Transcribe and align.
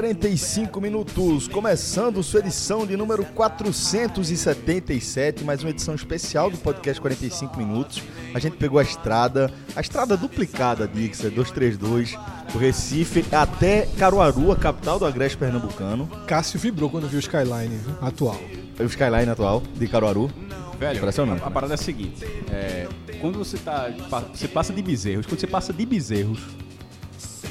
45 0.00 0.80
minutos, 0.80 1.46
começando 1.46 2.22
sua 2.22 2.40
edição 2.40 2.86
de 2.86 2.96
número 2.96 3.22
477, 3.22 5.44
mais 5.44 5.62
uma 5.62 5.68
edição 5.68 5.94
especial 5.94 6.50
do 6.50 6.56
podcast 6.56 6.98
45 6.98 7.58
minutos. 7.58 8.02
A 8.32 8.38
gente 8.38 8.56
pegou 8.56 8.78
a 8.78 8.82
estrada, 8.82 9.52
a 9.76 9.80
estrada 9.82 10.16
duplicada 10.16 10.88
Dixer 10.88 11.30
232, 11.30 12.16
do 12.50 12.58
Recife 12.58 13.22
até 13.30 13.86
Caruaru, 13.98 14.50
a 14.50 14.56
capital 14.56 14.98
do 14.98 15.04
Agreste 15.04 15.36
Pernambucano. 15.36 16.06
Cássio 16.26 16.58
vibrou 16.58 16.88
quando 16.88 17.06
viu 17.06 17.18
o 17.18 17.20
Skyline 17.20 17.76
viu? 17.76 17.94
atual. 18.00 18.40
O 18.78 18.84
Skyline 18.84 19.28
atual 19.28 19.62
de 19.76 19.86
Caruaru. 19.86 20.30
Velho, 20.78 20.96
Impressionante. 20.96 21.42
a, 21.42 21.48
a 21.48 21.50
parada 21.50 21.74
é 21.74 21.76
a 21.76 21.76
seguinte: 21.76 22.24
é, 22.50 22.88
quando 23.20 23.38
você 23.38 23.58
tá. 23.58 23.90
Você 24.32 24.48
passa 24.48 24.72
de 24.72 24.80
bezerros, 24.80 25.26
quando 25.26 25.38
você 25.38 25.46
passa 25.46 25.74
de 25.74 25.84
bezerros, 25.84 26.40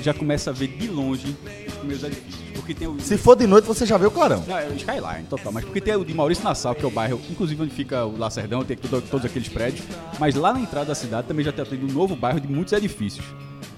já 0.03 0.13
começa 0.13 0.49
a 0.49 0.53
ver 0.53 0.67
de 0.67 0.87
longe 0.87 1.35
os 1.67 1.73
primeiros 1.75 2.03
edifícios. 2.03 2.49
Porque 2.53 2.73
tem 2.73 2.87
o. 2.87 2.99
Se 2.99 3.17
for 3.17 3.35
de 3.35 3.47
noite, 3.47 3.65
você 3.65 3.85
já 3.85 3.97
vê 3.97 4.05
o 4.05 4.11
clarão. 4.11 4.43
Não, 4.47 4.57
é 4.57 4.67
o 4.67 4.73
Skyline, 4.75 5.25
total. 5.29 5.51
Mas 5.51 5.65
porque 5.65 5.81
tem 5.81 5.95
o 5.95 6.03
de 6.05 6.13
Maurício 6.13 6.43
Nassau, 6.43 6.75
que 6.75 6.83
é 6.83 6.87
o 6.87 6.91
bairro, 6.91 7.19
inclusive 7.29 7.61
onde 7.63 7.71
fica 7.73 8.05
o 8.05 8.17
Lacerdão, 8.17 8.63
tem 8.63 8.77
tudo- 8.77 9.01
todos 9.01 9.25
aqueles 9.25 9.47
prédios. 9.49 9.85
Mas 10.19 10.35
lá 10.35 10.53
na 10.53 10.59
entrada 10.61 10.87
da 10.87 10.95
cidade 10.95 11.27
também 11.27 11.43
já 11.43 11.51
tá 11.51 11.65
tendo 11.65 11.85
um 11.87 11.91
novo 11.93 12.15
bairro 12.15 12.39
de 12.39 12.47
muitos 12.47 12.73
edifícios. 12.73 13.25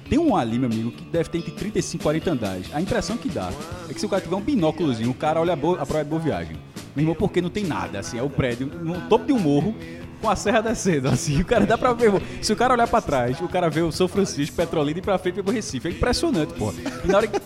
Tem 0.10 0.20
um 0.20 0.36
ali, 0.36 0.60
meu 0.60 0.70
amigo, 0.70 0.92
que 0.92 1.06
deve 1.06 1.30
ter 1.30 1.38
entre 1.38 1.52
35 1.52 2.02
e 2.02 2.04
40 2.04 2.32
andares. 2.32 2.68
A 2.74 2.82
impressão 2.82 3.16
que 3.16 3.30
dá 3.30 3.50
é 3.90 3.94
que 3.94 4.00
se 4.00 4.06
o 4.06 4.10
cara 4.10 4.22
tiver 4.22 4.36
um 4.36 4.42
binóculozinho, 4.42 5.10
o 5.10 5.14
cara 5.14 5.40
olha 5.40 5.54
a, 5.54 5.56
boa, 5.56 5.82
a 5.82 5.86
prova 5.86 6.04
de 6.04 6.10
boa 6.10 6.22
viagem. 6.22 6.58
Meu 6.94 7.04
irmão, 7.04 7.16
porque 7.16 7.40
não 7.42 7.50
tem 7.50 7.64
nada, 7.64 8.00
assim, 8.00 8.18
é 8.20 8.22
o 8.24 8.30
prédio 8.30 8.68
no 8.68 9.00
topo 9.08 9.26
de 9.26 9.32
um 9.32 9.40
morro 9.40 9.74
com 10.22 10.30
a 10.30 10.36
serra 10.36 10.62
descendo, 10.62 11.08
assim, 11.10 11.42
o 11.42 11.46
cara 11.46 11.66
dá 11.66 11.78
pra 11.78 11.94
ver. 11.94 12.12
Se 12.42 12.54
o 12.54 12.56
cara 12.56 12.74
olhar 12.74 12.88
pra 12.88 13.02
trás, 13.02 13.40
o 13.42 13.48
cara 13.48 13.70
vê 13.70 13.82
o 13.82 13.92
São 13.92 14.08
Francisco, 14.08 14.56
Petrolina 14.56 15.00
e 15.00 15.02
pra 15.02 15.18
frente 15.18 15.42
pro 15.42 15.52
Recife. 15.52 15.88
É 15.88 15.92
impressionante, 15.92 16.54
pô. 16.54 16.72
E 17.04 17.08
na 17.08 17.18
hora 17.18 17.28
que, 17.28 17.40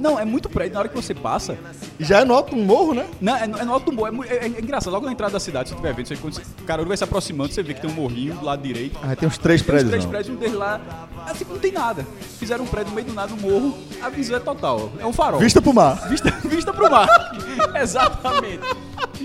não, 0.00 0.18
é 0.18 0.24
muito 0.24 0.48
prédio, 0.48 0.74
na 0.74 0.80
hora 0.80 0.88
que 0.88 0.94
você 0.94 1.14
passa, 1.14 1.58
já 1.98 2.20
é 2.20 2.24
no 2.24 2.34
alto 2.34 2.54
um 2.54 2.64
morro, 2.64 2.94
né? 2.94 3.06
não, 3.20 3.36
é, 3.36 3.46
no- 3.46 3.58
é 3.58 3.64
no 3.64 3.72
alto 3.72 3.90
do 3.90 3.92
morro. 3.96 4.24
É, 4.24 4.34
é- 4.36 4.44
é 4.46 4.60
engraçado. 4.60 4.92
Logo 4.92 5.06
na 5.06 5.12
entrada 5.12 5.32
da 5.32 5.40
cidade, 5.40 5.68
se 5.68 5.74
você 5.74 5.80
estiver 5.80 5.94
vendo, 5.94 6.06
você, 6.08 6.16
quando 6.16 6.36
o 6.36 6.64
Caruaru 6.64 6.88
vai 6.88 6.96
se 6.96 7.04
aproximando, 7.04 7.52
você 7.52 7.62
vê 7.62 7.74
que 7.74 7.80
tem 7.80 7.90
um 7.90 7.94
morrinho 7.94 8.34
do 8.34 8.44
lado 8.44 8.62
direito. 8.62 8.98
Ah, 9.02 9.16
tem 9.16 9.28
uns 9.28 9.38
três 9.38 9.60
Tem 9.62 9.66
os 9.66 9.82
prédios. 9.82 9.90
três 9.90 10.04
não. 10.04 10.10
prédios, 10.10 10.36
um 10.36 10.38
deles 10.38 10.54
lá. 10.56 10.80
Assim, 11.26 11.44
não 11.48 11.58
tem 11.58 11.72
nada. 11.72 12.06
Fizeram 12.38 12.64
um 12.64 12.66
prédio 12.66 12.90
no 12.90 12.94
meio 12.96 13.06
do 13.08 13.14
nada, 13.14 13.32
um 13.32 13.36
morro. 13.36 13.78
A 14.02 14.08
visão 14.08 14.36
é 14.36 14.40
total. 14.40 14.90
É 14.98 15.06
um 15.06 15.12
farol. 15.12 15.40
Vista 15.40 15.60
pro 15.62 15.72
mar. 15.72 16.08
Vista, 16.08 16.30
vista 16.48 16.72
pro 16.72 16.90
mar. 16.90 17.08
Exatamente. 17.80 18.60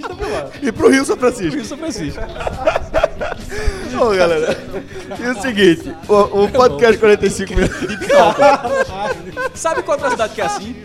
Pro 0.02 0.30
mar. 0.30 0.50
E 0.62 0.72
pro 0.72 0.90
Rio 0.90 1.06
São 1.06 1.17
Francisco. 1.17 1.56
Rio 1.56 1.66
São 1.66 1.78
Francisco. 1.78 2.22
Ô, 4.00 4.09
galera. 4.16 4.56
E 5.20 5.28
o 5.28 5.42
seguinte, 5.42 5.94
o, 6.08 6.44
o 6.44 6.50
podcast 6.50 6.98
45 7.00 7.56
minutos. 7.56 7.77
Sabe 9.55 9.82
qual 9.83 9.98
outra 9.98 10.11
cidade 10.11 10.36
que 10.36 10.42
é 10.42 10.45
assim? 10.45 10.76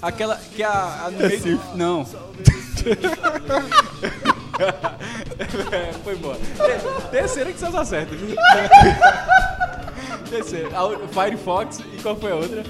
Aquela 0.00 0.36
que 0.36 0.62
é 0.62 0.66
a, 0.66 1.04
a 1.06 1.10
no 1.10 1.18
meio... 1.18 1.30
Recife. 1.30 1.60
Não. 1.74 2.06
é, 4.58 5.92
foi 6.04 6.16
boa. 6.16 6.34
Te- 6.36 7.08
Terceira 7.10 7.52
que 7.52 7.58
vocês 7.58 7.74
acertam. 7.74 8.16
viu? 8.18 8.36
Terceira. 10.28 10.68
A 10.78 11.08
Firefox 11.08 11.80
e 11.80 12.02
qual 12.02 12.16
foi 12.16 12.32
a 12.32 12.36
outra? 12.36 12.62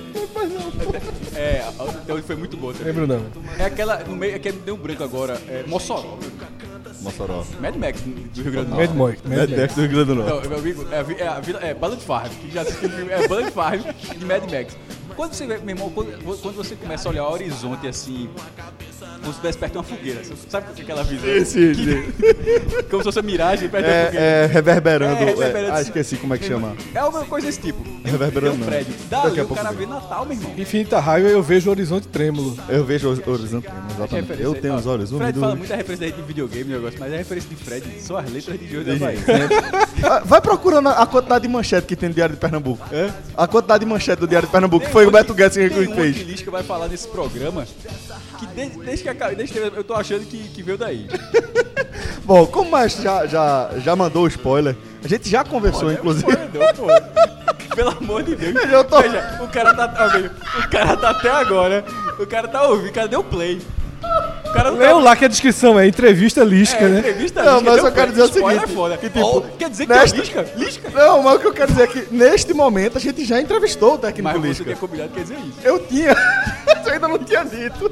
É, 1.37 1.63
a 1.79 1.83
outra 1.83 2.01
então 2.03 2.23
foi 2.23 2.37
muito 2.37 2.57
boa 2.57 2.73
também. 2.73 2.93
Lembro 2.93 3.07
não. 3.07 3.25
É 3.59 3.65
aquela, 3.67 3.99
no 4.05 4.17
meio, 4.17 4.35
é 4.35 4.39
que 4.39 4.51
deu 4.53 4.75
um 4.75 4.79
branco 4.79 5.05
agora, 5.05 5.41
é 5.49 5.65
Mossoró. 5.67 6.19
Mossoró. 7.03 7.45
Mad 7.61 7.75
Max 7.77 8.01
do 8.01 8.43
Rio 8.43 8.53
Grande 8.53 8.71
do 8.71 8.77
Mad 8.77 8.91
Norte. 8.95 9.21
Mad 9.29 9.39
Max. 9.39 9.51
Deve 9.51 9.75
do 9.75 9.81
Rio 9.81 9.91
Grande 9.91 10.05
do 10.07 10.15
Norte. 10.17 10.31
Não, 10.43 10.49
meu 10.51 10.59
amigo, 10.59 10.87
é, 10.91 10.99
é, 10.99 11.41
vila- 11.41 11.61
é 11.63 11.75
Ballad 11.75 12.01
Farm, 12.03 12.29
que 12.41 12.51
já 12.53 12.63
assistiu 12.63 12.89
o 12.89 12.93
filme, 12.93 13.13
é 13.13 13.29
Ballad 13.29 13.51
Farm 13.53 13.81
de 14.19 14.25
Mad 14.25 14.43
Max. 14.51 14.77
Quando 15.17 15.35
você 15.35 15.47
meu 15.47 15.57
irmão, 15.69 15.91
quando, 15.91 16.41
quando 16.41 16.57
você 16.57 16.75
começa 16.75 17.09
a 17.09 17.13
olhar 17.13 17.25
o 17.25 17.33
horizonte 17.33 17.87
assim, 17.87 18.29
como 18.99 19.25
se 19.25 19.31
estivesse 19.31 19.59
perto 19.59 19.73
de 19.73 19.79
uma 19.79 19.85
fogueira, 19.85 20.21
sabe 20.49 20.71
o 20.71 20.75
que 20.75 20.81
é 20.81 20.85
aquela 20.85 21.05
visão? 21.05 21.29
Sim, 21.45 21.45
sim, 21.45 21.75
sim. 21.75 22.13
Como 22.91 23.03
se 23.03 23.05
fosse 23.05 23.19
uma 23.19 23.23
miragem 23.27 23.69
perto 23.69 23.85
de 23.87 23.91
uma 23.93 24.05
fogueira. 24.07 24.27
É, 24.27 24.45
é 24.45 24.47
reverberando. 24.47 25.15
É, 25.15 25.25
reverberando. 25.25 25.69
é, 25.69 25.79
ah, 25.79 25.81
esqueci 25.83 26.17
como 26.17 26.35
é 26.35 26.39
que 26.39 26.47
chama. 26.47 26.75
É 26.95 27.05
uma 27.05 27.25
coisa 27.25 27.47
desse 27.47 27.61
tipo. 27.61 27.83
Reverberando 28.05 28.57
Tem 28.57 28.63
um 28.63 28.67
prédio. 28.67 28.95
Daqui 29.09 29.41
a 29.41 29.45
o 29.45 29.47
pouco 29.47 29.63
cara 29.63 29.75
vem. 29.75 29.87
vê 29.87 29.93
Natal, 29.93 30.25
meu 30.27 30.37
irmão. 30.37 30.53
Infinita 30.57 30.99
Highway 30.99 31.33
eu 31.33 31.43
vejo 31.43 31.69
o 31.69 31.71
horizonte 31.73 32.09
trêmulo. 32.09 32.57
Eu 32.69 32.85
vejo 32.85 33.09
o 33.09 33.11
horizonte, 33.11 33.69
exatamente. 33.95 34.29
Referência 34.29 34.43
Eu 34.43 34.55
tenho 34.55 34.75
Ó, 34.75 34.77
os 34.77 34.87
olhos 34.87 35.11
Fred 35.11 35.23
úmidos. 35.23 35.41
fala 35.41 35.55
muita 35.55 35.77
referência 35.77 36.11
de 36.13 36.23
videogame, 36.23 36.73
negócio, 36.73 36.99
mas 36.99 37.13
a 37.13 37.17
referência 37.17 37.51
de 37.51 37.57
Fred 37.57 38.01
são 38.01 38.17
as 38.17 38.31
letras 38.31 38.59
de 38.59 38.69
João 38.69 38.85
da 38.85 38.97
Bahia. 38.97 39.21
Ah, 40.03 40.23
Vai 40.25 40.41
procurando 40.41 40.89
a 40.89 41.03
a 41.03 41.07
quantidade 41.07 41.43
de 41.43 41.49
manchete 41.49 41.87
que 41.87 41.97
tem 41.97 42.09
no 42.09 42.15
Diário 42.15 42.35
de 42.35 42.41
Pernambuco. 42.41 42.87
A 43.37 43.47
quantidade 43.47 43.85
de 43.85 43.91
manchete 43.91 44.21
do 44.21 44.27
Diário 44.29 44.47
de 44.47 44.53
Pernambuco. 44.53 44.87
Foi 44.89 45.02
o 45.07 45.11
Beto 45.11 45.35
Guedes 45.35 45.57
que 45.57 45.69
Tem 45.71 45.89
um 45.89 45.95
fez. 45.95 46.17
lixo 46.19 46.45
que 46.45 46.51
vai 46.51 46.63
falar 46.63 46.89
nesse 46.89 47.07
programa 47.09 47.67
que 48.39 48.47
desde, 48.49 48.79
desde 48.81 49.03
que 49.05 49.09
acabei, 49.09 49.37
desde 49.37 49.53
que 49.55 49.59
eu 49.61 49.85
tô 49.85 49.95
achando 49.95 50.25
que, 50.27 50.39
que 50.49 50.63
veio 50.63 50.79
daí. 50.79 51.07
Bom, 52.25 52.47
como 52.47 52.69
o 52.69 52.71
Maestro 52.73 53.03
já, 53.03 53.27
já, 53.27 53.71
já 53.79 53.97
mandou 53.97 54.25
o 54.25 54.29
spoiler, 54.29 54.77
a 55.05 55.09
gente 55.09 55.29
já 55.29 55.45
conversou, 55.45 55.93
inclusive. 55.93 56.25
Foi, 56.25 56.37
deu, 56.49 56.63
pô. 56.75 56.87
Pelo 57.75 57.91
amor 57.91 58.23
de 58.23 58.37
Deus. 58.37 58.55
Eu 58.71 58.85
tô- 58.85 59.01
Veja, 59.01 59.41
o 59.43 59.49
cara 59.49 59.75
tá, 59.75 59.87
o 60.59 60.69
cara 60.71 60.97
tá 60.97 61.11
até 61.11 61.31
agora, 61.31 61.85
o 62.19 62.27
cara 62.27 62.47
tá 62.47 62.63
ouvindo, 62.65 62.91
o 62.91 62.93
cara 62.93 63.09
deu 63.09 63.25
play. 63.25 63.61
O 64.53 64.55
cara 64.55 64.71
não 64.71 64.79
Leu 64.79 64.97
tá- 64.97 65.03
lá 65.03 65.17
que 65.17 65.25
a 65.25 65.29
descrição 65.29 65.81
é 65.81 65.87
entrevista 65.89 66.45
lística, 66.45 66.85
é, 66.85 66.89
né? 66.89 66.99
entrevista 66.99 67.43
Não, 67.43 67.55
lisca, 67.55 67.65
mas 67.71 67.77
deu 67.77 67.87
eu 67.87 67.93
quero 67.93 68.11
dizer 68.11 68.23
o 68.23 68.29
seguinte, 68.29 68.65
é 68.65 68.67
foda. 68.67 68.97
que, 68.99 69.09
tipo, 69.09 69.41
quer 69.59 69.71
dizer 69.71 69.87
que 69.87 69.93
nesta- 69.93 70.17
é 70.17 70.21
lisca? 70.21 70.47
Lisca? 70.57 70.91
Não, 70.91 71.23
mas 71.23 71.37
o 71.37 71.39
que 71.41 71.47
eu 71.47 71.53
quero 71.55 71.73
dizer 71.73 71.83
é 71.85 71.87
que 71.87 72.15
neste 72.15 72.53
momento 72.53 72.99
a 72.99 73.01
gente 73.01 73.25
já 73.25 73.41
entrevistou 73.41 73.95
o 73.95 73.99
técnico 73.99 74.25
Mas 74.25 74.37
você 74.41 74.49
Lisca. 74.49 74.65
tinha 74.65 74.77
combinado 74.77 75.11
quer 75.15 75.23
dizer 75.23 75.39
isso. 75.39 75.59
Eu 75.65 75.79
tinha. 75.79 76.13
Eu 76.85 76.93
ainda 76.93 77.09
não 77.09 77.19
tinha 77.19 77.45
dito. 77.45 77.91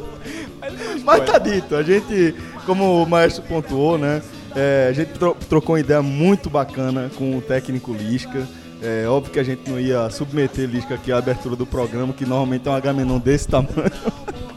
Mas, 0.60 0.72
não 0.74 0.80
é 0.92 0.96
Mas 1.04 1.24
tá 1.30 1.38
dito. 1.38 1.74
A 1.74 1.82
gente, 1.82 2.34
como 2.66 3.02
o 3.02 3.06
maestro 3.08 3.42
pontuou, 3.44 3.96
né? 3.96 4.20
é, 4.54 4.88
a 4.90 4.92
gente 4.92 5.12
tro- 5.12 5.36
trocou 5.48 5.74
uma 5.76 5.80
ideia 5.80 6.02
muito 6.02 6.50
bacana 6.50 7.10
com 7.16 7.38
o 7.38 7.40
técnico 7.40 7.92
Lisca. 7.94 8.46
É 8.82 9.06
óbvio 9.08 9.32
que 9.32 9.38
a 9.38 9.42
gente 9.42 9.70
não 9.70 9.78
ia 9.80 10.10
submeter 10.10 10.68
Lisca 10.68 10.94
aqui 10.94 11.10
à 11.12 11.16
abertura 11.18 11.56
do 11.56 11.64
programa, 11.64 12.12
que 12.12 12.26
normalmente 12.26 12.66
é 12.68 12.70
um 12.70 12.74
Agamenon 12.74 13.18
desse 13.18 13.48
tamanho. 13.48 13.70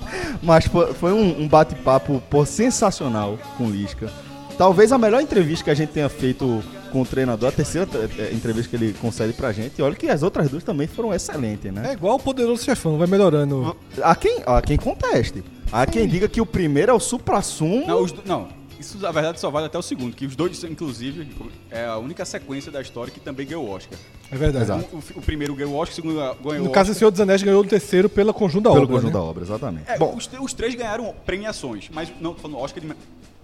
Mas 0.44 0.66
foi, 0.66 1.14
um, 1.14 1.42
um 1.42 1.48
bate-papo 1.48 2.22
sensacional 2.46 3.40
com 3.58 3.66
o 3.66 3.70
Lisca. 3.72 4.12
Talvez 4.58 4.92
a 4.92 4.98
melhor 4.98 5.22
entrevista 5.22 5.64
que 5.64 5.70
a 5.72 5.74
gente 5.74 5.90
tenha 5.90 6.10
feito 6.10 6.62
com 6.92 7.02
o 7.02 7.06
treinador, 7.06 7.50
a 7.50 7.52
terceira 7.52 7.88
eh, 8.20 8.32
entrevista 8.32 8.70
que 8.70 8.76
ele 8.76 8.94
concede 8.94 9.34
pra 9.34 9.52
gente. 9.52 9.80
E 9.80 9.82
olha 9.82 9.96
que 9.96 10.08
as 10.08 10.22
outras 10.22 10.50
duas 10.50 10.64
também 10.64 10.86
foram 10.86 11.12
excelentes, 11.12 11.74
né? 11.74 11.90
É 11.90 11.94
igual 11.94 12.18
o 12.18 12.20
poderoso 12.20 12.64
chefão, 12.64 13.00
vai 13.00 13.08
melhorando. 13.08 13.76
Há 14.02 14.16
quem, 14.16 14.44
há 14.46 14.62
quem 14.62 14.78
conteste. 14.78 15.44
Há 15.72 15.88
quem 15.88 16.08
diga 16.08 16.28
que 16.28 16.40
o 16.40 16.46
primeiro 16.46 16.92
é 16.92 16.94
o 16.94 17.00
supra-sumo. 17.00 17.88
Não, 17.88 18.04
os 18.04 18.14
não, 18.26 18.48
isso 18.84 19.00
na 19.00 19.12
verdade 19.12 19.40
só 19.40 19.50
vale 19.50 19.66
até 19.68 19.78
o 19.78 19.82
segundo, 19.82 20.16
que 20.16 20.26
os 20.26 20.36
dois, 20.36 20.64
inclusive, 20.64 21.28
é 21.72 21.86
a 21.86 21.98
única 21.98 22.26
sequência 22.26 22.72
da 22.72 22.82
história 22.82 23.12
que 23.12 23.20
também 23.20 23.48
ganhou 23.48 23.66
o 23.66 23.70
Oscar. 23.70 23.98
É 24.32 24.36
verdade. 24.36 24.66
Exato. 24.66 24.88
O, 24.96 25.20
o 25.20 25.22
primeiro 25.22 25.56
ganhou 25.56 25.74
o 25.74 25.78
Oscar, 25.78 25.94
o 25.94 25.96
segundo 25.96 26.16
ganhou 26.16 26.64
No 26.64 26.70
o 26.70 26.72
caso, 26.72 26.90
o 26.90 26.92
Oscar. 26.92 26.96
Senhor 26.96 27.12
dos 27.12 27.22
Anéis 27.22 27.42
ganhou 27.42 27.62
o 27.62 27.68
terceiro 27.68 28.10
pela 28.10 28.34
conjunto 28.34 28.66
da 28.66 28.72
pelo 28.72 28.84
obra. 28.84 28.96
conjunto 28.96 29.14
né? 29.14 29.20
da 29.20 29.24
obra, 29.24 29.44
exatamente. 29.44 29.90
É, 29.90 29.98
Bom, 29.98 30.16
os, 30.16 30.30
os 30.40 30.54
três 30.54 30.76
ganharam 30.76 31.14
premiações, 31.26 31.90
mas 31.94 32.12
não, 32.20 32.34
tô 32.34 32.42
falando 32.42 32.60
Oscar 32.60 32.84
de, 32.84 32.92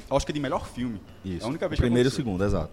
Oscar 0.09 0.33
de 0.33 0.39
melhor 0.39 0.67
filme. 0.67 0.99
isso. 1.23 1.43
É 1.43 1.45
a 1.45 1.49
única 1.49 1.67
vez 1.67 1.79
o 1.79 1.81
primeiro 1.81 2.07
e 2.07 2.09
o 2.09 2.11
que 2.11 2.17
segundo, 2.17 2.43
exato. 2.43 2.71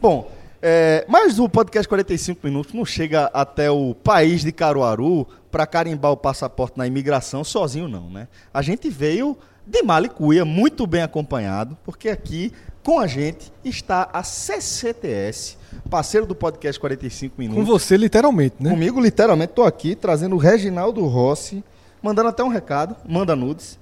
Bom, 0.00 0.30
é, 0.60 1.04
mas 1.08 1.38
o 1.38 1.48
podcast 1.48 1.88
45 1.88 2.40
minutos 2.44 2.74
não 2.74 2.84
chega 2.84 3.26
até 3.32 3.70
o 3.70 3.94
país 3.94 4.42
de 4.42 4.50
Caruaru 4.50 5.26
para 5.50 5.66
carimbar 5.66 6.10
o 6.10 6.16
passaporte 6.16 6.76
na 6.76 6.86
imigração 6.86 7.44
sozinho, 7.44 7.88
não, 7.88 8.10
né? 8.10 8.28
A 8.52 8.60
gente 8.60 8.90
veio 8.90 9.36
de 9.68 9.82
Malicuia, 9.82 10.44
muito 10.44 10.86
bem 10.86 11.02
acompanhado, 11.02 11.76
porque 11.84 12.08
aqui 12.08 12.52
com 12.82 12.98
a 12.98 13.06
gente 13.06 13.52
está 13.62 14.08
a 14.12 14.22
CCTS, 14.22 15.58
parceiro 15.90 16.26
do 16.26 16.34
podcast 16.34 16.80
45 16.80 17.34
minutos. 17.38 17.62
Com 17.62 17.70
você, 17.70 17.96
literalmente, 17.96 18.56
né? 18.60 18.70
Comigo, 18.70 18.98
literalmente, 18.98 19.52
tô 19.52 19.62
aqui 19.64 19.94
trazendo 19.94 20.34
o 20.36 20.38
Reginaldo 20.38 21.04
Rossi, 21.06 21.62
mandando 22.02 22.30
até 22.30 22.42
um 22.42 22.48
recado, 22.48 22.96
manda 23.06 23.36
nudes. 23.36 23.78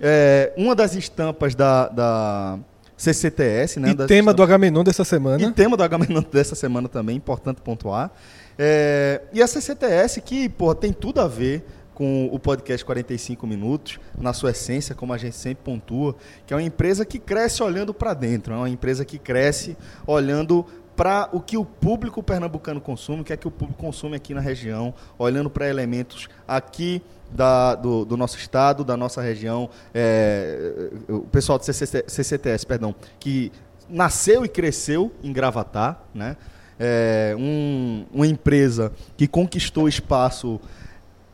É, 0.00 0.52
uma 0.56 0.74
das 0.74 0.94
estampas 0.96 1.54
da, 1.54 1.88
da 1.88 2.58
CCTS, 2.96 3.78
né? 3.78 3.90
e 3.90 3.94
tema 3.94 4.32
do 4.32 4.42
estampas- 4.42 4.42
Agamenon 4.42 4.82
dessa 4.82 5.04
semana. 5.04 5.40
E 5.42 5.52
tema 5.52 5.76
do 5.76 5.82
Agamenon 5.84 6.22
dessa 6.32 6.56
semana 6.56 6.88
também, 6.88 7.16
importante 7.16 7.60
pontuar. 7.60 8.10
É, 8.58 9.22
e 9.32 9.40
a 9.40 9.46
CCTS, 9.46 10.20
que, 10.22 10.48
pô, 10.48 10.74
tem 10.74 10.92
tudo 10.92 11.20
a 11.20 11.28
ver 11.28 11.64
com 12.00 12.30
o 12.32 12.38
podcast 12.38 12.82
45 12.82 13.46
Minutos, 13.46 14.00
na 14.16 14.32
sua 14.32 14.52
essência, 14.52 14.94
como 14.94 15.12
a 15.12 15.18
gente 15.18 15.36
sempre 15.36 15.62
pontua, 15.62 16.16
que 16.46 16.54
é 16.54 16.56
uma 16.56 16.62
empresa 16.62 17.04
que 17.04 17.18
cresce 17.18 17.62
olhando 17.62 17.92
para 17.92 18.14
dentro, 18.14 18.54
é 18.54 18.56
uma 18.56 18.70
empresa 18.70 19.04
que 19.04 19.18
cresce 19.18 19.76
olhando 20.06 20.64
para 20.96 21.28
o 21.30 21.42
que 21.42 21.58
o 21.58 21.64
público 21.64 22.22
pernambucano 22.22 22.80
consome, 22.80 23.20
o 23.20 23.24
que 23.24 23.34
é 23.34 23.36
que 23.36 23.46
o 23.46 23.50
público 23.50 23.78
consome 23.78 24.16
aqui 24.16 24.32
na 24.32 24.40
região, 24.40 24.94
olhando 25.18 25.50
para 25.50 25.68
elementos 25.68 26.26
aqui 26.48 27.02
da- 27.30 27.74
do, 27.74 28.06
do 28.06 28.16
nosso 28.16 28.38
estado, 28.38 28.82
da 28.82 28.96
nossa 28.96 29.20
região, 29.20 29.68
é, 29.92 30.88
o 31.06 31.20
pessoal 31.20 31.58
do 31.58 31.66
CCT 31.66 32.04
CCTS, 32.06 32.64
perdão, 32.64 32.94
que 33.18 33.52
nasceu 33.90 34.42
e 34.42 34.48
cresceu 34.48 35.12
em 35.22 35.34
Gravatar, 35.34 36.02
né? 36.14 36.34
É, 36.82 37.36
um- 37.38 38.06
uma 38.10 38.26
empresa 38.26 38.90
que 39.14 39.26
conquistou 39.28 39.86
espaço 39.86 40.58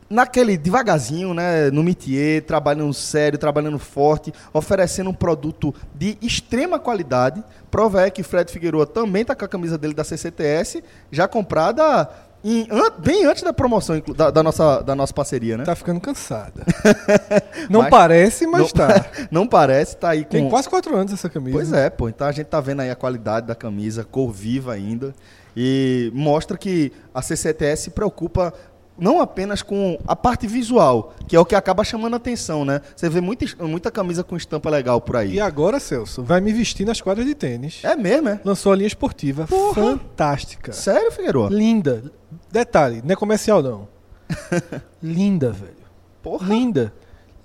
naquele 0.09 0.57
devagarzinho, 0.57 1.33
né, 1.33 1.69
no 1.71 1.83
métier, 1.83 2.41
trabalhando 2.43 2.93
sério, 2.93 3.37
trabalhando 3.37 3.77
forte, 3.79 4.33
oferecendo 4.53 5.09
um 5.09 5.13
produto 5.13 5.73
de 5.93 6.17
extrema 6.21 6.79
qualidade. 6.79 7.43
Prova 7.69 8.01
é 8.05 8.09
que 8.09 8.23
Fred 8.23 8.51
Figueroa 8.51 8.85
também 8.87 9.25
tá 9.25 9.35
com 9.35 9.45
a 9.45 9.47
camisa 9.47 9.77
dele 9.77 9.93
da 9.93 10.03
CCTS, 10.03 10.83
já 11.11 11.27
comprada 11.27 12.09
em- 12.43 12.67
an- 12.71 12.91
bem 12.99 13.25
antes 13.25 13.43
da 13.43 13.51
promoção 13.51 14.01
da, 14.15 14.29
da 14.31 14.41
nossa, 14.43 14.81
da 14.81 14.95
nossa 14.95 15.13
parceria, 15.13 15.57
né? 15.57 15.63
Tá 15.65 15.75
ficando 15.75 15.99
cansada. 15.99 16.63
Não 17.69 17.81
Mas- 17.81 17.89
parece, 17.89 18.47
mas 18.47 18.61
não, 18.61 18.69
tá. 18.69 19.05
não 19.31 19.47
parece, 19.47 19.97
tá 19.97 20.09
aí 20.09 20.23
com... 20.23 20.29
Tem 20.29 20.49
quase 20.49 20.69
quatro 20.69 20.95
anos 20.95 21.11
essa 21.11 21.27
camisa. 21.29 21.57
Pois 21.57 21.73
é, 21.73 21.89
pô. 21.89 22.07
Então 22.07 22.27
a 22.27 22.31
gente 22.31 22.45
tá 22.45 22.61
vendo 22.61 22.81
aí 22.81 22.89
a 22.89 22.95
qualidade 22.95 23.47
da 23.47 23.55
camisa, 23.55 24.03
cor 24.05 24.31
viva 24.31 24.71
ainda. 24.73 25.13
E 25.55 26.11
mostra 26.13 26.55
que 26.57 26.93
a 27.13 27.21
CCTS 27.21 27.83
se 27.85 27.89
preocupa 27.89 28.53
não 28.97 29.21
apenas 29.21 29.61
com 29.61 29.99
a 30.07 30.15
parte 30.15 30.47
visual, 30.47 31.13
que 31.27 31.35
é 31.35 31.39
o 31.39 31.45
que 31.45 31.55
acaba 31.55 31.83
chamando 31.83 32.15
a 32.15 32.17
atenção, 32.17 32.65
né? 32.65 32.81
Você 32.95 33.09
vê 33.09 33.21
muita, 33.21 33.45
muita 33.65 33.91
camisa 33.91 34.23
com 34.23 34.35
estampa 34.35 34.69
legal 34.69 34.99
por 34.99 35.15
aí. 35.15 35.33
E 35.35 35.39
agora, 35.39 35.79
Celso, 35.79 36.23
vai 36.23 36.41
me 36.41 36.51
vestir 36.51 36.85
nas 36.85 36.99
quadras 36.99 37.25
de 37.25 37.35
tênis. 37.35 37.81
É 37.83 37.95
mesmo, 37.95 38.29
é? 38.29 38.39
Lançou 38.43 38.71
a 38.71 38.75
linha 38.75 38.87
esportiva. 38.87 39.45
Porra. 39.45 39.75
Fantástica. 39.75 40.73
Sério, 40.73 41.11
Figueiredo? 41.11 41.49
Linda. 41.49 42.11
Detalhe, 42.51 43.01
não 43.03 43.13
é 43.13 43.15
comercial 43.15 43.61
não. 43.61 43.87
Linda, 45.01 45.51
velho. 45.51 45.73
Porra. 46.21 46.47
Linda. 46.47 46.93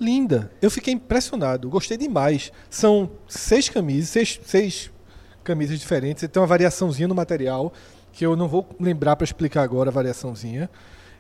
Linda. 0.01 0.51
Eu 0.61 0.71
fiquei 0.71 0.95
impressionado. 0.95 1.69
Gostei 1.69 1.97
demais. 1.97 2.51
São 2.69 3.11
seis 3.29 3.69
camisas, 3.69 4.09
seis, 4.11 4.41
seis 4.45 4.91
camisas 5.45 5.79
diferentes. 5.79 6.27
Tem 6.29 6.41
uma 6.41 6.47
variaçãozinha 6.47 7.07
no 7.07 7.15
material 7.15 7.73
que 8.13 8.27
eu 8.27 8.37
não 8.37 8.49
vou 8.49 8.69
lembrar 8.79 9.17
para 9.17 9.25
explicar 9.25 9.63
agora 9.63 9.91
a 9.91 9.93
variaçãozinha. 9.93 10.69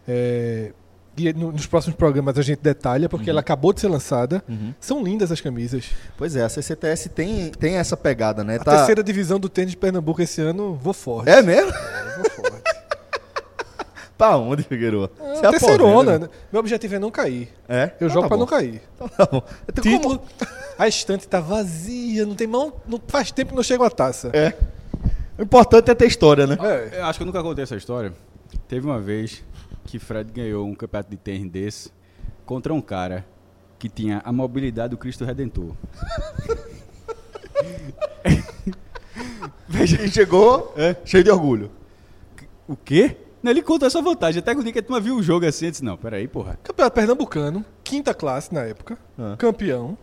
É, 0.06 0.72
e 1.16 1.32
no- 1.32 1.52
nos 1.52 1.66
próximos 1.66 1.94
programas 1.96 2.38
a 2.38 2.42
gente 2.42 2.60
detalha, 2.62 3.08
porque 3.08 3.28
ela 3.28 3.40
acabou 3.40 3.72
de 3.72 3.80
ser 3.80 3.88
lançada. 3.88 4.42
Uhum. 4.48 4.72
São 4.80 5.02
lindas 5.04 5.30
as 5.30 5.40
camisas. 5.40 5.90
Pois 6.16 6.34
é, 6.36 6.42
a 6.42 6.48
CCTS 6.48 7.08
tem, 7.10 7.50
tem 7.50 7.74
essa 7.76 7.96
pegada, 7.96 8.42
né? 8.42 8.56
A 8.56 8.64
terceira 8.64 9.02
divisão 9.02 9.38
do 9.38 9.48
tênis 9.48 9.72
de 9.72 9.76
Pernambuco 9.76 10.22
esse 10.22 10.40
ano, 10.40 10.74
vou 10.74 10.92
forte. 10.94 11.28
É 11.30 11.42
mesmo? 11.42 11.70
Vou 11.70 12.30
forte. 12.30 12.62
Pra 14.16 14.36
onde, 14.36 14.62
Figueiredo? 14.62 15.10
É, 15.20 15.34
Você 15.34 15.40
terceirona. 15.50 16.12
aposenta? 16.14 16.18
né? 16.20 16.28
Meu 16.52 16.60
objetivo 16.60 16.94
é 16.94 16.98
não 16.98 17.10
cair. 17.10 17.48
É? 17.68 17.84
Eu 18.00 18.06
Então 18.06 18.08
jogo 18.08 18.22
tá 18.22 18.28
pra 18.28 18.36
bom. 18.36 18.40
não 18.42 18.46
cair. 18.46 18.80
Então 18.94 19.08
tá 19.08 19.26
bom. 19.26 19.42
Então, 19.68 19.82
Título. 19.82 20.18
como- 20.18 20.30
A 20.78 20.86
estante 20.88 21.26
tá 21.26 21.40
vazia, 21.40 22.24
não 22.24 22.34
tem 22.34 22.46
mão. 22.46 22.72
Não, 22.86 23.00
faz 23.08 23.32
tempo 23.32 23.50
que 23.50 23.56
não 23.56 23.62
chega 23.62 23.84
a 23.84 23.90
taça. 23.90 24.30
É. 24.32 24.54
O 25.38 25.42
importante 25.42 25.90
é 25.90 25.94
ter 25.94 26.06
história, 26.06 26.46
né? 26.46 26.56
É. 26.60 27.00
Eu 27.00 27.04
acho 27.06 27.18
que 27.18 27.22
eu 27.22 27.26
nunca 27.26 27.42
contei 27.42 27.64
essa 27.64 27.74
história. 27.76 28.12
Teve 28.68 28.86
uma 28.86 29.00
vez 29.00 29.42
que 29.84 29.98
Fred 29.98 30.30
ganhou 30.32 30.66
um 30.66 30.74
campeonato 30.74 31.10
de 31.10 31.16
tênis 31.16 31.50
desse 31.50 31.90
contra 32.46 32.72
um 32.72 32.80
cara 32.80 33.24
que 33.78 33.88
tinha 33.88 34.20
a 34.24 34.32
mobilidade 34.32 34.90
do 34.90 34.96
Cristo 34.96 35.24
Redentor. 35.24 35.72
E 39.74 40.08
chegou 40.10 40.72
É. 40.76 40.94
cheio 41.04 41.24
de 41.24 41.30
orgulho. 41.30 41.70
O 42.68 42.76
quê? 42.76 43.16
Não, 43.42 43.50
ele 43.50 43.62
conta 43.62 43.86
essa 43.86 44.00
vantagem. 44.00 44.38
Até 44.40 44.54
que 44.54 44.60
o 44.60 44.62
dia 44.62 44.72
que 44.72 44.78
a 44.78 44.82
turma 44.82 45.00
viu 45.00 45.16
o 45.16 45.22
jogo 45.22 45.46
assim, 45.46 45.64
eu 45.66 45.70
disse, 45.70 45.84
não, 45.84 45.96
peraí, 45.96 46.28
porra. 46.28 46.58
Campeonato 46.62 46.94
Pernambucano, 46.94 47.64
quinta 47.82 48.14
classe 48.14 48.52
na 48.54 48.62
época. 48.62 48.96
Ah. 49.18 49.34
Campeão. 49.38 49.96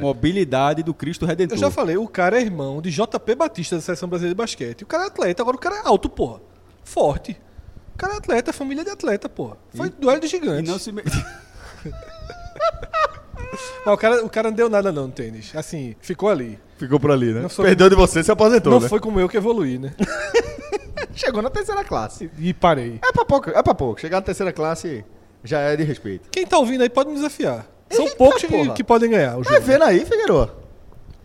Mobilidade 0.00 0.82
do 0.82 0.92
Cristo 0.94 1.26
Redentor. 1.26 1.56
Eu 1.56 1.60
já 1.60 1.70
falei, 1.70 1.96
o 1.96 2.08
cara 2.08 2.38
é 2.38 2.42
irmão 2.42 2.80
de 2.80 2.90
JP 2.90 3.34
Batista 3.36 3.76
da 3.76 3.82
Seleção 3.82 4.08
Brasileira 4.08 4.34
de 4.34 4.38
Basquete. 4.38 4.82
O 4.82 4.86
cara 4.86 5.04
é 5.04 5.06
atleta, 5.06 5.42
agora 5.42 5.56
o 5.56 5.60
cara 5.60 5.76
é 5.76 5.82
alto, 5.86 6.08
porra. 6.08 6.40
Forte. 6.82 7.38
O 7.94 7.96
cara 7.98 8.14
é 8.14 8.16
atleta, 8.16 8.52
família 8.52 8.84
de 8.84 8.90
atleta, 8.90 9.28
porra. 9.28 9.56
Foi 9.74 9.88
duelo 9.90 10.20
de 10.20 10.26
E 10.26 10.30
gigantes. 10.30 10.70
não 10.70 10.78
se 10.78 10.90
me... 10.92 11.02
Mas 13.86 13.94
o 13.94 13.96
cara, 13.96 14.24
o 14.24 14.30
cara 14.30 14.48
não 14.50 14.56
deu 14.56 14.68
nada 14.68 14.90
não 14.90 15.06
no 15.06 15.12
tênis. 15.12 15.54
Assim, 15.54 15.94
ficou 16.00 16.28
ali. 16.28 16.58
Ficou 16.78 16.98
por 16.98 17.10
ali, 17.12 17.32
né? 17.32 17.42
Não 17.42 17.48
Perdeu 17.48 17.88
de 17.88 17.94
você, 17.94 18.22
se 18.24 18.30
aposentou, 18.32 18.72
não 18.72 18.80
né? 18.80 18.88
foi 18.88 18.98
como 18.98 19.20
eu 19.20 19.28
que 19.28 19.36
evoluí, 19.36 19.78
né? 19.78 19.94
Chegou 21.14 21.40
na 21.42 21.50
terceira 21.50 21.84
classe. 21.84 22.28
E 22.38 22.52
parei. 22.52 22.98
É 23.04 23.12
pra 23.12 23.24
pouco, 23.24 23.50
é 23.50 23.62
pra 23.62 23.74
pouco. 23.74 24.00
Chegar 24.00 24.16
na 24.16 24.22
terceira 24.22 24.52
classe 24.52 25.04
já 25.44 25.60
é 25.60 25.76
de 25.76 25.84
respeito. 25.84 26.28
Quem 26.30 26.44
tá 26.44 26.58
ouvindo 26.58 26.82
aí 26.82 26.88
pode 26.90 27.10
me 27.10 27.14
desafiar. 27.14 27.66
São 27.90 28.08
poucos 28.16 28.42
que, 28.42 28.70
que 28.72 28.82
podem 28.82 29.10
ganhar 29.10 29.38
o 29.38 29.42
Tá 29.44 29.52
jogo. 29.54 29.62
vendo 29.66 29.84
aí, 29.84 30.00
Figueiredo? 30.04 30.50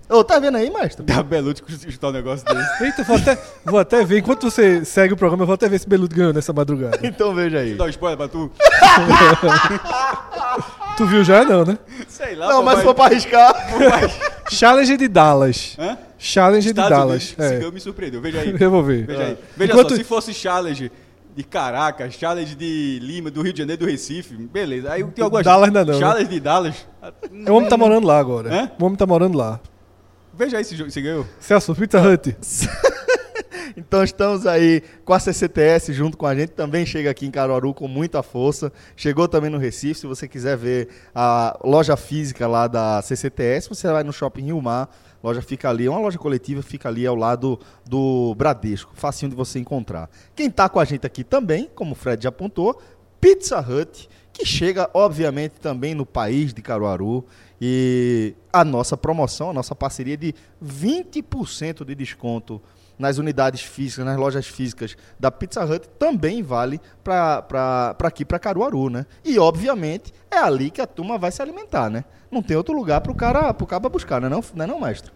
Ô, 0.09 0.23
tá 0.23 0.39
vendo 0.39 0.57
aí, 0.57 0.71
mestre? 0.71 1.05
Dá 1.05 1.21
Belucci 1.21 1.61
chutar 1.91 2.07
um 2.09 2.11
negócio 2.11 2.43
desse. 2.45 2.83
Eita, 2.83 3.03
vou 3.03 3.15
até, 3.15 3.37
vou 3.63 3.79
até 3.79 4.03
ver. 4.03 4.17
Enquanto 4.17 4.49
você 4.49 4.83
segue 4.83 5.13
o 5.13 5.17
programa, 5.17 5.43
eu 5.43 5.47
vou 5.47 5.53
até 5.53 5.69
ver 5.69 5.79
se 5.79 5.87
Beludo 5.87 6.15
ganhou 6.15 6.33
nessa 6.33 6.51
madrugada. 6.51 6.97
Então 7.07 7.35
veja 7.35 7.59
aí. 7.59 7.75
Dá 7.75 7.83
um 7.85 7.89
spoiler 7.89 8.17
pra 8.17 8.27
tu. 8.27 8.51
Tu 10.97 11.05
viu 11.05 11.23
já, 11.23 11.45
não, 11.45 11.63
né? 11.63 11.77
Sei 12.09 12.35
lá. 12.35 12.49
Não, 12.49 12.61
mas 12.61 12.79
se 12.79 12.83
for 12.83 12.93
pra 12.93 13.05
arriscar. 13.05 13.53
Challenge 14.49 14.97
de 14.97 15.07
Dallas. 15.07 15.77
Hã? 15.79 15.97
Challenge 16.17 16.61
de 16.65 16.69
Estados 16.71 16.89
Dallas. 16.89 17.23
Unidos, 17.37 17.45
esse 17.55 17.65
É. 17.67 17.71
me 17.71 17.79
surpreendeu. 17.79 18.19
Veja 18.19 18.41
aí. 18.41 18.53
Eu 18.59 18.69
vou 18.71 18.83
ver. 18.83 19.05
Veja 19.05 19.23
aí. 19.23 19.37
Ah. 19.39 19.45
Veja 19.55 19.71
Enquanto- 19.71 19.89
só, 19.91 19.95
se 19.95 20.03
fosse 20.03 20.33
challenge 20.33 20.91
de 21.33 21.43
Caracas, 21.43 22.15
challenge 22.15 22.53
de 22.53 22.99
Lima, 23.01 23.31
do 23.31 23.41
Rio 23.41 23.53
de 23.53 23.59
Janeiro, 23.59 23.85
do 23.85 23.89
Recife, 23.89 24.33
beleza. 24.35 24.91
Aí 24.91 25.03
tem 25.05 25.23
algumas... 25.23 25.45
Dallas 25.45 25.67
ainda 25.67 25.85
não, 25.85 25.93
né? 25.93 25.99
Challenge 25.99 26.29
de 26.29 26.39
Dallas. 26.41 26.75
O 27.47 27.53
homem 27.53 27.69
tá 27.69 27.77
morando 27.77 28.05
lá 28.05 28.19
agora. 28.19 28.53
Hã? 28.53 28.71
O 28.77 28.85
homem 28.85 28.97
tá 28.97 29.05
morando 29.05 29.37
lá. 29.37 29.59
Veja 30.39 30.57
aí 30.57 30.63
se 30.63 30.73
jogo- 30.75 30.89
se 30.89 31.01
ganhou. 31.01 31.25
Celso, 31.39 31.75
Pizza 31.75 32.01
Hut. 32.01 32.35
Então 33.77 34.03
estamos 34.03 34.45
aí 34.47 34.81
com 35.05 35.13
a 35.13 35.19
CCTS 35.19 35.93
junto 35.93 36.17
com 36.17 36.25
a 36.25 36.35
gente. 36.35 36.49
Também 36.49 36.85
chega 36.85 37.09
aqui 37.11 37.25
em 37.25 37.31
Caruaru 37.31 37.73
com 37.73 37.87
muita 37.87 38.21
força. 38.21 38.73
Chegou 38.95 39.27
também 39.27 39.49
no 39.49 39.57
Recife. 39.57 40.01
Se 40.01 40.07
você 40.07 40.27
quiser 40.27 40.57
ver 40.57 40.89
a 41.15 41.57
loja 41.63 41.95
física 41.95 42.45
lá 42.47 42.67
da 42.67 43.01
CCTS, 43.01 43.69
você 43.69 43.87
vai 43.87 44.03
no 44.03 44.11
Shopping 44.11 44.45
Rio 44.45 44.61
Mar. 44.61 44.89
A 45.23 45.27
loja 45.27 45.41
fica 45.41 45.69
ali, 45.69 45.85
é 45.85 45.89
uma 45.89 45.99
loja 45.99 46.17
coletiva, 46.17 46.61
fica 46.61 46.89
ali 46.89 47.05
ao 47.05 47.15
lado 47.15 47.59
do 47.85 48.33
Bradesco. 48.35 48.91
Facinho 48.95 49.29
de 49.29 49.35
você 49.35 49.59
encontrar. 49.59 50.09
Quem 50.35 50.49
tá 50.49 50.67
com 50.67 50.79
a 50.79 50.83
gente 50.85 51.05
aqui 51.05 51.23
também, 51.23 51.69
como 51.73 51.91
o 51.91 51.95
Fred 51.95 52.23
já 52.23 52.29
apontou, 52.29 52.81
Pizza 53.21 53.59
Hut, 53.59 54.09
que 54.33 54.45
chega, 54.45 54.89
obviamente, 54.93 55.53
também 55.61 55.93
no 55.93 56.05
país 56.05 56.53
de 56.53 56.61
Caruaru. 56.61 57.23
E 57.61 58.33
a 58.53 58.63
nossa 58.63 58.95
promoção, 58.95 59.49
a 59.49 59.53
nossa 59.53 59.75
parceria 59.75 60.15
de 60.15 60.33
20% 60.63 61.83
de 61.83 61.95
desconto 61.95 62.61
nas 62.99 63.17
unidades 63.17 63.61
físicas, 63.61 64.05
nas 64.05 64.17
lojas 64.17 64.45
físicas 64.45 64.97
da 65.17 65.31
Pizza 65.31 65.63
Hut, 65.63 65.87
também 65.97 66.43
vale 66.43 66.81
para 67.01 67.95
aqui, 68.03 68.25
para 68.25 68.37
Caruaru, 68.37 68.89
né? 68.89 69.05
E, 69.23 69.39
obviamente, 69.39 70.13
é 70.29 70.37
ali 70.37 70.69
que 70.69 70.81
a 70.81 70.87
turma 70.87 71.17
vai 71.17 71.31
se 71.31 71.41
alimentar, 71.41 71.89
né? 71.89 72.03
Não 72.29 72.43
tem 72.43 72.57
outro 72.57 72.75
lugar 72.75 72.99
para 72.99 73.11
o 73.11 73.15
cara, 73.15 73.53
pro 73.53 73.65
cara 73.65 73.87
buscar, 73.87 74.19
não 74.19 74.27
é 74.27 74.29
não, 74.29 74.43
não, 74.53 74.63
é 74.65 74.67
não 74.67 74.81
mestre? 74.81 75.11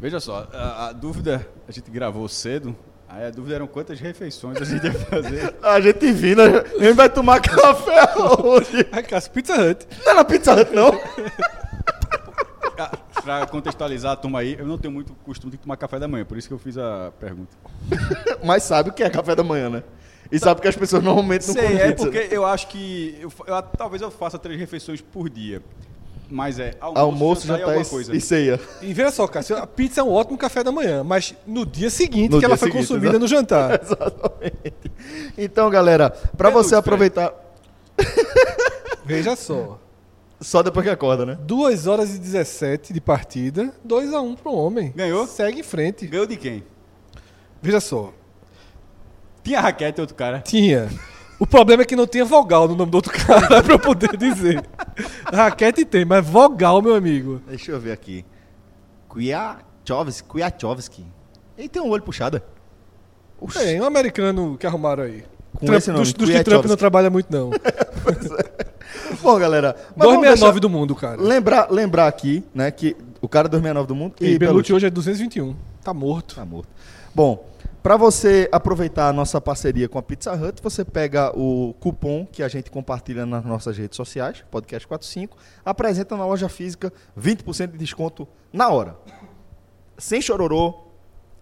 Veja 0.00 0.18
só, 0.18 0.48
a, 0.52 0.88
a 0.88 0.92
dúvida, 0.92 1.46
a 1.68 1.72
gente 1.72 1.90
gravou 1.90 2.28
cedo, 2.28 2.76
aí 3.08 3.24
a 3.24 3.30
dúvida 3.30 3.54
eram 3.54 3.68
quantas 3.68 4.00
refeições 4.00 4.60
a 4.60 4.64
gente 4.64 4.84
ia 4.84 4.92
fazer. 4.92 5.54
A 5.62 5.80
gente 5.80 6.12
vindo, 6.12 6.42
a 6.42 6.84
gente 6.84 6.94
vai 6.94 7.08
tomar 7.08 7.40
café 7.40 8.18
hoje. 8.42 8.84
Cássio, 9.08 9.30
Pizza 9.30 9.54
Hut. 9.54 9.86
Não 10.04 10.12
é 10.12 10.14
na 10.14 10.24
Pizza 10.24 10.54
Hut, 10.54 10.72
não? 10.72 10.90
Pra 13.28 13.46
contextualizar 13.46 14.12
a 14.12 14.16
turma 14.16 14.38
aí, 14.40 14.56
eu 14.58 14.64
não 14.66 14.78
tenho 14.78 14.90
muito 14.94 15.12
costume 15.22 15.50
de 15.50 15.58
tomar 15.58 15.76
café 15.76 15.98
da 15.98 16.08
manhã, 16.08 16.24
por 16.24 16.38
isso 16.38 16.48
que 16.48 16.54
eu 16.54 16.58
fiz 16.58 16.78
a 16.78 17.12
pergunta. 17.20 17.54
Mas 18.42 18.62
sabe 18.62 18.88
o 18.88 18.92
que 18.94 19.02
é 19.02 19.10
café 19.10 19.34
da 19.36 19.44
manhã, 19.44 19.68
né? 19.68 19.82
E 20.32 20.38
sabe 20.38 20.62
que 20.62 20.68
as 20.68 20.74
pessoas 20.74 21.02
normalmente 21.02 21.46
não 21.46 21.52
Sei, 21.52 21.62
comem 21.68 21.78
é 21.78 21.92
porque 21.92 22.28
eu 22.30 22.46
acho 22.46 22.68
que. 22.68 23.18
Eu, 23.20 23.30
eu- 23.46 23.62
talvez 23.76 24.00
eu 24.00 24.10
faça 24.10 24.38
três 24.38 24.58
refeições 24.58 25.02
por 25.02 25.28
dia. 25.28 25.60
Mas 26.30 26.58
é 26.58 26.74
almoço, 26.80 27.00
Almoço, 27.00 27.44
e 27.44 27.48
jantar 27.48 27.64
alguma 27.64 27.82
e, 27.82 27.86
coisa. 27.86 28.16
e 28.16 28.20
ceia. 28.20 28.58
E 28.80 28.94
veja 28.94 29.10
só, 29.10 29.26
Cássio, 29.28 29.58
a 29.58 29.66
pizza 29.66 30.00
é 30.00 30.04
um 30.04 30.10
ótimo 30.10 30.38
café 30.38 30.64
da 30.64 30.72
manhã, 30.72 31.04
mas 31.04 31.34
no 31.46 31.66
dia 31.66 31.90
seguinte 31.90 32.30
No 32.30 32.38
que 32.38 32.46
ela 32.46 32.54
dia 32.54 32.58
foi 32.60 32.68
seguinte, 32.70 32.88
consumida 32.88 33.08
exato. 33.08 33.18
no 33.20 33.28
jantar. 33.28 33.80
Exatamente. 33.84 34.92
Então, 35.36 35.68
galera, 35.68 36.08
pra 36.08 36.48
Pelúcio, 36.50 36.70
você 36.70 36.76
aproveitar. 36.76 37.34
Veja 39.04 39.36
só. 39.36 39.78
Só 40.40 40.62
depois 40.62 40.84
que 40.84 40.90
acorda, 40.90 41.26
né? 41.26 41.38
2 41.40 41.86
horas 41.86 42.14
e 42.14 42.18
17 42.18 42.92
de 42.92 43.00
partida, 43.00 43.72
2 43.84 44.12
a 44.14 44.20
1 44.20 44.36
pro 44.36 44.52
homem. 44.52 44.92
Ganhou? 44.94 45.26
Segue 45.26 45.60
em 45.60 45.62
frente. 45.64 46.06
Ganhou 46.06 46.26
de 46.26 46.36
quem? 46.36 46.62
Veja 47.60 47.80
só. 47.80 48.12
Tinha 49.42 49.60
raquete 49.60 50.00
outro 50.00 50.14
cara. 50.14 50.40
Tinha. 50.40 50.88
O 51.40 51.46
problema 51.46 51.82
é 51.82 51.86
que 51.86 51.96
não 51.96 52.06
tinha 52.06 52.24
vogal 52.24 52.68
no 52.68 52.76
nome 52.76 52.90
do 52.90 52.94
outro 52.96 53.12
cara 53.12 53.62
pra 53.62 53.74
eu 53.74 53.78
poder 53.78 54.16
dizer. 54.16 54.64
Raquete 55.32 55.84
tem, 55.84 56.04
mas 56.04 56.24
vogal, 56.24 56.80
meu 56.82 56.94
amigo. 56.94 57.40
Deixa 57.48 57.72
eu 57.72 57.80
ver 57.80 57.92
aqui. 57.92 58.24
Kwiatkowski. 59.08 60.28
Kwiatkowski. 60.28 61.06
Ele 61.56 61.68
tem 61.68 61.82
um 61.82 61.88
olho 61.88 62.02
puxado. 62.02 62.40
Tem 63.52 63.80
um 63.80 63.84
americano 63.84 64.56
que 64.58 64.66
arrumaram 64.66 65.02
aí. 65.04 65.24
Com 65.54 65.66
Trump- 65.66 65.78
esse 65.78 65.90
nome, 65.90 66.04
dos, 66.04 66.12
dos 66.12 66.30
que. 66.30 66.44
Trump 66.44 66.64
não 66.66 66.76
trabalha 66.76 67.10
muito, 67.10 67.26
não. 67.32 67.50
Bom, 69.22 69.38
galera. 69.38 69.74
mas 69.96 70.08
vamos 70.08 70.22
269 70.26 70.38
deixar- 70.38 70.60
do 70.60 70.68
mundo, 70.70 70.94
cara. 70.94 71.20
Lembrar, 71.20 71.70
lembrar 71.70 72.06
aqui, 72.06 72.44
né, 72.54 72.70
que 72.70 72.96
o 73.20 73.28
cara 73.28 73.48
269 73.48 73.86
do 73.88 73.94
mundo 73.94 74.14
E 74.20 74.32
e 74.34 74.38
Belucci 74.38 74.72
hoje 74.72 74.86
é 74.86 74.90
221. 74.90 75.54
Tá 75.82 75.92
morto. 75.94 76.34
Tá 76.36 76.44
morto. 76.44 76.68
Bom, 77.14 77.46
para 77.82 77.96
você 77.96 78.48
aproveitar 78.52 79.08
a 79.08 79.12
nossa 79.12 79.40
parceria 79.40 79.88
com 79.88 79.98
a 79.98 80.02
Pizza 80.02 80.32
Hut, 80.34 80.60
você 80.62 80.84
pega 80.84 81.30
o 81.36 81.74
cupom 81.80 82.26
que 82.30 82.42
a 82.42 82.48
gente 82.48 82.70
compartilha 82.70 83.24
nas 83.24 83.44
nossas 83.44 83.76
redes 83.78 83.96
sociais, 83.96 84.44
podcast45, 84.52 85.30
apresenta 85.64 86.16
na 86.16 86.26
loja 86.26 86.48
física 86.48 86.92
20% 87.18 87.72
de 87.72 87.78
desconto 87.78 88.26
na 88.52 88.68
hora. 88.68 88.96
Sem 89.96 90.20
chororô, 90.20 90.74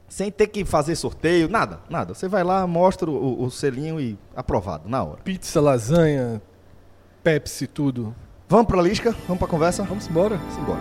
sem 0.08 0.30
ter 0.30 0.46
que 0.46 0.64
fazer 0.64 0.94
sorteio, 0.94 1.48
nada, 1.48 1.80
nada. 1.90 2.14
Você 2.14 2.28
vai 2.28 2.44
lá, 2.44 2.66
mostra 2.66 3.10
o, 3.10 3.42
o 3.42 3.50
selinho 3.50 4.00
e 4.00 4.16
aprovado 4.34 4.88
na 4.88 5.02
hora. 5.02 5.18
Pizza, 5.22 5.60
lasanha, 5.60 6.40
Pepsi, 7.26 7.66
tudo. 7.66 8.14
Vamos 8.48 8.68
pra 8.68 8.80
Lisca? 8.80 9.10
Vamos 9.26 9.40
pra 9.40 9.48
conversa? 9.48 9.82
Vamos 9.82 10.06
embora. 10.06 10.40
embora. 10.60 10.80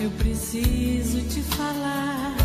Eu 0.00 0.08
preciso 0.10 1.20
te 1.22 1.42
falar. 1.42 2.36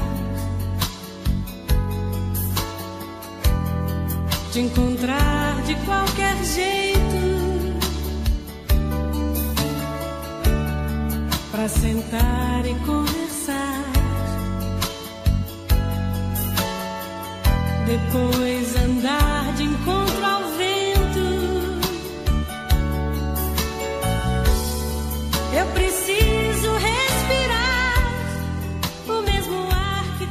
Te 4.51 4.61
encontrar 4.61 5.61
de 5.67 5.75
qualquer 5.85 6.35
jeito. 6.43 6.99
Pra 11.51 11.67
sentar 11.67 12.65
e 12.65 12.73
conversar. 12.87 13.83
Depois 17.85 18.75
andar 18.77 19.38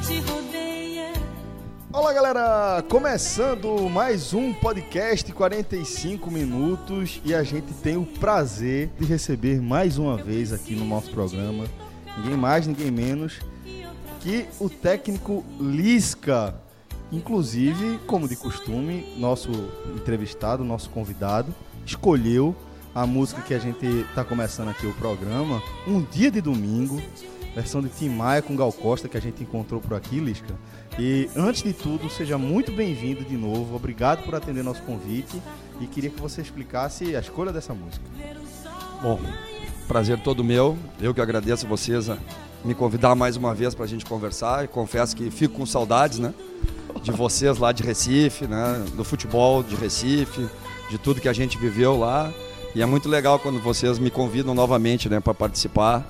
te 0.09 0.21
rodeia. 0.21 1.13
Olá, 1.93 2.15
galera! 2.15 2.83
Começando 2.89 3.91
mais 3.91 4.33
um 4.33 4.55
podcast 4.55 5.31
45 5.31 6.31
minutos 6.31 7.21
e 7.27 7.35
a 7.35 7.43
gente 7.43 7.75
tem 7.75 7.99
o 7.99 8.07
prazer 8.07 8.89
de 8.99 9.05
receber 9.05 9.61
mais 9.61 9.99
uma 9.99 10.17
vez 10.17 10.51
aqui 10.51 10.75
no 10.75 10.87
nosso 10.87 11.11
programa 11.11 11.67
ninguém 12.17 12.39
mais, 12.39 12.67
ninguém 12.67 12.91
menos 12.91 13.39
que 14.21 14.47
o 14.59 14.71
técnico 14.71 15.45
Lisca. 15.61 16.55
Inclusive, 17.13 17.99
como 18.07 18.27
de 18.27 18.37
costume, 18.37 19.15
nosso 19.19 19.51
entrevistado, 19.95 20.65
nosso 20.65 20.89
convidado, 20.89 21.55
escolheu 21.85 22.57
a 22.95 23.07
música 23.07 23.43
que 23.43 23.53
a 23.53 23.59
gente 23.59 23.85
está 23.85 24.25
começando 24.25 24.71
aqui 24.71 24.87
o 24.87 24.95
programa, 24.95 25.63
Um 25.87 26.01
Dia 26.01 26.31
de 26.31 26.41
Domingo, 26.41 26.99
versão 27.55 27.81
de 27.81 27.89
Tim 27.89 28.09
Maia 28.09 28.43
com 28.43 28.57
Gal 28.57 28.73
Costa 28.73 29.09
que 29.09 29.17
a 29.17 29.21
gente 29.21 29.43
encontrou 29.43 29.81
por 29.81 29.95
aqui, 29.95 30.21
Lisca. 30.21 30.55
E 30.99 31.29
antes 31.37 31.63
de 31.63 31.73
tudo, 31.73 32.09
seja 32.11 32.37
muito 32.37 32.73
bem-vindo 32.73 33.25
de 33.25 33.37
novo. 33.37 33.77
Obrigado 33.77 34.25
por 34.25 34.35
atender 34.35 34.63
nosso 34.63 34.83
convite 34.83 35.41
e 35.81 35.87
queria 35.87 36.11
que 36.11 36.21
você 36.21 36.41
explicasse 36.41 37.15
a 37.15 37.21
escolha 37.21 37.53
dessa 37.53 37.73
música. 37.73 38.05
Bom, 39.03 39.21
prazer 39.87 40.21
todo 40.21 40.43
meu. 40.43 40.77
Eu 41.01 41.15
que 41.15 41.21
agradeço 41.21 41.67
vocês 41.67 42.11
a 42.11 42.19
me 42.65 42.75
convidar 42.75 43.15
mais 43.15 43.37
uma 43.37 43.55
vez 43.55 43.75
para 43.75 43.85
a 43.85 43.89
gente 43.89 44.05
conversar. 44.05 44.65
E 44.65 44.69
confesso 44.69 45.15
que 45.15 45.31
fico 45.31 45.55
com 45.55 45.67
saudades, 45.67 46.19
né? 46.19 46.35
De 47.03 47.13
vocês 47.13 47.59
lá 47.59 47.71
de 47.73 47.83
Recife, 47.83 48.47
né? 48.47 48.85
Do 48.97 49.05
futebol 49.05 49.63
de 49.63 49.77
Recife, 49.77 50.49
de 50.91 50.99
tudo 50.99 51.21
que 51.21 51.29
a 51.29 51.33
gente 51.33 51.57
viveu 51.57 51.97
lá. 51.97 52.33
E 52.75 52.83
é 52.83 52.87
muito 52.87 53.09
legal 53.09 53.39
quando 53.39 53.61
vocês 53.61 53.99
me 53.99 54.11
convidam 54.11 54.55
novamente, 54.55 55.09
né? 55.09 55.21
Para 55.21 55.33
participar, 55.35 56.05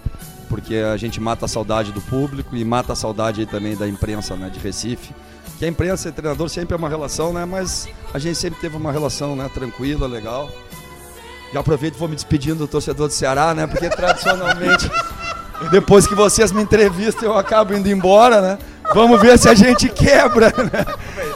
porque 0.49 0.77
a 0.77 0.97
gente 0.97 1.21
mata 1.21 1.45
a 1.45 1.49
saudade 1.49 1.93
do 1.93 2.01
público 2.01 2.57
e 2.57 2.65
mata 2.65 2.93
a 2.93 2.97
saudade 2.97 3.41
aí 3.41 3.47
também 3.47 3.77
da 3.77 3.87
imprensa, 3.87 4.35
né? 4.37 4.49
De 4.51 4.59
Recife. 4.59 5.15
Que 5.59 5.65
a 5.65 5.69
imprensa 5.69 6.09
e 6.09 6.13
treinador 6.13 6.49
sempre 6.49 6.75
é 6.75 6.77
uma 6.77 6.89
relação, 6.89 7.33
né? 7.33 7.45
Mas 7.45 7.89
a 8.15 8.19
gente 8.19 8.39
sempre 8.39 8.61
teve 8.61 8.77
uma 8.77 8.93
relação, 8.93 9.35
né? 9.37 9.51
Tranquila, 9.53 10.07
legal. 10.07 10.51
Já 11.53 11.61
aproveito 11.61 11.97
e 11.97 11.99
vou 11.99 12.09
me 12.09 12.15
despedindo 12.15 12.59
do 12.59 12.69
torcedor 12.69 13.09
do 13.09 13.15
Ceará, 13.15 13.55
né? 13.55 13.67
Porque 13.67 13.89
tradicionalmente, 13.89 14.91
depois 15.71 16.07
que 16.07 16.15
vocês 16.15 16.53
me 16.53 16.63
entrevistam, 16.63 17.31
eu 17.31 17.39
acabo 17.39 17.75
indo 17.75 17.89
embora, 17.89 18.41
né? 18.41 18.59
Vamos 18.95 19.21
ver 19.21 19.39
se 19.39 19.49
a 19.49 19.55
gente 19.55 19.89
quebra 19.89 20.47
né? 20.49 20.87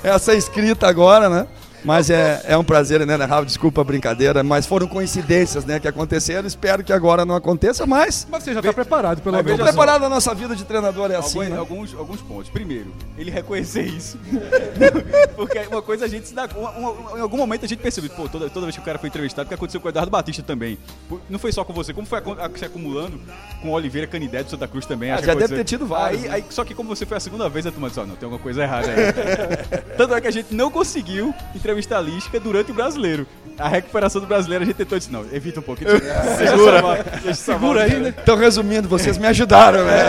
essa 0.02 0.34
escrita 0.34 0.86
agora, 0.86 1.28
né? 1.28 1.46
Mas 1.84 2.10
é, 2.10 2.42
é 2.46 2.56
um 2.56 2.64
prazer, 2.64 3.04
né, 3.06 3.14
Raul? 3.16 3.44
Desculpa 3.44 3.80
a 3.80 3.84
brincadeira, 3.84 4.42
mas 4.42 4.66
foram 4.66 4.86
coincidências, 4.86 5.64
né, 5.64 5.80
que 5.80 5.88
aconteceram. 5.88 6.46
Espero 6.46 6.84
que 6.84 6.92
agora 6.92 7.24
não 7.24 7.34
aconteça, 7.34 7.84
mas 7.86 8.26
Mas 8.30 8.42
você 8.44 8.54
já 8.54 8.62
tá 8.62 8.72
preparado, 8.72 9.20
pelo 9.20 9.42
menos. 9.42 9.60
preparado 9.60 10.02
na 10.02 10.08
nossa 10.08 10.34
vida 10.34 10.54
de 10.54 10.64
treinador 10.64 11.10
é 11.10 11.16
assim, 11.16 11.38
alguns, 11.38 11.50
né? 11.50 11.58
alguns, 11.58 11.94
alguns 11.94 12.20
pontos. 12.22 12.48
Primeiro, 12.50 12.92
ele 13.18 13.30
reconhecer 13.30 13.82
isso. 13.82 14.16
Porque 15.36 15.58
uma 15.70 15.82
coisa 15.82 16.04
a 16.04 16.08
gente 16.08 16.28
se 16.28 16.34
dá. 16.34 16.48
uma- 16.56 16.70
uma- 16.70 17.18
em 17.18 17.20
algum 17.20 17.36
momento 17.36 17.64
a 17.64 17.68
gente 17.68 17.80
percebe, 17.80 18.08
pô, 18.08 18.28
toda, 18.28 18.48
toda 18.48 18.66
vez 18.66 18.76
que 18.76 18.82
o 18.82 18.84
cara 18.84 18.98
foi 18.98 19.08
entrevistado, 19.08 19.46
o 19.46 19.48
que 19.48 19.54
aconteceu 19.54 19.80
com 19.80 19.88
o 19.88 19.90
Eduardo 19.90 20.10
Batista 20.10 20.42
também. 20.42 20.78
Não 21.28 21.38
foi 21.38 21.52
só 21.52 21.64
com 21.64 21.72
você, 21.72 21.92
como 21.92 22.06
foi 22.06 22.18
a- 22.18 22.50
se 22.56 22.64
acumulando 22.64 23.18
com 23.60 23.68
o 23.68 23.72
Oliveira 23.72 24.06
Canidé 24.06 24.42
do 24.42 24.50
Santa 24.50 24.68
Cruz 24.68 24.86
também. 24.86 25.10
Ah, 25.10 25.14
acho 25.14 25.22
que 25.22 25.26
já 25.28 25.34
deve 25.34 25.56
ter 25.56 25.64
tido 25.64 25.86
vários, 25.86 26.22
Aí, 26.22 26.28
né? 26.28 26.34
aí, 26.36 26.44
só 26.50 26.64
que 26.64 26.74
como 26.74 26.88
você 26.94 27.04
foi 27.04 27.16
a 27.16 27.20
segunda 27.20 27.48
vez, 27.48 27.66
a 27.66 27.72
turma 27.72 27.88
disse, 27.88 28.00
ó, 28.00 28.06
não, 28.06 28.14
tem 28.16 28.24
alguma 28.26 28.42
coisa 28.42 28.62
errada 28.62 28.88
aí. 28.88 29.92
Tanto 29.96 30.14
é 30.14 30.20
que 30.20 30.28
a 30.28 30.30
gente 30.30 30.54
não 30.54 30.70
conseguiu 30.70 31.34
entrevistar 31.54 31.71
a 31.94 32.00
Lisca 32.00 32.38
durante 32.40 32.70
o 32.70 32.74
brasileiro. 32.74 33.26
A 33.58 33.68
recuperação 33.68 34.20
do 34.20 34.26
brasileiro 34.26 34.64
a 34.64 34.66
gente 34.66 34.76
tentou 34.76 34.98
disse, 34.98 35.12
não, 35.12 35.24
evita 35.32 35.60
um 35.60 35.62
pouquinho. 35.62 35.90
Segura. 36.38 37.34
Segura 37.34 37.82
aí, 37.82 38.00
né? 38.00 38.14
Então, 38.22 38.36
resumindo, 38.36 38.88
vocês 38.88 39.18
me 39.18 39.26
ajudaram, 39.26 39.84
né? 39.84 40.02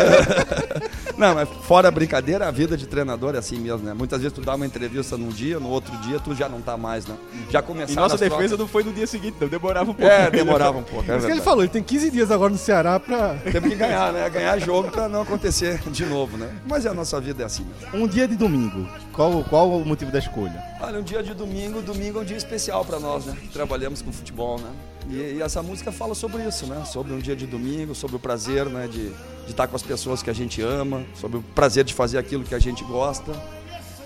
Não, 1.15 1.35
mas 1.35 1.47
fora 1.67 1.87
a 1.87 1.91
brincadeira, 1.91 2.47
a 2.47 2.51
vida 2.51 2.75
de 2.75 2.87
treinador 2.87 3.35
é 3.35 3.37
assim 3.37 3.57
mesmo, 3.59 3.85
né? 3.85 3.93
Muitas 3.93 4.19
vezes 4.19 4.33
tu 4.33 4.41
dá 4.41 4.55
uma 4.55 4.65
entrevista 4.65 5.15
num 5.15 5.29
dia, 5.29 5.59
no 5.59 5.69
outro 5.69 5.95
dia 5.97 6.19
tu 6.19 6.33
já 6.33 6.49
não 6.49 6.59
tá 6.59 6.75
mais, 6.75 7.05
né? 7.05 7.15
Já 7.51 7.59
E 7.59 7.61
começaram 7.61 8.01
nossa 8.01 8.15
as 8.15 8.19
defesa 8.19 8.39
trocas. 8.39 8.59
não 8.59 8.67
foi 8.67 8.83
no 8.83 8.91
dia 8.91 9.05
seguinte, 9.05 9.37
não. 9.39 9.47
Demorava 9.47 9.91
um 9.91 9.93
pouco. 9.93 10.11
É, 10.11 10.31
demorava 10.31 10.77
um 10.79 10.83
pouco, 10.83 11.09
é 11.11 11.17
Isso 11.17 11.27
que 11.27 11.31
ele 11.31 11.41
falou, 11.41 11.61
ele 11.63 11.71
tem 11.71 11.83
15 11.83 12.09
dias 12.09 12.31
agora 12.31 12.51
no 12.51 12.57
Ceará 12.57 12.99
pra. 12.99 13.35
Temos 13.35 13.69
que 13.69 13.75
ganhar, 13.75 14.11
né? 14.11 14.27
Ganhar 14.29 14.57
jogo 14.59 14.89
pra 14.89 15.07
não 15.07 15.21
acontecer 15.21 15.79
de 15.91 16.05
novo, 16.05 16.35
né? 16.35 16.49
Mas 16.67 16.85
a 16.87 16.93
nossa 16.95 17.21
vida 17.21 17.43
é 17.43 17.45
assim 17.45 17.63
mesmo. 17.63 18.03
Um 18.03 18.07
dia 18.07 18.27
de 18.27 18.35
domingo. 18.35 18.87
Qual, 19.13 19.43
qual 19.43 19.69
o 19.69 19.85
motivo 19.85 20.11
da 20.11 20.17
escolha? 20.17 20.61
Olha, 20.81 20.99
um 20.99 21.03
dia 21.03 21.21
de 21.21 21.33
domingo, 21.35 21.52
domingo 21.81 22.19
é 22.19 22.21
um 22.21 22.25
dia 22.25 22.37
especial 22.37 22.83
pra 22.83 22.99
nós, 22.99 23.25
né? 23.25 23.37
Trabalhamos 23.51 24.01
com 24.01 24.11
futebol, 24.11 24.59
né? 24.59 24.71
E, 25.09 25.37
e 25.37 25.41
essa 25.41 25.61
música 25.61 25.91
fala 25.91 26.15
sobre 26.15 26.43
isso, 26.47 26.65
né? 26.65 26.83
Sobre 26.85 27.13
um 27.13 27.19
dia 27.19 27.35
de 27.35 27.45
domingo, 27.45 27.93
sobre 27.93 28.15
o 28.15 28.19
prazer, 28.19 28.65
né? 28.65 28.87
De, 28.87 29.09
de 29.09 29.51
estar 29.51 29.67
com 29.67 29.75
as 29.75 29.83
pessoas 29.83 30.23
que 30.23 30.29
a 30.29 30.33
gente 30.33 30.61
ama, 30.61 31.03
sobre 31.15 31.37
o 31.37 31.41
prazer 31.41 31.83
de 31.83 31.93
fazer 31.93 32.17
aquilo 32.17 32.43
que 32.43 32.55
a 32.55 32.59
gente 32.59 32.83
gosta. 32.83 33.33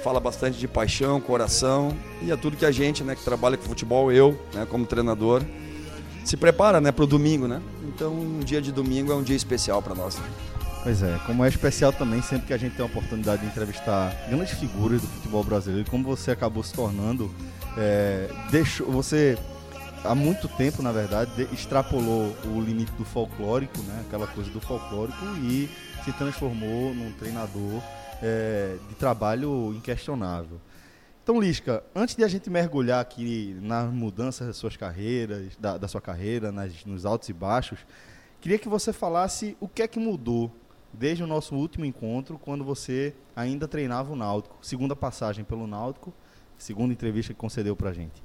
Fala 0.04 0.20
bastante 0.20 0.58
de 0.58 0.68
paixão, 0.68 1.20
coração 1.20 1.96
e 2.22 2.32
é 2.32 2.38
tudo 2.38 2.56
que 2.56 2.66
a 2.66 2.72
gente, 2.72 3.04
né? 3.04 3.16
Que 3.16 3.24
trabalha 3.24 3.58
com 3.58 3.64
futebol, 3.64 4.12
eu, 4.12 4.40
né? 4.54 4.66
Como 4.70 4.86
treinador, 4.86 5.44
se 6.24 6.36
prepara, 6.36 6.82
né? 6.82 6.92
Para 6.92 7.04
o 7.04 7.08
domingo, 7.08 7.48
né? 7.48 7.62
Então, 7.88 8.14
um 8.14 8.40
dia 8.40 8.62
de 8.62 8.72
domingo 8.72 9.12
é 9.12 9.16
um 9.16 9.24
dia 9.24 9.36
especial 9.36 9.82
para 9.82 9.96
nós. 9.96 10.16
né? 10.16 10.24
Pois 10.84 11.04
é, 11.04 11.20
como 11.26 11.44
é 11.44 11.50
especial 11.50 11.92
também 11.92 12.22
sempre 12.22 12.48
que 12.48 12.54
a 12.54 12.58
gente 12.58 12.76
tem 12.76 12.84
a 12.84 12.88
oportunidade 12.88 13.42
de 13.42 13.48
entrevistar 13.48 14.16
grandes 14.30 14.58
figuras 14.58 15.02
do 15.02 15.08
futebol 15.08 15.44
brasileiro, 15.44 15.86
e 15.86 15.90
como 15.90 16.04
você 16.06 16.32
acabou 16.32 16.64
se 16.64 16.74
tornando, 16.74 17.30
é, 17.78 18.30
deixou, 18.50 18.90
você 18.90 19.38
há 20.06 20.16
muito 20.16 20.48
tempo, 20.48 20.82
na 20.82 20.94
verdade, 20.94 21.30
de- 21.36 21.54
extrapolou 21.54 22.34
o 22.46 22.62
limite 22.62 22.92
do 22.94 23.04
folclórico, 23.04 23.78
né, 23.82 24.06
aquela 24.08 24.28
coisa 24.28 24.50
do 24.50 24.62
folclórico, 24.62 25.26
e 25.44 25.70
se 26.06 26.14
transformou 26.14 26.94
num 26.94 27.12
treinador 27.14 27.82
é, 28.24 28.78
de 28.88 28.96
trabalho 28.96 29.74
inquestionável. 29.76 30.62
Então, 31.22 31.42
Lisca, 31.42 31.84
antes 31.94 32.16
de 32.16 32.24
a 32.24 32.30
gente 32.30 32.50
mergulhar 32.50 33.02
aqui 33.02 33.58
nas 33.62 33.92
mudanças 33.92 34.48
das 34.48 34.56
suas 34.56 34.78
carreiras, 34.78 35.58
da, 35.60 35.78
da 35.78 35.88
sua 35.90 36.00
carreira, 36.00 36.50
nas, 36.50 36.86
nos 36.86 37.06
altos 37.06 37.28
e 37.28 37.34
baixos, 37.34 37.80
queria 38.40 38.58
que 38.58 38.70
você 38.70 38.94
falasse 38.94 39.58
o 39.60 39.68
que 39.68 39.82
é 39.82 39.88
que 39.90 40.00
mudou 40.00 40.50
desde 40.98 41.24
o 41.24 41.28
nosso 41.28 41.56
último 41.56 41.86
encontro, 41.86 42.40
quando 42.40 42.64
você 42.64 43.14
ainda 43.36 43.68
treinava 43.68 44.12
o 44.12 44.16
Náutico. 44.16 44.58
Segunda 44.62 44.96
passagem 44.96 45.46
pelo 45.46 45.68
Náutico, 45.68 46.14
segunda 46.58 46.92
entrevista 46.92 47.34
que 47.34 47.40
concedeu 47.40 47.76
pra 47.76 47.94
gente. 47.94 48.24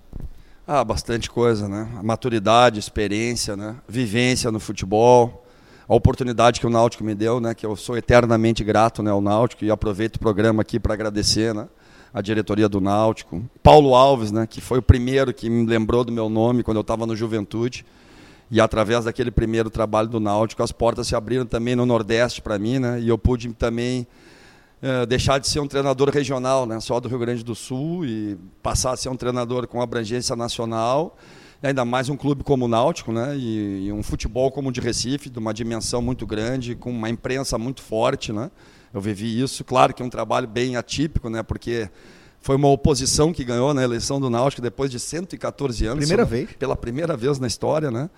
Ah, 0.66 0.82
bastante 0.84 1.30
coisa, 1.30 1.68
né? 1.68 1.88
A 1.98 2.02
maturidade, 2.02 2.78
experiência, 2.78 3.56
né? 3.56 3.76
Vivência 3.86 4.50
no 4.50 4.60
futebol, 4.60 5.44
a 5.86 5.94
oportunidade 5.94 6.60
que 6.60 6.66
o 6.66 6.70
Náutico 6.70 7.04
me 7.04 7.14
deu, 7.14 7.40
né? 7.40 7.54
Que 7.54 7.66
eu 7.66 7.76
sou 7.76 7.96
eternamente 7.96 8.64
grato, 8.64 9.02
né, 9.02 9.10
ao 9.10 9.20
Náutico 9.20 9.64
e 9.64 9.70
aproveito 9.70 10.16
o 10.16 10.20
programa 10.20 10.62
aqui 10.62 10.80
para 10.80 10.94
agradecer, 10.94 11.54
né? 11.54 11.68
A 12.14 12.20
diretoria 12.20 12.68
do 12.68 12.80
Náutico, 12.80 13.42
Paulo 13.62 13.94
Alves, 13.94 14.30
né? 14.30 14.46
Que 14.46 14.60
foi 14.60 14.78
o 14.78 14.82
primeiro 14.82 15.34
que 15.34 15.50
me 15.50 15.66
lembrou 15.66 16.04
do 16.04 16.12
meu 16.12 16.28
nome 16.28 16.62
quando 16.62 16.76
eu 16.76 16.82
estava 16.82 17.06
no 17.06 17.16
Juventude. 17.16 17.84
E 18.52 18.60
através 18.60 19.06
daquele 19.06 19.30
primeiro 19.30 19.70
trabalho 19.70 20.08
do 20.08 20.20
Náutico, 20.20 20.62
as 20.62 20.70
portas 20.70 21.08
se 21.08 21.16
abriram 21.16 21.46
também 21.46 21.74
no 21.74 21.86
Nordeste 21.86 22.42
para 22.42 22.58
mim, 22.58 22.78
né? 22.78 23.00
E 23.00 23.08
eu 23.08 23.16
pude 23.16 23.50
também 23.54 24.06
eh, 24.82 25.06
deixar 25.06 25.38
de 25.38 25.48
ser 25.48 25.58
um 25.60 25.66
treinador 25.66 26.10
regional, 26.10 26.66
né, 26.66 26.78
só 26.80 26.98
do 27.00 27.08
Rio 27.08 27.18
Grande 27.18 27.42
do 27.42 27.54
Sul, 27.54 28.04
e 28.04 28.36
passar 28.62 28.92
a 28.92 28.96
ser 28.96 29.08
um 29.08 29.16
treinador 29.16 29.66
com 29.68 29.80
abrangência 29.80 30.34
nacional, 30.36 31.16
ainda 31.62 31.84
mais 31.84 32.08
um 32.08 32.16
clube 32.16 32.42
como 32.42 32.64
o 32.64 32.68
Náutico, 32.68 33.12
né, 33.12 33.36
e, 33.36 33.86
e 33.86 33.92
um 33.92 34.02
futebol 34.02 34.50
como 34.50 34.68
o 34.68 34.72
de 34.72 34.80
Recife, 34.80 35.30
de 35.30 35.38
uma 35.38 35.54
dimensão 35.54 36.02
muito 36.02 36.26
grande, 36.26 36.74
com 36.74 36.90
uma 36.90 37.08
imprensa 37.08 37.56
muito 37.56 37.80
forte. 37.80 38.32
Né, 38.32 38.50
eu 38.92 39.00
vivi 39.00 39.40
isso, 39.40 39.64
claro 39.64 39.94
que 39.94 40.02
é 40.02 40.04
um 40.04 40.10
trabalho 40.10 40.46
bem 40.46 40.76
atípico, 40.76 41.30
né, 41.30 41.42
porque 41.42 41.88
foi 42.40 42.56
uma 42.56 42.68
oposição 42.68 43.32
que 43.32 43.44
ganhou 43.44 43.72
na 43.72 43.84
eleição 43.84 44.20
do 44.20 44.28
Náutico 44.28 44.60
depois 44.60 44.90
de 44.90 44.98
114 44.98 45.86
anos. 45.86 46.00
Primeira 46.00 46.24
Só- 46.24 46.28
vez. 46.28 46.50
Pela 46.58 46.74
primeira 46.76 47.16
vez 47.16 47.38
na 47.38 47.46
história, 47.46 47.88
né? 47.90 48.10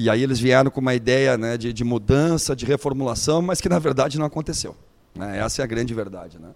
E 0.00 0.08
aí 0.08 0.22
eles 0.22 0.38
vieram 0.38 0.70
com 0.70 0.80
uma 0.80 0.94
ideia 0.94 1.36
né, 1.36 1.58
de, 1.58 1.72
de 1.72 1.82
mudança, 1.82 2.54
de 2.54 2.64
reformulação, 2.64 3.42
mas 3.42 3.60
que 3.60 3.68
na 3.68 3.80
verdade 3.80 4.16
não 4.16 4.26
aconteceu. 4.26 4.76
né? 5.12 5.40
Essa 5.40 5.60
é 5.60 5.64
a 5.64 5.66
grande 5.66 5.92
verdade. 5.92 6.38
Né? 6.38 6.50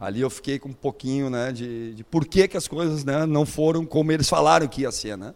Ali 0.00 0.20
eu 0.22 0.28
fiquei 0.28 0.58
com 0.58 0.70
um 0.70 0.72
pouquinho 0.72 1.30
né, 1.30 1.52
de, 1.52 1.94
de 1.94 2.02
por 2.02 2.26
que, 2.26 2.48
que 2.48 2.56
as 2.56 2.66
coisas 2.66 3.04
né, 3.04 3.26
não 3.26 3.46
foram 3.46 3.86
como 3.86 4.10
eles 4.10 4.28
falaram 4.28 4.66
que 4.66 4.80
ia 4.80 4.90
ser. 4.90 5.16
Né? 5.16 5.32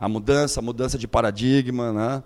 A 0.00 0.08
mudança, 0.08 0.60
a 0.60 0.62
mudança 0.62 0.96
de 0.96 1.06
paradigma. 1.06 1.92
Né? 1.92 2.22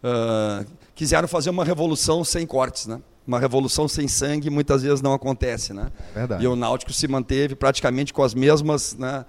Ah, 0.00 0.64
quiseram 0.94 1.26
fazer 1.26 1.50
uma 1.50 1.64
revolução 1.64 2.22
sem 2.22 2.46
cortes. 2.46 2.86
Né? 2.86 3.00
Uma 3.26 3.40
revolução 3.40 3.88
sem 3.88 4.06
sangue 4.06 4.48
muitas 4.48 4.84
vezes 4.84 5.02
não 5.02 5.12
acontece. 5.12 5.72
Né? 5.72 5.90
Verdade. 6.14 6.44
E 6.44 6.46
o 6.46 6.54
Náutico 6.54 6.92
se 6.92 7.08
manteve 7.08 7.56
praticamente 7.56 8.14
com 8.14 8.22
as 8.22 8.32
mesmas 8.32 8.94
né, 8.94 9.24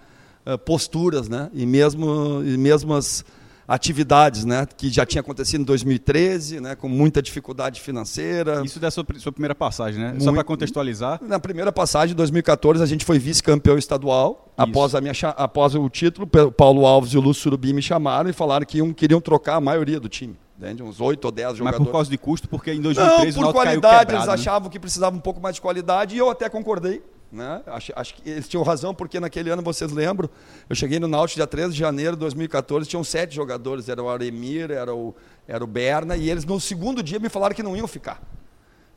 eh, 0.45 0.57
posturas 0.57 1.27
né, 1.27 1.49
e, 1.55 1.65
mesmo, 1.65 2.43
e 2.45 2.55
mesmas 2.55 3.25
atividades 3.71 4.43
né, 4.43 4.67
que 4.75 4.89
já 4.89 5.05
tinha 5.05 5.21
acontecido 5.21 5.61
em 5.61 5.63
2013, 5.63 6.59
né, 6.59 6.75
com 6.75 6.89
muita 6.89 7.21
dificuldade 7.21 7.79
financeira. 7.79 8.61
Isso 8.65 8.81
da 8.81 8.91
sua, 8.91 9.05
sua 9.17 9.31
primeira 9.31 9.55
passagem, 9.55 10.01
né? 10.01 10.15
Só 10.19 10.25
para 10.25 10.33
Muito. 10.33 10.45
contextualizar. 10.45 11.21
Na 11.23 11.39
primeira 11.39 11.71
passagem, 11.71 12.11
em 12.11 12.17
2014, 12.17 12.83
a 12.83 12.85
gente 12.85 13.05
foi 13.05 13.17
vice-campeão 13.17 13.77
estadual. 13.77 14.51
Após, 14.57 14.93
a 14.93 14.99
minha, 14.99 15.13
após 15.37 15.73
o 15.73 15.89
título, 15.89 16.27
Paulo 16.51 16.85
Alves 16.85 17.13
e 17.13 17.17
o 17.17 17.21
Lúcio 17.21 17.43
Surubi 17.43 17.71
me 17.71 17.81
chamaram 17.81 18.29
e 18.29 18.33
falaram 18.33 18.65
que 18.65 18.79
iam, 18.79 18.91
queriam 18.91 19.21
trocar 19.21 19.55
a 19.55 19.61
maioria 19.61 20.01
do 20.01 20.09
time. 20.09 20.37
Entende? 20.57 20.83
Uns 20.83 20.99
8 20.99 21.23
ou 21.23 21.31
10 21.31 21.47
Mas 21.47 21.57
jogadores. 21.57 21.85
por 21.85 21.91
causa 21.91 22.09
de 22.09 22.17
custo, 22.17 22.49
porque 22.49 22.71
em 22.71 22.75
Não, 22.75 22.83
2013 22.83 23.39
o 23.39 23.41
por 23.41 23.53
qualidade, 23.53 23.79
quebrado, 23.81 24.13
eles 24.13 24.27
né? 24.27 24.33
achavam 24.33 24.69
que 24.69 24.79
precisava 24.79 25.15
um 25.15 25.19
pouco 25.19 25.39
mais 25.39 25.55
de 25.55 25.61
qualidade 25.61 26.13
e 26.13 26.17
eu 26.17 26.29
até 26.29 26.49
concordei. 26.49 27.01
Né? 27.31 27.61
Acho, 27.67 27.93
acho 27.95 28.15
que 28.15 28.29
eles 28.29 28.47
tinham 28.47 28.63
razão, 28.63 28.93
porque 28.93 29.19
naquele 29.19 29.49
ano, 29.49 29.61
vocês 29.61 29.91
lembram, 29.91 30.29
eu 30.69 30.75
cheguei 30.75 30.99
no 30.99 31.07
Náutico 31.07 31.37
dia 31.37 31.47
13 31.47 31.71
de 31.71 31.79
janeiro 31.79 32.15
de 32.15 32.19
2014, 32.19 32.89
tinham 32.89 33.03
sete 33.03 33.33
jogadores, 33.33 33.87
era 33.87 34.03
o 34.03 34.09
Aremir, 34.09 34.69
era 34.69 34.93
o, 34.93 35.15
era 35.47 35.63
o 35.63 35.67
Berna, 35.67 36.17
e 36.17 36.29
eles 36.29 36.43
no 36.43 36.59
segundo 36.59 37.01
dia 37.01 37.19
me 37.19 37.29
falaram 37.29 37.55
que 37.55 37.63
não 37.63 37.75
iam 37.75 37.87
ficar. 37.87 38.21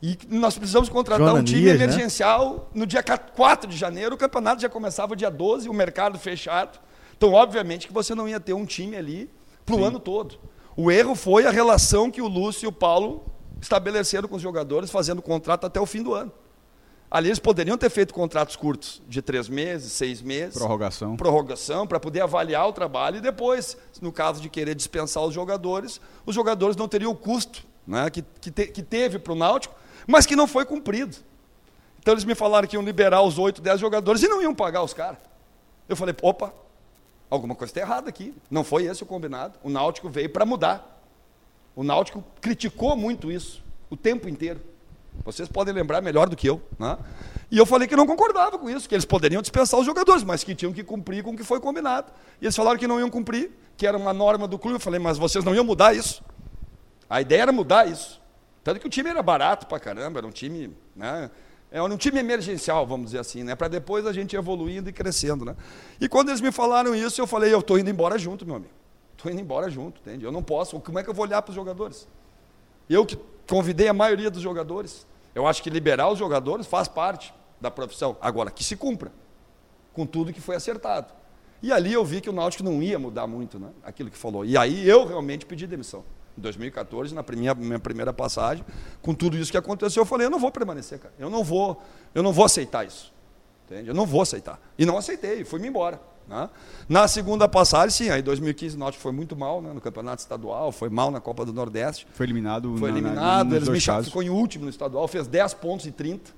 E 0.03 0.19
nós 0.29 0.59
precisamos 0.59 0.89
contratar 0.89 1.35
um 1.35 1.45
time 1.45 1.63
Joananias, 1.63 1.79
né? 1.79 1.85
emergencial 1.85 2.71
no 2.75 2.85
dia 2.85 3.03
4 3.03 3.71
de 3.71 3.77
janeiro, 3.77 4.17
o 4.17 4.19
campeonato 4.19 4.61
já 4.61 4.69
começava 4.69 5.15
dia 5.15 5.31
12, 5.31 5.69
o 5.69 5.73
mercado 5.73 6.19
fechado. 6.19 6.79
Então, 7.17 7.33
obviamente, 7.33 7.87
que 7.87 7.93
você 7.93 8.15
não 8.15 8.29
ia 8.29 8.41
ter 8.41 8.53
um 8.53 8.67
time 8.67 8.97
ali 8.97 9.31
para 9.65 9.77
o 9.77 9.85
ano 9.85 10.01
todo. 10.01 10.39
O 10.77 10.91
erro 10.91 11.15
foi 11.15 11.47
a 11.47 11.51
relação 11.51 12.11
que 12.11 12.21
o 12.21 12.27
Lúcio 12.27 12.67
e 12.67 12.69
o 12.69 12.73
Paulo 12.73 13.25
estabeleceram 13.61 14.29
com 14.29 14.37
os 14.37 14.43
jogadores, 14.43 14.91
fazendo 14.91 15.23
contrato 15.23 15.65
até 15.65 15.81
o 15.81 15.87
fim 15.87 16.03
do 16.03 16.13
ano. 16.13 16.33
Ali 17.15 17.29
eles 17.29 17.39
poderiam 17.39 17.79
ter 17.79 17.89
feito 17.91 18.13
contratos 18.13 18.57
curtos, 18.57 19.01
de 19.09 19.23
três 19.23 19.49
meses, 19.49 19.93
seis 19.93 20.21
meses. 20.21 20.55
Prorrogação. 20.59 21.17
Prorrogação, 21.17 21.87
para 21.87 22.01
poder 22.01 22.21
avaliar 22.23 22.67
o 22.69 22.73
trabalho 22.73 23.19
e 23.19 23.21
depois, 23.21 23.77
no 24.03 24.11
caso 24.11 24.41
de 24.43 24.49
querer 24.49 24.75
dispensar 24.75 25.23
os 25.23 25.33
jogadores, 25.33 26.01
os 26.27 26.35
jogadores 26.35 26.77
não 26.77 26.89
teriam 26.89 27.13
o 27.13 27.15
custo 27.15 27.65
né, 27.87 28.11
que, 28.11 28.21
que, 28.41 28.51
te- 28.51 28.67
que 28.67 28.83
teve 28.83 29.21
para 29.21 29.33
o 29.33 29.37
Náutico, 29.37 29.77
mas 30.09 30.27
que 30.27 30.35
não 30.35 30.49
foi 30.49 30.65
cumprido. 30.65 31.17
Então 32.01 32.13
eles 32.15 32.25
me 32.25 32.35
falaram 32.35 32.67
que 32.67 32.75
iam 32.75 32.83
liberar 32.83 33.23
os 33.23 33.39
8, 33.39 33.63
10 33.63 33.79
jogadores 33.79 34.21
e 34.25 34.27
não 34.27 34.43
iam 34.43 34.53
pagar 34.53 34.83
os 34.83 34.93
caras. 34.93 35.19
Eu 35.89 35.95
falei, 35.95 36.17
opa, 36.21 36.53
alguma 37.31 37.55
coisa 37.55 37.71
está 37.71 37.81
errada 37.81 38.09
aqui. 38.09 38.35
Não 38.51 38.65
foi 38.65 38.87
esse 38.87 39.05
o 39.05 39.07
combinado. 39.07 39.57
O 39.63 39.71
Náutico 39.71 40.09
veio 40.11 40.31
para 40.31 40.45
mudar. 40.45 41.01
O 41.77 41.85
Náutico 41.85 42.25
criticou 42.41 42.97
muito 42.97 43.31
isso 43.31 43.63
o 43.89 43.97
tempo 43.97 44.29
inteiro. 44.29 44.61
Vocês 45.25 45.49
podem 45.49 45.73
lembrar 45.73 46.01
melhor 46.01 46.29
do 46.29 46.37
que 46.37 46.49
eu. 46.49 46.61
Né? 46.79 46.97
E 47.51 47.59
eu 47.59 47.67
falei 47.67 47.87
que 47.87 47.95
não 47.95 48.07
concordava 48.07 48.59
com 48.59 48.69
isso, 48.69 48.89
que 48.89 48.95
eles 48.95 49.05
poderiam 49.05 49.41
dispensar 49.41 49.79
os 49.79 49.87
jogadores, 49.87 50.23
mas 50.25 50.43
que 50.43 50.55
tinham 50.55 50.73
que 50.73 50.83
cumprir 50.83 51.23
com 51.23 51.33
o 51.33 51.37
que 51.37 51.45
foi 51.45 51.61
combinado. 51.61 52.13
E 52.41 52.45
eles 52.45 52.57
falaram 52.57 52.79
que 52.79 52.87
não 52.87 52.99
iam 52.99 53.11
cumprir, 53.11 53.51
que 53.77 53.87
era 53.87 53.97
uma 53.97 54.13
norma 54.13 54.49
do 54.49 54.59
clube. 54.59 54.77
Eu 54.77 54.81
falei, 54.81 54.99
mas 54.99 55.19
vocês 55.19 55.45
não 55.45 55.55
iam 55.55 55.65
mudar 55.65 55.95
isso. 55.95 56.23
A 57.09 57.21
ideia 57.21 57.43
era 57.43 57.53
mudar 57.53 57.89
isso. 57.89 58.21
Tanto 58.63 58.81
que 58.81 58.87
o 58.87 58.91
time 58.91 59.11
era 59.11 59.23
barato 59.23 59.67
pra 59.67 59.79
caramba, 59.79 60.19
era 60.19 60.27
um 60.27 60.31
time. 60.31 60.75
Né? 60.97 61.31
Era 61.71 61.85
um 61.85 61.97
time 61.97 62.19
emergencial, 62.19 62.87
vamos 62.87 63.07
dizer 63.07 63.19
assim, 63.19 63.43
né? 63.43 63.55
para 63.55 63.69
depois 63.69 64.07
a 64.07 64.13
gente 64.13 64.35
evoluindo 64.35 64.89
e 64.89 64.93
crescendo. 64.93 65.45
Né? 65.45 65.55
E 66.01 66.09
quando 66.09 66.31
eles 66.31 66.41
me 66.41 66.51
falaram 66.51 66.95
isso, 66.95 67.21
eu 67.21 67.27
falei, 67.27 67.53
eu 67.53 67.61
estou 67.61 67.79
indo 67.79 67.91
embora 67.91 68.19
junto, 68.19 68.47
meu 68.47 68.57
amigo. 68.57 68.73
Estou 69.17 69.31
indo 69.31 69.41
embora 69.41 69.71
junto, 69.71 70.01
entende? 70.01 70.25
Eu 70.25 70.33
não 70.33 70.43
posso. 70.43 70.79
Como 70.81 70.99
é 70.99 71.03
que 71.03 71.09
eu 71.09 71.15
vou 71.15 71.25
olhar 71.25 71.41
para 71.41 71.51
os 71.51 71.55
jogadores? 71.55 72.07
Eu 72.89 73.07
que 73.07 73.19
convidei 73.49 73.89
a 73.89 73.93
maioria 73.93 74.31
dos 74.31 74.43
jogadores. 74.43 75.07
Eu 75.35 75.47
acho 75.47 75.63
que 75.63 75.71
liberar 75.71 76.11
os 76.11 76.19
jogadores 76.19 76.67
faz 76.67 76.89
parte 76.89 77.35
da 77.61 77.71
profissão. 77.71 78.17
Agora, 78.21 78.51
que 78.51 78.63
se 78.63 78.77
cumpra 78.77 79.13
com 79.93 80.07
tudo 80.07 80.33
que 80.33 80.41
foi 80.41 80.57
acertado. 80.57 81.13
E 81.63 81.73
ali 81.73 81.93
eu 81.93 82.05
vi 82.05 82.21
que 82.21 82.29
o 82.29 82.33
Náutico 82.33 82.63
não 82.63 82.83
ia 82.83 82.99
mudar 82.99 83.27
muito, 83.27 83.59
né? 83.59 83.71
Aquilo 83.83 84.11
que 84.11 84.19
falou. 84.19 84.45
E 84.45 84.57
aí 84.57 84.87
eu 84.87 85.07
realmente 85.07 85.47
pedi 85.47 85.67
demissão. 85.67 86.05
Em 86.37 86.41
2014, 86.41 87.15
na 87.15 87.25
minha, 87.31 87.55
minha 87.55 87.79
primeira 87.79 88.13
passagem, 88.13 88.65
com 89.01 89.15
tudo 89.15 89.37
isso 89.39 89.51
que 89.51 89.57
aconteceu, 89.57 90.03
eu 90.03 90.07
falei, 90.07 90.27
eu 90.27 90.31
não 90.31 90.39
vou 90.39 90.51
permanecer, 90.51 90.99
cara. 90.99 91.15
Eu 91.19 91.31
não 91.31 91.43
vou, 91.43 91.81
eu 92.15 92.23
não 92.23 92.33
vou 92.33 92.45
aceitar 92.45 92.87
isso. 92.87 93.15
Entende? 93.65 93.89
Eu 93.89 93.95
não 93.95 94.05
vou 94.05 94.21
aceitar. 94.21 94.61
E 94.77 94.85
não 94.85 94.99
aceitei, 94.99 95.45
fui-me 95.45 95.69
embora. 95.69 96.01
Né? 96.29 96.49
Na 96.89 97.07
segunda 97.09 97.49
passagem, 97.49 97.91
sim, 97.91 98.11
aí 98.11 98.23
2015 98.23 98.77
o 98.77 98.79
Náutico 98.79 99.03
foi 99.03 99.13
muito 99.13 99.37
mal 99.37 99.61
né, 99.61 99.73
no 99.73 99.81
campeonato 99.81 100.21
estadual, 100.23 100.73
foi 100.73 100.89
mal 100.89 101.11
na 101.11 101.21
Copa 101.21 101.45
do 101.45 101.53
Nordeste. 101.53 102.07
Foi 102.13 102.27
eliminado. 102.27 102.77
Foi 102.79 102.91
na- 102.91 103.01
na- 103.01 103.09
eliminado, 103.09 103.47
nos 103.49 103.57
eles 103.57 103.69
me 103.69 103.81
chamaram, 103.81 104.05
ficou 104.05 104.23
em 104.23 104.31
último 104.31 104.65
no 104.65 104.71
estadual, 104.71 105.07
fez 105.09 105.27
10 105.27 105.55
pontos 105.55 105.87
e 105.87 105.91
30. 105.93 106.31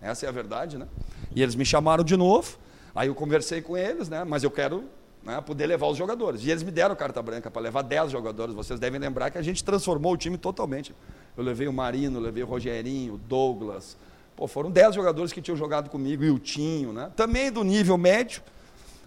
Essa 0.00 0.26
é 0.26 0.28
a 0.28 0.32
verdade, 0.32 0.78
né? 0.78 0.86
E 1.34 1.42
eles 1.42 1.54
me 1.54 1.64
chamaram 1.64 2.04
de 2.04 2.16
novo. 2.16 2.56
Aí 2.94 3.08
eu 3.08 3.14
conversei 3.14 3.60
com 3.60 3.76
eles, 3.76 4.08
né? 4.08 4.24
Mas 4.24 4.42
eu 4.44 4.50
quero 4.50 4.84
né, 5.24 5.40
poder 5.40 5.66
levar 5.66 5.88
os 5.88 5.98
jogadores. 5.98 6.42
E 6.44 6.50
eles 6.50 6.62
me 6.62 6.70
deram 6.70 6.94
carta 6.96 7.20
branca 7.20 7.50
para 7.50 7.60
levar 7.60 7.82
10 7.82 8.10
jogadores. 8.10 8.54
Vocês 8.54 8.78
devem 8.80 8.98
lembrar 9.00 9.30
que 9.30 9.36
a 9.38 9.42
gente 9.42 9.62
transformou 9.64 10.12
o 10.12 10.16
time 10.16 10.38
totalmente. 10.38 10.94
Eu 11.36 11.42
levei 11.44 11.66
o 11.68 11.72
Marino, 11.72 12.18
levei 12.20 12.42
o 12.42 12.46
Rogerinho, 12.46 13.14
o 13.14 13.18
Douglas. 13.18 13.96
Pô, 14.36 14.46
foram 14.46 14.70
10 14.70 14.94
jogadores 14.94 15.32
que 15.32 15.42
tinham 15.42 15.56
jogado 15.56 15.90
comigo, 15.90 16.22
e 16.24 16.30
o 16.30 16.38
Tinho, 16.38 16.92
né? 16.92 17.10
Também 17.16 17.50
do 17.50 17.64
nível 17.64 17.98
médio, 17.98 18.40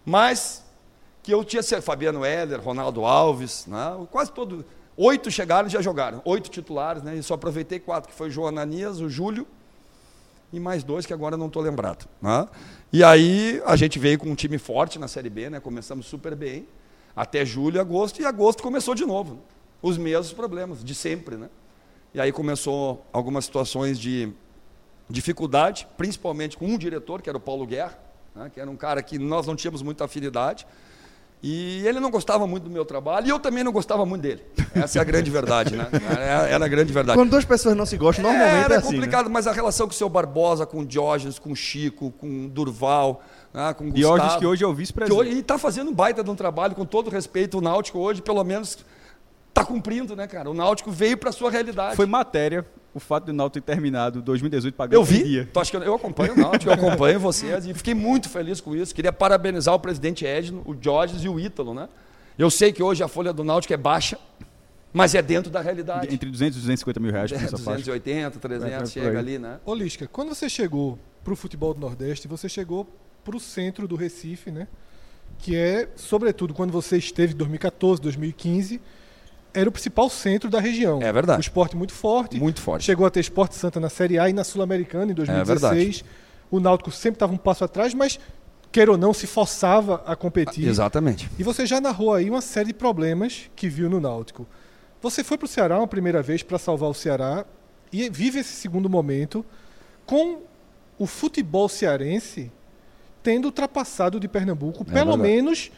mas 0.05 0.63
que 1.23 1.33
eu 1.33 1.43
tinha 1.43 1.61
Fabiano 1.81 2.25
Heller, 2.25 2.59
Ronaldo 2.59 3.05
Alves, 3.05 3.65
né? 3.67 4.07
quase 4.09 4.31
todo. 4.31 4.65
Oito 4.97 5.31
chegaram 5.31 5.67
e 5.67 5.71
já 5.71 5.81
jogaram, 5.81 6.21
oito 6.25 6.49
titulares, 6.49 7.01
né? 7.01 7.15
E 7.15 7.23
só 7.23 7.35
aproveitei 7.35 7.79
quatro, 7.79 8.09
que 8.09 8.15
foi 8.15 8.27
o 8.27 8.31
João 8.31 8.47
Ananias, 8.47 8.99
o 8.99 9.09
Júlio 9.09 9.47
e 10.51 10.59
mais 10.59 10.83
dois 10.83 11.05
que 11.05 11.13
agora 11.13 11.37
não 11.37 11.47
estou 11.47 11.61
lembrado. 11.61 12.07
Né? 12.21 12.47
E 12.91 13.03
aí 13.03 13.61
a 13.65 13.75
gente 13.75 13.97
veio 13.97 14.19
com 14.19 14.29
um 14.29 14.35
time 14.35 14.57
forte 14.57 14.99
na 14.99 15.07
Série 15.07 15.29
B, 15.29 15.49
né? 15.49 15.59
Começamos 15.59 16.05
super 16.05 16.35
bem, 16.35 16.67
até 17.15 17.45
julho 17.45 17.79
agosto, 17.79 18.21
e 18.21 18.25
agosto 18.25 18.61
começou 18.61 18.93
de 18.93 19.05
novo. 19.05 19.35
né? 19.35 19.39
Os 19.81 19.97
mesmos 19.97 20.33
problemas, 20.33 20.83
de 20.83 20.93
sempre, 20.93 21.37
né? 21.37 21.49
E 22.13 22.19
aí 22.19 22.31
começou 22.31 23.05
algumas 23.13 23.45
situações 23.45 23.97
de 23.97 24.31
dificuldade, 25.09 25.87
principalmente 25.97 26.57
com 26.57 26.65
um 26.65 26.77
diretor, 26.77 27.21
que 27.21 27.29
era 27.29 27.37
o 27.37 27.41
Paulo 27.41 27.65
Guerra, 27.65 27.97
né? 28.35 28.51
que 28.53 28.59
era 28.59 28.69
um 28.69 28.75
cara 28.75 29.01
que 29.01 29.17
nós 29.17 29.47
não 29.47 29.55
tínhamos 29.55 29.81
muita 29.81 30.05
afinidade. 30.05 30.65
E 31.43 31.81
ele 31.87 31.99
não 31.99 32.11
gostava 32.11 32.45
muito 32.45 32.65
do 32.65 32.69
meu 32.69 32.85
trabalho 32.85 33.25
e 33.25 33.29
eu 33.31 33.39
também 33.39 33.63
não 33.63 33.71
gostava 33.71 34.05
muito 34.05 34.21
dele. 34.21 34.43
Essa 34.75 34.99
é 34.99 35.01
a 35.01 35.03
grande 35.03 35.31
verdade, 35.31 35.75
né? 35.75 35.89
Era 36.11 36.47
era 36.47 36.65
a 36.65 36.67
grande 36.67 36.93
verdade. 36.93 37.17
Quando 37.17 37.31
duas 37.31 37.43
pessoas 37.43 37.75
não 37.75 37.83
se 37.83 37.97
gostam, 37.97 38.23
normalmente 38.23 38.65
era 38.65 38.75
é 38.75 38.77
assim. 38.77 38.89
né? 38.89 38.93
complicado, 38.93 39.27
mas 39.27 39.47
a 39.47 39.51
relação 39.51 39.87
com 39.87 39.93
o 39.93 39.95
seu 39.95 40.07
Barbosa, 40.07 40.67
com 40.67 40.81
o 40.81 40.85
Diógenes, 40.85 41.39
com 41.39 41.51
o 41.51 41.55
Chico, 41.55 42.11
com 42.11 42.45
o 42.45 42.47
Durval, 42.47 43.23
né, 43.51 43.73
com 43.73 43.85
o 43.85 43.91
Diógenes, 43.91 44.21
Gustavo, 44.21 44.39
que 44.39 44.45
hoje 44.45 44.63
é 44.63 44.67
o 44.67 44.73
vice-presidente. 44.73 45.19
hoje 45.19 45.39
está 45.39 45.57
fazendo 45.57 45.89
um 45.89 45.93
baita 45.95 46.23
de 46.23 46.29
um 46.29 46.35
trabalho, 46.35 46.75
com 46.75 46.85
todo 46.85 47.09
respeito, 47.09 47.57
o 47.57 47.61
Náutico 47.61 47.97
hoje, 47.97 48.21
pelo 48.21 48.43
menos, 48.43 48.77
está 49.51 49.65
cumprindo, 49.65 50.15
né, 50.15 50.27
cara? 50.27 50.49
O 50.49 50.53
Náutico 50.53 50.89
veio 50.91 51.17
para 51.17 51.29
a 51.29 51.33
sua 51.33 51.51
realidade. 51.51 51.95
Foi 51.95 52.05
matéria 52.05 52.65
o 52.93 52.99
fato 52.99 53.25
do 53.25 53.33
Náutico 53.33 53.65
ter 53.65 53.73
terminado 53.73 54.21
2018 54.21 54.73
pagando 54.75 54.95
Eu 54.99 55.03
vi, 55.03 55.23
dia. 55.23 55.49
tu 55.51 55.59
acha 55.59 55.71
que 55.71 55.77
eu, 55.77 55.83
eu 55.83 55.93
acompanho 55.93 56.33
o 56.33 56.37
Náutico, 56.37 56.69
eu 56.69 56.73
acompanho 56.73 57.19
vocês 57.21 57.65
e 57.65 57.73
fiquei 57.73 57.93
muito 57.93 58.27
feliz 58.29 58.59
com 58.59 58.75
isso. 58.75 58.93
Queria 58.93 59.13
parabenizar 59.13 59.73
o 59.73 59.79
presidente 59.79 60.25
Edno, 60.25 60.61
o 60.65 60.73
Diógenes 60.73 61.23
e 61.23 61.29
o 61.29 61.39
Ítalo, 61.39 61.73
né? 61.73 61.87
Eu 62.37 62.49
sei 62.49 62.73
que 62.73 62.81
hoje 62.81 63.03
a 63.03 63.07
folha 63.07 63.31
do 63.31 63.43
Náutico 63.43 63.73
é 63.73 63.77
baixa, 63.77 64.17
mas 64.91 65.15
é 65.15 65.21
dentro 65.21 65.51
da 65.51 65.61
realidade. 65.61 66.13
Entre 66.13 66.29
200 66.29 66.57
e 66.57 66.59
250 66.61 66.99
mil 66.99 67.11
reais 67.11 67.31
por 67.31 67.39
É, 67.39 67.43
essa 67.45 67.57
faixa. 67.57 67.77
280, 67.79 68.39
300, 68.39 68.73
É, 68.73 68.77
por 68.79 68.87
chega 68.87 69.19
ali, 69.19 69.37
né? 69.39 69.59
Ô 69.65 69.73
Lisca, 69.73 70.07
quando 70.07 70.29
você 70.35 70.49
chegou 70.49 70.97
pro 71.23 71.35
futebol 71.35 71.73
do 71.73 71.79
Nordeste, 71.79 72.27
você 72.27 72.49
chegou 72.49 72.87
pro 73.23 73.39
centro 73.39 73.87
do 73.87 73.95
Recife, 73.95 74.51
né? 74.51 74.67
Que 75.37 75.55
é, 75.55 75.87
sobretudo, 75.95 76.53
quando 76.53 76.71
você 76.71 76.97
esteve 76.97 77.33
em 77.33 77.37
2014, 77.37 78.01
2015, 78.01 78.81
era 79.53 79.67
o 79.67 79.71
principal 79.71 80.09
centro 80.09 80.49
da 80.49 80.59
região. 80.59 81.01
É 81.01 81.11
verdade. 81.11 81.39
O 81.39 81.41
esporte 81.41 81.75
muito 81.75 81.93
forte. 81.93 82.39
Muito 82.39 82.61
forte. 82.61 82.85
Chegou 82.85 83.05
a 83.05 83.09
ter 83.09 83.19
Esporte 83.19 83.55
Santa 83.55 83.79
na 83.79 83.89
Série 83.89 84.17
A 84.17 84.29
e 84.29 84.33
na 84.33 84.43
Sul-Americana 84.43 85.11
em 85.11 85.15
2016. 85.15 85.73
verdade. 85.73 86.05
o 86.49 86.59
Náutico 86.59 86.91
sempre 86.91 87.15
estava 87.15 87.33
um 87.33 87.37
passo 87.37 87.63
atrás, 87.63 87.93
mas, 87.93 88.19
queira 88.71 88.91
ou 88.91 88.97
não, 88.97 89.13
se 89.13 89.27
forçava 89.27 90.03
a 90.05 90.15
competir. 90.15 90.67
Exatamente. 90.67 91.29
E 91.37 91.43
você 91.43 91.65
já 91.65 91.81
narrou 91.81 92.13
aí 92.13 92.29
uma 92.29 92.41
série 92.41 92.67
de 92.67 92.73
problemas 92.73 93.49
que 93.55 93.67
viu 93.67 93.89
no 93.89 93.99
Náutico. 93.99 94.47
Você 95.01 95.23
foi 95.23 95.37
para 95.37 95.45
o 95.45 95.49
Ceará 95.49 95.77
uma 95.77 95.87
primeira 95.87 96.21
vez 96.21 96.43
para 96.43 96.57
salvar 96.57 96.89
o 96.89 96.93
Ceará 96.93 97.45
e 97.91 98.09
vive 98.09 98.39
esse 98.39 98.53
segundo 98.53 98.89
momento 98.89 99.45
com 100.05 100.41
o 100.97 101.05
futebol 101.07 101.67
cearense 101.67 102.51
tendo 103.23 103.45
ultrapassado 103.45 104.19
de 104.19 104.27
Pernambuco, 104.27 104.83
pelo 104.85 105.11
verdade. 105.11 105.21
menos 105.21 105.71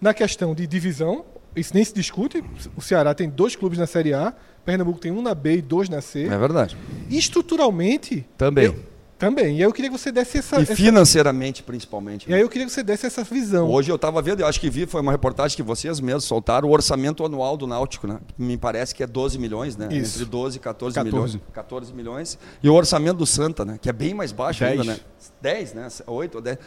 na 0.00 0.14
questão 0.14 0.54
de 0.54 0.66
divisão. 0.66 1.24
Isso 1.58 1.72
nem 1.74 1.84
se 1.84 1.92
discute. 1.94 2.42
O 2.76 2.80
Ceará 2.80 3.14
tem 3.14 3.28
dois 3.28 3.54
clubes 3.56 3.78
na 3.78 3.86
Série 3.86 4.12
A, 4.14 4.32
Pernambuco 4.64 4.98
tem 4.98 5.10
um 5.12 5.22
na 5.22 5.34
B 5.34 5.56
e 5.56 5.62
dois 5.62 5.88
na 5.88 6.00
C. 6.00 6.24
É 6.26 6.38
verdade. 6.38 6.76
E 7.08 7.16
estruturalmente. 7.18 8.26
Também. 8.36 8.66
eu- 8.66 8.88
também. 9.18 9.46
E 9.56 9.58
aí 9.58 9.62
eu 9.62 9.72
queria 9.72 9.90
que 9.90 9.98
você 9.98 10.12
desse 10.12 10.38
essa. 10.38 10.60
E 10.60 10.62
essa- 10.62 10.76
financeiramente, 10.76 11.60
principalmente. 11.64 12.30
e 12.30 12.34
aí 12.34 12.40
eu 12.40 12.48
queria 12.48 12.64
que 12.68 12.72
você 12.72 12.84
desse 12.84 13.04
essa 13.04 13.24
visão. 13.24 13.68
Hoje 13.68 13.90
eu 13.90 13.96
estava 13.96 14.22
vendo, 14.22 14.40
eu 14.40 14.46
acho 14.46 14.60
que 14.60 14.70
vi, 14.70 14.86
foi 14.86 15.00
uma 15.00 15.10
reportagem 15.10 15.56
que 15.56 15.62
vocês 15.62 15.98
mesmos 15.98 16.22
soltaram, 16.24 16.68
o 16.68 16.70
orçamento 16.70 17.24
anual 17.24 17.56
do 17.56 17.66
Náutico, 17.66 18.06
né? 18.06 18.20
Me 18.38 18.56
parece 18.56 18.94
que 18.94 19.02
é 19.02 19.08
12 19.08 19.36
milhões, 19.36 19.76
né? 19.76 19.88
Isso. 19.90 20.18
Entre 20.20 20.30
12 20.30 20.58
e 20.58 20.60
14, 20.60 20.94
14. 20.94 21.12
milhões. 21.16 21.40
14 21.52 21.92
milhões. 21.92 22.38
E 22.62 22.68
o 22.68 22.74
orçamento 22.74 23.16
do 23.16 23.26
Santa, 23.26 23.64
né? 23.64 23.76
Que 23.82 23.88
é 23.90 23.92
bem 23.92 24.14
mais 24.14 24.30
baixo 24.30 24.60
Dez. 24.60 24.78
ainda, 24.78 24.84
né? 24.92 25.00
10, 25.42 25.74
né? 25.74 25.88
8 26.06 26.36
ou 26.36 26.40
10. 26.40 26.58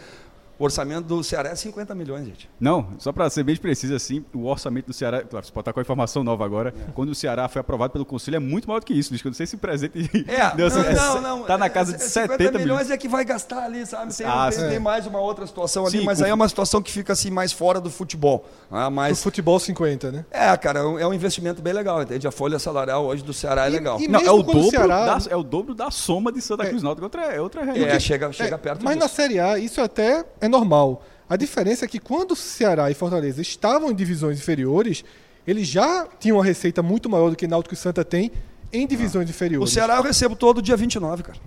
O 0.62 0.64
orçamento 0.66 1.06
do 1.08 1.24
Ceará 1.24 1.50
é 1.50 1.56
50 1.56 1.96
milhões, 1.96 2.24
gente. 2.24 2.48
Não, 2.60 2.90
só 3.00 3.12
para 3.12 3.28
ser 3.32 3.42
bem 3.44 3.56
preciso 3.56 3.96
assim, 3.96 4.24
o 4.32 4.46
orçamento 4.46 4.86
do 4.86 4.94
Ceará, 4.94 5.24
claro, 5.24 5.44
você 5.44 5.52
pode 5.52 5.64
estar 5.64 5.74
com 5.74 5.80
a 5.80 5.82
informação 5.82 6.24
nova 6.24 6.46
agora, 6.46 6.72
quando 6.94 7.10
o 7.10 7.16
Ceará 7.16 7.48
foi 7.50 7.62
aprovado 7.62 7.92
pelo 7.94 8.06
Conselho 8.06 8.36
é 8.36 8.40
muito 8.40 8.68
maior 8.68 8.80
do 8.80 8.86
que 8.86 8.94
isso, 8.94 9.10
Luiz, 9.10 9.24
que 9.24 9.28
eu 9.28 9.32
não 9.32 9.36
sei 9.36 9.48
se 9.48 9.56
o 9.56 9.58
presente 9.58 9.98
É, 10.28 10.54
deu- 10.56 10.70
não, 10.70 10.84
é- 10.84 10.94
não, 10.94 11.22
não. 11.22 11.44
tá 11.46 11.58
na 11.58 11.68
casa 11.68 11.96
é, 11.96 11.98
de 11.98 12.04
é 12.04 12.08
70 12.08 12.38
milhões 12.44 12.62
milhões. 12.64 12.92
é 12.92 12.98
que 12.98 13.08
vai 13.08 13.26
gastar 13.26 13.64
ali, 13.64 13.84
sabe? 13.88 14.14
Tem, 14.16 14.28
Ah, 14.28 14.52
tem, 14.56 14.70
tem 14.70 14.80
mais 14.80 15.08
uma 15.08 15.20
outra 15.20 15.48
situação 15.48 15.88
ali, 15.88 15.98
Sim, 15.98 16.06
mas 16.06 16.22
o- 16.22 16.26
aí 16.26 16.30
é 16.30 16.34
uma 16.34 16.48
situação 16.48 16.80
que 16.80 16.92
fica 16.92 17.12
assim 17.14 17.32
mais 17.32 17.52
fora 17.52 17.82
do 17.82 17.90
futebol. 17.90 18.46
Ah, 18.70 18.88
O 18.88 18.92
mas 18.92 19.24
futebol 19.24 19.60
50, 19.60 20.12
né? 20.12 20.26
é, 20.30 20.56
cara, 20.58 20.82
é 20.82 20.84
um- 20.84 21.00
é 21.00 21.08
um 21.08 21.14
investimento 21.16 21.60
bem 21.60 21.74
legal, 21.74 22.04
entende? 22.04 22.28
A 22.28 22.32
folha 22.32 22.60
salarial 22.60 23.04
hoje 23.08 23.24
do 23.24 23.34
Ceará 23.34 23.66
é 23.66 23.70
E- 23.70 23.72
legal. 23.74 24.00
e 24.00 24.08
Não, 24.08 24.20
é 24.20 24.24
mesmo 24.24 24.38
o, 24.38 24.44
quando 24.44 24.58
o 24.60 24.62
dobro 24.66 24.70
Ceará- 24.70 25.06
da, 25.18 25.32
é 25.32 25.36
o 25.36 25.42
dobro 25.42 25.74
da 25.74 25.90
soma 25.90 26.32
de 26.32 26.40
Santa 26.40 26.68
Cruz 26.68 26.84
Náutico, 26.84 27.04
outra, 27.06 27.24
é 27.34 27.42
outra 27.42 27.62
É, 27.62 27.66
realidade. 27.66 28.04
chega, 28.04 28.32
chega 28.32 28.54
É, 28.54 28.58
perto 28.60 28.84
Mas 28.86 28.96
na 28.96 29.06
disso. 29.06 29.16
Série 29.16 29.40
A, 29.40 29.58
isso 29.58 29.82
até 29.82 30.24
é 30.40 30.51
normal. 30.52 31.04
A 31.28 31.36
diferença 31.36 31.86
é 31.86 31.88
que 31.88 32.00
quando 32.00 32.36
Ceará 32.36 32.92
e 32.92 32.94
Fortaleza 32.94 33.42
estavam 33.42 33.90
em 33.90 33.96
divisões 33.96 34.38
inferiores, 34.38 35.04
eles 35.48 35.68
já 35.68 36.08
tinham 36.20 36.38
uma 36.38 36.44
receita 36.46 36.84
muito 36.84 37.10
maior 37.10 37.30
do 37.30 37.36
que 37.36 37.48
Náutico 37.48 37.74
e 37.74 37.78
Santa 37.78 38.06
tem 38.06 38.32
em 38.72 38.86
divisões 38.86 39.28
O 39.28 39.32
inferiores. 39.32 39.74
Ceará 39.74 39.96
eu 39.96 40.04
recebo 40.04 40.36
todo 40.36 40.62
dia 40.62 40.78
29, 40.78 41.24
cara. 41.24 41.40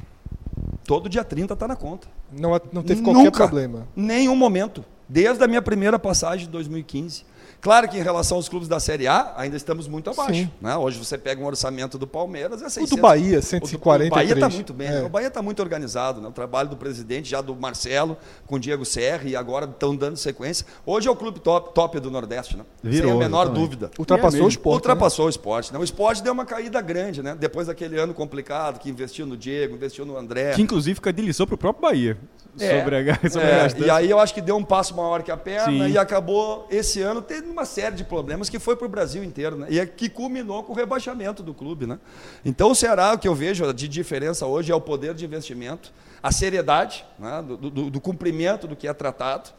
Todo 0.84 1.08
dia 1.08 1.24
30 1.24 1.54
tá 1.56 1.68
na 1.68 1.76
conta. 1.76 2.08
Não, 2.32 2.60
não 2.72 2.82
teve 2.82 3.02
qualquer 3.02 3.24
Nunca. 3.24 3.38
problema. 3.38 3.86
Nenhum 3.94 4.36
momento. 4.36 4.84
Desde 5.08 5.42
a 5.44 5.46
minha 5.46 5.62
primeira 5.62 5.98
passagem 5.98 6.46
de 6.46 6.52
2015. 6.52 7.24
Claro 7.64 7.88
que 7.88 7.96
em 7.96 8.02
relação 8.02 8.36
aos 8.36 8.46
clubes 8.46 8.68
da 8.68 8.78
Série 8.78 9.06
A, 9.08 9.32
ainda 9.38 9.56
estamos 9.56 9.88
muito 9.88 10.10
abaixo. 10.10 10.50
Né? 10.60 10.76
Hoje 10.76 10.98
você 10.98 11.16
pega 11.16 11.42
um 11.42 11.46
orçamento 11.46 11.96
do 11.96 12.06
Palmeiras, 12.06 12.60
é 12.60 12.66
O 12.66 12.68
600. 12.70 12.90
do 12.90 13.00
Bahia, 13.00 13.38
O 13.38 13.40
do- 13.40 13.46
143. 13.46 14.10
O 14.10 14.14
Bahia 14.14 14.34
está 14.34 14.48
muito 14.54 14.74
bem. 14.74 14.86
É. 14.88 14.90
né? 14.90 15.02
O 15.04 15.08
Bahia 15.08 15.28
está 15.28 15.40
muito 15.40 15.60
organizado. 15.62 16.20
Né? 16.20 16.28
O 16.28 16.30
trabalho 16.30 16.68
do 16.68 16.76
presidente, 16.76 17.30
já 17.30 17.40
do 17.40 17.56
Marcelo, 17.56 18.18
com 18.46 18.56
o 18.56 18.60
Diego 18.60 18.84
Serra, 18.84 19.22
e 19.26 19.34
agora 19.34 19.64
estão 19.64 19.96
dando 19.96 20.18
sequência. 20.18 20.66
Hoje 20.84 21.08
é 21.08 21.10
o 21.10 21.16
clube 21.16 21.40
top, 21.40 21.72
top 21.74 21.98
do 22.00 22.10
Nordeste, 22.10 22.54
né? 22.54 22.64
Virou, 22.82 23.12
Sem 23.12 23.16
a 23.16 23.24
menor 23.24 23.44
exatamente. 23.44 23.62
dúvida. 23.64 23.90
Ultrapassou 23.98 24.32
mesmo. 24.32 24.44
o 24.44 24.48
esporte. 24.50 24.74
né? 24.74 24.76
Ultrapassou 24.76 25.24
o 25.26 25.28
esporte. 25.30 25.72
Né? 25.72 25.78
O 25.78 25.84
esporte 25.84 26.22
deu 26.22 26.34
uma 26.34 26.44
caída 26.44 26.82
grande, 26.82 27.22
né? 27.22 27.34
Depois 27.34 27.66
daquele 27.68 27.98
ano 27.98 28.12
complicado, 28.12 28.78
que 28.78 28.90
investiu 28.90 29.24
no 29.24 29.38
Diego, 29.38 29.74
investiu 29.74 30.04
no 30.04 30.18
André. 30.18 30.52
Que 30.52 30.60
inclusive 30.60 30.96
fica 30.96 31.10
de 31.10 31.22
lição 31.22 31.46
pro 31.46 31.56
próprio 31.56 31.80
Bahia. 31.80 32.18
É, 32.58 32.78
sobre 32.78 32.96
a, 32.96 33.14
sobre 33.30 33.48
é, 33.48 33.60
a 33.62 33.86
e 33.86 33.90
aí 33.90 34.10
eu 34.10 34.18
acho 34.20 34.32
que 34.32 34.40
deu 34.40 34.56
um 34.56 34.64
passo 34.64 34.94
maior 34.96 35.22
que 35.22 35.30
a 35.30 35.36
perna 35.36 35.86
Sim. 35.86 35.92
e 35.92 35.98
acabou 35.98 36.66
esse 36.70 37.00
ano 37.02 37.20
tendo 37.20 37.50
uma 37.50 37.64
série 37.64 37.96
de 37.96 38.04
problemas 38.04 38.48
que 38.48 38.58
foi 38.58 38.76
para 38.76 38.86
o 38.86 38.88
Brasil 38.88 39.24
inteiro, 39.24 39.56
né? 39.56 39.66
E 39.70 39.80
é 39.80 39.86
que 39.86 40.08
culminou 40.08 40.62
com 40.62 40.72
o 40.72 40.76
rebaixamento 40.76 41.42
do 41.42 41.52
clube, 41.52 41.86
né? 41.86 41.98
Então 42.44 42.70
o 42.70 42.74
Ceará, 42.74 43.12
o 43.14 43.18
que 43.18 43.26
eu 43.26 43.34
vejo 43.34 43.72
de 43.72 43.88
diferença 43.88 44.46
hoje 44.46 44.70
é 44.70 44.74
o 44.74 44.80
poder 44.80 45.14
de 45.14 45.24
investimento, 45.24 45.92
a 46.22 46.30
seriedade 46.30 47.04
né? 47.18 47.42
do, 47.46 47.56
do- 47.56 47.90
do 47.90 48.00
cumprimento 48.00 48.66
do 48.68 48.76
que 48.76 48.86
é 48.86 48.92
tratado. 48.94 49.50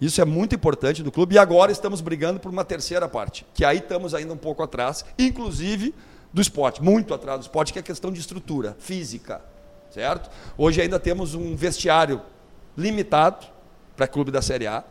Isso 0.00 0.20
é 0.20 0.24
muito 0.24 0.54
importante 0.54 1.02
do 1.02 1.10
clube. 1.12 1.36
E 1.36 1.38
agora 1.38 1.70
estamos 1.72 2.00
brigando 2.00 2.40
por 2.40 2.50
uma 2.50 2.64
terceira 2.64 3.08
parte, 3.08 3.46
que 3.54 3.64
aí 3.64 3.78
estamos 3.78 4.12
ainda 4.14 4.32
um 4.34 4.36
pouco 4.36 4.62
atrás, 4.62 5.04
inclusive 5.18 5.94
do 6.32 6.42
esporte, 6.42 6.82
muito 6.82 7.14
atrás 7.14 7.38
do 7.38 7.42
esporte, 7.42 7.72
que 7.72 7.78
é 7.78 7.82
questão 7.82 8.10
de 8.12 8.18
estrutura 8.18 8.76
física, 8.80 9.40
certo? 9.90 10.28
Hoje 10.58 10.80
ainda 10.82 10.98
temos 10.98 11.34
um 11.34 11.54
vestiário 11.54 12.20
limitado 12.76 13.46
para 13.96 14.06
clube 14.06 14.30
da 14.30 14.42
Série 14.42 14.66
A. 14.66 14.84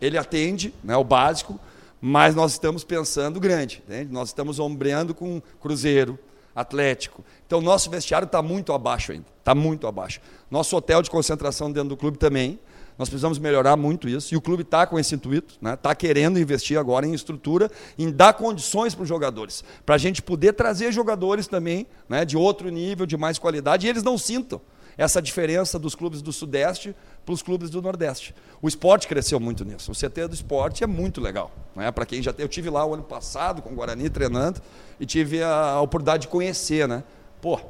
Ele 0.00 0.18
atende 0.18 0.74
né, 0.82 0.96
o 0.96 1.04
básico, 1.04 1.58
mas 2.00 2.34
nós 2.34 2.52
estamos 2.52 2.84
pensando 2.84 3.40
grande. 3.40 3.82
Nós 4.10 4.28
estamos 4.28 4.58
ombreando 4.58 5.14
com 5.14 5.40
Cruzeiro, 5.60 6.18
Atlético. 6.54 7.24
Então, 7.46 7.60
nosso 7.60 7.90
vestiário 7.90 8.26
está 8.26 8.40
muito 8.42 8.72
abaixo 8.72 9.12
ainda. 9.12 9.26
Está 9.38 9.54
muito 9.54 9.86
abaixo. 9.86 10.20
Nosso 10.50 10.76
hotel 10.76 11.02
de 11.02 11.10
concentração 11.10 11.70
dentro 11.70 11.90
do 11.90 11.96
clube 11.96 12.18
também. 12.18 12.58
Nós 12.98 13.10
precisamos 13.10 13.38
melhorar 13.38 13.76
muito 13.76 14.08
isso. 14.08 14.32
E 14.32 14.36
o 14.36 14.40
clube 14.40 14.62
está 14.62 14.86
com 14.86 14.98
esse 14.98 15.14
intuito, 15.14 15.54
está 15.54 15.70
né? 15.70 15.76
Tá 15.76 15.94
querendo 15.94 16.38
investir 16.38 16.78
agora 16.78 17.06
em 17.06 17.12
estrutura, 17.12 17.70
em 17.98 18.10
dar 18.10 18.32
condições 18.32 18.94
para 18.94 19.02
os 19.02 19.08
jogadores, 19.08 19.62
para 19.84 19.96
a 19.96 19.98
gente 19.98 20.22
poder 20.22 20.54
trazer 20.54 20.92
jogadores 20.92 21.46
também 21.46 21.86
né, 22.08 22.24
de 22.24 22.38
outro 22.38 22.70
nível, 22.70 23.04
de 23.04 23.16
mais 23.16 23.38
qualidade, 23.38 23.86
e 23.86 23.90
eles 23.90 24.02
não 24.02 24.16
sintam 24.16 24.60
essa 24.96 25.20
diferença 25.20 25.78
dos 25.78 25.94
clubes 25.94 26.22
do 26.22 26.32
Sudeste 26.32 26.94
para 27.24 27.32
os 27.34 27.42
clubes 27.42 27.68
do 27.70 27.82
Nordeste. 27.82 28.34
O 28.62 28.68
esporte 28.68 29.06
cresceu 29.08 29.38
muito 29.40 29.64
nisso. 29.64 29.90
O 29.92 29.94
CT 29.94 30.28
do 30.28 30.34
esporte 30.34 30.82
é 30.82 30.86
muito 30.86 31.20
legal. 31.20 31.50
Né? 31.74 31.90
Para 31.90 32.06
quem 32.06 32.22
já 32.22 32.32
eu 32.38 32.48
tive 32.48 32.70
lá 32.70 32.84
o 32.86 32.94
ano 32.94 33.02
passado 33.02 33.60
com 33.62 33.70
o 33.70 33.74
Guarani 33.74 34.08
treinando 34.08 34.60
e 34.98 35.04
tive 35.04 35.42
a 35.42 35.80
oportunidade 35.80 36.22
de 36.22 36.28
conhecer, 36.28 36.88
né? 36.88 37.02
Pô, 37.40 37.60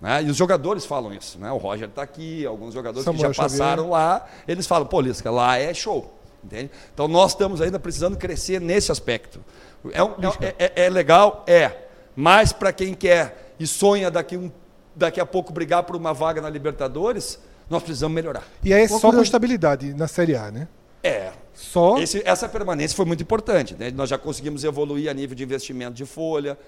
né? 0.00 0.22
E 0.24 0.30
os 0.30 0.36
jogadores 0.36 0.84
falam 0.84 1.12
isso, 1.14 1.38
né? 1.38 1.52
O 1.52 1.56
Roger 1.58 1.88
está 1.88 2.02
aqui, 2.02 2.44
alguns 2.44 2.74
jogadores 2.74 3.04
Samuel 3.04 3.30
que 3.30 3.36
já 3.36 3.42
Xavier. 3.44 3.58
passaram 3.60 3.90
lá, 3.90 4.26
eles 4.48 4.66
falam, 4.66 4.86
pô, 4.86 5.00
Lisca, 5.00 5.30
lá 5.30 5.56
é 5.58 5.72
show. 5.72 6.12
Entende? 6.42 6.70
Então 6.92 7.06
nós 7.08 7.30
estamos 7.32 7.60
ainda 7.62 7.78
precisando 7.78 8.16
crescer 8.18 8.60
nesse 8.60 8.90
aspecto. 8.92 9.42
É, 9.92 10.02
um- 10.02 10.14
é- 10.40 10.54
é- 10.58 10.72
é 10.86 10.90
legal? 10.90 11.44
É. 11.46 11.70
Mas 12.16 12.52
para 12.52 12.72
quem 12.72 12.92
quer 12.94 13.54
e 13.58 13.66
sonha 13.66 14.10
daqui, 14.10 14.36
um, 14.36 14.50
daqui 14.94 15.20
a 15.20 15.26
pouco 15.26 15.52
brigar 15.52 15.82
por 15.84 15.96
uma 15.96 16.12
vaga 16.12 16.40
na 16.40 16.48
Libertadores, 16.50 17.38
nós 17.68 17.82
precisamos 17.82 18.14
melhorar. 18.14 18.44
E 18.62 18.72
aí 18.72 18.82
é 18.82 18.88
só 18.88 19.10
com 19.12 19.22
estabilidade 19.22 19.94
na 19.94 20.06
Série 20.06 20.36
A, 20.36 20.50
né? 20.50 20.68
É. 21.02 21.32
Só. 21.52 21.98
Esse- 21.98 22.22
essa 22.24 22.48
permanência 22.48 22.96
foi 22.96 23.04
muito 23.04 23.22
importante. 23.22 23.74
né? 23.78 23.90
Nós 23.90 24.08
já 24.10 24.18
conseguimos 24.18 24.64
evoluir 24.64 25.10
a 25.10 25.14
nível 25.14 25.36
de 25.36 25.42
investimento 25.44 25.92
de 25.94 26.04
folha. 26.04 26.58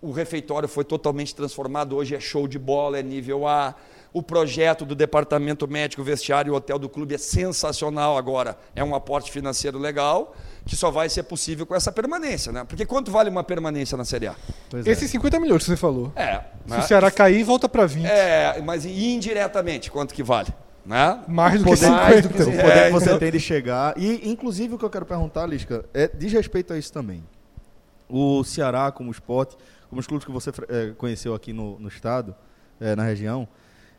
O 0.00 0.12
refeitório 0.12 0.68
foi 0.68 0.84
totalmente 0.84 1.34
transformado. 1.34 1.96
Hoje 1.96 2.14
é 2.14 2.20
show 2.20 2.46
de 2.48 2.58
bola, 2.58 2.98
é 2.98 3.02
nível 3.02 3.46
A. 3.46 3.74
O 4.14 4.22
projeto 4.22 4.84
do 4.84 4.94
departamento 4.94 5.66
médico, 5.66 6.00
vestiário 6.04 6.52
e 6.52 6.56
hotel 6.56 6.78
do 6.78 6.88
clube 6.88 7.16
é 7.16 7.18
sensacional 7.18 8.16
agora. 8.16 8.56
É 8.72 8.84
um 8.84 8.94
aporte 8.94 9.28
financeiro 9.32 9.76
legal, 9.76 10.36
que 10.64 10.76
só 10.76 10.88
vai 10.88 11.08
ser 11.08 11.24
possível 11.24 11.66
com 11.66 11.74
essa 11.74 11.90
permanência. 11.90 12.52
Né? 12.52 12.62
Porque 12.62 12.86
quanto 12.86 13.10
vale 13.10 13.28
uma 13.28 13.42
permanência 13.42 13.98
na 13.98 14.04
Série 14.04 14.28
A? 14.28 14.36
Pois 14.70 14.86
é. 14.86 14.90
Esses 14.92 15.10
50 15.10 15.40
milhões 15.40 15.64
que 15.64 15.70
você 15.70 15.76
falou. 15.76 16.12
É. 16.14 16.36
Se 16.64 16.70
né? 16.70 16.78
o 16.78 16.82
Ceará 16.82 17.10
cair, 17.10 17.42
volta 17.42 17.68
para 17.68 17.86
20. 17.86 18.06
É, 18.06 18.62
mas 18.64 18.86
indiretamente, 18.86 19.90
quanto 19.90 20.14
que 20.14 20.22
vale? 20.22 20.54
Né? 20.86 21.20
Mais 21.26 21.58
do 21.58 21.64
que 21.64 21.70
poder, 21.70 21.86
50. 21.86 22.02
mais 22.04 22.22
do 22.22 22.28
que 22.28 22.42
o 22.42 22.44
poder 22.44 22.60
É, 22.60 22.86
que 22.86 22.92
você 22.92 23.04
então- 23.06 23.18
tem 23.18 23.32
de 23.32 23.40
chegar. 23.40 23.98
E, 23.98 24.30
inclusive, 24.30 24.76
o 24.76 24.78
que 24.78 24.84
eu 24.84 24.90
quero 24.90 25.04
perguntar, 25.06 25.44
Lisca, 25.46 25.84
é 25.92 26.06
diz 26.06 26.32
respeito 26.32 26.72
a 26.72 26.78
isso 26.78 26.92
também. 26.92 27.24
O 28.08 28.44
Ceará, 28.44 28.92
como 28.92 29.10
esporte, 29.10 29.56
como 29.90 30.00
os 30.00 30.06
clubes 30.06 30.24
que 30.24 30.30
você 30.30 30.50
eh, 30.68 30.92
conheceu 30.96 31.34
aqui 31.34 31.52
no, 31.52 31.80
no 31.80 31.88
estado, 31.88 32.32
eh, 32.80 32.94
na 32.94 33.02
região, 33.02 33.48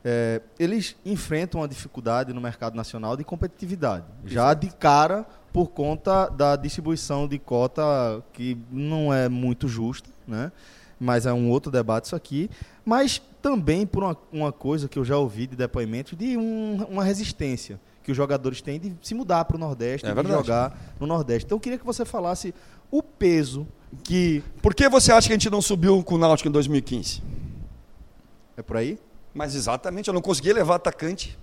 eh, 0.08 0.40
eles 0.60 0.96
enfrentam 1.04 1.60
uma 1.62 1.68
dificuldade 1.68 2.32
no 2.32 2.40
mercado 2.40 2.76
nacional 2.76 3.18
de 3.18 3.24
competitividade. 3.24 4.06
Já 4.24 4.54
de 4.54 4.68
cara, 4.70 5.26
por 5.52 5.70
conta 5.72 6.30
da 6.30 6.56
distribuição 6.56 7.28
de 7.28 7.40
cota 7.40 8.24
que 8.32 8.56
não 8.72 9.12
é 9.12 9.28
muito 9.28 9.68
justa, 9.68 10.08
né? 10.28 10.52
mas 11.00 11.26
é 11.26 11.34
um 11.34 11.50
outro 11.50 11.70
debate 11.72 12.06
isso 12.06 12.16
aqui, 12.16 12.50
mas 12.86 13.22
também 13.42 13.86
por 13.86 14.04
uma, 14.04 14.18
uma 14.32 14.52
coisa 14.52 14.88
que 14.88 14.98
eu 14.98 15.04
já 15.04 15.18
ouvi 15.18 15.46
de 15.48 15.56
depoimentos 15.56 16.18
de 16.18 16.38
um- 16.38 16.86
uma 16.90 17.04
resistência 17.04 17.80
que 18.04 18.12
os 18.12 18.16
jogadores 18.18 18.62
têm 18.62 18.80
de 18.80 18.96
se 19.02 19.14
mudar 19.16 19.44
para 19.46 19.58
o 19.58 19.60
Nordeste, 19.60 20.06
É 20.06 20.10
de 20.10 20.16
verdade. 20.16 20.38
jogar 20.38 20.94
no 21.00 21.08
Nordeste. 21.08 21.46
Então 21.46 21.56
eu 21.58 21.60
queria 21.60 21.78
que 21.80 21.86
você 21.86 22.06
falasse 22.06 22.54
o 22.92 23.02
peso 23.04 23.68
que 24.04 24.44
Por 24.62 24.74
que 24.76 24.88
você 24.88 25.12
acha 25.12 25.28
que 25.28 25.34
a 25.34 25.38
gente 25.38 25.50
não 25.50 25.62
subiu 25.62 26.02
com 26.04 26.16
o 26.16 26.18
Náutico 26.18 26.48
em 26.48 26.52
2015? 26.52 27.22
é 28.58 28.62
por 28.62 28.78
aí. 28.78 28.98
Mas 29.36 29.54
exatamente, 29.54 30.08
eu 30.08 30.14
não 30.14 30.22
conseguia 30.22 30.54
levar 30.54 30.76
atacante. 30.76 31.38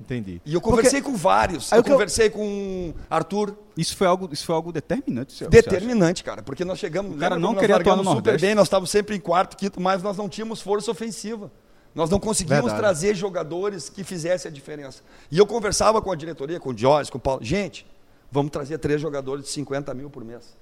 Entendi. 0.00 0.40
E 0.46 0.54
eu 0.54 0.60
conversei 0.62 1.00
com 1.02 1.14
vários. 1.14 1.70
Aí 1.72 1.78
eu 1.78 1.82
que 1.84 1.90
eu- 1.90 1.94
conversei 1.94 2.28
com 2.30 2.92
Arthur, 3.08 3.54
Isso 3.76 3.94
foi 3.96 4.06
algo, 4.06 4.28
isso 4.32 4.44
foi 4.46 4.54
algo 4.54 4.72
determinante. 4.72 5.32
você 5.34 5.46
determinante, 5.48 6.24
cara, 6.24 6.42
porque 6.42 6.64
nós 6.64 6.78
chegamos. 6.78 7.14
O 7.14 7.18
cara 7.18 7.38
não 7.38 7.54
queria 7.54 7.76
atuar 7.76 7.96
no 7.96 8.02
super 8.02 8.14
Nordeste? 8.14 8.46
bem, 8.46 8.54
nós 8.54 8.64
estávamos 8.66 8.90
sempre 8.90 9.14
em 9.14 9.20
quarto, 9.20 9.56
quinto, 9.56 9.80
mas 9.80 10.02
nós 10.02 10.16
não 10.16 10.28
tínhamos 10.28 10.60
força 10.60 10.90
ofensiva. 10.90 11.52
Nós 11.94 12.08
não 12.08 12.18
conseguimos 12.18 12.62
Verdade. 12.62 12.80
trazer 12.80 13.14
jogadores 13.14 13.88
que 13.90 14.02
fizessem 14.02 14.48
a 14.50 14.52
diferença. 14.54 15.02
E 15.30 15.36
eu 15.36 15.46
conversava 15.46 16.00
com 16.00 16.10
a 16.10 16.16
diretoria, 16.16 16.58
com 16.58 16.70
o 16.70 16.76
Jorge, 16.76 17.10
com 17.10 17.18
o 17.18 17.20
Paulo. 17.20 17.44
Gente, 17.44 17.86
vamos 18.30 18.50
trazer 18.52 18.78
três 18.78 19.00
jogadores 19.00 19.44
de 19.44 19.50
50 19.50 19.92
mil 19.92 20.08
por 20.08 20.24
mês. 20.24 20.56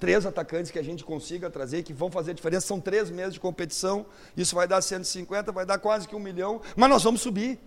Três 0.00 0.24
atacantes 0.26 0.70
que 0.70 0.78
a 0.78 0.82
gente 0.82 1.04
consiga 1.04 1.50
trazer, 1.50 1.82
que 1.82 1.92
vão 1.92 2.10
fazer 2.10 2.32
diferença. 2.34 2.66
São 2.66 2.80
três 2.80 3.10
meses 3.10 3.34
de 3.34 3.40
competição. 3.40 4.06
Isso 4.36 4.54
vai 4.56 4.66
dar 4.66 4.80
150, 4.80 5.52
vai 5.52 5.66
dar 5.66 5.78
quase 5.78 6.08
que 6.08 6.16
um 6.16 6.20
milhão. 6.20 6.60
Mas 6.74 6.88
nós 6.88 7.02
vamos 7.04 7.20
subir. 7.20 7.60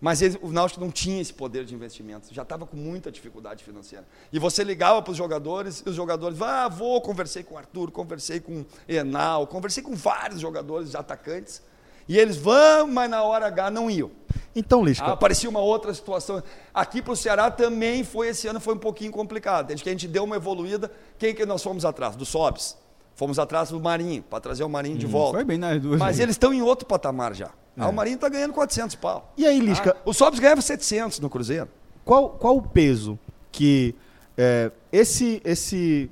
Mas 0.00 0.20
ele- 0.20 0.38
o 0.42 0.52
Náutico 0.52 0.80
não 0.80 0.90
tinha 0.90 1.22
esse 1.22 1.32
poder 1.32 1.64
de 1.64 1.74
investimento, 1.74 2.34
já 2.34 2.42
estava 2.42 2.66
com 2.66 2.76
muita 2.76 3.10
dificuldade 3.10 3.64
financeira. 3.64 4.04
E 4.30 4.38
você 4.38 4.62
ligava 4.62 5.00
para 5.00 5.12
os 5.12 5.16
jogadores, 5.16 5.82
e 5.86 5.88
os 5.88 5.96
jogadores, 5.96 6.42
ah, 6.42 6.68
vou, 6.68 7.00
conversei 7.00 7.42
com 7.42 7.54
o 7.54 7.58
Arthur, 7.58 7.90
conversei 7.90 8.38
com 8.38 8.60
o 8.60 8.66
Enal, 8.86 9.46
conversei 9.46 9.82
com 9.82 9.94
vários 9.94 10.40
jogadores 10.40 10.94
atacantes, 10.94 11.62
e 12.08 12.18
eles 12.18 12.36
vão, 12.36 12.86
mas 12.88 13.10
na 13.10 13.22
hora 13.22 13.46
H 13.46 13.70
não 13.70 13.90
iam. 13.90 14.10
Então, 14.54 14.82
Lisca, 14.84 15.04
Ah, 15.04 15.12
aparecia 15.12 15.50
uma 15.50 15.60
outra 15.60 15.92
situação. 15.92 16.42
Aqui 16.72 17.02
para 17.02 17.12
o 17.12 17.16
Ceará 17.16 17.50
também 17.50 18.02
foi, 18.04 18.28
esse 18.28 18.46
ano 18.48 18.58
foi 18.60 18.74
um 18.74 18.78
pouquinho 18.78 19.12
complicado. 19.12 19.66
Desde 19.66 19.82
que 19.82 19.88
a 19.90 19.92
gente 19.92 20.08
deu 20.08 20.24
uma 20.24 20.36
evoluída, 20.36 20.90
quem 21.18 21.34
que 21.34 21.44
nós 21.44 21.62
fomos 21.62 21.84
atrás? 21.84 22.16
Do 22.16 22.24
Sobs. 22.24 22.76
Fomos 23.14 23.38
atrás 23.38 23.70
do 23.70 23.80
Marinho, 23.80 24.22
para 24.22 24.40
trazer 24.40 24.62
o 24.64 24.68
Marinho 24.68 24.96
de 24.98 25.06
volta. 25.06 25.36
Foi 25.38 25.44
bem 25.44 25.58
nas 25.58 25.80
duas. 25.80 25.98
Mas 25.98 26.08
vezes. 26.08 26.20
eles 26.22 26.34
estão 26.34 26.52
em 26.54 26.62
outro 26.62 26.86
patamar 26.86 27.34
já. 27.34 27.50
Ah, 27.76 27.88
o 27.88 27.92
Marinho 27.92 28.14
está 28.16 28.28
ganhando 28.30 28.54
400 28.54 28.94
pau. 28.96 29.32
e 29.36 29.46
aí, 29.46 29.58
Lisca, 29.60 29.94
Ah, 29.98 30.02
o 30.04 30.12
Sobs 30.14 30.38
ganhava 30.40 30.62
700 30.62 31.20
no 31.20 31.28
Cruzeiro. 31.28 31.68
qual, 32.04 32.30
qual 32.30 32.56
o 32.56 32.62
peso 32.62 33.18
que 33.52 33.94
é, 34.38 34.70
esse, 34.92 35.40
esse, 35.44 36.10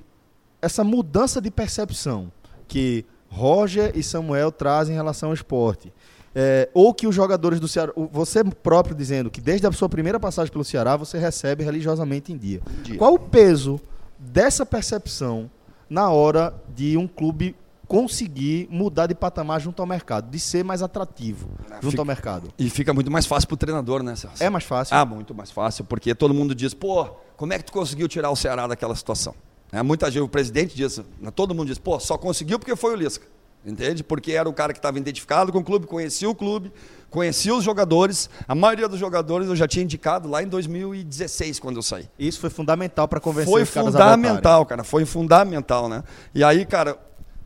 essa 0.61 0.83
mudança 0.85 1.41
de 1.41 1.51
percepção 1.51 2.31
que 2.69 3.05
Roger 3.35 3.93
e 3.95 4.03
Samuel 4.03 4.53
trazem 4.53 4.95
em 4.95 4.97
relação 4.97 5.31
ao 5.31 5.35
esporte? 5.35 5.93
É, 6.37 6.69
ou 6.75 6.93
que 6.93 7.07
os 7.07 7.15
jogadores 7.15 7.61
do 7.61 7.69
Ceará, 7.69 7.93
você 8.11 8.43
próprio 8.43 8.95
dizendo 8.95 9.31
que 9.31 9.41
desde 9.41 9.67
a 9.67 9.73
sua 9.73 9.89
primeira 9.89 10.19
passagem 10.19 10.53
pelo 10.53 10.65
Ceará 10.65 10.97
você 10.97 11.19
recebe 11.19 11.63
religiosamente 11.63 12.33
em 12.33 12.37
dia. 12.37 12.61
dia. 12.83 12.97
Qual 12.99 13.15
o 13.15 13.19
peso 13.19 13.81
dessa 14.19 14.67
percepção 14.67 15.49
na 15.89 16.11
hora 16.11 16.53
de 16.75 16.97
um 16.97 17.07
clube 17.07 17.55
conseguir 17.87 18.67
mudar 18.71 19.07
de 19.07 19.15
patamar 19.15 19.61
junto 19.61 19.81
ao 19.81 19.87
mercado, 19.87 20.29
de 20.31 20.41
ser 20.41 20.65
mais 20.65 20.83
atrativo 20.83 21.49
Ah, 21.71 21.75
junto 21.81 21.91
fica- 21.91 22.03
ao 22.03 22.07
mercado? 22.07 22.49
E 22.59 22.69
fica 22.69 22.93
muito 22.93 23.11
mais 23.11 23.27
fácil 23.27 23.47
para 23.47 23.55
o 23.55 23.59
treinador, 23.59 24.03
né, 24.03 24.17
Celso? 24.17 24.43
É 24.43 24.51
mais 24.51 24.65
fácil? 24.65 24.97
Ah, 24.97 25.05
muito 25.05 25.35
mais 25.35 25.51
fácil, 25.53 25.85
porque 25.85 26.15
todo 26.15 26.35
mundo 26.35 26.53
diz, 26.55 26.75
pô, 26.75 27.05
como 27.37 27.53
é 27.53 27.59
que 27.59 27.65
tu 27.65 27.73
conseguiu 27.73 28.09
tirar 28.09 28.31
o 28.31 28.37
Ceará 28.37 28.67
daquela 28.67 28.97
situação? 28.97 29.35
É, 29.75 29.83
muita 29.83 30.09
gente, 30.09 30.23
o 30.23 30.29
presidente 30.29 30.77
diz, 30.77 30.99
né, 31.21 31.33
todo 31.35 31.53
mundo 31.53 31.67
diz, 31.67 31.79
pô, 31.79 31.99
só 31.99 32.17
conseguiu 32.17 32.61
porque 32.61 32.77
foi 32.77 32.93
o 32.93 32.97
Lisca. 32.97 33.27
Entende? 33.67 34.05
Porque 34.05 34.33
era 34.33 34.49
o 34.49 34.53
cara 34.53 34.73
que 34.73 34.79
estava 34.79 34.99
identificado 34.99 35.51
com 35.51 35.59
o 35.59 35.65
clube, 35.65 35.87
conhecia 35.87 36.29
o 36.31 36.35
clube, 36.35 36.71
conhecia 37.11 37.53
os 37.53 37.65
jogadores. 37.65 38.31
A 38.47 38.55
maioria 38.55 38.87
dos 38.87 39.01
jogadores 39.01 39.49
eu 39.49 39.57
já 39.57 39.67
tinha 39.67 39.83
indicado 39.83 40.29
lá 40.29 40.43
em 40.43 40.47
2016, 40.47 41.59
quando 41.59 41.77
eu 41.77 41.83
saí. 41.83 42.09
Isso 42.19 42.39
foi 42.39 42.51
fundamental 42.51 43.09
para 43.09 43.19
convencer 43.19 43.51
Foi 43.51 43.63
os 43.63 43.71
caras 43.71 43.93
voltarem. 43.93 44.17
fundamental, 44.17 44.67
cara. 44.67 44.85
Foi 44.85 45.05
fundamental, 45.07 45.89
né? 45.89 46.05
E 46.35 46.45
aí, 46.45 46.67
cara, 46.67 46.99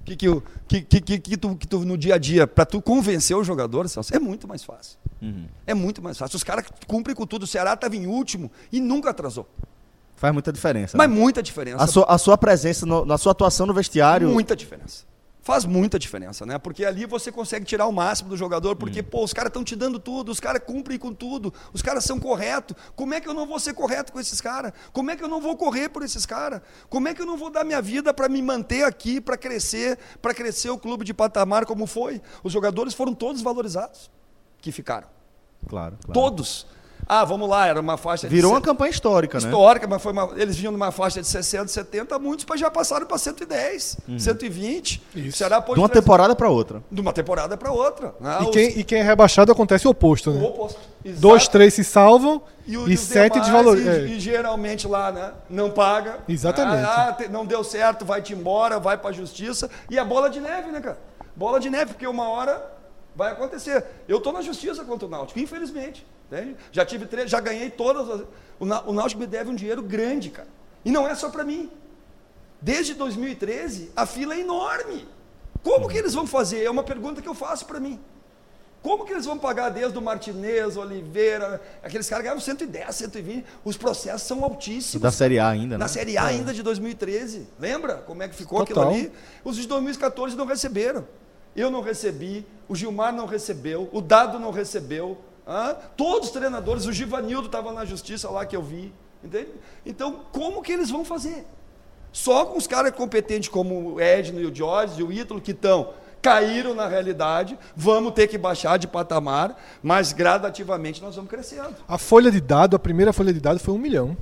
que 0.04 0.16
que, 0.16 0.82
que, 0.82 1.00
que, 1.00 1.18
que 1.18 1.36
tu, 1.36 1.56
que 1.56 1.66
tu 1.66 1.78
no 1.84 1.96
dia 1.96 2.16
a 2.16 2.18
dia, 2.18 2.46
para 2.46 2.66
tu 2.66 2.82
convencer 2.82 3.36
o 3.36 3.44
jogador, 3.44 3.88
Celso, 3.88 4.14
é 4.14 4.18
muito 4.18 4.48
mais 4.48 4.64
fácil. 4.64 4.98
Uhum. 5.22 5.46
É 5.66 5.72
muito 5.72 6.02
mais 6.02 6.18
fácil. 6.18 6.36
Os 6.36 6.44
caras 6.44 6.66
cumprem 6.86 7.14
com 7.14 7.26
tudo. 7.26 7.44
O 7.44 7.46
Ceará 7.46 7.74
estava 7.74 7.96
em 7.96 8.06
último 8.06 8.50
e 8.72 8.80
nunca 8.80 9.10
atrasou. 9.10 9.48
Faz 10.18 10.32
muita 10.34 10.52
diferença. 10.52 10.96
Mas 10.98 11.08
né? 11.08 11.14
muita 11.14 11.42
diferença. 11.42 11.82
a, 11.82 11.86
sua, 11.86 12.04
a 12.04 12.18
sua 12.18 12.36
presença, 12.36 12.84
no- 12.84 13.04
na 13.04 13.16
sua 13.16 13.32
atuação 13.32 13.66
no 13.66 13.72
vestiário. 13.72 14.28
Muita 14.28 14.54
diferença. 14.56 15.06
Faz 15.40 15.64
muita 15.64 15.98
diferença, 15.98 16.44
né? 16.44 16.58
Porque 16.58 16.84
ali 16.84 17.06
você 17.06 17.32
consegue 17.32 17.64
tirar 17.64 17.86
o 17.86 17.92
máximo 17.92 18.28
do 18.28 18.36
jogador, 18.36 18.72
Hum. 18.72 18.76
porque, 18.80 19.02
pô, 19.02 19.24
os 19.24 19.32
caras 19.32 19.48
estão 19.48 19.64
te 19.64 19.74
dando 19.74 19.98
tudo, 19.98 20.30
os 20.30 20.38
caras 20.40 20.60
cumprem 20.66 20.98
com 20.98 21.14
tudo, 21.14 21.54
os 21.72 21.80
caras 21.80 22.04
são 22.04 22.18
corretos. 22.20 22.76
Como 22.94 23.14
é 23.14 23.20
que 23.20 23.26
eu 23.26 23.32
não 23.32 23.46
vou 23.46 23.58
ser 23.58 23.72
correto 23.72 24.12
com 24.12 24.20
esses 24.20 24.40
caras? 24.42 24.72
Como 24.92 25.10
é 25.10 25.16
que 25.16 25.22
eu 25.24 25.28
não 25.28 25.40
vou 25.40 25.56
correr 25.56 25.88
por 25.88 26.02
esses 26.02 26.26
caras? 26.26 26.60
Como 26.90 27.08
é 27.08 27.14
que 27.14 27.22
eu 27.22 27.26
não 27.26 27.38
vou 27.38 27.48
dar 27.48 27.64
minha 27.64 27.80
vida 27.80 28.12
para 28.12 28.28
me 28.28 28.42
manter 28.42 28.82
aqui, 28.84 29.22
para 29.22 29.38
crescer, 29.38 29.98
para 30.20 30.34
crescer 30.34 30.68
o 30.68 30.76
clube 30.76 31.02
de 31.04 31.14
patamar 31.14 31.64
como 31.64 31.86
foi? 31.86 32.20
Os 32.42 32.52
jogadores 32.52 32.92
foram 32.92 33.14
todos 33.14 33.40
valorizados 33.40 34.10
que 34.60 34.70
ficaram. 34.70 35.06
Claro, 35.66 35.96
claro. 36.04 36.12
Todos. 36.12 36.66
Ah, 37.10 37.24
vamos 37.24 37.48
lá, 37.48 37.66
era 37.66 37.80
uma 37.80 37.96
faixa 37.96 38.28
de 38.28 38.34
Virou 38.34 38.50
uma 38.52 38.60
campanha 38.60 38.90
histórica, 38.90 39.40
né? 39.40 39.46
histórica, 39.46 39.86
mas 39.88 40.02
foi 40.02 40.12
uma- 40.12 40.30
eles 40.36 40.56
vinham 40.56 40.70
numa 40.72 40.92
faixa 40.92 41.22
de 41.22 41.26
60, 41.26 41.68
70, 41.68 42.18
muitos 42.18 42.44
já 42.60 42.70
passaram 42.70 43.06
para 43.06 43.16
110, 43.16 43.96
120. 44.18 45.02
O 45.16 45.32
Ceará 45.32 45.60
pôde 45.62 45.76
De 45.76 45.80
uma 45.80 45.88
temporada 45.88 46.36
para 46.36 46.50
outra. 46.50 46.82
de 46.90 47.00
uma 47.00 47.12
temporada 47.12 47.56
para 47.56 47.72
outra. 47.72 48.14
né? 48.20 48.38
E 48.40 48.44
Os- 48.44 48.50
quem, 48.50 48.78
e 48.80 48.84
quem 48.84 48.98
é 48.98 49.02
rebaixado 49.02 49.50
acontece 49.50 49.86
o 49.86 49.90
oposto, 49.90 50.30
o 50.30 50.34
né? 50.34 50.46
oposto. 50.46 50.78
Dois, 51.02 51.42
Exato. 51.42 51.52
três 51.52 51.72
se 51.74 51.82
salvam 51.84 52.42
e, 52.66 52.72
e, 52.74 52.76
o- 52.76 52.82
os 52.82 53.00
sete 53.00 53.32
demais, 53.34 53.46
desvalorizam. 53.46 53.94
E, 54.06 54.16
e 54.16 54.20
geralmente 54.20 54.86
lá, 54.86 55.10
né? 55.10 55.32
Não 55.48 55.70
paga. 55.70 56.18
Exatamente. 56.28 56.84
Ah, 56.84 57.16
ah, 57.18 57.28
não 57.30 57.46
deu 57.46 57.64
certo, 57.64 58.04
vai-te 58.04 58.34
embora, 58.34 58.78
vai 58.78 58.98
para 58.98 59.08
a 59.10 59.12
justiça. 59.12 59.70
E 59.88 59.98
a 59.98 60.04
bola 60.04 60.28
de 60.28 60.40
neve, 60.40 60.70
né, 60.70 60.80
cara? 60.80 60.98
Bola 61.34 61.58
de 61.58 61.70
neve, 61.70 61.92
porque 61.92 62.06
uma 62.06 62.28
hora 62.28 62.62
vai 63.16 63.32
acontecer. 63.32 63.82
Eu 64.06 64.18
estou 64.18 64.32
na 64.32 64.42
justiça 64.42 64.84
contra 64.84 65.06
o 65.06 65.10
Náutico, 65.10 65.38
infelizmente. 65.38 66.04
Entende? 66.30 66.56
Já 66.72 66.84
tive 66.84 67.06
três, 67.06 67.30
já 67.30 67.40
ganhei 67.40 67.70
todas 67.70 68.08
as. 68.08 68.26
O, 68.60 68.64
Ná- 68.66 68.82
o 68.86 68.92
Náutico 68.92 69.20
me 69.20 69.26
deve 69.26 69.50
um 69.50 69.54
dinheiro 69.54 69.82
grande, 69.82 70.30
cara. 70.30 70.48
E 70.84 70.90
não 70.90 71.06
é 71.08 71.14
só 71.14 71.28
para 71.30 71.44
mim. 71.44 71.70
Desde 72.60 72.94
2013, 72.94 73.92
a 73.94 74.04
fila 74.06 74.34
é 74.34 74.40
enorme. 74.40 75.06
Como 75.62 75.88
que 75.88 75.96
eles 75.98 76.14
vão 76.14 76.26
fazer? 76.26 76.64
É 76.64 76.70
uma 76.70 76.82
pergunta 76.82 77.22
que 77.22 77.28
eu 77.28 77.34
faço 77.34 77.66
para 77.66 77.78
mim. 77.78 78.00
Como 78.82 79.04
que 79.04 79.12
eles 79.12 79.26
vão 79.26 79.36
pagar 79.36 79.70
desde 79.70 79.98
o 79.98 80.02
Martinez, 80.02 80.76
Oliveira, 80.76 81.60
aqueles 81.82 82.08
caras 82.08 82.22
ganhavam 82.22 82.40
110, 82.40 82.94
120, 82.94 83.44
os 83.64 83.76
processos 83.76 84.22
são 84.22 84.42
altíssimos. 84.44 85.02
Da 85.02 85.10
Série 85.10 85.38
A 85.38 85.48
ainda, 85.48 85.76
né? 85.76 85.78
Na 85.78 85.88
Série 85.88 86.16
A 86.16 86.24
ainda 86.26 86.54
de 86.54 86.62
2013. 86.62 87.48
Lembra 87.58 87.96
como 87.96 88.22
é 88.22 88.28
que 88.28 88.36
ficou 88.36 88.64
Total. 88.64 88.88
aquilo 88.88 89.04
ali? 89.06 89.12
Os 89.44 89.56
de 89.56 89.66
2014 89.66 90.36
não 90.36 90.46
receberam. 90.46 91.06
Eu 91.56 91.70
não 91.72 91.80
recebi, 91.80 92.46
o 92.68 92.76
Gilmar 92.76 93.12
não 93.12 93.26
recebeu, 93.26 93.88
o 93.92 94.00
Dado 94.00 94.38
não 94.38 94.52
recebeu. 94.52 95.18
Hã? 95.48 95.74
Todos 95.96 96.28
os 96.28 96.34
treinadores, 96.34 96.84
o 96.86 96.92
Givanildo 96.92 97.46
estava 97.46 97.72
na 97.72 97.84
justiça 97.84 98.28
lá 98.30 98.44
que 98.44 98.54
eu 98.54 98.62
vi. 98.62 98.92
Entende? 99.24 99.50
Então, 99.84 100.20
como 100.30 100.62
que 100.62 100.70
eles 100.70 100.90
vão 100.90 101.04
fazer? 101.04 101.44
Só 102.12 102.44
com 102.44 102.58
os 102.58 102.66
caras 102.66 102.92
competentes 102.92 103.48
como 103.48 103.94
o 103.94 104.00
Edno 104.00 104.40
e 104.40 104.46
o 104.46 104.54
Jorge 104.54 105.00
e 105.00 105.02
o 105.02 105.12
Ítalo 105.12 105.40
que 105.40 105.50
estão 105.50 105.90
caíram 106.20 106.74
na 106.74 106.86
realidade, 106.86 107.58
vamos 107.76 108.12
ter 108.12 108.26
que 108.26 108.36
baixar 108.36 108.76
de 108.76 108.86
patamar, 108.88 109.56
mas 109.82 110.12
gradativamente 110.12 111.00
nós 111.00 111.14
vamos 111.14 111.30
crescendo. 111.30 111.76
A 111.86 111.96
folha 111.96 112.30
de 112.30 112.40
dado, 112.40 112.74
a 112.74 112.78
primeira 112.78 113.12
folha 113.12 113.32
de 113.32 113.40
dado 113.40 113.58
foi 113.60 113.74
um 113.74 113.78
milhão. 113.78 114.16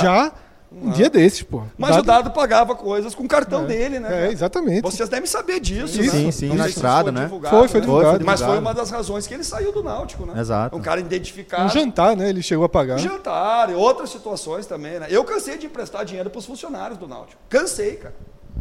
Já 0.00 0.32
um 0.80 0.90
dia 0.90 1.10
desses, 1.10 1.42
pô. 1.42 1.62
Mas 1.76 1.96
o 1.96 2.02
Dado 2.02 2.30
pagava 2.30 2.74
coisas 2.74 3.14
com 3.14 3.24
o 3.24 3.28
cartão 3.28 3.64
dele, 3.66 3.98
né? 4.00 4.26
É, 4.28 4.32
exatamente. 4.32 4.82
Vocês 4.82 5.08
devem 5.08 5.26
saber 5.26 5.60
disso, 5.60 5.94
Sim, 5.94 6.02
né? 6.02 6.08
sim, 6.10 6.30
sim, 6.30 6.54
na 6.54 6.68
estrada, 6.68 7.04
foi 7.04 7.12
né? 7.12 7.24
divulgado, 7.24 7.56
Foi, 7.56 7.68
foi 7.68 7.80
né? 7.80 7.86
divulgado. 7.86 8.24
Mas 8.24 8.40
foi 8.40 8.58
uma 8.58 8.72
das 8.72 8.90
razões 8.90 9.26
que 9.26 9.34
ele 9.34 9.44
saiu 9.44 9.72
do 9.72 9.82
Náutico, 9.82 10.24
né? 10.24 10.40
Exato. 10.40 10.76
Um 10.76 10.80
cara 10.80 11.00
identificado. 11.00 11.64
Um 11.64 11.68
jantar, 11.68 12.16
né? 12.16 12.28
Ele 12.28 12.42
chegou 12.42 12.64
a 12.64 12.68
pagar. 12.68 12.98
Jantar 12.98 13.70
e 13.70 13.74
outras 13.74 14.10
situações 14.10 14.66
também, 14.66 14.98
né? 15.00 15.06
Eu 15.10 15.24
cansei 15.24 15.58
de 15.58 15.66
emprestar 15.66 16.04
dinheiro 16.04 16.30
para 16.30 16.38
os 16.38 16.46
funcionários 16.46 16.98
do 16.98 17.06
Náutico. 17.08 17.40
Cansei, 17.48 17.96
cara. 17.96 18.14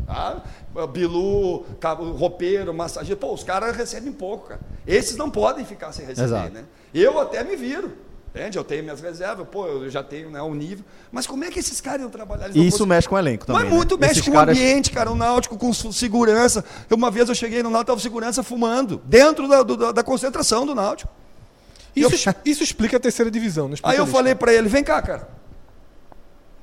Tá? 0.08 0.42
Bilu, 0.88 1.64
cabo- 1.80 2.12
roupeiro, 2.12 2.74
massagista. 2.74 3.16
Pô, 3.16 3.34
os 3.34 3.44
caras 3.44 3.76
recebem 3.76 4.12
pouco, 4.12 4.48
cara. 4.50 4.60
Esses 4.86 5.16
não 5.16 5.30
podem 5.30 5.64
ficar 5.66 5.92
sem 5.92 6.06
receber, 6.06 6.26
Exato. 6.28 6.54
né? 6.54 6.64
Eu 6.94 7.20
até 7.20 7.44
me 7.44 7.56
viro. 7.56 7.92
Entende? 8.34 8.58
Eu 8.58 8.64
tenho 8.64 8.82
minhas 8.84 9.02
reservas, 9.02 9.46
pô, 9.52 9.68
eu 9.68 9.90
já 9.90 10.02
tenho 10.02 10.30
né, 10.30 10.42
um 10.42 10.54
nível. 10.54 10.86
Mas 11.12 11.28
como 11.28 11.44
é 11.44 11.50
que 11.52 11.60
esses 11.60 11.82
caras 11.82 12.00
iam 12.02 12.10
trabalhar? 12.10 12.46
Eles 12.46 12.56
E 12.56 12.66
isso 12.66 12.78
cons- 12.80 12.88
mexe 12.88 13.10
com 13.10 13.16
o 13.16 13.20
elenco 13.20 13.46
também. 13.46 13.62
mas 13.64 13.70
né? 13.70 13.76
muito 13.76 13.98
mexe 13.98 14.12
Esses 14.14 14.26
com 14.26 14.32
caras- 14.32 14.58
o 14.58 14.60
ambiente, 14.62 14.90
cara. 14.92 15.12
O 15.12 15.16
Náutico 15.16 15.58
com 15.58 15.74
segurança. 15.74 16.64
Eu, 16.90 16.96
Uma 16.96 17.12
vez 17.12 17.28
eu 17.28 17.36
cheguei 17.36 17.62
no 17.62 17.70
Náutico, 17.70 17.88
tava 17.92 18.00
segurança 18.00 18.42
fumando, 18.42 19.02
dentro 19.04 19.50
da, 19.50 19.64
do- 19.64 19.92
da, 19.92 20.02
concentração 20.04 20.66
do 20.66 20.74
Náutico. 20.74 21.12
Isso, 21.94 22.30
isso 22.46 22.64
explica 22.64 22.96
a 22.96 23.00
terceira 23.02 23.30
divisão. 23.30 23.68
Não 23.68 23.74
explica 23.74 23.92
Aí 23.92 23.98
eu 23.98 24.08
falei 24.08 24.34
pra 24.34 24.54
ele, 24.54 24.70
vem 24.70 24.82
cá, 24.82 25.02
cara. 25.02 25.28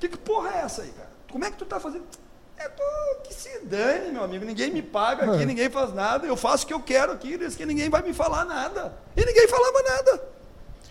Que, 0.00 0.08
que 0.08 0.16
porra 0.16 0.48
é 0.54 0.58
essa 0.64 0.80
aí, 0.80 0.88
cara? 0.88 1.10
Como 1.30 1.44
é 1.44 1.50
que 1.50 1.58
tu 1.58 1.66
tá 1.66 1.78
fazendo? 1.78 2.04
É, 2.56 2.66
tô, 2.66 2.82
que 3.24 3.34
se 3.34 3.60
dane, 3.66 4.10
meu 4.10 4.24
amigo. 4.24 4.44
Ninguém 4.46 4.72
me 4.72 4.80
paga 4.80 5.30
aqui, 5.30 5.42
É. 5.42 5.46
ninguém 5.46 5.68
faz 5.68 5.92
nada. 5.92 6.26
Eu 6.26 6.36
faço 6.36 6.64
o 6.64 6.66
que 6.66 6.72
eu 6.72 6.80
quero 6.80 7.12
aqui, 7.12 7.36
diz 7.36 7.54
que 7.54 7.66
ninguém 7.66 7.90
vai 7.90 8.00
me 8.00 8.14
falar 8.14 8.46
nada. 8.46 8.94
E 9.14 9.22
ninguém 9.24 9.46
falava 9.46 9.82
nada. 9.82 10.37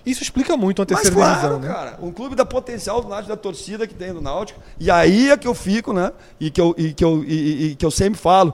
Isso 0.09 0.23
explica 0.23 0.55
muito 0.55 0.81
a 0.81 0.85
Mas 0.89 1.01
terceira 1.01 1.15
claro, 1.15 1.33
divisão, 1.35 1.59
né? 1.59 1.67
cara, 1.67 1.99
um 2.01 2.11
clube 2.11 2.33
da 2.35 2.45
potencial 2.45 3.01
do 3.01 3.09
Náutico, 3.09 3.29
da 3.29 3.35
torcida 3.37 3.85
que 3.85 3.93
tem 3.93 4.13
do 4.13 4.21
Náutico. 4.21 4.59
E 4.79 4.89
aí 4.89 5.29
é 5.31 5.35
que 5.37 5.47
eu 5.47 5.53
fico, 5.53 5.91
né? 5.91 6.13
E 6.39 6.49
que 6.49 6.61
eu, 6.61 6.73
e 6.77 6.93
que 6.93 7.03
eu, 7.03 7.23
e, 7.25 7.27
e- 7.33 7.71
e 7.71 7.75
que 7.75 7.85
eu 7.85 7.91
sempre 7.91 8.17
falo, 8.19 8.53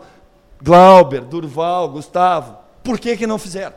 Glauber, 0.62 1.22
Durval, 1.22 1.90
Gustavo, 1.90 2.58
por 2.84 2.98
que 3.00 3.16
que 3.16 3.28
não 3.28 3.38
fizeram? 3.38 3.76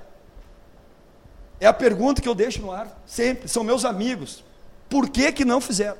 É 1.60 1.66
a 1.66 1.72
pergunta 1.72 2.20
que 2.22 2.28
eu 2.28 2.34
deixo 2.34 2.60
no 2.62 2.70
ar, 2.72 2.86
sempre. 3.06 3.48
São 3.48 3.62
meus 3.64 3.84
amigos. 3.84 4.44
Por 4.88 5.08
que, 5.08 5.32
que 5.32 5.44
não 5.44 5.60
fizeram? 5.60 5.96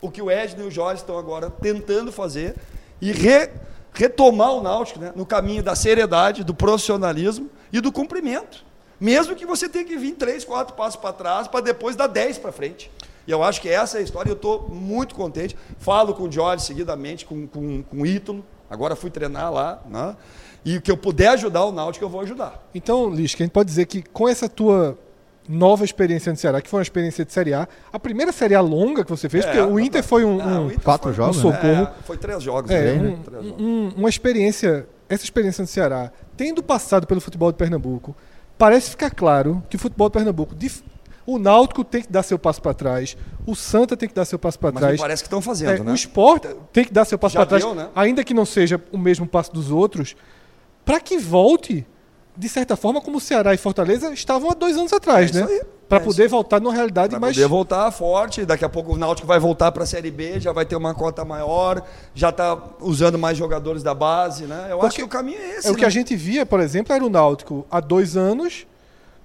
O 0.00 0.10
que 0.10 0.20
o 0.20 0.30
Edno 0.30 0.64
e 0.64 0.66
o 0.68 0.70
Jorge 0.70 1.00
estão 1.02 1.18
agora 1.18 1.48
tentando 1.50 2.10
fazer 2.12 2.54
e 3.00 3.12
re- 3.12 3.50
retomar 3.92 4.52
o 4.52 4.62
Náutico 4.62 4.98
né, 5.00 5.12
no 5.14 5.24
caminho 5.24 5.62
da 5.62 5.74
seriedade, 5.74 6.42
do 6.44 6.54
profissionalismo 6.54 7.48
e 7.72 7.80
do 7.80 7.90
cumprimento. 7.92 8.64
Mesmo 9.04 9.36
que 9.36 9.44
você 9.44 9.68
tenha 9.68 9.84
que 9.84 9.98
vir 9.98 10.12
três, 10.12 10.44
quatro 10.46 10.74
passos 10.74 10.96
para 10.96 11.12
trás 11.12 11.46
para 11.46 11.60
depois 11.60 11.94
dar 11.94 12.06
dez 12.06 12.38
para 12.38 12.50
frente. 12.50 12.90
E 13.26 13.30
eu 13.30 13.42
acho 13.42 13.60
que 13.60 13.68
essa 13.68 13.98
é 13.98 14.00
a 14.00 14.02
história 14.02 14.30
e 14.30 14.32
eu 14.32 14.36
estou 14.36 14.66
muito 14.70 15.14
contente. 15.14 15.54
Falo 15.78 16.14
com 16.14 16.22
o 16.22 16.32
Jorge 16.32 16.64
seguidamente, 16.64 17.26
com, 17.26 17.46
com, 17.46 17.82
com 17.82 17.96
o 18.00 18.06
Ítalo. 18.06 18.42
Agora 18.70 18.96
fui 18.96 19.10
treinar 19.10 19.52
lá. 19.52 19.82
Né? 19.88 20.16
E 20.64 20.78
o 20.78 20.80
que 20.80 20.90
eu 20.90 20.96
puder 20.96 21.28
ajudar 21.28 21.66
o 21.66 21.72
Náutico, 21.72 22.02
eu 22.02 22.08
vou 22.08 22.22
ajudar. 22.22 22.66
Então, 22.74 23.10
Lisca, 23.10 23.42
a 23.42 23.44
gente 23.44 23.52
pode 23.52 23.68
dizer 23.68 23.84
que 23.84 24.02
com 24.02 24.26
essa 24.26 24.48
tua 24.48 24.98
nova 25.46 25.84
experiência 25.84 26.32
no 26.32 26.38
Ceará, 26.38 26.62
que 26.62 26.70
foi 26.70 26.78
uma 26.78 26.82
experiência 26.82 27.26
de 27.26 27.30
Série 27.32 27.52
A, 27.52 27.68
a 27.92 27.98
primeira 27.98 28.32
Série 28.32 28.54
A 28.54 28.62
longa 28.62 29.04
que 29.04 29.10
você 29.10 29.28
fez, 29.28 29.44
É, 29.44 29.48
porque 29.52 29.60
o 29.70 29.78
Inter 29.78 30.02
foi 30.02 30.24
um, 30.24 30.40
Ah, 30.40 30.60
um- 30.60 30.66
Inter 30.68 30.80
quatro 30.80 31.08
foi- 31.08 31.12
jogos, 31.14 31.36
né? 31.36 31.42
socorro. 31.42 31.82
É, 31.82 31.92
foi 32.04 32.16
três 32.16 32.42
jogos. 32.42 32.70
é, 32.70 32.94
né? 32.94 33.08
um- 33.10 33.22
Três 33.22 33.44
jogos. 33.44 33.60
um- 33.62 33.88
uma 33.98 34.08
experiência, 34.08 34.88
essa 35.06 35.22
experiência 35.24 35.60
no 35.60 35.68
Ceará, 35.68 36.10
tendo 36.34 36.62
passado 36.62 37.06
pelo 37.06 37.20
futebol 37.20 37.52
de 37.52 37.58
Pernambuco, 37.58 38.16
parece 38.64 38.88
ficar 38.90 39.10
claro 39.10 39.62
que 39.68 39.76
o 39.76 39.78
futebol 39.78 40.08
de 40.08 40.14
Pernambuco, 40.14 40.54
o 41.26 41.38
Náutico 41.38 41.84
tem 41.84 42.00
que 42.00 42.10
dar 42.10 42.22
seu 42.22 42.38
passo 42.38 42.62
para 42.62 42.72
trás, 42.72 43.14
o 43.46 43.54
Santa 43.54 43.94
tem 43.94 44.08
que 44.08 44.14
dar 44.14 44.24
seu 44.24 44.38
passo 44.38 44.58
para 44.58 44.72
Mas 44.72 44.80
trás. 44.80 44.92
me 44.94 44.98
parece 45.00 45.22
que 45.22 45.26
estão 45.26 45.40
É, 45.40 45.42
fazendo, 45.42 45.84
né? 45.84 45.92
O 45.92 45.94
esporte 45.94 46.48
tem 46.72 46.82
que 46.82 46.92
dar 46.92 47.04
seu 47.04 47.18
passo 47.18 47.36
para 47.36 47.44
trás, 47.44 47.62
né? 47.76 47.88
ainda 47.94 48.24
que 48.24 48.32
não 48.32 48.46
seja 48.46 48.82
o 48.90 48.96
mesmo 48.96 49.26
passo 49.26 49.52
dos 49.52 49.70
outros, 49.70 50.16
para 50.82 50.98
que 50.98 51.18
volte, 51.18 51.86
de 52.36 52.48
certa 52.48 52.76
forma, 52.76 53.00
como 53.00 53.18
o 53.18 53.20
Ceará 53.20 53.54
e 53.54 53.56
Fortaleza 53.56 54.12
estavam 54.12 54.50
há 54.50 54.54
dois 54.54 54.76
anos 54.76 54.92
atrás, 54.92 55.34
É 55.34 55.40
né? 55.44 55.52
isso. 55.52 55.66
Para 55.88 55.98
É 55.98 56.00
poder 56.04 56.28
voltar 56.28 56.60
numa 56.60 56.72
realidade 56.72 57.10
Para 57.10 57.20
mais. 57.20 57.36
poder 57.36 57.46
voltar 57.46 57.90
forte, 57.92 58.44
daqui 58.46 58.64
a 58.64 58.68
pouco 58.70 58.94
o 58.94 58.96
Náutico 58.96 59.28
vai 59.28 59.38
voltar 59.38 59.70
para 59.70 59.82
a 59.84 59.86
Série 59.86 60.10
B, 60.10 60.40
já 60.40 60.50
vai 60.50 60.64
ter 60.64 60.74
uma 60.76 60.94
cota 60.94 61.24
maior, 61.26 61.82
já 62.14 62.30
está 62.30 62.58
usando 62.80 63.18
mais 63.18 63.36
jogadores 63.36 63.82
da 63.82 63.94
base, 63.94 64.44
né? 64.44 64.68
Eu 64.70 64.78
acho 64.78 64.80
Porque 64.80 64.96
que 64.96 65.02
o 65.04 65.08
caminho 65.08 65.38
é 65.38 65.58
esse. 65.58 65.68
É 65.68 65.70
o 65.70 65.74
que 65.74 65.82
né? 65.82 65.86
a 65.86 65.90
gente 65.90 66.16
via, 66.16 66.46
por 66.46 66.58
exemplo, 66.60 66.92
era 66.94 67.04
o 67.04 67.10
Náutico 67.10 67.66
há 67.70 67.80
dois 67.80 68.16
anos, 68.16 68.66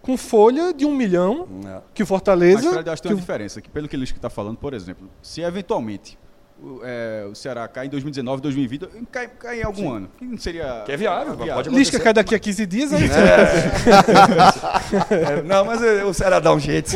com 0.01 0.17
folha 0.17 0.73
de 0.73 0.85
um 0.85 0.93
milhão, 0.93 1.47
É. 1.65 1.79
que 1.93 2.03
o 2.03 2.05
Fortaleza. 2.05 2.61
Mas, 2.63 2.73
Fred, 2.73 2.89
acho 2.89 3.01
que 3.01 3.07
tem 3.07 3.15
uma 3.15 3.21
diferença. 3.21 3.61
Que 3.61 3.69
pelo 3.69 3.87
que 3.87 3.95
ele 3.95 4.03
está 4.03 4.29
falando, 4.29 4.57
por 4.57 4.73
exemplo, 4.73 5.09
se 5.21 5.41
eventualmente 5.41 6.17
o, 6.61 6.81
é, 6.83 7.25
o 7.29 7.35
Ceará 7.35 7.67
cai 7.67 7.85
em 7.85 7.89
2019, 7.89 8.41
2020, 8.41 8.87
cai, 9.11 9.27
cai 9.27 9.61
em 9.61 9.63
algum 9.63 9.91
ano. 9.91 10.09
Que 10.17 10.25
não 10.25 10.37
seria. 10.37 10.83
Que 10.85 10.91
é 10.91 10.97
viável, 10.97 11.35
pode 11.35 11.49
acontecer. 11.49 11.75
Lisca 11.77 11.99
cai 11.99 12.13
daqui 12.13 12.35
a 12.35 12.39
15 12.39 12.65
dias, 12.65 12.93
aí 12.93 13.09
É, 15.09 15.41
não, 15.43 15.65
mas 15.65 15.81
é, 15.83 16.03
o 16.03 16.13
Ceará 16.13 16.39
dá 16.39 16.53
um 16.53 16.59
jeito. 16.59 16.91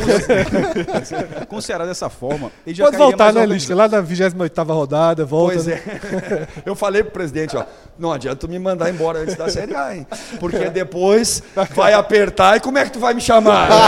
Com 1.47 1.57
o 1.57 1.61
Ceará 1.61 1.85
dessa 1.85 2.09
forma, 2.09 2.51
ele 2.65 2.75
já 2.75 2.85
pode 2.85 2.97
voltar, 2.97 3.33
mais 3.33 3.35
né. 3.35 3.45
Lisca? 3.45 3.75
Lá 3.75 3.87
na 3.87 4.01
28 4.01 4.63
rodada, 4.63 5.25
volta. 5.25 5.53
Pois 5.53 5.67
né? 5.67 5.75
é. 5.75 6.47
Eu 6.65 6.75
falei 6.75 7.03
pro 7.03 7.11
presidente, 7.11 7.55
ó, 7.55 7.65
não 7.97 8.11
adianta 8.11 8.35
tu 8.35 8.49
me 8.49 8.59
mandar 8.59 8.89
embora 8.89 9.19
antes 9.19 9.35
da 9.35 9.49
Série 9.49 9.75
A, 9.75 9.95
hein? 9.95 10.05
Porque 10.39 10.69
depois 10.69 11.43
vai 11.71 11.93
apertar 11.93 12.57
e 12.57 12.59
como 12.59 12.77
é 12.77 12.85
que 12.85 12.91
tu 12.91 12.99
vai 12.99 13.13
me 13.13 13.21
chamar? 13.21 13.69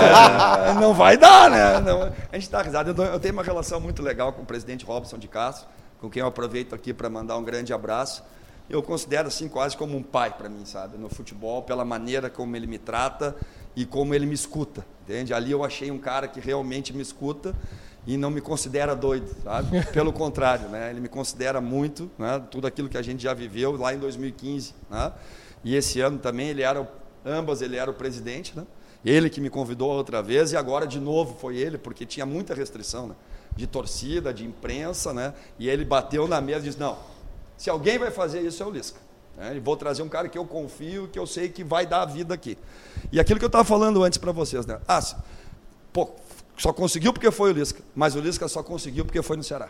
É, 0.65 0.73
não 0.73 0.93
vai 0.93 1.17
dar, 1.17 1.49
né? 1.49 1.79
Não, 1.79 2.11
a 2.31 2.37
gente 2.37 2.49
dá 2.49 2.61
risada. 2.61 2.89
Eu 2.91 3.19
tenho 3.19 3.33
uma 3.33 3.43
relação 3.43 3.79
muito 3.79 4.01
legal 4.01 4.31
com 4.33 4.41
o 4.41 4.45
presidente 4.45 4.85
Robson 4.85 5.17
de 5.17 5.27
Castro, 5.27 5.64
com 5.99 6.09
quem 6.09 6.21
eu 6.21 6.27
aproveito 6.27 6.73
aqui 6.73 6.93
para 6.93 7.09
mandar 7.09 7.37
um 7.37 7.43
grande 7.43 7.73
abraço. 7.73 8.23
Eu 8.69 8.81
considero 8.81 9.27
assim 9.27 9.47
quase 9.47 9.77
como 9.77 9.95
um 9.95 10.03
pai 10.03 10.31
para 10.31 10.49
mim, 10.49 10.65
sabe? 10.65 10.97
No 10.97 11.09
futebol, 11.09 11.61
pela 11.61 11.85
maneira 11.85 12.29
como 12.29 12.55
ele 12.55 12.65
me 12.65 12.79
trata 12.79 13.35
e 13.75 13.85
como 13.85 14.15
ele 14.15 14.25
me 14.25 14.33
escuta, 14.33 14.85
entende? 15.03 15.33
Ali 15.33 15.51
eu 15.51 15.63
achei 15.63 15.91
um 15.91 15.99
cara 15.99 16.27
que 16.27 16.39
realmente 16.39 16.91
me 16.93 17.01
escuta 17.01 17.55
e 18.07 18.17
não 18.17 18.29
me 18.29 18.41
considera 18.41 18.95
doido, 18.95 19.35
sabe? 19.43 19.83
Pelo 19.93 20.13
contrário, 20.13 20.69
né? 20.69 20.89
Ele 20.89 20.99
me 20.99 21.09
considera 21.09 21.59
muito, 21.59 22.09
né? 22.17 22.41
Tudo 22.49 22.67
aquilo 22.67 22.89
que 22.89 22.97
a 22.97 23.01
gente 23.01 23.21
já 23.21 23.33
viveu 23.33 23.75
lá 23.77 23.93
em 23.93 23.99
2015, 23.99 24.73
né? 24.89 25.11
E 25.63 25.75
esse 25.75 25.99
ano 26.01 26.19
também 26.19 26.49
ele 26.49 26.61
era, 26.61 26.87
ambas 27.25 27.61
ele 27.61 27.75
era 27.75 27.89
o 27.89 27.93
presidente, 27.93 28.55
né? 28.55 28.65
Ele 29.03 29.29
que 29.29 29.39
me 29.39 29.49
convidou 29.49 29.91
outra 29.91 30.21
vez 30.21 30.51
e 30.51 30.57
agora 30.57 30.87
de 30.87 30.99
novo 30.99 31.37
foi 31.39 31.57
ele, 31.57 31.77
porque 31.77 32.05
tinha 32.05 32.25
muita 32.25 32.53
restrição, 32.53 33.07
né? 33.07 33.15
De 33.55 33.65
torcida, 33.65 34.33
de 34.33 34.45
imprensa, 34.45 35.13
né? 35.13 35.33
E 35.57 35.69
ele 35.69 35.85
bateu 35.85 36.27
na 36.27 36.41
mesa 36.41 36.59
e 36.59 36.69
disse: 36.69 36.79
não, 36.79 36.97
se 37.57 37.69
alguém 37.69 37.97
vai 37.97 38.11
fazer 38.11 38.41
isso 38.41 38.61
é 38.61 38.65
o 38.65 38.69
Lisca. 38.69 38.99
né? 39.37 39.55
E 39.55 39.59
vou 39.59 39.77
trazer 39.77 40.01
um 40.01 40.09
cara 40.09 40.27
que 40.27 40.37
eu 40.37 40.45
confio, 40.45 41.07
que 41.07 41.17
eu 41.17 41.25
sei 41.25 41.49
que 41.49 41.63
vai 41.63 41.85
dar 41.85 42.01
a 42.01 42.05
vida 42.05 42.33
aqui. 42.33 42.57
E 43.11 43.19
aquilo 43.19 43.39
que 43.39 43.45
eu 43.45 43.47
estava 43.47 43.63
falando 43.63 44.03
antes 44.03 44.17
para 44.17 44.31
vocês, 44.31 44.65
né? 44.65 44.79
Ah, 44.87 45.01
pô, 45.93 46.09
só 46.57 46.73
conseguiu 46.73 47.13
porque 47.13 47.31
foi 47.31 47.51
o 47.51 47.53
Lisca, 47.53 47.81
mas 47.95 48.15
o 48.15 48.19
Lisca 48.19 48.47
só 48.47 48.61
conseguiu 48.61 49.05
porque 49.05 49.21
foi 49.21 49.37
no 49.37 49.43
Ceará. 49.43 49.69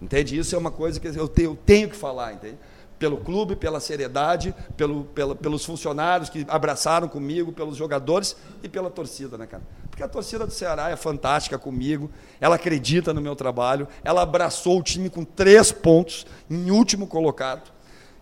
Entende? 0.00 0.38
Isso 0.38 0.54
é 0.54 0.58
uma 0.58 0.70
coisa 0.70 1.00
que 1.00 1.08
eu 1.08 1.28
tenho, 1.28 1.50
eu 1.50 1.56
tenho 1.56 1.88
que 1.88 1.96
falar, 1.96 2.34
entende? 2.34 2.58
Pelo 2.98 3.18
clube, 3.18 3.54
pela 3.56 3.78
seriedade, 3.78 4.54
pelo, 4.76 5.04
pela- 5.04 5.34
pelos 5.36 5.64
funcionários 5.64 6.30
que 6.30 6.46
abraçaram 6.48 7.08
comigo, 7.08 7.52
pelos 7.52 7.76
jogadores 7.76 8.34
e 8.62 8.68
pela 8.68 8.88
torcida, 8.90 9.36
né, 9.36 9.46
cara? 9.46 9.62
Porque 9.90 10.02
a 10.02 10.08
torcida 10.08 10.46
do 10.46 10.52
Ceará 10.52 10.90
é 10.90 10.96
fantástica 10.96 11.58
comigo, 11.58 12.10
ela 12.40 12.56
acredita 12.56 13.12
no 13.12 13.20
meu 13.20 13.36
trabalho, 13.36 13.86
ela 14.02 14.22
abraçou 14.22 14.78
o 14.78 14.82
time 14.82 15.10
com 15.10 15.24
três 15.24 15.70
pontos, 15.72 16.26
em 16.50 16.70
último 16.70 17.06
colocado. 17.06 17.70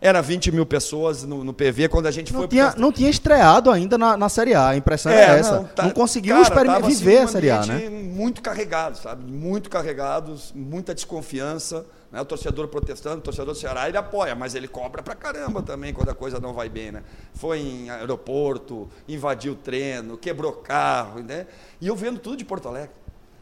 Era 0.00 0.20
20 0.20 0.52
mil 0.52 0.66
pessoas 0.66 1.22
no, 1.24 1.42
no 1.42 1.54
PV 1.54 1.88
quando 1.88 2.06
a 2.06 2.10
gente 2.10 2.30
Não 2.32 2.40
foi 2.40 2.48
tinha, 2.48 2.72
pro- 2.72 2.80
não 2.80 2.92
tinha 2.92 3.08
estreado 3.08 3.70
ainda 3.70 3.96
na, 3.96 4.16
na 4.18 4.28
Série 4.28 4.54
A. 4.54 4.68
A 4.70 4.76
impressão 4.76 5.10
é, 5.10 5.38
essa. 5.38 5.54
Não, 5.56 5.64
tá- 5.64 5.90
conseguiu 5.92 6.34
cara, 6.34 6.44
assim, 6.88 6.88
viver 6.88 7.20
um 7.20 7.24
a 7.24 7.28
Série 7.28 7.50
A, 7.50 7.64
né? 7.64 7.88
Muito 7.88 8.42
carregado, 8.42 8.98
sabe? 8.98 9.24
Muito 9.32 9.70
carregados, 9.70 10.52
muita 10.54 10.94
desconfiança. 10.94 11.87
Né? 12.14 12.20
O 12.20 12.24
torcedor 12.24 12.68
protestando, 12.68 13.18
o 13.18 13.20
torcedor 13.20 13.55
do 13.55 13.59
Ceará, 13.59 13.88
ele 13.88 13.96
apoia, 13.96 14.37
mas 14.37 14.55
ele 14.55 14.68
cobra 14.68 15.03
pra 15.03 15.16
caramba 15.16 15.61
também 15.61 15.92
quando 15.92 16.11
a 16.11 16.14
coisa 16.14 16.38
não 16.38 16.53
vai 16.53 16.68
bem, 16.68 16.92
né? 16.92 17.03
Foi 17.35 17.59
em 17.59 17.90
aeroporto, 17.90 18.88
invadiu 19.09 19.55
o 19.55 19.57
treino, 19.57 20.16
quebrou 20.16 20.53
carro, 20.53 21.20
né? 21.24 21.48
E 21.81 21.88
eu 21.88 21.96
vendo 21.96 22.20
tudo 22.20 22.37
de 22.37 22.44
Porto 22.44 22.68
Alegre. 22.68 22.94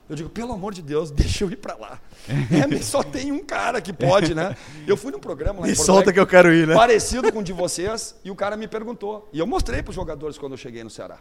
Eu 0.08 0.16
digo, 0.16 0.30
pelo 0.30 0.54
amor 0.54 0.72
de 0.72 0.80
Deus, 0.80 1.10
deixa 1.12 1.44
eu 1.44 1.50
ir 1.50 1.56
pra 1.56 1.74
lá. 1.74 2.00
É, 2.26 2.80
só 2.80 3.02
tem 3.02 3.30
um 3.30 3.44
cara 3.44 3.78
que 3.78 3.92
pode, 3.92 4.34
né? 4.34 4.56
Eu 4.86 4.96
fui 4.96 5.12
num 5.12 5.20
programa 5.20 5.60
lá 5.60 5.66
em 5.66 5.70
Me 5.72 5.76
Porto 5.76 5.86
solta 5.86 6.04
Alegre, 6.04 6.14
que 6.14 6.20
eu 6.20 6.26
quero 6.26 6.50
ir, 6.50 6.66
né? 6.66 6.74
parecido 6.74 7.30
com 7.30 7.40
o 7.40 7.44
de 7.44 7.52
vocês, 7.52 8.14
e 8.24 8.30
o 8.30 8.34
cara 8.34 8.56
me 8.56 8.66
perguntou. 8.66 9.28
E 9.34 9.38
eu 9.38 9.46
mostrei 9.46 9.82
para 9.82 9.90
os 9.90 9.94
jogadores 9.94 10.38
quando 10.38 10.52
eu 10.52 10.58
cheguei 10.58 10.82
no 10.82 10.88
Ceará. 10.88 11.18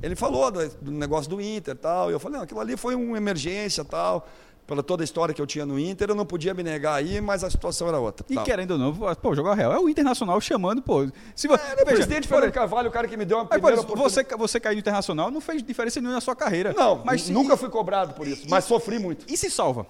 Ele 0.00 0.14
falou 0.14 0.52
do, 0.52 0.68
do 0.68 0.92
negócio 0.92 1.28
do 1.28 1.40
Inter 1.40 1.74
tal, 1.74 2.10
e 2.10 2.12
eu 2.12 2.20
falei, 2.20 2.36
não, 2.36 2.44
aquilo 2.44 2.60
ali 2.60 2.76
foi 2.76 2.94
uma 2.94 3.16
emergência 3.16 3.84
tal, 3.84 4.28
pela 4.72 4.82
toda 4.82 5.02
a 5.02 5.04
história 5.04 5.34
que 5.34 5.40
eu 5.42 5.46
tinha 5.46 5.66
no 5.66 5.78
Inter, 5.78 6.08
eu 6.10 6.14
não 6.14 6.24
podia 6.24 6.54
me 6.54 6.62
negar 6.62 6.94
aí, 6.94 7.20
mas 7.20 7.44
a 7.44 7.50
situação 7.50 7.88
era 7.88 7.98
outra. 7.98 8.24
E 8.30 8.34
tal. 8.34 8.42
querendo 8.44 8.70
ou 8.72 8.78
não, 8.78 8.94
pô, 9.16 9.34
jogar 9.34 9.52
real 9.54 9.70
é 9.72 9.78
o 9.78 9.86
Internacional 9.88 10.40
chamando, 10.40 10.80
pô. 10.80 11.06
Se 11.36 11.46
vo... 11.46 11.54
Era 11.54 11.82
o 11.82 11.84
presidente 11.84 12.26
por- 12.26 12.36
Fernando 12.36 12.52
Carvalho, 12.54 12.88
o 12.88 12.92
cara 12.92 13.06
que 13.06 13.16
me 13.16 13.24
deu 13.26 13.36
uma 13.36 13.42
Aí, 13.44 13.60
primeira 13.60 13.82
pô, 13.82 13.94
você, 13.94 14.24
você 14.24 14.58
cair 14.58 14.74
no 14.76 14.80
Internacional 14.80 15.30
não 15.30 15.40
fez 15.42 15.62
diferença 15.62 16.00
nenhuma 16.00 16.14
na 16.14 16.20
sua 16.22 16.34
carreira. 16.34 16.72
Não, 16.74 17.02
mas 17.04 17.22
se- 17.22 17.32
nunca 17.32 17.54
fui 17.56 17.68
cobrado 17.68 18.14
por 18.14 18.26
isso, 18.26 18.46
mas 18.48 18.64
sofri 18.64 18.98
muito. 18.98 19.26
E 19.30 19.36
se 19.36 19.50
salva? 19.50 19.86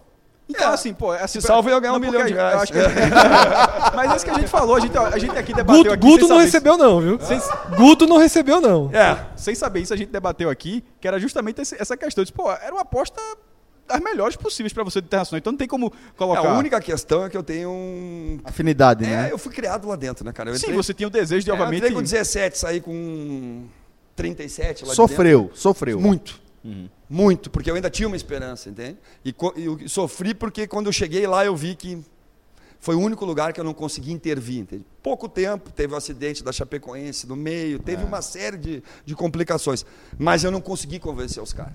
Então, 0.49 0.71
É. 0.71 0.75
assim, 0.75 0.93
pô, 0.93 1.15
é 1.15 1.23
assim, 1.23 1.41
Se 1.41 1.47
salva, 1.47 1.71
eu 1.71 1.75
ia 1.75 1.81
ganhar 1.81 1.95
um 1.95 1.99
milhão 2.01 2.25
de 2.27 2.33
reais. 2.35 2.69
mas 3.95 4.11
é 4.13 4.17
isso 4.17 4.25
que 4.25 4.31
a 4.33 4.35
gente 4.35 4.49
falou, 4.49 4.75
a 4.77 4.81
gente, 4.81 4.99
a 4.99 5.17
gente 5.19 5.39
aqui 5.39 5.55
debateu 5.55 5.83
Guto, 5.85 5.95
aqui. 5.95 6.07
Guto 6.07 6.29
não 6.29 6.39
recebeu, 6.39 6.77
não, 6.77 7.01
viu? 7.01 7.19
Sem, 7.21 7.41
Guto 7.77 8.07
não 8.09 8.17
recebeu, 8.19 8.61
não. 8.61 8.91
É, 8.93 9.27
sem 9.37 9.55
saber 9.55 9.81
isso, 9.81 9.95
a 9.95 9.97
gente 9.97 10.11
debateu 10.11 10.51
aqui, 10.51 10.83
que 11.01 11.07
era 11.07 11.19
justamente 11.21 11.61
esse- 11.63 11.81
essa 11.81 11.97
questão. 11.97 12.25
Disse, 12.25 12.33
pô, 12.35 12.51
era 12.51 12.73
uma 12.73 12.83
aposta 12.83 13.21
das 13.93 14.03
melhores 14.03 14.37
possíveis 14.37 14.73
pra 14.73 14.83
você 14.85 15.01
do 15.01 15.05
Internacional. 15.05 15.39
Então 15.39 15.53
não 15.53 15.59
tem 15.59 15.69
como 15.69 15.93
colocar. 16.17 16.41
a 16.51 16.59
única 16.59 16.81
questão 16.81 17.25
é 17.25 17.31
que 17.31 17.37
eu 17.37 17.43
tenho 17.43 17.71
um... 17.71 18.39
Afinidade, 18.45 19.05
É, 19.05 19.09
né? 19.09 19.29
eu 19.33 19.39
fui 19.39 19.53
criado 19.53 19.87
lá 19.89 19.97
dentro, 19.97 20.25
né, 20.25 20.33
cara? 20.33 20.51
Eu 20.51 20.55
Sim, 20.57 20.67
entrei- 20.67 20.77
você 20.77 20.95
tinha 20.95 21.07
o 21.07 21.11
desejo 21.11 21.45
de, 21.45 21.51
É, 21.51 21.53
eu 21.53 21.55
obviamente. 21.55 21.79
entrei 21.79 21.93
com 21.93 22.03
17, 22.03 22.59
saí 22.59 22.81
com 22.81 23.65
37 24.17 24.85
lá 24.85 24.91
de 24.91 24.97
Sofreu, 24.97 25.51
sofreu. 25.55 26.01
Muito. 26.01 26.41
Muito, 27.09 27.51
porque 27.51 27.71
eu 27.71 27.75
ainda 27.75 27.91
tinha 27.91 28.07
uma 28.07 28.17
esperança, 28.17 28.71
entende? 28.71 28.97
E, 29.25 29.35
e 29.57 29.65
eu 29.65 29.79
sofri 29.89 30.33
porque 30.35 30.67
quando 30.67 30.87
eu 30.87 30.93
cheguei 30.93 31.27
lá 31.27 31.45
eu 31.45 31.55
vi 31.57 31.75
que 31.75 31.99
foi 32.79 32.95
o 32.95 33.01
único 33.01 33.25
lugar 33.25 33.53
que 33.53 33.61
eu 33.61 33.65
não 33.65 33.75
consegui 33.75 34.13
intervir, 34.13 34.59
entende? 34.61 34.85
Pouco 35.03 35.29
tempo, 35.29 35.71
teve 35.71 35.93
o 35.93 35.97
acidente 35.97 36.43
da 36.43 36.53
Chapecoense 36.53 37.27
no 37.29 37.37
meio, 37.37 37.79
teve 37.79 38.05
uma 38.05 38.23
série 38.23 38.57
de, 38.57 38.83
de 39.05 39.15
complicações, 39.15 39.85
mas 40.19 40.43
eu 40.45 40.51
não 40.51 40.61
consegui 40.61 40.99
convencer 41.01 41.43
os 41.43 41.53
caras. 41.53 41.75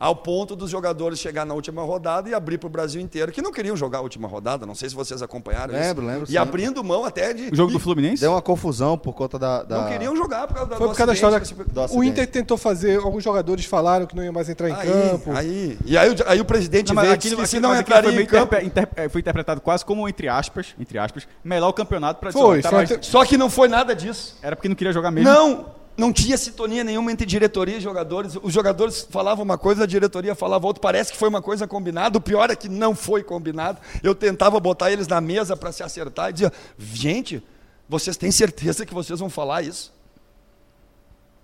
Ao 0.00 0.14
ponto 0.14 0.54
dos 0.54 0.70
jogadores 0.70 1.18
chegar 1.18 1.44
na 1.44 1.54
última 1.54 1.82
rodada 1.82 2.28
e 2.28 2.34
abrir 2.34 2.56
para 2.58 2.68
o 2.68 2.70
Brasil 2.70 3.00
inteiro, 3.00 3.32
que 3.32 3.42
não 3.42 3.50
queriam 3.52 3.76
jogar 3.76 3.98
a 3.98 4.00
última 4.00 4.28
rodada, 4.28 4.64
não 4.64 4.74
sei 4.74 4.88
se 4.88 4.94
vocês 4.94 5.20
acompanharam 5.22 5.72
Lembro, 5.74 6.02
isso. 6.04 6.12
lembro, 6.12 6.24
E 6.28 6.32
sim. 6.32 6.36
abrindo 6.36 6.84
mão 6.84 7.04
até 7.04 7.32
de... 7.34 7.48
O 7.52 7.56
jogo 7.56 7.70
e 7.70 7.72
do 7.72 7.80
Fluminense? 7.80 8.20
Deu 8.20 8.30
uma 8.30 8.40
confusão 8.42 8.96
por 8.96 9.12
conta 9.14 9.38
da. 9.38 9.62
da- 9.64 9.80
Não 9.82 9.88
queriam 9.88 10.14
jogar 10.16 10.46
por 10.46 10.54
causa 10.54 10.70
da 10.70 10.76
Foi 10.76 10.86
do 10.86 10.90
por 10.90 10.96
causa 10.96 11.06
da 11.08 11.14
história. 11.14 11.36
acidente. 11.38 11.70
do 11.70 11.96
O. 11.98 12.04
Inter 12.04 12.26
tentou 12.30 12.56
fazer, 12.56 12.98
alguns 13.00 13.24
jogadores 13.24 13.64
falaram 13.64 14.06
que 14.06 14.14
não 14.14 14.22
iam 14.22 14.32
mais 14.32 14.48
entrar 14.48 14.68
em 14.68 14.72
Aí, 14.74 14.86
campo. 14.88 15.32
aí, 15.32 15.78
e 15.84 15.98
aí, 15.98 16.10
o- 16.10 16.16
aí 16.28 16.40
o 16.40 16.44
presidente 16.44 16.88
Não, 16.88 16.94
mas 16.94 17.04
veio 17.04 17.14
aquilo, 17.14 17.42
disse 17.42 17.56
que 17.56 17.60
não 17.60 17.70
mas 17.70 17.80
entraria 17.80 18.04
foi, 18.04 18.12
meio 18.12 18.24
em 18.24 18.26
campo... 18.28 18.54
interpre- 18.54 18.66
inter- 18.66 18.88
eh, 18.94 19.08
foi 19.08 19.20
interpretado 19.20 19.60
quase 19.60 19.84
como, 19.84 20.08
entre 20.08 20.28
aspas, 20.28 20.74
entre 20.78 20.96
aspas, 20.98 21.26
melhor 21.42 21.72
campeonato 21.72 22.20
pra 22.20 22.30
Foi, 22.30 22.58
dizer, 22.58 22.68
ó, 22.68 22.70
tá 22.70 22.82
até- 22.82 23.02
Só 23.02 23.24
que 23.24 23.36
não 23.36 23.50
foi 23.50 23.66
nada 23.66 23.96
disso. 23.96 24.36
Era 24.42 24.54
porque 24.54 24.68
não 24.68 24.76
queria 24.76 24.92
jogar 24.92 25.10
mesmo. 25.10 25.28
Não! 25.28 25.77
Não 25.98 26.12
tinha 26.12 26.38
sintonia 26.38 26.84
nenhuma 26.84 27.10
entre 27.10 27.26
diretoria 27.26 27.76
e 27.76 27.80
jogadores. 27.80 28.38
Os 28.40 28.52
jogadores 28.52 29.06
falavam 29.10 29.44
uma 29.44 29.58
coisa, 29.58 29.82
a 29.82 29.86
diretoria 29.86 30.32
falava 30.32 30.64
outra. 30.64 30.80
Parece 30.80 31.10
que 31.10 31.18
foi 31.18 31.28
uma 31.28 31.42
coisa 31.42 31.66
combinada. 31.66 32.16
O 32.16 32.20
pior 32.20 32.50
é 32.50 32.56
que 32.56 32.68
não 32.68 32.94
foi 32.94 33.24
combinado. 33.24 33.80
Eu 34.00 34.14
tentava 34.14 34.60
botar 34.60 34.92
eles 34.92 35.08
na 35.08 35.20
mesa 35.20 35.56
para 35.56 35.72
se 35.72 35.82
acertar 35.82 36.30
e 36.30 36.34
dizia: 36.34 36.52
gente, 36.78 37.42
vocês 37.88 38.16
têm 38.16 38.30
certeza 38.30 38.86
que 38.86 38.94
vocês 38.94 39.18
vão 39.18 39.28
falar 39.28 39.62
isso? 39.62 39.92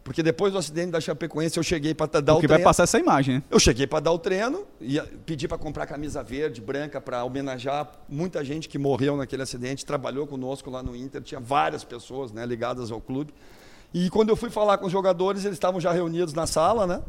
Porque 0.05 0.23
depois 0.23 0.53
do 0.53 0.59
acidente 0.59 0.93
da 0.93 1.01
Chapecoense 1.01 1.57
eu 1.57 1.63
cheguei 1.63 1.95
para 1.95 2.21
dar 2.21 2.35
o 2.35 2.37
Porque 2.37 2.47
vai 2.47 2.59
treino. 2.59 2.69
passar 2.69 2.83
essa 2.85 2.99
imagem, 2.99 3.37
né? 3.37 3.43
Eu 3.51 3.59
cheguei 3.59 3.87
para 3.87 4.01
dar 4.01 4.13
o 4.13 4.19
treino 4.19 4.65
e 4.81 5.01
pedi 5.27 5.49
para 5.49 5.57
comprar 5.57 5.87
camisa 5.87 6.23
verde, 6.23 6.61
branca, 6.61 7.01
para 7.01 7.25
homenagear 7.25 7.91
muita 8.07 8.45
gente 8.45 8.69
que 8.69 8.79
morreu 8.79 9.17
naquele 9.17 9.43
acidente, 9.43 9.85
trabalhou 9.85 10.27
conosco 10.27 10.71
lá 10.71 10.83
no 10.83 10.95
Inter, 10.95 11.23
tinha 11.23 11.41
várias 11.41 11.83
pessoas 11.83 12.31
né, 12.31 12.45
ligadas 12.45 12.93
ao 12.93 13.01
clube. 13.01 13.33
E 13.95 14.11
quando 14.11 14.29
eu 14.31 14.35
fui 14.35 14.51
falar 14.51 14.77
com 14.79 14.87
os 14.87 14.93
jogadores, 14.93 15.45
eles 15.45 15.55
estavam 15.55 15.81
já 15.81 15.93
reunidos 15.93 16.35
na 16.35 16.49
sala, 16.49 16.85
né? 16.85 17.01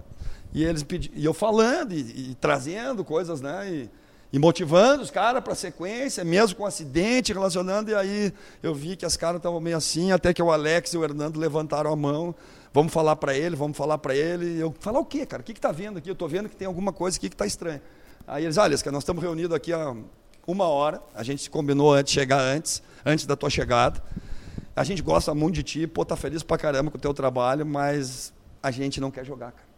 E 0.54 0.64
eles 0.64 0.84
pedi, 0.84 1.12
e 1.16 1.26
eu 1.26 1.34
falando 1.34 1.94
e, 1.94 2.30
e 2.32 2.38
trazendo 2.40 3.04
coisas, 3.04 3.42
né? 3.42 3.68
E, 3.68 3.90
e 4.32 4.38
motivando 4.38 5.02
os 5.02 5.10
caras 5.10 5.44
para 5.44 5.54
a 5.54 5.56
sequência, 5.56 6.24
mesmo 6.24 6.56
com 6.56 6.64
acidente, 6.64 7.34
relacionando. 7.34 7.90
E 7.90 7.96
aí 7.96 8.34
eu 8.62 8.76
vi 8.76 8.96
que 8.96 9.04
as 9.04 9.18
caras 9.18 9.38
estavam 9.38 9.60
meio 9.60 9.76
assim, 9.76 10.12
até 10.12 10.32
que 10.32 10.44
o 10.44 10.52
Alex 10.52 10.94
e 10.94 10.98
o 10.98 11.04
Hernando 11.04 11.38
levantaram 11.38 11.92
a 11.92 11.96
mão. 11.96 12.36
Vamos 12.72 12.94
falar 12.94 13.16
para 13.16 13.36
ele, 13.36 13.56
vamos 13.56 13.76
falar 13.76 13.98
para 13.98 14.16
ele. 14.16 14.60
Eu, 14.60 14.72
falar 14.80 15.00
o 15.00 15.06
quê, 15.06 15.26
cara? 15.26 15.42
O 15.42 15.44
que 15.44 15.54
está 15.54 15.72
vendo 15.72 15.98
aqui? 15.98 16.10
Eu 16.10 16.14
estou 16.14 16.28
vendo 16.28 16.48
que 16.48 16.56
tem 16.56 16.68
alguma 16.68 16.94
coisa 16.94 17.18
aqui 17.18 17.30
que 17.30 17.36
está 17.36 17.48
estranha. 17.48 17.82
Aí 18.28 18.44
eles, 18.44 18.58
olha, 18.58 18.78
nós 18.92 19.02
estamos 19.02 19.24
reunidos 19.24 19.56
aqui 19.56 19.74
há 19.74 19.96
uma 20.46 20.68
hora. 20.68 21.02
A 21.16 21.24
gente 21.24 21.42
se 21.42 21.50
combinou 21.50 21.92
antes 21.92 22.14
de 22.14 22.20
chegar 22.20 22.40
antes, 22.40 22.84
antes 23.04 23.26
da 23.26 23.36
tua 23.36 23.50
chegada. 23.50 24.04
A 24.76 24.84
gente 24.84 25.02
gosta 25.02 25.34
muito 25.34 25.56
de 25.56 25.64
ti, 25.64 25.88
pô, 25.88 26.04
tá 26.04 26.18
feliz 26.18 26.44
pra 26.44 26.58
caramba 26.58 26.92
com 26.92 26.98
o 26.98 27.02
teu 27.02 27.14
trabalho, 27.14 27.66
mas 27.66 28.34
a 28.62 28.70
gente 28.72 29.00
não 29.00 29.10
quer 29.10 29.24
jogar, 29.24 29.54
cara. 29.54 29.76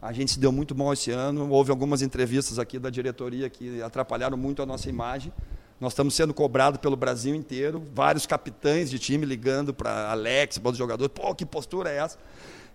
A 0.00 0.12
gente 0.12 0.32
se 0.32 0.38
deu 0.38 0.52
muito 0.52 0.74
mal 0.74 0.92
esse 0.92 1.10
ano. 1.10 1.50
Houve 1.50 1.70
algumas 1.70 2.02
entrevistas 2.02 2.58
aqui 2.58 2.78
da 2.78 2.90
diretoria 2.90 3.50
que 3.50 3.82
atrapalharam 3.82 4.36
muito 4.36 4.62
a 4.62 4.66
nossa 4.66 4.88
imagem. 4.88 5.32
Nós 5.80 5.92
estamos 5.92 6.14
sendo 6.14 6.32
cobrados 6.32 6.78
pelo 6.80 6.94
Brasil 6.94 7.34
inteiro. 7.34 7.82
Vários 7.92 8.26
capitães 8.26 8.88
de 8.88 8.98
time 8.98 9.26
ligando 9.26 9.74
para 9.74 10.10
Alex, 10.10 10.58
para 10.58 10.70
os 10.70 10.78
jogadores. 10.78 11.12
Pô, 11.12 11.34
que 11.34 11.44
postura 11.44 11.90
é 11.90 11.96
essa? 11.96 12.18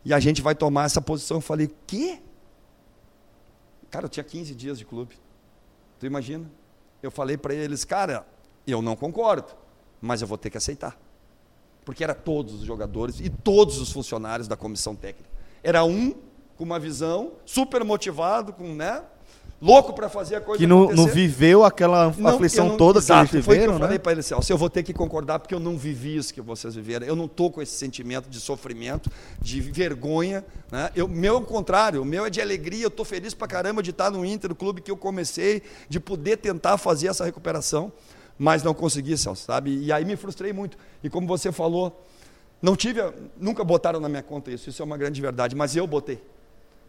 E 0.03 0.13
a 0.13 0.19
gente 0.19 0.41
vai 0.41 0.55
tomar 0.55 0.85
essa 0.85 1.01
posição. 1.01 1.37
Eu 1.37 1.41
falei, 1.41 1.71
quê? 1.87 2.19
Cara, 3.89 4.05
eu 4.05 4.09
tinha 4.09 4.23
15 4.23 4.53
dias 4.55 4.77
de 4.77 4.85
clube. 4.85 5.15
Tu 5.99 6.05
imagina? 6.05 6.51
Eu 7.01 7.11
falei 7.11 7.37
para 7.37 7.53
eles, 7.53 7.85
cara, 7.85 8.25
eu 8.65 8.81
não 8.81 8.95
concordo, 8.95 9.53
mas 10.01 10.21
eu 10.21 10.27
vou 10.27 10.37
ter 10.37 10.49
que 10.49 10.57
aceitar. 10.57 10.97
Porque 11.85 12.03
era 12.03 12.13
todos 12.13 12.53
os 12.55 12.61
jogadores 12.65 13.19
e 13.19 13.29
todos 13.29 13.79
os 13.79 13.91
funcionários 13.91 14.47
da 14.47 14.55
comissão 14.55 14.95
técnica. 14.95 15.29
Era 15.63 15.83
um 15.83 16.13
com 16.57 16.63
uma 16.63 16.79
visão, 16.79 17.33
super 17.45 17.83
motivado, 17.83 18.53
com, 18.53 18.75
né? 18.75 19.01
Louco 19.61 19.93
para 19.93 20.09
fazer 20.09 20.35
a 20.35 20.41
coisa 20.41 20.57
Que 20.59 20.65
não, 20.65 20.91
não 20.91 21.05
viveu 21.05 21.63
aquela 21.63 22.11
Não, 22.17 22.31
aflição 22.31 22.69
não- 22.69 22.77
toda 22.77 22.97
exato, 22.97 23.29
que 23.29 23.35
eles 23.35 23.45
foi 23.45 23.55
viveram, 23.55 23.73
que 23.73 23.75
eu 23.75 23.79
né? 23.79 23.85
falei 23.85 23.99
para 23.99 24.11
ele 24.13 24.21
assim, 24.21 24.33
ó, 24.33 24.41
se 24.41 24.51
eu 24.51 24.57
vou 24.57 24.71
ter 24.71 24.81
que 24.81 24.91
concordar 24.91 25.37
porque 25.37 25.53
eu 25.53 25.59
não 25.59 25.77
vivi 25.77 26.15
isso 26.17 26.33
que 26.33 26.41
vocês 26.41 26.73
viveram. 26.73 27.05
Eu 27.05 27.15
não 27.15 27.25
estou 27.25 27.51
com 27.51 27.61
esse 27.61 27.73
sentimento 27.75 28.27
de 28.27 28.39
sofrimento, 28.39 29.07
de 29.39 29.61
vergonha. 29.61 30.43
Né? 30.71 30.89
Eu, 30.95 31.07
meu 31.07 31.35
é 31.35 31.37
o 31.37 31.41
contrário, 31.41 32.01
o 32.01 32.05
meu 32.05 32.25
é 32.25 32.29
de 32.31 32.41
alegria. 32.41 32.83
Eu 32.85 32.87
estou 32.87 33.05
feliz 33.05 33.35
para 33.35 33.47
caramba 33.47 33.83
de 33.83 33.91
estar 33.91 34.09
no 34.09 34.25
Inter, 34.25 34.51
o 34.51 34.55
clube 34.55 34.81
que 34.81 34.89
eu 34.89 34.97
comecei, 34.97 35.61
de 35.87 35.99
poder 35.99 36.37
tentar 36.37 36.79
fazer 36.79 37.07
essa 37.09 37.23
recuperação, 37.23 37.91
mas 38.43 38.63
não 38.63 38.73
consegui, 38.73 39.15
Celso, 39.15 39.43
sabe? 39.45 39.77
E 39.83 39.91
aí 39.93 40.03
me 40.03 40.15
frustrei 40.15 40.51
muito. 40.51 40.75
E 41.03 41.09
como 41.11 41.27
você 41.27 41.51
falou, 41.51 42.03
não 42.59 42.75
tive, 42.75 42.99
nunca 43.39 43.63
botaram 43.63 43.99
na 43.99 44.09
minha 44.09 44.23
conta 44.23 44.49
isso. 44.49 44.67
Isso 44.67 44.81
é 44.81 44.85
uma 44.85 44.97
grande 44.97 45.21
verdade, 45.21 45.55
mas 45.55 45.75
eu 45.75 45.85
botei. 45.85 46.19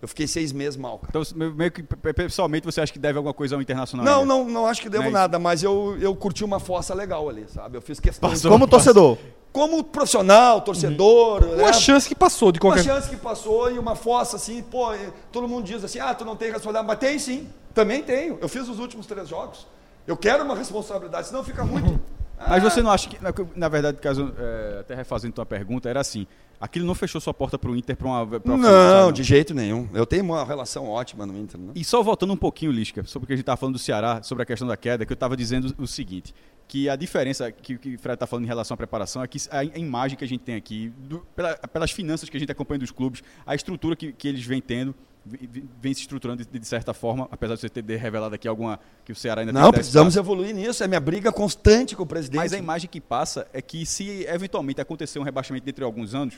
Eu 0.00 0.08
fiquei 0.08 0.26
seis 0.26 0.50
meses 0.50 0.76
mal, 0.78 0.98
cara. 0.98 1.10
Então, 1.10 1.50
meio 1.54 1.70
que 1.70 1.82
pe- 1.82 2.12
pessoalmente 2.14 2.64
você 2.64 2.80
acha 2.80 2.90
que 2.92 2.98
deve 2.98 3.18
alguma 3.18 3.34
coisa 3.34 3.54
ao 3.54 3.60
internacional? 3.60 4.04
Não, 4.04 4.20
ainda? 4.22 4.26
não, 4.26 4.44
não 4.48 4.66
acho 4.66 4.80
que 4.80 4.88
devo 4.88 5.04
é 5.04 5.10
nada, 5.10 5.38
mas 5.38 5.62
eu, 5.62 5.96
eu 6.00 6.16
curti 6.16 6.42
uma 6.42 6.58
fossa 6.58 6.94
legal 6.94 7.28
ali, 7.28 7.44
sabe? 7.48 7.76
Eu 7.76 7.82
fiz 7.82 8.00
questão. 8.00 8.32
de- 8.32 8.48
Como 8.48 8.66
torcedor. 8.66 9.18
Como 9.52 9.84
profissional, 9.84 10.62
torcedor, 10.62 11.44
né? 11.44 11.62
Uma 11.64 11.72
chance 11.74 12.08
que 12.08 12.14
passou 12.14 12.50
de 12.50 12.58
Uma 12.58 12.70
qualquer 12.74 12.82
chance 12.82 13.10
que 13.10 13.16
passou 13.16 13.70
e 13.70 13.78
uma 13.78 13.94
fossa 13.94 14.36
assim, 14.36 14.62
pô, 14.62 14.86
todo 15.30 15.46
mundo 15.46 15.64
diz 15.66 15.84
assim, 15.84 15.98
ah, 16.00 16.14
tu 16.14 16.24
não 16.24 16.34
tem 16.34 16.48
responsabilidade, 16.50 16.86
mas 16.88 16.98
tem 16.98 17.18
sim, 17.18 17.46
também 17.74 18.02
tenho. 18.02 18.38
Eu 18.40 18.48
fiz 18.48 18.66
os 18.68 18.78
últimos 18.78 19.04
três 19.06 19.28
jogos. 19.28 19.66
Eu 20.06 20.16
quero 20.16 20.44
uma 20.44 20.54
responsabilidade, 20.56 21.28
senão 21.28 21.44
fica 21.44 21.64
muito. 21.64 22.00
Mas 22.48 22.60
você 22.62 22.82
não 22.82 22.90
acha 22.90 23.08
que, 23.08 23.16
na- 23.22 23.68
verdade, 23.68 23.98
caso, 23.98 24.34
é, 24.36 24.78
até 24.80 24.94
refazendo 24.96 25.32
tua 25.32 25.46
pergunta, 25.46 25.88
era 25.88 26.00
assim, 26.00 26.26
aquilo 26.60 26.84
não 26.84 26.94
fechou 26.94 27.20
sua 27.20 27.32
porta 27.32 27.56
para 27.56 27.70
o 27.70 27.76
Inter 27.76 27.96
para 27.96 28.08
uma... 28.08 28.26
pra 28.40 28.54
uma- 28.54 28.56
Não, 28.68 29.02
sabe? 29.06 29.12
de 29.12 29.22
jeito 29.22 29.54
nenhum. 29.54 29.88
Eu 29.94 30.04
tenho 30.04 30.24
uma 30.24 30.44
relação 30.44 30.88
ótima 30.88 31.24
no 31.24 31.38
Inter, 31.38 31.60
né? 31.60 31.70
E 31.76 31.84
só 31.84 32.02
voltando 32.02 32.32
um 32.32 32.36
pouquinho, 32.36 32.72
Lisca, 32.72 33.04
sobre 33.04 33.24
o 33.24 33.26
que 33.28 33.32
a 33.32 33.36
gente 33.36 33.44
estava 33.44 33.56
falando 33.56 33.74
do 33.74 33.78
Ceará, 33.78 34.24
sobre 34.24 34.42
a 34.42 34.46
questão 34.46 34.66
da 34.66 34.76
queda, 34.76 35.06
que 35.06 35.12
eu 35.12 35.14
estava 35.14 35.36
dizendo 35.36 35.72
o 35.78 35.86
seguinte, 35.86 36.34
que 36.66 36.88
a 36.88 36.96
diferença 36.96 37.52
que, 37.52 37.78
que 37.78 37.94
o 37.94 37.98
Fred 38.00 38.14
está 38.14 38.26
falando 38.26 38.44
em 38.44 38.48
relação 38.48 38.74
à 38.74 38.76
preparação 38.78 39.22
é 39.22 39.28
que 39.28 39.38
a, 39.48 39.62
imagem 39.78 40.18
que 40.18 40.24
a 40.24 40.28
gente 40.28 40.40
tem 40.40 40.56
aqui, 40.56 40.92
do- 40.98 41.20
pela- 41.36 41.54
pelas 41.56 41.92
finanças 41.92 42.28
que 42.28 42.36
a 42.36 42.40
gente 42.40 42.50
acompanha 42.50 42.80
dos 42.80 42.90
clubes, 42.90 43.22
a 43.46 43.54
estrutura 43.54 43.94
que, 43.94 44.12
que 44.12 44.26
eles 44.26 44.44
vêm 44.44 44.60
tendo, 44.60 44.92
vem 45.24 45.94
se 45.94 46.00
estruturando 46.00 46.44
de, 46.44 46.58
de 46.58 46.66
certa 46.66 46.92
forma, 46.92 47.28
apesar 47.30 47.54
de 47.54 47.60
você 47.60 47.68
ter 47.68 47.96
revelado 47.96 48.34
aqui 48.34 48.48
alguma 48.48 48.80
que 49.04 49.12
o 49.12 49.14
Ceará 49.14 49.42
ainda 49.42 49.52
Não, 49.52 49.70
precisamos 49.70 50.16
evoluir 50.16 50.54
nisso. 50.54 50.82
É 50.82 50.88
minha 50.88 51.00
briga 51.00 51.30
constante 51.30 51.94
com 51.94 52.02
o 52.02 52.06
presidente. 52.06 52.38
Mas 52.38 52.52
a 52.52 52.58
imagem 52.58 52.90
que 52.90 53.00
passa 53.00 53.46
é 53.52 53.62
que 53.62 53.86
se 53.86 54.24
eventualmente 54.26 54.80
acontecer 54.80 55.18
um 55.18 55.22
rebaixamento 55.22 55.64
dentro 55.64 55.80
de 55.80 55.84
alguns 55.84 56.14
anos, 56.14 56.34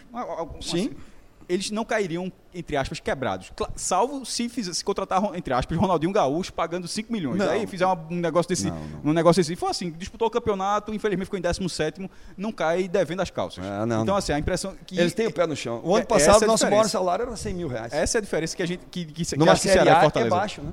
Sim. 0.60 0.86
assim, 0.86 0.90
eles 1.48 1.70
não 1.70 1.84
cairiam, 1.84 2.32
entre 2.54 2.76
aspas, 2.76 3.00
quebrados. 3.00 3.52
Salvo 3.76 4.24
se, 4.24 4.48
fizer, 4.48 4.72
se 4.72 4.84
contratar, 4.84 5.22
entre 5.34 5.52
aspas, 5.52 5.76
Ronaldinho 5.76 6.12
Gaúcho 6.12 6.52
pagando 6.52 6.86
5 6.88 7.12
milhões. 7.12 7.38
Não. 7.38 7.50
Aí 7.50 7.66
fizer 7.66 7.86
um 7.86 7.96
negócio 8.10 8.48
desse. 8.48 8.68
Não, 8.68 8.78
não. 8.78 9.10
Um 9.10 9.12
negócio 9.12 9.40
desse. 9.40 9.56
Foi 9.56 9.70
assim, 9.70 9.90
disputou 9.90 10.28
o 10.28 10.30
campeonato, 10.30 10.92
infelizmente 10.94 11.26
ficou 11.26 11.38
em 11.38 11.42
17 11.42 12.08
não 12.36 12.52
cai 12.52 12.88
devendo 12.88 13.20
as 13.20 13.30
calças. 13.30 13.64
É, 13.64 13.86
não. 13.86 14.02
então, 14.02 14.16
assim, 14.16 14.32
a 14.32 14.38
impressão 14.38 14.74
que. 14.86 14.98
Eles 14.98 15.14
têm 15.14 15.26
o 15.26 15.32
pé 15.32 15.46
no 15.46 15.56
chão. 15.56 15.80
O 15.84 15.94
É- 15.94 15.98
ano 15.98 16.06
passado, 16.06 16.44
é 16.44 16.46
nosso 16.46 16.64
maior 16.64 16.88
salário 16.88 17.24
era 17.24 17.36
100 17.36 17.54
mil 17.54 17.68
reais. 17.68 17.92
Essa 17.92 18.18
é 18.18 18.20
a 18.20 18.22
diferença 18.22 18.56
que 18.56 18.62
a 18.62 18.66
gente. 18.66 18.80
Que, 18.90 19.04
que, 19.04 19.24
que 19.24 19.36
Numa 19.36 19.54
que 19.54 19.60
Série 19.60 19.88
e 19.88 19.88
A 19.88 20.10
é 20.14 20.28
baixo, 20.28 20.62
né? 20.62 20.72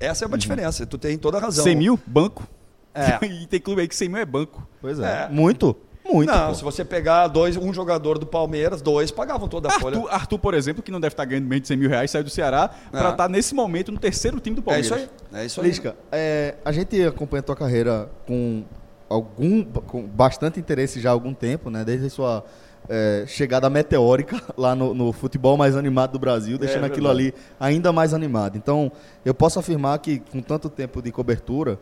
Essa 0.00 0.24
é 0.24 0.28
uma 0.28 0.38
diferença. 0.38 0.86
Tu 0.86 0.98
tem 0.98 1.16
toda 1.16 1.38
a 1.38 1.40
razão. 1.40 1.64
100 1.64 1.76
mil? 1.76 2.00
Banco. 2.06 2.46
É. 2.94 3.24
e 3.26 3.46
tem 3.46 3.60
clube 3.60 3.80
aí 3.82 3.88
que 3.88 3.96
100 3.96 4.08
mil 4.08 4.18
é 4.18 4.24
banco. 4.24 4.66
Pois 4.80 4.98
é. 4.98 5.24
É. 5.24 5.28
Muito. 5.28 5.76
Muito. 6.04 6.30
Não, 6.30 6.48
pô. 6.48 6.54
se 6.54 6.62
você 6.62 6.84
pegar 6.84 7.28
dois, 7.28 7.56
um 7.56 7.72
jogador 7.72 8.18
do 8.18 8.26
Palmeiras, 8.26 8.82
dois 8.82 9.10
pagavam 9.10 9.48
toda 9.48 9.68
a 9.68 9.72
folha. 9.80 9.96
Arthur, 9.96 10.12
Arthur, 10.12 10.38
por 10.38 10.54
exemplo, 10.54 10.82
que 10.82 10.90
não 10.90 11.00
deve 11.00 11.14
estar 11.14 11.24
ganhando 11.24 11.46
menos 11.46 11.62
de 11.62 11.68
100 11.68 11.76
mil 11.76 11.88
reais, 11.88 12.10
saiu 12.10 12.24
do 12.24 12.30
Ceará 12.30 12.68
para 12.90 13.10
estar 13.10 13.28
nesse 13.28 13.54
momento 13.54 13.90
no 13.90 13.98
terceiro 13.98 14.38
time 14.38 14.56
do 14.56 14.60
É 14.60 14.64
Palmeiras. 14.64 14.86
isso 14.86 14.94
aí. 15.32 15.40
É 15.40 15.46
isso 15.46 15.60
aí. 15.60 15.66
Lisca, 15.66 15.96
é, 16.12 16.56
a 16.64 16.72
gente 16.72 17.02
acompanha 17.02 17.40
a 17.40 17.44
tua 17.44 17.56
carreira 17.56 18.10
com 18.26 18.64
algum 19.08 19.64
com 19.64 20.02
bastante 20.06 20.58
interesse 20.60 21.00
já 21.00 21.10
há 21.10 21.12
algum 21.12 21.32
tempo, 21.32 21.70
né? 21.70 21.84
Desde 21.84 22.06
a 22.06 22.10
sua 22.10 22.44
é, 22.88 23.24
chegada 23.26 23.70
meteórica 23.70 24.42
lá 24.56 24.74
no, 24.74 24.92
no 24.94 25.12
futebol 25.12 25.56
mais 25.56 25.76
animado 25.76 26.12
do 26.12 26.18
Brasil, 26.18 26.58
deixando 26.58 26.84
aquilo 26.84 27.08
ali 27.08 27.32
ainda 27.58 27.92
mais 27.92 28.12
animado. 28.12 28.56
Então, 28.56 28.92
eu 29.24 29.34
posso 29.34 29.58
afirmar 29.58 29.98
que 30.00 30.18
com 30.18 30.42
tanto 30.42 30.68
tempo 30.68 31.00
de 31.00 31.10
cobertura, 31.10 31.78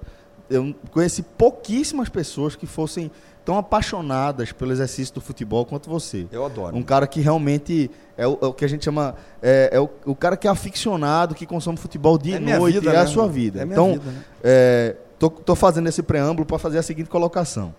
eu 0.51 0.75
conheci 0.91 1.23
pouquíssimas 1.23 2.09
pessoas 2.09 2.55
que 2.55 2.67
fossem 2.67 3.11
tão 3.45 3.59
apaixonadas 3.59 4.53
pelo 4.53 4.73
exercício 4.73 5.15
do 5.15 5.21
futebol 5.21 5.65
quanto 5.65 5.89
você. 5.91 6.27
Eu 6.31 6.45
adoro. 6.45 6.77
Um 6.77 6.83
cara 6.83 7.07
que 7.07 7.21
realmente 7.21 7.91
é 8.17 8.27
o, 8.27 8.39
é 8.41 8.47
o 8.47 8.53
que 8.53 8.65
a 8.65 8.69
gente 8.69 8.85
chama. 8.85 9.15
É, 9.41 9.71
é 9.73 9.81
o, 9.81 9.91
o 10.07 10.15
cara 10.15 10.37
que 10.37 10.47
é 10.47 10.51
aficionado, 10.51 11.35
que 11.35 11.47
consome 11.47 11.77
futebol 11.79 12.17
dia 12.19 12.37
É 12.37 12.39
e 12.39 12.59
noite, 12.59 12.81
vida, 12.81 12.93
é 12.93 12.97
a 12.97 13.05
né? 13.05 13.07
sua 13.07 13.29
vida. 13.29 13.61
É 13.61 13.65
então, 13.65 13.93
vida, 13.93 14.11
né? 14.11 14.25
é, 14.43 14.97
tô, 15.19 15.31
tô 15.31 15.55
fazendo 15.55 15.89
esse 15.89 16.03
preâmbulo 16.03 16.47
para 16.47 16.59
fazer 16.59 16.79
a 16.79 16.83
seguinte 16.83 17.09
colocação. 17.09 17.75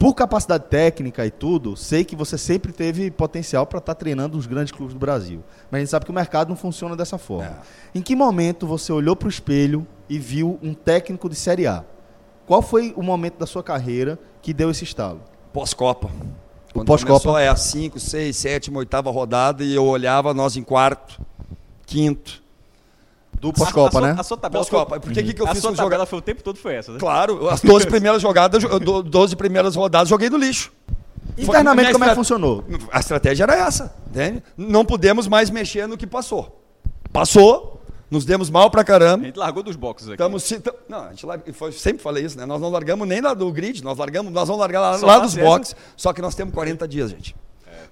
Por 0.00 0.14
capacidade 0.14 0.64
técnica 0.64 1.26
e 1.26 1.30
tudo, 1.30 1.76
sei 1.76 2.06
que 2.06 2.16
você 2.16 2.38
sempre 2.38 2.72
teve 2.72 3.10
potencial 3.10 3.66
para 3.66 3.80
estar 3.80 3.94
treinando 3.94 4.38
os 4.38 4.46
grandes 4.46 4.72
clubes 4.72 4.94
do 4.94 4.98
Brasil. 4.98 5.44
Mas 5.70 5.78
a 5.78 5.80
gente 5.80 5.90
sabe 5.90 6.06
que 6.06 6.10
o 6.10 6.14
mercado 6.14 6.48
não 6.48 6.56
funciona 6.56 6.96
dessa 6.96 7.18
forma. 7.18 7.58
Em 7.94 8.00
que 8.00 8.16
momento 8.16 8.66
você 8.66 8.90
olhou 8.94 9.14
para 9.14 9.26
o 9.26 9.28
espelho 9.28 9.86
e 10.08 10.18
viu 10.18 10.58
um 10.62 10.72
técnico 10.72 11.28
de 11.28 11.34
Série 11.34 11.66
A? 11.66 11.84
Qual 12.50 12.62
foi 12.62 12.92
o 12.96 13.02
momento 13.04 13.38
da 13.38 13.46
sua 13.46 13.62
carreira 13.62 14.18
que 14.42 14.52
deu 14.52 14.72
esse 14.72 14.82
estalo? 14.82 15.20
Pós-Copa. 15.52 16.10
Quando 16.74 16.84
pós-Copa. 16.84 17.40
É 17.40 17.46
a 17.46 17.54
5, 17.54 18.00
6, 18.00 18.36
7, 18.36 18.72
oitava 18.74 19.08
rodada 19.08 19.62
e 19.62 19.72
eu 19.72 19.84
olhava 19.84 20.34
nós 20.34 20.56
em 20.56 20.62
quarto, 20.64 21.20
quinto. 21.86 22.42
Do 23.40 23.52
pós-Copa, 23.52 24.00
né? 24.00 24.16
A 24.18 24.24
sua 24.24 24.36
tabela, 24.36 24.64
Pós-Copa. 24.64 24.98
Por 24.98 25.12
que, 25.12 25.22
que, 25.22 25.32
que 25.32 25.40
eu 25.40 25.46
a 25.46 25.52
fiz 25.52 25.60
sua 25.60 25.70
com 25.70 25.76
tabela 25.76 26.04
foi 26.04 26.18
o 26.18 26.22
tempo 26.22 26.42
todo 26.42 26.58
foi 26.58 26.74
essa, 26.74 26.90
né? 26.90 26.98
Claro, 26.98 27.46
as 27.48 27.60
12 27.60 27.86
primeiras 27.86 28.20
jogadas, 28.20 28.60
eu 28.64 28.80
do- 28.80 29.04
12 29.04 29.36
primeiras 29.36 29.76
rodadas, 29.76 30.08
joguei 30.08 30.28
no 30.28 30.36
lixo. 30.36 30.72
Foi- 31.36 31.44
Internamente, 31.44 31.82
minha 31.84 31.92
como 31.92 32.04
é 32.04 32.08
que 32.08 32.14
funcionou? 32.16 32.64
A 32.90 32.98
estratégia 32.98 33.44
era 33.44 33.54
essa, 33.54 33.94
entende? 34.08 34.42
Não 34.56 34.84
podemos 34.84 35.28
mais 35.28 35.50
mexer 35.50 35.86
no 35.86 35.96
que 35.96 36.04
passou. 36.04 36.60
Passou, 37.12 37.79
nos 38.10 38.24
demos 38.24 38.50
mal 38.50 38.70
pra 38.70 38.80
A 38.80 38.84
caramba. 38.84 39.24
gente 39.24 39.38
largou 39.38 39.62
dos 39.62 39.76
boxes 39.76 40.08
aqui. 40.08 40.14
Estamos, 40.14 40.42
se- 40.42 40.58
tam- 40.60 40.74
não, 40.88 41.04
a 41.04 41.10
gente 41.10 41.24
larga, 41.24 41.52
foi, 41.52 41.72
sempre 41.72 42.02
falei 42.02 42.24
isso, 42.24 42.36
né? 42.36 42.44
Nós 42.44 42.60
não 42.60 42.68
largamos 42.70 43.06
nem 43.06 43.20
lá 43.20 43.32
do 43.34 43.50
grid, 43.52 43.82
nós 43.84 43.96
largamos, 43.98 44.32
nós 44.32 44.48
vamos 44.48 44.60
largar 44.60 44.80
lá, 44.80 44.96
lá 44.96 45.18
dos 45.20 45.34
boxes, 45.36 45.76
só 45.96 46.12
que 46.12 46.20
nós 46.20 46.34
temos 46.34 46.52
40 46.54 46.86
dias, 46.88 47.10
gente. 47.10 47.34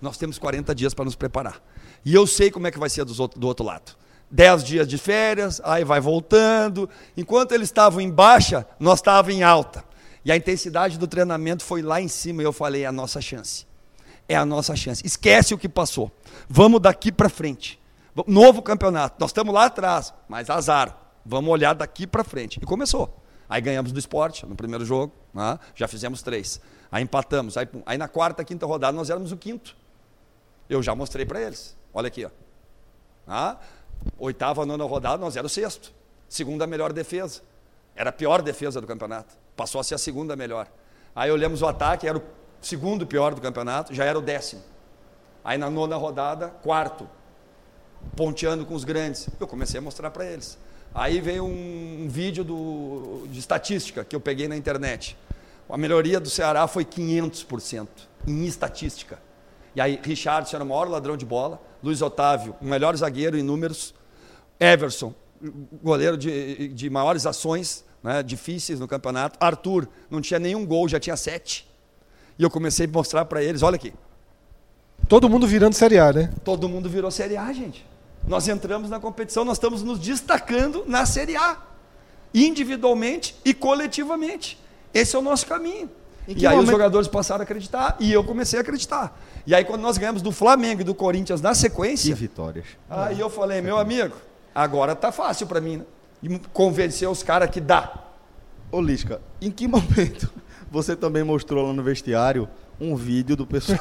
nós 0.01 0.17
temos 0.17 0.39
40 0.39 0.75
dias 0.75 0.93
para 0.95 1.05
nos 1.05 1.15
preparar. 1.17 1.61
E 2.05 2.15
eu 2.15 2.27
sei 2.27 2.51
como 2.51 2.67
é 2.67 2.71
que 2.71 2.79
vai 2.79 2.89
ser 2.89 3.05
dos 3.05 3.19
outro- 3.19 3.39
do 3.41 3.47
outro 3.49 3.65
lado. 3.67 3.93
10 4.31 4.63
dias 4.63 4.87
de 4.87 4.97
férias, 4.99 5.61
aí 5.65 5.83
vai 5.85 6.01
voltando. 6.01 6.89
Enquanto 7.17 7.53
eles 7.53 7.69
estavam 7.69 8.01
em 8.01 8.11
baixa, 8.11 8.67
nós 8.79 8.99
estávamos 8.99 9.35
em 9.37 9.43
alta. 9.43 9.83
E 10.25 10.31
a 10.31 10.37
intensidade 10.37 10.99
do 10.99 11.07
treinamento 11.09 11.65
foi 11.65 11.81
lá 11.83 12.01
em 12.01 12.07
cima 12.09 12.43
e 12.43 12.45
eu 12.45 12.53
falei, 12.53 12.83
é 12.83 12.87
a 12.87 12.93
nossa 12.93 13.21
chance. 13.21 13.67
É 14.29 14.37
a 14.37 14.45
nossa 14.45 14.77
chance. 14.77 15.05
Esquece 15.07 15.55
o 15.55 15.59
que 15.59 15.69
passou. 15.69 16.13
Vamos 16.49 16.81
daqui 16.81 17.11
para 17.11 17.29
frente. 17.31 17.81
Novo 18.27 18.63
campeonato. 18.63 19.17
Nós 19.19 19.31
estamos 19.31 19.53
lá 19.55 19.67
atrás, 19.67 20.13
mas 20.29 20.51
azar. 20.51 20.97
Vamos 21.25 21.51
olhar 21.51 21.75
daqui 21.75 22.07
para 22.07 22.25
frente. 22.25 22.59
E 22.63 22.67
começou. 22.67 23.23
Aí 23.49 23.61
ganhamos 23.61 23.93
do 23.93 23.99
esporte 23.99 24.45
no 24.47 24.55
primeiro 24.55 24.85
jogo. 24.85 25.13
né? 25.33 25.59
Já 25.75 25.87
fizemos 25.89 26.23
três. 26.23 26.61
Aí 26.91 27.03
empatamos. 27.03 27.57
Aí. 27.57 27.69
Aí 27.87 27.99
na 27.99 28.09
quarta, 28.09 28.45
quinta 28.45 28.67
rodada 28.67 28.97
nós 28.97 29.11
éramos 29.11 29.33
o 29.33 29.37
quinto. 29.37 29.77
Eu 30.69 30.83
já 30.83 30.95
mostrei 30.95 31.25
para 31.25 31.41
eles. 31.41 31.77
Olha 31.93 32.09
aqui, 32.09 32.25
ó. 32.25 32.31
Ah, 33.27 33.57
oitava, 34.19 34.65
nona 34.65 34.85
rodada, 34.85 35.19
nós 35.19 35.37
era 35.37 35.47
o 35.47 35.51
sexto. 35.51 35.93
Segunda 36.29 36.67
melhor 36.67 36.93
defesa. 36.93 37.43
Era 37.95 38.11
a 38.11 38.13
pior 38.13 38.43
defesa 38.43 38.81
do 38.81 38.87
campeonato. 38.87 39.35
Passou 39.57 39.81
a 39.81 39.85
ser 39.85 39.95
a 39.95 39.99
segunda 39.99 40.37
melhor. 40.37 40.69
Aí 41.15 41.31
olhamos 41.31 41.63
o 41.63 41.67
ataque, 41.67 42.07
era 42.07 42.19
o 42.19 42.23
segundo 42.61 43.07
pior 43.07 43.35
do 43.35 43.41
campeonato, 43.41 43.95
já 43.95 44.05
era 44.05 44.19
o 44.19 44.23
décimo. 44.23 44.63
Aí 45.45 45.59
na 45.59 45.69
nona 45.71 45.97
rodada, 45.97 46.49
quarto. 46.63 47.09
Ponteando 48.17 48.65
com 48.65 48.75
os 48.75 48.85
grandes. 48.85 49.29
Eu 49.39 49.47
comecei 49.47 49.79
a 49.79 49.81
mostrar 49.81 50.11
para 50.11 50.25
eles. 50.25 50.59
Aí 50.95 51.21
veio 51.21 51.45
um, 51.45 52.05
um 52.05 52.09
vídeo 52.09 52.43
do, 52.43 53.27
de 53.31 53.39
estatística 53.39 54.05
que 54.05 54.17
eu 54.17 54.21
peguei 54.21 54.49
na 54.49 54.57
internet. 54.57 55.17
A 55.69 55.77
melhoria 55.77 56.19
do 56.19 56.31
Ceará 56.31 56.67
foi 56.67 56.85
500% 56.85 57.89
em 58.27 58.47
estatística. 58.47 59.19
E 59.75 59.81
aí, 59.81 60.01
Richardson 60.03 60.57
era 60.57 60.65
o 60.65 60.69
maior 60.69 60.89
ladrão 60.89 61.17
de 61.17 61.27
bola, 61.27 61.61
Luiz 61.83 62.03
Otávio, 62.03 62.57
o 62.61 62.65
melhor 62.65 62.97
zagueiro 62.97 63.37
em 63.39 63.43
números, 63.43 63.95
Everson, 64.59 65.15
goleiro 65.83 66.17
de, 66.17 66.69
de 66.69 66.91
maiores 66.91 67.27
ações 67.27 67.85
né, 68.03 68.23
difíceis 68.23 68.81
no 68.81 68.89
campeonato, 68.89 69.39
Arthur, 69.41 69.89
não 70.11 70.21
tinha 70.21 70.41
nenhum 70.41 70.67
gol, 70.67 70.89
já 70.89 70.99
tinha 70.99 71.17
sete. 71.17 71.69
E 72.39 72.43
eu 72.43 72.51
comecei 72.51 72.87
a 72.87 72.89
mostrar 72.89 73.25
para 73.25 73.43
eles: 73.43 73.63
olha 73.63 73.77
aqui, 73.77 73.93
Todo 75.09 75.29
mundo 75.29 75.47
virando 75.47 75.75
Série 75.75 75.99
A, 75.99 76.13
né? 76.13 76.31
todo 76.45 76.69
mundo 76.69 76.89
virou 76.89 77.11
Série 77.11 77.37
A, 77.37 77.53
gente. 77.53 77.87
Nós 78.27 78.47
entramos 78.47 78.91
na 78.91 79.01
competição, 79.01 79.45
nós 79.45 79.57
estamos 79.57 79.83
nos 79.83 79.99
destacando 79.99 80.85
na 80.87 81.07
Série 81.07 81.35
A, 81.37 81.57
individualmente 82.35 83.35
e 83.45 83.55
coletivamente. 83.55 84.59
Esse 84.93 85.17
é 85.17 85.19
o 85.19 85.23
nosso 85.23 85.47
caminho. 85.47 85.89
Em 86.27 86.33
E 86.33 86.35
que 86.35 86.47
aí 86.47 86.53
os 86.53 86.57
momento- 86.59 86.73
jogadores 86.73 87.09
passaram 87.09 87.41
a 87.41 87.45
acreditar 87.45 87.97
e 87.99 88.13
eu 88.13 88.23
comecei 88.23 88.59
a 88.59 88.63
acreditar. 88.63 89.19
E 89.47 89.55
aí 89.55 89.65
quando 89.65 89.81
nós 89.81 89.97
ganhamos 89.97 90.21
do 90.21 90.31
Flamengo 90.31 90.83
e 90.83 90.85
do 90.85 90.95
Corinthians 90.95 91.41
na 91.41 91.51
Que 91.51 91.57
sequência, 91.57 92.15
vitórias. 92.15 92.67
aí 92.91 93.19
eu 93.19 93.31
falei, 93.31 93.63
meu 93.63 93.79
amigo, 93.79 94.15
agora 94.55 94.95
tá 94.95 95.11
fácil 95.11 95.47
para 95.47 95.61
mim, 95.61 95.79
né? 95.79 95.85
E 96.23 96.39
convencer 96.53 97.09
os 97.09 97.23
caras 97.23 97.49
que 97.49 97.61
dá. 97.61 97.95
Ô 98.71 98.81
Lisca, 98.83 99.23
em 99.41 99.51
que 99.51 99.67
momento 99.67 100.31
você 100.71 100.95
também 100.95 101.25
mostrou 101.25 101.67
lá 101.67 101.73
no 101.73 101.83
vestiário 101.83 102.47
um 102.81 102.95
vídeo 102.95 103.35
do 103.37 103.45
pessoal 103.47 103.79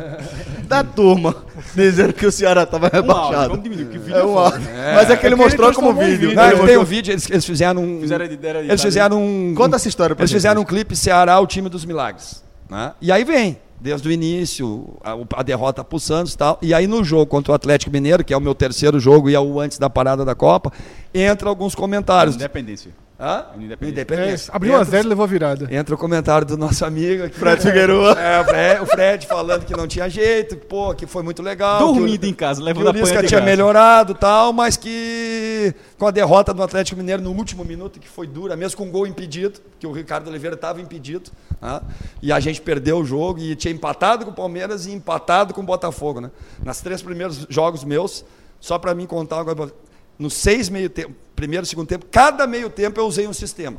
da 0.68 0.84
turma 0.84 1.34
dizendo 1.74 2.12
que 2.12 2.26
o 2.26 2.32
Ceará 2.32 2.64
estava 2.64 2.86
Um 2.86 2.96
áudio, 2.96 3.02
rebaixado? 3.02 3.48
vamos 3.50 3.62
diminuir, 3.64 3.86
que 3.88 3.98
vídeo 3.98 4.16
É 4.16 4.20
é 4.20 4.24
um 4.24 4.38
áudio. 4.38 4.60
Mas 4.94 5.10
é 5.10 5.16
que 5.16 5.26
ele 5.26 5.34
mostrou 5.36 5.72
como 5.72 5.92
vídeo. 5.94 6.18
vídeo. 6.28 6.34
Não, 6.34 6.50
Ele 6.50 6.66
tem 6.66 6.76
um 6.76 6.84
vídeo, 6.84 7.12
eles, 7.12 7.30
eles 7.30 7.44
fizeram 7.44 7.82
um. 7.82 8.00
Fizeram 8.00 8.24
eles 8.24 8.34
editado. 8.34 8.80
fizeram 8.82 9.22
um. 9.22 9.54
Conta 9.54 9.76
essa 9.76 9.88
história 9.88 10.14
pra 10.14 10.22
Eles 10.22 10.30
gente, 10.30 10.38
fizeram 10.38 10.60
um 10.60 10.64
clipe 10.64 10.94
Ceará, 10.94 11.40
o 11.40 11.46
time 11.46 11.68
dos 11.68 11.84
milagres. 11.84 12.42
né? 12.68 12.92
E 13.00 13.10
aí 13.10 13.24
vem, 13.24 13.58
desde 13.80 14.06
o 14.08 14.12
início, 14.12 14.96
a, 15.02 15.16
a 15.40 15.42
derrota 15.42 15.82
pro 15.82 15.98
Santos 15.98 16.34
e 16.34 16.36
tal. 16.38 16.58
E 16.60 16.74
aí 16.74 16.86
no 16.86 17.02
jogo 17.02 17.26
contra 17.26 17.52
o 17.52 17.54
Atlético 17.54 17.90
Mineiro, 17.90 18.22
que 18.24 18.34
é 18.34 18.36
o 18.36 18.40
meu 18.40 18.54
terceiro 18.54 19.00
jogo 19.00 19.30
e 19.30 19.34
é 19.34 19.40
o 19.40 19.58
antes 19.60 19.78
da 19.78 19.88
parada 19.88 20.24
da 20.24 20.34
Copa, 20.34 20.72
entra 21.14 21.48
alguns 21.48 21.74
comentários. 21.74 22.34
Independência. 22.36 22.90
Hã? 23.18 23.46
Independência. 23.56 23.88
Independência. 24.02 24.54
Abriu 24.54 24.74
1 24.74 24.76
a 24.76 24.84
0 24.84 25.06
e 25.06 25.08
levou 25.08 25.24
a 25.24 25.26
virada. 25.26 25.74
Entra 25.74 25.94
o 25.94 25.98
comentário 25.98 26.46
do 26.46 26.56
nosso 26.58 26.84
amigo 26.84 27.24
aqui, 27.24 27.34
Fred 27.38 27.62
Figueroa. 27.62 28.12
É, 28.12 28.40
o 28.40 28.44
Fred, 28.44 28.80
o 28.82 28.86
Fred 28.86 29.26
falando 29.26 29.64
que 29.64 29.74
não 29.74 29.86
tinha 29.88 30.06
jeito, 30.10 30.54
que, 30.56 30.66
pô, 30.66 30.94
que 30.94 31.06
foi 31.06 31.22
muito 31.22 31.42
legal. 31.42 31.78
Dormindo 31.78 32.20
que 32.20 32.26
o- 32.26 32.28
em 32.30 32.34
casa, 32.34 32.60
que 32.60 32.66
levando 32.66 32.84
o 32.86 32.88
a 32.90 32.92
Lisca 32.92 33.08
panha 33.08 33.22
de 33.22 33.28
tinha 33.28 33.40
casa. 33.40 33.50
melhorado 33.50 34.12
e 34.12 34.16
tal, 34.16 34.52
mas 34.52 34.76
que 34.76 35.74
com 35.98 36.06
a 36.06 36.10
derrota 36.10 36.52
do 36.52 36.62
Atlético 36.62 36.98
Mineiro 36.98 37.22
no 37.22 37.30
último 37.32 37.64
minuto, 37.64 37.98
que 37.98 38.08
foi 38.08 38.26
dura, 38.26 38.54
mesmo 38.54 38.76
com 38.76 38.84
um 38.84 38.90
gol 38.90 39.06
impedido, 39.06 39.60
que 39.78 39.86
o 39.86 39.92
Ricardo 39.92 40.28
Oliveira 40.28 40.54
estava 40.54 40.78
impedido, 40.82 41.30
né? 41.62 41.80
e 42.20 42.30
a 42.30 42.38
gente 42.38 42.60
perdeu 42.60 42.98
o 42.98 43.04
jogo 43.04 43.40
e 43.40 43.56
tinha 43.56 43.72
empatado 43.72 44.26
com 44.26 44.30
o 44.30 44.34
Palmeiras 44.34 44.84
e 44.84 44.92
empatado 44.92 45.54
com 45.54 45.62
o 45.62 45.64
Botafogo. 45.64 46.20
Né? 46.20 46.30
Nas 46.62 46.82
três 46.82 47.00
primeiros 47.00 47.46
jogos 47.48 47.82
meus, 47.82 48.26
só 48.60 48.78
para 48.78 48.94
mim 48.94 49.06
contar 49.06 49.38
agora, 49.40 49.70
nos 50.18 50.34
seis 50.34 50.68
meio 50.68 50.88
tempo, 50.88 51.14
primeiro 51.34 51.64
e 51.64 51.68
segundo 51.68 51.86
tempo, 51.88 52.06
cada 52.10 52.46
meio 52.46 52.70
tempo 52.70 52.98
eu 53.00 53.06
usei 53.06 53.26
um 53.26 53.32
sistema. 53.32 53.78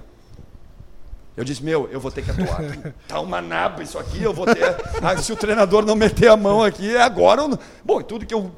Eu 1.36 1.44
disse, 1.44 1.64
meu, 1.64 1.88
eu 1.92 2.00
vou 2.00 2.12
ter 2.12 2.24
que 2.24 2.32
atuar. 2.32 2.62
aqui. 2.62 2.94
Tá 3.08 3.20
uma 3.20 3.40
naba 3.40 3.84
isso 3.84 4.00
aqui, 4.00 4.24
eu 4.24 4.34
vou 4.34 4.46
ter. 4.48 4.76
Ah, 5.04 5.16
se 5.18 5.32
o 5.32 5.36
treinador 5.36 5.86
não 5.86 5.96
meter 5.96 6.30
a 6.30 6.36
mão 6.36 6.64
aqui, 6.64 6.96
é 6.96 7.02
agora. 7.02 7.44
ou 7.44 7.48
não. 7.48 7.60
Bom, 7.86 8.02
tudo 8.02 8.26
que 8.26 8.34
eu 8.34 8.52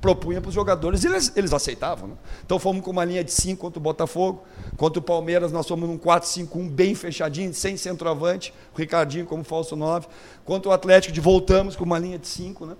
propunha 0.00 0.40
para 0.40 0.48
os 0.48 0.54
jogadores, 0.54 1.04
eles, 1.04 1.32
eles 1.34 1.52
aceitavam. 1.52 2.10
Né? 2.10 2.14
Então 2.46 2.56
fomos 2.58 2.84
com 2.84 2.90
uma 2.92 3.04
linha 3.04 3.24
de 3.24 3.32
5 3.32 3.60
contra 3.60 3.80
o 3.80 3.82
Botafogo. 3.82 4.44
Contra 4.76 5.00
o 5.00 5.02
Palmeiras, 5.02 5.50
nós 5.50 5.66
fomos 5.66 5.88
num 5.88 5.98
4-5-1 5.98 6.70
bem 6.70 6.94
fechadinho, 6.94 7.52
sem 7.52 7.76
centroavante, 7.76 8.54
o 8.72 8.78
Ricardinho 8.78 9.26
como 9.26 9.42
falso 9.42 9.74
9. 9.74 10.06
Contra 10.44 10.70
o 10.70 10.72
Atlético, 10.72 11.12
de 11.12 11.20
voltamos 11.20 11.74
com 11.74 11.84
uma 11.84 11.98
linha 11.98 12.18
de 12.18 12.28
5, 12.28 12.64
né? 12.64 12.76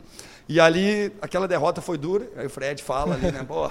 E 0.49 0.59
ali, 0.59 1.13
aquela 1.21 1.47
derrota 1.47 1.83
foi 1.83 1.99
dura. 1.99 2.27
Aí 2.35 2.47
o 2.47 2.51
Fred 2.51 2.83
fala 2.83 3.15
ali, 3.15 3.31
né? 3.31 3.45
Pô, 3.47 3.71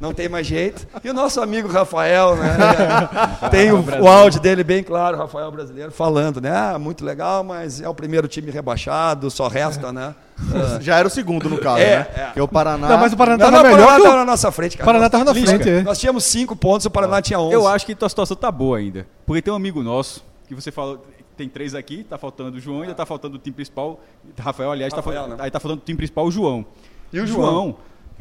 não 0.00 0.14
tem 0.14 0.26
mais 0.26 0.46
jeito. 0.46 0.86
E 1.04 1.10
o 1.10 1.12
nosso 1.12 1.38
amigo 1.38 1.68
Rafael, 1.68 2.34
né? 2.36 2.56
Tem 3.50 3.70
o, 3.70 3.84
o 4.02 4.08
áudio 4.08 4.40
dele 4.40 4.64
bem 4.64 4.82
claro, 4.82 5.18
Rafael 5.18 5.50
brasileiro, 5.52 5.92
falando, 5.92 6.40
né? 6.40 6.50
Ah, 6.50 6.78
muito 6.78 7.04
legal, 7.04 7.44
mas 7.44 7.80
é 7.82 7.88
o 7.88 7.94
primeiro 7.94 8.26
time 8.26 8.50
rebaixado, 8.50 9.30
só 9.30 9.48
resta, 9.48 9.92
né? 9.92 10.14
Ah, 10.40 10.78
Já 10.80 10.96
era 10.96 11.06
o 11.06 11.10
segundo, 11.10 11.50
no 11.50 11.58
caso, 11.58 11.78
É, 11.78 11.98
né? 11.98 12.06
é. 12.16 12.30
Que 12.32 12.40
é 12.40 12.42
o 12.42 12.48
Paraná. 12.48 12.88
Não, 12.88 12.98
mas 12.98 13.12
o 13.12 13.16
Paraná 13.18 13.44
Não, 13.44 13.50
tava 13.52 13.62
não, 13.62 13.70
o 13.70 13.76
melhor 13.76 13.86
Paraná 13.86 13.98
estava 13.98 14.14
o... 14.14 14.18
na 14.20 14.24
nossa 14.24 14.50
frente, 14.50 14.78
cara. 14.78 14.86
Paraná 14.86 15.10
tava 15.10 15.24
na 15.24 15.34
frente, 15.34 15.68
é. 15.68 15.82
Nós 15.82 15.98
tínhamos 15.98 16.24
cinco 16.24 16.56
pontos, 16.56 16.86
o 16.86 16.90
Paraná 16.90 17.20
tinha 17.20 17.38
11. 17.38 17.52
Eu 17.52 17.68
acho 17.68 17.84
que 17.84 17.94
tua 17.94 18.08
situação 18.08 18.34
tá 18.34 18.50
boa 18.50 18.78
ainda. 18.78 19.06
Porque 19.26 19.42
tem 19.42 19.52
um 19.52 19.56
amigo 19.56 19.82
nosso, 19.82 20.24
que 20.48 20.54
você 20.54 20.72
falou, 20.72 21.04
tem 21.36 21.48
três 21.48 21.74
aqui, 21.74 22.04
tá 22.04 22.16
faltando 22.18 22.56
o 22.56 22.60
João, 22.60 22.82
ainda 22.82 22.94
tá 22.94 23.04
faltando 23.06 23.36
o 23.36 23.38
time 23.38 23.54
principal. 23.54 24.00
Rafael, 24.38 24.70
aliás, 24.72 24.92
tá, 24.92 25.02
faltando, 25.02 25.28
né? 25.28 25.36
aí 25.40 25.50
tá 25.50 25.60
faltando 25.60 25.82
o 25.82 25.84
time 25.84 25.96
principal, 25.96 26.26
o 26.26 26.30
João. 26.30 26.64
E 27.12 27.20
o 27.20 27.26
João? 27.26 27.76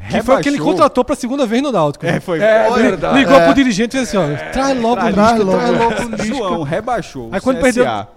Que 0.09 0.21
foi 0.23 0.35
aquele 0.35 0.57
que 0.57 0.63
ele 0.63 0.71
contratou 0.71 1.05
pra 1.05 1.15
segunda 1.15 1.45
vez 1.45 1.61
no 1.61 1.71
Náutico. 1.71 2.05
É, 2.05 2.19
foi. 2.19 2.39
É 2.41 2.69
verdade. 2.71 3.17
ligou 3.19 3.39
pro 3.39 3.53
dirigente 3.53 3.95
e 3.95 4.01
disse 4.01 4.17
assim, 4.17 4.33
ó, 4.33 4.51
traz 4.51 4.81
logo 4.81 4.93
o 5.01 5.11
traz 5.13 5.15
Lisca, 5.15 5.43
logo. 5.43 5.57
traz 5.59 5.79
logo 5.79 5.93
o 5.93 6.09
Lisca. 6.15 6.25
João 6.25 6.63
rebaixou 6.63 7.29
Aí 7.31 7.39
o 7.39 7.41
quando 7.43 7.57
CSA. 7.57 7.63
perdeu- 7.63 8.07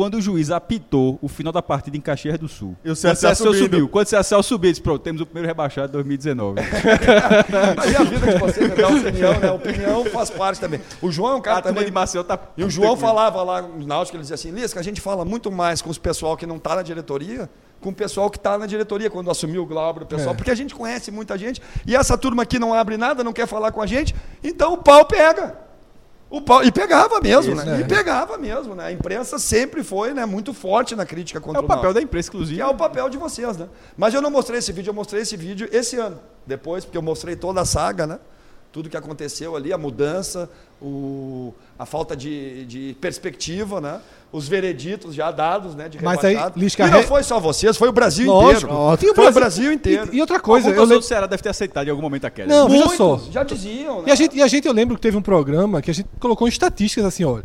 Quando 0.00 0.14
o 0.14 0.20
juiz 0.22 0.50
apitou 0.50 1.18
o 1.20 1.28
final 1.28 1.52
da 1.52 1.60
partida 1.60 1.94
em 1.94 2.00
Caxias 2.00 2.38
do 2.38 2.48
Sul. 2.48 2.74
E 2.82 2.90
o 2.90 2.96
Quando 2.96 3.16
CSA 3.16 3.34
subiu. 3.34 3.86
Quando 3.86 4.06
o 4.06 4.08
CSA 4.08 4.42
subiu, 4.42 4.70
disse, 4.70 4.80
pronto, 4.80 5.02
temos 5.02 5.20
o 5.20 5.26
primeiro 5.26 5.46
rebaixado 5.46 5.88
de 5.88 5.92
2019. 5.92 6.58
Mas 7.76 7.92
é 7.92 7.96
a 7.98 8.04
vida 8.04 8.32
de 8.32 8.38
vocês, 8.38 8.70
né? 8.70 8.82
a 8.82 8.88
opinião, 8.88 9.40
né? 9.40 9.48
A 9.48 9.52
opinião 9.52 10.04
faz 10.06 10.30
parte 10.30 10.58
também. 10.58 10.80
O 11.02 11.12
João 11.12 11.34
é 11.34 11.36
um 11.36 11.40
cara 11.42 11.58
a 11.58 11.62
também... 11.64 11.84
de 11.84 11.90
Maceió 11.90 12.22
tá... 12.22 12.40
E 12.56 12.64
o 12.64 12.70
João 12.70 12.96
falava 12.96 13.42
lá 13.42 13.60
no 13.60 13.86
Náutico, 13.86 14.16
ele 14.16 14.22
dizia 14.22 14.36
assim, 14.36 14.50
Lisca, 14.50 14.80
a 14.80 14.82
gente 14.82 15.02
fala 15.02 15.22
muito 15.22 15.52
mais 15.52 15.82
com 15.82 15.90
os 15.90 15.98
pessoal 15.98 16.34
que 16.34 16.46
não 16.46 16.56
está 16.56 16.76
na 16.76 16.82
diretoria, 16.82 17.50
com 17.78 17.90
o 17.90 17.94
pessoal 17.94 18.30
que 18.30 18.38
está 18.38 18.56
na 18.56 18.64
diretoria, 18.64 19.10
quando 19.10 19.30
assumiu 19.30 19.64
o 19.64 19.66
Glauber, 19.66 20.04
o 20.04 20.06
pessoal, 20.06 20.32
É. 20.32 20.34
porque 20.34 20.50
a 20.50 20.54
gente 20.54 20.74
conhece 20.74 21.10
muita 21.10 21.36
gente, 21.36 21.60
e 21.86 21.94
essa 21.94 22.16
turma 22.16 22.44
aqui 22.44 22.58
não 22.58 22.72
abre 22.72 22.96
nada, 22.96 23.22
não 23.22 23.34
quer 23.34 23.46
falar 23.46 23.70
com 23.70 23.82
a 23.82 23.86
gente, 23.86 24.16
então 24.42 24.72
o 24.72 24.78
pau 24.78 25.04
pega. 25.04 25.68
O 26.30 26.40
e 26.62 26.70
pegava 26.70 27.20
mesmo, 27.20 27.54
Isso, 27.54 27.66
né? 27.66 27.78
é. 27.78 27.80
E 27.80 27.84
pegava 27.84 28.38
mesmo, 28.38 28.76
né? 28.76 28.84
A 28.84 28.92
imprensa 28.92 29.36
sempre 29.36 29.82
foi 29.82 30.14
né, 30.14 30.24
muito 30.24 30.54
forte 30.54 30.94
na 30.94 31.04
crítica 31.04 31.40
contra 31.40 31.60
É 31.60 31.64
o 31.64 31.66
papel 31.66 31.92
da 31.92 32.00
imprensa, 32.00 32.28
inclusive. 32.28 32.60
É 32.60 32.66
o 32.66 32.76
papel 32.76 33.08
de 33.10 33.18
vocês, 33.18 33.56
né? 33.56 33.68
Mas 33.96 34.14
eu 34.14 34.22
não 34.22 34.30
mostrei 34.30 34.60
esse 34.60 34.70
vídeo, 34.70 34.90
eu 34.90 34.94
mostrei 34.94 35.22
esse 35.22 35.36
vídeo 35.36 35.68
esse 35.72 35.96
ano. 35.96 36.20
Depois, 36.46 36.84
porque 36.84 36.96
eu 36.96 37.02
mostrei 37.02 37.34
toda 37.34 37.60
a 37.60 37.64
saga, 37.64 38.06
né? 38.06 38.20
Tudo 38.72 38.88
que 38.88 38.96
aconteceu 38.96 39.56
ali, 39.56 39.72
a 39.72 39.78
mudança, 39.78 40.48
o, 40.80 41.52
a 41.78 41.84
falta 41.84 42.16
de, 42.16 42.64
de 42.66 42.96
perspectiva, 43.00 43.80
né? 43.80 44.00
Os 44.32 44.46
vereditos 44.46 45.12
já 45.12 45.32
dados, 45.32 45.74
né? 45.74 45.88
De 45.88 46.00
Mas 46.02 46.24
aí. 46.24 46.36
Lisca, 46.54 46.86
e 46.86 46.90
não 46.90 47.02
foi 47.02 47.24
só 47.24 47.40
vocês, 47.40 47.76
foi 47.76 47.88
o 47.88 47.92
Brasil 47.92 48.26
Lógico. 48.32 48.72
inteiro. 48.94 49.14
Foi 49.16 49.28
o 49.28 49.32
Brasil 49.32 49.72
inteiro. 49.72 50.08
E, 50.12 50.18
e 50.18 50.20
outra 50.20 50.38
coisa, 50.38 50.68
Algum 50.68 50.78
eu 50.78 50.84
lembro... 50.84 51.00
do 51.00 51.04
Ceará 51.04 51.26
deve 51.26 51.42
ter 51.42 51.48
aceitado 51.48 51.88
em 51.88 51.90
algum 51.90 52.02
momento 52.02 52.26
a 52.26 52.30
queda. 52.30 52.48
Não, 52.48 52.68
veja 52.68 52.84
Muitos 52.84 52.96
só. 52.96 53.20
já 53.32 53.42
diziam, 53.42 54.02
né? 54.02 54.08
E 54.08 54.12
a, 54.12 54.14
gente, 54.14 54.36
e 54.36 54.42
a 54.42 54.46
gente, 54.46 54.68
eu 54.68 54.72
lembro 54.72 54.94
que 54.94 55.02
teve 55.02 55.16
um 55.16 55.22
programa 55.22 55.82
que 55.82 55.90
a 55.90 55.94
gente 55.94 56.08
colocou 56.20 56.46
em 56.46 56.50
estatísticas 56.50 57.04
assim, 57.04 57.24
olha. 57.24 57.44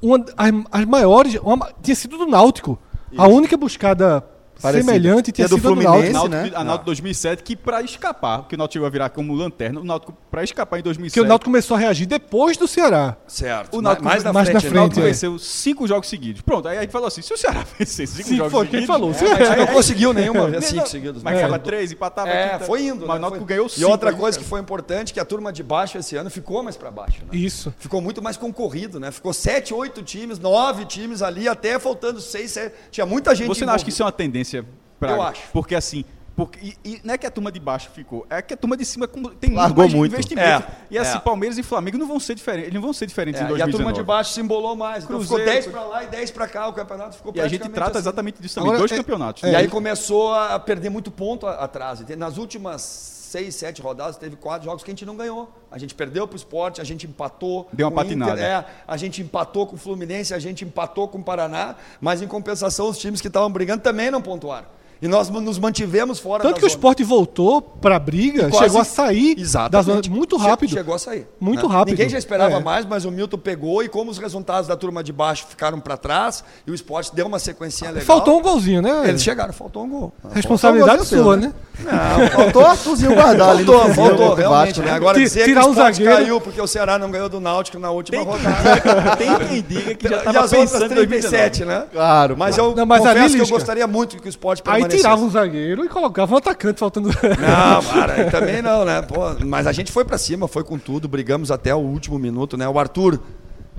Uma, 0.00 0.24
as, 0.36 0.50
as 0.72 0.84
maiores. 0.86 1.34
uma- 1.42 1.70
tinha 1.82 1.94
sido 1.94 2.16
do 2.16 2.26
Náutico. 2.26 2.78
A 3.16 3.28
única 3.28 3.58
buscada 3.58 4.24
Parecido. 4.62 4.86
semelhante 4.92 5.32
tinha 5.32 5.44
é 5.44 5.48
do 5.48 5.56
sido 5.56 5.62
do 5.62 5.68
Fluminense, 5.82 6.12
Náutico. 6.12 6.28
né? 6.28 6.36
Náutico, 6.38 6.56
a 6.60 6.64
Náutico 6.64 6.86
2007, 6.86 7.42
que 7.42 7.56
pra 7.56 7.82
escapar, 7.82 8.46
que 8.48 8.54
o 8.54 8.58
Náutico 8.58 8.72
chegou 8.74 8.86
a 8.86 8.90
virar 8.90 9.10
como 9.10 9.34
lanterna, 9.34 9.80
o 9.80 9.84
Náutico 9.84 10.14
pra 10.30 10.42
escapar 10.44 10.78
em 10.78 10.82
2007. 10.82 11.14
Que 11.14 11.20
o 11.24 11.28
Náutico 11.28 11.46
começou 11.50 11.76
a 11.76 11.80
reagir 11.80 12.06
depois 12.06 12.56
do 12.56 12.66
Ceará. 12.68 13.16
Certo. 13.26 13.76
O 13.76 13.82
Náutico- 13.82 14.04
mais 14.04 14.22
na 14.24 14.32
mais 14.32 14.48
na 14.48 14.60
frente. 14.60 14.72
O 14.72 14.76
Náutico 14.76 15.00
é. 15.00 15.04
venceu 15.04 15.38
cinco 15.38 15.86
jogos 15.86 16.08
seguidos. 16.08 16.42
Pronto, 16.42 16.68
aí 16.68 16.78
a 16.78 16.80
gente 16.82 16.90
falou 16.90 17.08
assim: 17.08 17.22
se 17.22 17.32
o 17.32 17.36
Ceará 17.36 17.64
vencer 17.78 18.06
cinco 18.06 18.28
Sim, 18.28 18.36
jogos 18.36 18.52
foi 18.52 18.66
quem 18.66 18.80
seguidos. 18.86 18.86
falou. 18.86 19.10
A 19.10 19.44
gente 19.44 19.56
não 19.58 19.66
conseguiu 19.66 20.12
nenhuma 20.12 20.48
Não, 20.48 20.60
cinco 20.62 20.76
não, 20.80 20.86
seguidos. 20.86 21.22
Mas 21.22 21.34
né? 21.34 21.40
ficava 21.42 21.58
três, 21.58 21.92
empatava. 21.92 22.28
É, 22.30 22.48
quinta. 22.50 22.64
foi 22.64 22.82
indo. 22.86 23.06
Mas 23.06 23.08
né? 23.08 23.14
o 23.16 23.20
Náutico 23.20 23.38
Foi- 23.38 23.48
ganhou 23.48 23.66
E 23.66 23.70
cinco. 23.70 23.90
outra 23.90 24.10
aí, 24.10 24.16
coisa 24.16 24.38
que 24.38 24.44
foi 24.44 24.60
importante, 24.60 25.12
que 25.12 25.20
a 25.20 25.24
turma 25.24 25.52
de 25.52 25.62
baixo 25.62 25.98
esse 25.98 26.16
ano 26.16 26.30
ficou 26.30 26.62
mais 26.62 26.76
pra 26.76 26.90
baixo. 26.90 27.22
Né? 27.22 27.28
Isso. 27.38 27.72
Ficou 27.78 28.00
muito 28.00 28.22
mais 28.22 28.36
concorrido, 28.36 28.98
né? 29.00 29.10
Ficou 29.10 29.32
sete, 29.32 29.74
oito 29.74 30.02
times, 30.02 30.38
nove 30.38 30.84
times 30.84 31.22
ali, 31.22 31.48
até 31.48 31.78
faltando 31.78 32.20
seis, 32.20 32.50
sete. 32.52 32.74
Tinha 32.90 33.06
muita 33.06 33.34
gente 33.34 33.48
Você 33.48 33.64
não 33.66 33.72
acha 33.74 33.84
que 33.84 33.90
isso 33.90 34.02
é 34.02 34.06
uma 34.06 34.12
tendência 34.12 34.51
pra. 34.98 35.12
Eu 35.12 35.22
acho. 35.22 35.42
Porque 35.52 35.74
assim. 35.74 36.04
Porque, 36.34 36.58
e, 36.62 36.76
e 36.82 37.00
não 37.04 37.12
é 37.12 37.18
que 37.18 37.26
a 37.26 37.30
turma 37.30 37.52
de 37.52 37.60
baixo 37.60 37.90
ficou, 37.90 38.26
é 38.30 38.40
que 38.40 38.54
a 38.54 38.56
turma 38.56 38.74
de 38.74 38.86
cima 38.86 39.06
tem 39.06 39.20
muito 39.22 39.52
Largou 39.54 39.84
mais 39.84 39.92
muito. 39.92 40.12
investimento. 40.14 40.66
É, 40.66 40.72
e 40.90 40.96
assim, 40.96 41.18
é. 41.18 41.20
Palmeiras 41.20 41.58
e 41.58 41.62
Flamengo 41.62 41.98
não 41.98 42.06
vão 42.08 42.18
ser 42.18 42.34
diferentes, 42.34 42.68
eles 42.68 42.74
não 42.74 42.80
vão 42.80 42.92
ser 42.94 43.04
diferentes 43.04 43.38
É, 43.38 43.44
em 43.44 43.48
e 43.48 43.48
a 43.48 43.66
2019. 43.66 43.84
turma 43.84 43.92
de 44.02 44.06
baixo 44.06 44.32
se 44.32 44.40
embolou 44.40 44.74
mais. 44.74 45.04
Então 45.04 45.20
ficou 45.20 45.36
Cruzeiro, 45.36 45.60
10 45.62 45.66
pra 45.66 45.84
lá 45.84 46.04
e 46.04 46.06
10 46.06 46.30
pra 46.30 46.48
cá. 46.48 46.68
O 46.68 46.72
campeonato 46.72 47.16
ficou 47.18 47.34
E 47.36 47.40
a 47.42 47.46
gente 47.48 47.68
trata 47.68 47.90
assim. 47.90 47.98
exatamente 47.98 48.40
disso 48.40 48.54
também, 48.54 48.68
Agora, 48.70 48.78
dois 48.78 48.92
é- 48.92 48.96
campeonatos. 48.96 49.42
E 49.42 49.54
aí 49.54 49.68
começou 49.68 50.32
a 50.32 50.58
perder 50.58 50.88
muito 50.88 51.10
ponto 51.10 51.46
atrás. 51.46 52.00
Nas 52.16 52.38
últimas 52.38 53.21
seis, 53.32 53.54
sete 53.54 53.80
rodadas, 53.82 54.16
teve 54.16 54.36
quatro 54.36 54.64
jogos 54.66 54.82
que 54.84 54.90
a 54.90 54.92
gente 54.92 55.06
não 55.06 55.16
ganhou. 55.16 55.48
A 55.70 55.78
gente 55.78 55.94
perdeu 55.94 56.26
pro 56.28 56.36
esporte, 56.36 56.80
a 56.80 56.84
gente 56.84 57.06
empatou. 57.06 57.68
Deu 57.72 57.88
uma 57.88 58.02
com 58.04 58.10
o 58.10 58.12
Inter, 58.12 58.26
patinada. 58.28 58.40
é, 58.42 58.64
a 58.86 58.96
gente 58.96 59.22
empatou 59.22 59.66
com 59.66 59.74
o 59.74 59.78
Fluminense, 59.78 60.34
a 60.34 60.38
gente 60.38 60.64
empatou 60.64 61.08
com 61.08 61.18
o 61.18 61.22
Paraná, 61.24 61.74
mas 62.00 62.20
em 62.22 62.26
compensação 62.26 62.88
os 62.88 62.98
times 62.98 63.20
que 63.20 63.28
estavam 63.28 63.50
brigando 63.50 63.82
também 63.82 64.10
não 64.10 64.20
pontuaram. 64.22 64.66
E 65.00 65.08
nós 65.08 65.28
nos 65.28 65.58
mantivemos 65.58 66.20
fora 66.20 66.44
Tanto 66.44 66.52
da 66.54 66.60
que 66.60 66.64
o 66.64 66.68
zona. 66.68 66.76
esporte 66.78 67.02
voltou 67.02 67.60
pra 67.60 67.98
briga, 67.98 68.48
Quase- 68.48 68.66
chegou 68.66 68.80
a 68.80 68.84
sair 68.84 69.34
da 69.34 69.40
Exatamente. 69.42 70.06
zona 70.06 70.16
muito 70.16 70.36
rápido. 70.36 70.70
Chegou 70.70 70.94
a 70.94 70.98
sair. 71.00 71.26
Muito 71.40 71.68
né? 71.68 71.74
rápido. 71.74 71.94
Ninguém 71.96 72.08
já 72.08 72.16
esperava 72.18 72.54
É. 72.58 72.60
mais, 72.60 72.86
mas 72.86 73.04
o 73.04 73.10
Milton 73.10 73.36
pegou 73.36 73.82
e 73.82 73.88
como 73.88 74.12
os 74.12 74.18
resultados 74.18 74.68
da 74.68 74.76
turma 74.76 75.02
de 75.02 75.12
baixo 75.12 75.44
ficaram 75.48 75.80
para 75.80 75.96
trás 75.96 76.44
e 76.64 76.70
o 76.70 76.74
esporte 76.74 77.12
deu 77.16 77.26
uma 77.26 77.40
sequência 77.40 77.88
legal. 77.88 78.04
Faltou 78.04 78.38
um 78.38 78.42
golzinho, 78.42 78.80
né? 78.80 79.08
Eles 79.08 79.24
chegaram, 79.24 79.52
faltou 79.52 79.82
um 79.82 79.88
gol. 79.90 80.12
Responsabilidade 80.30 81.02
um 81.02 81.04
sua, 81.04 81.20
golzinho 81.20 81.48
né? 81.48 81.54
Não, 81.84 82.28
faltou 82.30 82.66
Arthurzinho 82.66 83.14
guardar 83.14 83.50
ali 83.50 83.64
Faltou, 83.64 83.94
faltou, 83.94 84.30
o 84.30 84.34
realmente. 84.34 84.66
Vasco, 84.76 84.82
né? 84.82 84.90
Agora 84.92 85.18
dizer 85.18 85.44
tirar 85.44 85.60
que 85.62 85.66
o 85.66 85.68
um 85.70 85.72
esporte 85.72 85.96
zagueiro- 85.96 86.16
caiu 86.16 86.40
porque 86.40 86.60
o 86.60 86.66
Ceará 86.66 86.98
não 86.98 87.10
ganhou 87.10 87.28
do 87.28 87.40
Náutico 87.40 87.78
na 87.78 87.90
última 87.90 88.18
Tem, 88.18 88.26
rodada. 88.26 89.16
tem 89.16 89.38
quem 89.48 89.62
diga 89.62 89.94
que 89.94 90.08
já 90.08 90.16
e 90.16 90.18
estava 90.18 90.40
as 90.40 90.52
outras 90.52 90.70
pensando 90.72 90.92
em 90.92 91.06
37, 91.06 91.64
2019. 91.64 91.66
né? 91.66 91.86
Claro. 91.92 92.36
Mas 92.38 92.58
eu 92.58 92.74
Não, 92.74 92.86
mas 92.86 93.04
ali, 93.04 93.14
confesso 93.20 93.34
que 93.36 93.42
eu 93.42 93.48
gostaria 93.48 93.86
muito 93.86 94.16
que 94.20 94.26
o 94.26 94.30
esporte 94.30 94.60
Aí 94.60 94.72
permanecesse. 94.74 95.02
tirava 95.02 95.22
um 95.22 95.30
zagueiro 95.30 95.84
e 95.84 95.88
colocava 95.88 96.34
um 96.34 96.36
atacante 96.38 96.78
faltando. 96.80 97.08
Não, 97.08 97.82
para, 97.92 98.12
aí 98.14 98.30
também 98.30 98.62
não, 98.62 98.84
né? 98.84 99.02
Pô, 99.02 99.20
mas 99.44 99.66
a 99.66 99.72
gente 99.72 99.90
foi 99.92 100.04
pra 100.04 100.18
cima, 100.18 100.46
foi 100.48 100.64
com 100.64 100.78
tudo, 100.78 101.08
brigamos 101.08 101.50
até 101.50 101.74
o 101.74 101.78
último 101.78 102.18
minuto, 102.18 102.56
né? 102.56 102.68
O 102.68 102.78
Arthur 102.78 103.18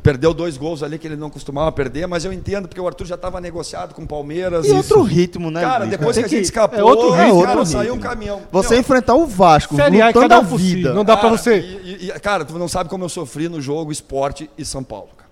perdeu 0.03 0.33
dois 0.33 0.57
gols 0.57 0.83
ali 0.83 0.99
que 0.99 1.07
ele 1.07 1.15
não 1.15 1.29
costumava 1.29 1.71
perder, 1.71 2.05
mas 2.05 2.25
eu 2.25 2.33
entendo 2.33 2.67
porque 2.67 2.79
o 2.79 2.85
Arthur 2.85 3.05
já 3.05 3.15
estava 3.15 3.39
negociado 3.39 3.95
com 3.95 4.03
o 4.03 4.07
Palmeiras. 4.07 4.67
E 4.67 4.71
outro 4.71 5.01
ritmo, 5.01 5.49
né? 5.49 5.61
Cara, 5.61 5.85
depois 5.85 6.17
que 6.17 6.25
a 6.25 6.27
gente 6.27 6.43
escapou, 6.43 6.77
é 6.77 6.83
outro 6.83 7.11
cara, 7.11 7.23
ritmo, 7.23 7.45
é 7.45 7.47
outro 7.49 7.65
saiu 7.65 7.93
um 7.93 7.99
caminhão. 7.99 8.41
Você 8.51 8.71
Meu, 8.71 8.79
enfrentar 8.81 9.15
o 9.15 9.25
Vasco, 9.25 9.75
Série 9.77 10.01
é 10.01 10.07
lutando 10.07 10.33
a 10.33 10.41
vida. 10.41 10.93
Não 10.93 11.05
dá 11.05 11.15
pra 11.15 11.29
cara, 11.29 11.37
você. 11.37 11.59
e- 11.59 12.07
e- 12.09 12.19
cara, 12.19 12.43
tu 12.43 12.53
não 12.59 12.67
sabe 12.67 12.89
como 12.89 13.05
eu 13.05 13.09
sofri 13.09 13.47
no 13.47 13.61
jogo 13.61 13.91
Esporte 13.91 14.49
e 14.57 14.65
São 14.65 14.83
Paulo, 14.83 15.09
cara. 15.17 15.22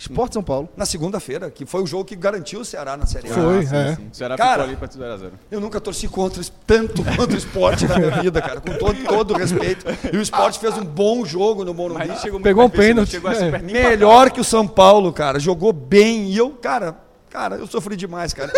Esporte 0.00 0.32
São 0.32 0.42
Paulo. 0.42 0.66
Na 0.74 0.86
segunda-feira, 0.86 1.50
que 1.50 1.66
foi 1.66 1.82
o 1.82 1.86
jogo 1.86 2.06
que 2.06 2.16
garantiu 2.16 2.60
o 2.60 2.64
Ceará 2.64 2.96
na 2.96 3.04
Série 3.04 3.30
A. 3.30 3.34
Foi, 3.34 3.66
sim, 3.66 3.76
é. 3.76 3.96
sim. 3.96 4.08
O 4.10 4.16
Ceará 4.16 4.34
Cara, 4.34 4.66
ficou 4.66 4.84
ali 4.84 4.96
para 4.96 5.18
0x0. 5.18 5.30
Eu 5.50 5.60
nunca 5.60 5.78
torci 5.78 6.08
contra 6.08 6.42
tanto 6.66 7.04
contra 7.04 7.34
o 7.34 7.36
esporte 7.36 7.86
na 7.86 7.98
minha 7.98 8.22
vida, 8.22 8.40
cara, 8.40 8.62
com 8.62 8.72
todo, 8.78 9.04
todo 9.04 9.34
o 9.34 9.36
respeito. 9.36 9.84
E 10.10 10.16
o 10.16 10.22
esporte 10.22 10.58
fez 10.58 10.78
um 10.78 10.84
bom 10.86 11.22
jogo 11.26 11.66
no 11.66 11.74
Morumbi. 11.74 12.08
Mas 12.08 12.22
chegou 12.22 12.40
Pegou 12.40 12.64
um 12.64 12.70
pênalti, 12.70 13.10
Chegou 13.10 13.30
a 13.30 13.34
é. 13.34 13.58
Melhor 13.58 14.30
que 14.30 14.40
o 14.40 14.44
São 14.44 14.66
Paulo, 14.66 15.12
cara. 15.12 15.38
Jogou 15.38 15.70
bem. 15.70 16.30
E 16.30 16.36
eu, 16.38 16.48
cara, 16.48 16.96
cara, 17.28 17.56
eu 17.56 17.66
sofri 17.66 17.94
demais, 17.94 18.32
cara. 18.32 18.50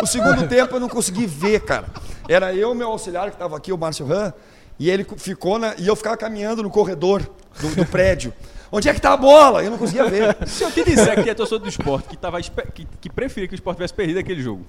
O, 0.00 0.04
o 0.04 0.06
segundo 0.06 0.48
tempo 0.48 0.76
eu 0.76 0.80
não 0.80 0.88
consegui 0.88 1.26
ver, 1.26 1.60
cara. 1.60 1.88
Era 2.26 2.54
eu, 2.54 2.74
meu 2.74 2.88
auxiliar, 2.88 3.28
que 3.28 3.34
estava 3.34 3.54
aqui, 3.54 3.70
o 3.70 3.76
Márcio 3.76 4.06
Ram, 4.06 4.32
e 4.78 4.88
ele 4.88 5.06
ficou 5.18 5.58
na. 5.58 5.74
E 5.76 5.86
eu 5.86 5.94
ficava 5.94 6.16
caminhando 6.16 6.62
no 6.62 6.70
corredor 6.70 7.20
do, 7.60 7.74
do 7.74 7.84
prédio. 7.84 8.32
Onde 8.72 8.88
é 8.88 8.94
que 8.94 9.00
tá 9.00 9.12
a 9.12 9.16
bola? 9.16 9.62
Eu 9.64 9.70
não 9.72 9.78
conseguia 9.78 10.04
ver. 10.04 10.36
Se 10.46 10.62
eu 10.62 10.70
te 10.70 10.84
disser 10.84 11.22
que 11.22 11.28
é 11.30 11.34
torcedor 11.34 11.60
do 11.60 11.68
esporte, 11.68 12.08
que, 12.08 12.16
tava, 12.16 12.40
que, 12.40 12.86
que 13.00 13.10
preferia 13.10 13.48
que 13.48 13.54
o 13.54 13.56
esporte 13.56 13.76
tivesse 13.78 13.94
perdido 13.94 14.18
aquele 14.20 14.40
jogo. 14.42 14.64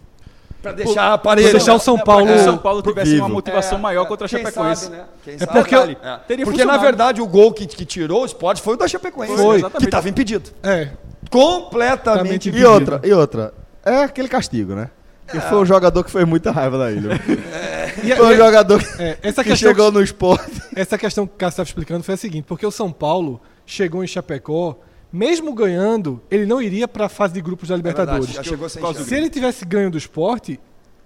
Pra 0.62 0.72
deixar 0.72 1.18
parede. 1.18 1.50
Pra 1.50 1.58
deixar 1.58 1.74
o 1.74 1.80
São 1.80 1.96
É, 1.98 2.04
Paulo- 2.04 2.26
que 2.28 2.34
o 2.34 2.44
São 2.44 2.58
Paulo 2.58 2.82
tivesse 2.84 3.12
vivo. 3.12 3.24
uma 3.26 3.30
motivação 3.30 3.78
É, 3.78 3.82
maior 3.82 4.04
é, 4.04 4.08
contra 4.08 4.26
a 4.26 4.28
Chapecoense. 4.28 4.84
sabe, 4.86 4.96
né? 4.96 5.06
É 5.40 5.46
porque 5.48 5.76
É. 5.76 6.18
teria 6.28 6.46
Porque, 6.46 6.64
na 6.66 6.78
verdade, 6.78 7.20
o 7.22 7.28
gol 7.28 7.52
que, 7.52 7.66
que 7.66 7.84
tirou 7.86 8.22
o 8.22 8.26
esporte 8.26 8.62
foi 8.62 8.76
o 8.76 8.78
da 8.78 8.88
Chapecoense. 8.88 9.36
Foi, 9.36 9.44
né? 9.54 9.56
exatamente. 9.60 9.78
Que 9.80 9.86
estava 9.86 10.10
impedido. 10.10 10.50
É. 10.62 10.90
Completamente 11.30 12.50
Exatamente. 12.50 12.50
E 12.50 12.66
outra, 12.66 13.02
e 13.04 13.14
outra. 13.14 13.54
É 13.84 14.04
aquele 14.04 14.28
castigo, 14.28 14.76
né? 14.76 14.90
Que 15.28 15.40
foi 15.40 15.58
um 15.60 15.66
jogador 15.66 16.04
que 16.04 16.12
fez 16.12 16.26
muita 16.28 16.52
raiva 16.52 16.78
da 16.78 16.92
ilha. 16.92 17.20
E, 18.04 18.12
Foi 18.16 18.26
um 18.28 18.32
e- 18.34 18.38
jogador 18.38 18.84
que, 18.84 19.02
é, 19.02 19.18
essa, 19.24 19.44
que 19.44 19.56
chegou 19.56 19.90
no 19.92 20.02
esporte. 20.04 20.62
essa 20.76 20.98
questão 20.98 21.26
que 21.26 21.34
o 21.34 21.38
Cássio 21.38 21.54
estava 21.54 21.68
explicando 21.70 22.04
foi 22.04 22.16
a 22.16 22.18
seguinte: 22.18 22.44
porque 22.48 22.66
o 22.66 22.72
São 22.72 22.92
Paulo 22.92 23.40
chegou 23.72 24.04
em 24.04 24.08
Chapecó, 24.08 24.78
mesmo 25.12 25.54
ganhando, 25.54 26.22
ele 26.30 26.46
não 26.46 26.62
iria 26.62 26.88
para 26.88 27.06
a 27.06 27.10
fase 27.10 27.34
de 27.34 27.42
grupos 27.42 27.70
da 27.70 27.76
Libertadores. 27.76 28.28
Verdade, 28.28 28.50
causa 28.80 29.00
chance. 29.00 29.10
Se 29.10 29.16
ele 29.16 29.30
tivesse 29.30 29.64
ganho 29.66 29.90
do 29.90 29.98
esporte, 29.98 30.60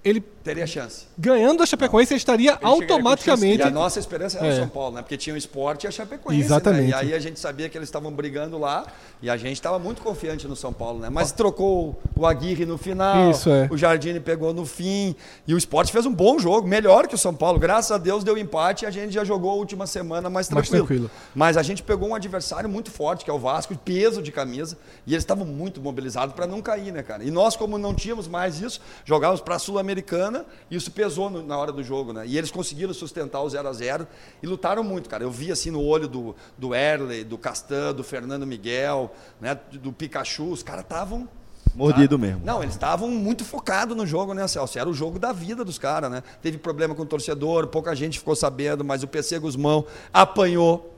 ele 0.04 0.24
Teria 0.46 0.68
chance. 0.68 1.06
ganhando 1.18 1.62
a 1.64 1.66
Chapecoense, 1.66 2.14
ele 2.14 2.20
estaria 2.20 2.56
com 2.56 2.68
automaticamente. 2.68 3.58
E 3.60 3.64
a 3.64 3.72
nossa 3.72 4.00
esperança 4.00 4.38
era 4.38 4.48
É. 4.48 4.54
o 4.54 4.56
São 4.58 4.70
Paulo, 4.70 4.96
né? 4.96 5.02
Porque 5.02 5.18
tinha 5.18 5.34
o 5.34 5.38
esporte 5.38 5.86
e 5.86 5.88
a 5.88 5.92
Chapecoense. 5.92 6.40
Exatamente. 6.40 6.84
Né? 6.84 6.90
E 6.92 6.94
aí 6.94 7.14
a 7.16 7.20
gente 7.20 7.40
sabia 7.40 7.68
que 7.68 7.78
eles 7.78 7.90
estavam 7.90 8.12
brigando 8.12 8.58
lá 8.60 8.86
e 9.24 9.30
a 9.30 9.36
gente 9.38 9.54
estava 9.54 9.80
muito 9.80 10.02
confiante 10.04 10.48
no 10.48 10.56
São 10.56 10.72
Paulo, 10.72 11.00
né? 11.00 11.10
Mas 11.10 11.32
trocou 11.32 12.00
o 12.16 12.26
Aguirre 12.28 12.64
no 12.66 12.78
final, 12.78 13.32
Isso, 13.32 13.50
é. 13.50 13.68
o 13.72 13.78
Jardine 13.78 14.20
pegou 14.20 14.54
no 14.54 14.66
fim 14.68 15.16
e 15.48 15.54
o 15.54 15.58
esporte 15.58 15.92
fez 15.92 16.06
um 16.06 16.14
bom 16.14 16.38
jogo, 16.38 16.68
melhor 16.68 17.08
que 17.08 17.16
o 17.16 17.18
São 17.18 17.34
Paulo. 17.34 17.58
Graças 17.58 17.92
a 17.92 17.98
Deus 17.98 18.24
deu 18.24 18.38
empate 18.38 18.86
e 18.86 18.88
a 18.88 18.92
gente 18.92 19.12
já 19.14 19.24
jogou 19.24 19.50
a 19.50 19.56
última 19.56 19.88
semana 19.88 20.30
mais 20.30 20.48
Mais 20.50 20.68
tranquilo. 20.70 20.86
tranquilo. 20.86 21.12
Mas 21.34 21.58
a 21.58 21.64
gente 21.64 21.82
pegou 21.82 22.08
um 22.10 22.14
adversário 22.16 22.70
muito 22.70 22.92
forte, 22.92 23.26
que 23.26 23.32
é 23.32 23.34
o 23.34 23.40
Vasco, 23.40 23.76
peso 23.84 24.22
de 24.22 24.32
camisa, 24.32 24.78
e 25.08 25.14
eles 25.14 25.24
estavam 25.24 25.46
muito 25.46 25.82
mobilizados 25.82 26.36
para 26.36 26.46
não 26.46 26.62
cair, 26.62 26.92
né, 26.92 27.02
cara? 27.02 27.24
E 27.24 27.32
nós, 27.32 27.56
como 27.56 27.78
não 27.80 27.96
tínhamos 27.96 28.28
mais 28.28 28.60
isso, 28.62 28.80
jogávamos 29.06 29.42
para 29.42 29.56
a 29.56 29.60
Sul-Americana, 29.60 30.35
e 30.72 30.76
isso 30.76 30.90
pesou 30.92 31.30
no- 31.30 31.44
na 31.46 31.58
hora 31.58 31.72
do 31.72 31.84
jogo, 31.84 32.12
né? 32.12 32.26
E 32.26 32.38
eles 32.38 32.50
conseguiram 32.50 32.94
sustentar 32.94 33.42
o 33.42 33.50
0 33.50 33.68
a 33.68 33.74
0 33.74 34.08
e 34.42 34.48
lutaram 34.48 34.84
muito, 34.84 35.08
cara. 35.10 35.24
Eu 35.24 35.30
vi 35.32 35.52
assim 35.52 35.70
no 35.70 35.82
olho 35.84 36.08
do, 36.08 36.36
do 36.58 36.74
Erley, 36.74 37.24
do 37.24 37.38
Castan, 37.38 37.94
do 37.94 38.04
Fernando 38.04 38.46
Miguel, 38.48 39.12
né, 39.40 39.58
do 39.74 39.92
Pikachu, 39.94 40.50
os 40.52 40.64
caras 40.64 40.84
estavam 40.84 41.28
Mordido 41.74 42.18
Tá? 42.18 42.26
mesmo. 42.26 42.42
Não, 42.46 42.64
eles 42.64 42.74
estavam 42.76 43.10
muito 43.10 43.44
focados 43.44 43.98
no 43.98 44.06
jogo, 44.08 44.34
né, 44.34 44.48
Celso? 44.48 44.80
Era 44.80 44.90
o 44.90 44.94
jogo 44.94 45.20
da 45.20 45.34
vida 45.34 45.66
dos 45.66 45.78
caras, 45.78 46.10
né? 46.10 46.24
Teve 46.42 46.58
problema 46.58 46.96
com 46.96 47.02
o 47.02 47.06
torcedor, 47.06 47.68
pouca 47.68 47.94
gente 47.94 48.18
ficou 48.18 48.34
sabendo, 48.34 48.86
mas 48.86 49.04
o 49.04 49.08
PC 49.10 49.40
Guzmão 49.40 49.86
apanhou 50.14 50.94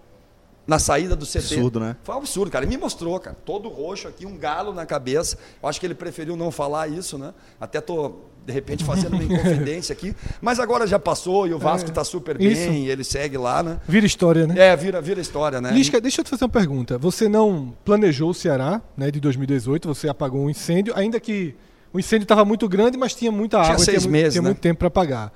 na 0.68 0.78
saída 0.78 1.16
do 1.16 1.26
CT. 1.26 1.38
Absurdo, 1.56 1.80
né? 1.80 1.96
Foi 2.04 2.14
um 2.14 2.18
absurdo, 2.20 2.52
cara. 2.52 2.64
Ele 2.64 2.76
me 2.76 2.80
mostrou, 2.80 3.20
cara. 3.20 3.36
Todo 3.44 3.70
roxo 3.70 4.08
aqui, 4.08 4.26
um 4.26 4.38
galo 4.38 4.72
na 4.74 4.86
cabeça. 4.86 5.38
Eu 5.64 5.68
acho 5.68 5.80
que 5.80 5.86
ele 5.88 5.96
preferiu 5.96 6.36
não 6.36 6.52
falar 6.52 6.88
isso, 6.90 7.18
né? 7.18 7.34
Até 7.60 7.82
tô, 7.82 8.16
de 8.48 8.54
repente, 8.54 8.86
fazendo 8.86 9.14
uma 9.14 9.24
inconfidência 9.26 9.92
aqui. 9.92 10.16
Mas 10.40 10.58
agora 10.58 10.88
já 10.88 10.98
passou 10.98 11.46
e 11.46 11.54
o 11.54 11.60
Vasco 11.60 11.92
tá 11.92 12.02
super 12.06 12.38
bem, 12.38 12.54
Isso. 12.54 12.72
e 12.72 12.90
ele 12.90 13.04
segue 13.04 13.38
lá, 13.38 13.62
né? 13.62 13.78
Vira 13.86 14.06
história, 14.06 14.48
né? 14.48 14.56
É, 14.58 14.74
vira, 14.74 15.02
vira 15.02 15.20
história, 15.20 15.60
né? 15.60 15.70
Lisca, 15.72 16.00
deixa 16.00 16.22
eu 16.22 16.24
te 16.24 16.30
fazer 16.30 16.46
uma 16.46 16.50
pergunta. 16.50 16.98
Você 16.98 17.28
não 17.28 17.76
planejou 17.84 18.30
o 18.30 18.34
Ceará, 18.34 18.82
né, 18.96 19.12
de 19.12 19.20
2018, 19.20 19.86
você 19.90 20.08
apagou 20.08 20.46
um 20.46 20.50
incêndio, 20.50 20.94
ainda 20.96 21.20
que 21.20 21.56
o 21.92 22.00
incêndio 22.00 22.24
estava 22.24 22.46
muito 22.46 22.70
grande, 22.70 22.98
mas 22.98 23.14
tinha 23.14 23.34
muita 23.34 23.58
Tinha 23.60 23.74
água, 23.74 23.84
seis 23.84 24.04
tinha, 24.04 24.12
meses, 24.12 24.34
tinha 24.36 24.42
né? 24.42 24.48
muito 24.48 24.62
tempo 24.62 24.80
para 24.80 24.88
apagar. 24.88 25.34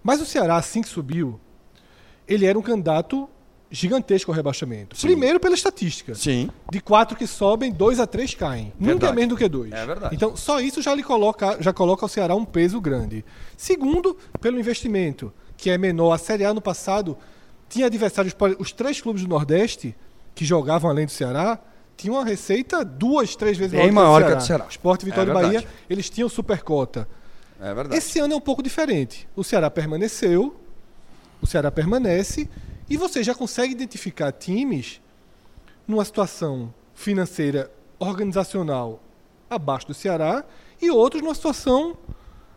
Mas 0.00 0.20
o 0.20 0.24
Ceará, 0.24 0.54
assim 0.54 0.82
que 0.82 0.88
subiu, 0.88 1.40
ele 2.28 2.46
era 2.46 2.56
um 2.56 2.62
candidato 2.62 3.28
gigantesco 3.72 4.30
ao 4.30 4.36
rebaixamento. 4.36 4.94
Primeiro 5.00 5.40
pela 5.40 5.54
estatística. 5.54 6.14
Sim. 6.14 6.50
De 6.70 6.78
quatro 6.80 7.16
que 7.16 7.26
sobem, 7.26 7.72
dois 7.72 7.98
a 7.98 8.06
três 8.06 8.34
caem. 8.34 8.66
Nunca 8.78 8.84
é 8.84 8.86
Verdade. 8.94 9.16
menos 9.16 9.28
do 9.30 9.36
que 9.38 9.48
dois. 9.48 9.72
É 9.72 9.86
verdade. 9.86 10.14
Então, 10.14 10.36
só 10.36 10.60
isso 10.60 10.82
já 10.82 10.94
lhe 10.94 11.02
coloca, 11.02 11.56
já 11.58 11.72
coloca 11.72 12.04
ao 12.04 12.08
Ceará 12.08 12.34
um 12.34 12.44
peso 12.44 12.80
grande. 12.80 13.24
Segundo, 13.56 14.14
pelo 14.40 14.60
investimento, 14.60 15.32
que 15.56 15.70
é 15.70 15.78
menor. 15.78 16.12
A 16.12 16.18
Série 16.18 16.44
A 16.44 16.52
no 16.52 16.60
passado 16.60 17.16
tinha 17.68 17.86
adversários, 17.86 18.34
os 18.58 18.72
três 18.72 19.00
clubes 19.00 19.22
do 19.22 19.28
Nordeste 19.28 19.96
que 20.34 20.44
jogavam 20.44 20.90
além 20.90 21.06
do 21.06 21.12
Ceará, 21.12 21.58
tinham 21.96 22.16
uma 22.16 22.24
receita 22.24 22.84
duas, 22.84 23.34
três 23.36 23.56
vezes 23.56 23.72
Bem 23.72 23.90
maior, 23.90 24.20
maior 24.20 24.26
que 24.26 24.32
a 24.32 24.36
do 24.36 24.42
Ceará. 24.44 24.66
Sport 24.68 25.02
Vitória 25.04 25.30
É 25.30 25.32
e 25.32 25.34
Bahia, 25.34 25.50
verdade. 25.60 25.68
eles 25.88 26.10
tinham 26.10 26.28
supercota. 26.28 27.08
É 27.60 27.72
verdade. 27.72 27.96
Esse 27.96 28.18
ano 28.18 28.34
é 28.34 28.36
um 28.36 28.40
pouco 28.40 28.62
diferente. 28.62 29.26
O 29.36 29.42
Ceará 29.44 29.70
permaneceu, 29.70 30.54
o 31.40 31.46
Ceará 31.46 31.70
permanece, 31.70 32.48
e 32.88 32.96
você 32.96 33.22
já 33.22 33.34
consegue 33.34 33.72
identificar 33.72 34.32
times 34.32 35.00
numa 35.86 36.04
situação 36.04 36.72
financeira 36.94 37.70
organizacional 37.98 39.00
abaixo 39.48 39.88
do 39.88 39.94
Ceará 39.94 40.44
e 40.80 40.90
outros 40.90 41.22
numa 41.22 41.34
situação 41.34 41.96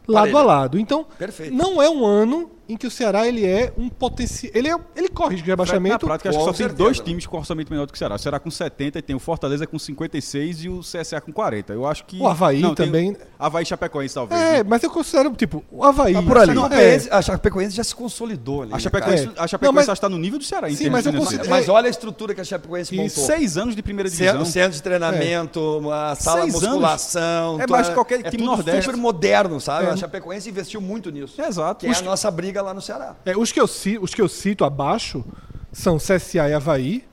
lado 0.08 0.32
Parelho. 0.32 0.38
a 0.38 0.44
lado. 0.44 0.80
Então, 0.80 1.06
Perfeito. 1.18 1.54
não 1.54 1.82
é 1.82 1.90
um 1.90 2.06
ano 2.06 2.52
em 2.68 2.76
que 2.78 2.88
o 2.88 2.92
Ceará 2.92 3.28
ele 3.28 3.46
é 3.46 3.72
um 3.78 3.90
potencial. 3.90 4.52
Ele, 4.56 4.70
é, 4.70 4.76
ele 4.96 5.10
corre 5.10 5.36
de 5.36 5.42
Na 5.42 5.48
rebaixamento. 5.48 6.06
prática, 6.06 6.30
acho 6.30 6.38
que 6.40 6.44
só 6.44 6.52
tem 6.52 6.58
certeza. 6.58 6.78
dois 6.78 7.00
times 7.00 7.26
com 7.28 7.38
orçamento 7.38 7.70
menor 7.72 7.86
do 7.86 7.92
que 7.92 7.96
o 7.96 8.00
Ceará. 8.00 8.16
O 8.16 8.20
Ceará 8.20 8.40
com 8.40 8.50
70 8.50 9.00
e 9.00 9.02
tem 9.02 9.16
o 9.16 9.20
Fortaleza 9.20 9.68
com 9.68 9.78
56 9.78 10.64
e 10.64 10.70
o 10.70 10.80
CSA 10.82 11.22
com 11.22 11.32
40. 11.32 11.74
Eu 11.74 11.86
acho 11.86 12.06
que. 12.06 12.20
O 12.20 12.28
Havaí 12.28 12.62
Não, 12.62 12.74
tem 12.76 12.86
também. 12.88 13.12
o 13.12 13.18
Havaí 13.38 13.66
Chapecoense, 13.66 14.16
talvez. 14.16 14.40
É, 14.42 14.58
né? 14.58 14.64
mas 14.68 14.82
eu 14.84 14.90
considero, 14.90 15.32
tipo, 15.36 15.64
o 15.72 15.84
Havaí. 15.84 16.14
Tá 16.14 16.22
por 16.24 16.38
ali. 16.38 16.52
É, 16.52 16.56
Chapecoense- 16.56 17.10
A 17.12 17.22
Chapecoense 17.22 17.76
já 17.76 17.84
se 17.84 17.96
consolidou 17.96 18.64
ali. 18.64 18.72
A 18.72 18.76
né, 18.76 18.82
Chapecoense, 18.82 19.24
É. 19.26 19.30
a 19.42 19.48
Chapecoense 19.48 19.66
Não, 19.66 19.74
mas- 19.74 19.90
está 19.98 20.10
no 20.10 20.18
nível 20.18 20.40
do 20.40 20.46
Ceará. 20.46 20.70
Sim, 20.70 20.90
mas 20.90 21.06
eu 21.06 21.12
de 21.12 21.18
considero-? 21.20 21.50
Mas 21.50 21.70
olha 21.70 21.88
a 21.88 21.90
estrutura 21.90 22.34
que 22.34 22.42
a 22.42 22.44
Chapecoense 22.44 22.96
montou. 22.96 23.10
Seis 23.26 23.58
anos 23.58 23.76
de 23.76 23.82
primeira 23.84 24.10
Centro, 24.10 24.40
divisão. 24.40 24.46
centro 24.46 24.72
de 24.78 24.82
treinamento, 24.84 25.90
a 25.92 26.16
sala 26.16 26.46
de 26.46 26.52
Seis 26.52 26.64
anos. 26.64 26.76
musculação. 26.76 27.62
É 27.62 27.66
tu- 27.66 27.72
mais 27.72 27.88
que 27.90 27.94
qualquer 27.94 28.18
time 28.24 28.32
tudo 28.38 28.46
nordeste. 28.46 28.84
super 28.86 28.98
moderno, 28.98 29.60
sabe? 29.60 29.88
É. 29.88 29.90
A 29.92 29.98
Chapecoense 29.98 30.50
investiu 30.50 30.82
muito 30.82 31.12
nisso. 31.12 31.42
Exato. 31.42 31.86
Que 31.86 31.92
é 31.92 31.96
a 31.98 32.02
nossa 32.02 32.30
briga 32.32 32.55
lá 32.62 32.74
no 32.74 32.82
Ceará. 32.82 33.16
É, 33.26 33.36
os, 33.38 33.52
que 33.52 33.60
eu, 33.60 33.66
os 34.02 34.14
que 34.14 34.22
eu 34.22 34.28
cito 34.30 34.64
abaixo 34.66 35.24
são 35.72 35.98
CSA 35.98 36.50
e 36.50 36.54
Havaí. 36.54 37.04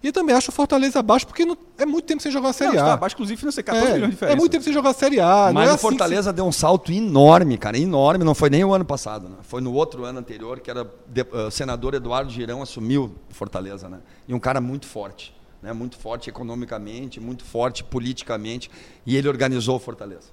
E 0.00 0.06
eu 0.06 0.12
também 0.12 0.32
acho 0.36 0.50
o 0.50 0.54
Fortaleza 0.54 1.00
abaixo, 1.00 1.26
porque 1.26 1.44
não- 1.44 1.58
é 1.76 1.84
muito 1.84 2.04
tempo 2.04 2.22
sem 2.22 2.30
jogar 2.30 2.46
a 2.46 2.50
Não, 2.50 2.52
Série 2.52 2.76
está 2.76 2.86
A. 2.90 2.92
abaixo, 2.92 3.16
inclusive, 3.16 3.44
não 3.44 3.50
sei, 3.50 3.64
14 3.64 3.84
É, 3.84 3.94
milhões 3.94 4.02
de 4.02 4.06
é 4.06 4.14
diferença. 4.14 4.36
muito 4.36 4.52
tempo 4.52 4.62
sem 4.62 4.72
jogar 4.72 4.90
a 4.90 4.94
Série 4.94 5.18
A. 5.18 5.46
não 5.46 5.54
Mas 5.54 5.68
é 5.68 5.72
o 5.72 5.74
assim 5.74 5.74
que 5.74 5.74
se- 5.74 5.80
Fortaleza 5.98 6.32
deu 6.32 6.44
um 6.46 6.52
salto 6.52 6.92
enorme, 6.92 7.58
cara, 7.58 7.76
enorme. 7.76 8.22
Não 8.24 8.32
foi 8.32 8.48
nem 8.48 8.62
o 8.64 8.72
ano 8.72 8.84
passado, 8.84 9.28
né? 9.28 9.34
Foi 9.42 9.60
no 9.60 9.72
outro 9.72 10.04
ano 10.04 10.20
anterior, 10.20 10.60
que 10.60 10.70
era 10.70 10.88
de- 11.08 11.22
o 11.32 11.50
senador 11.50 11.94
Eduardo 11.94 12.30
Girão 12.30 12.62
assumiu 12.62 13.12
Fortaleza, 13.30 13.88
né? 13.88 13.98
E 14.28 14.32
um 14.32 14.38
cara 14.38 14.60
muito 14.60 14.86
forte, 14.86 15.34
né? 15.60 15.72
Muito 15.72 15.96
forte 15.98 16.30
economicamente, 16.30 17.18
muito 17.18 17.42
forte 17.44 17.82
politicamente, 17.82 18.70
e 19.04 19.16
ele 19.16 19.28
organizou 19.28 19.74
o 19.74 19.78
Fortaleza. 19.80 20.28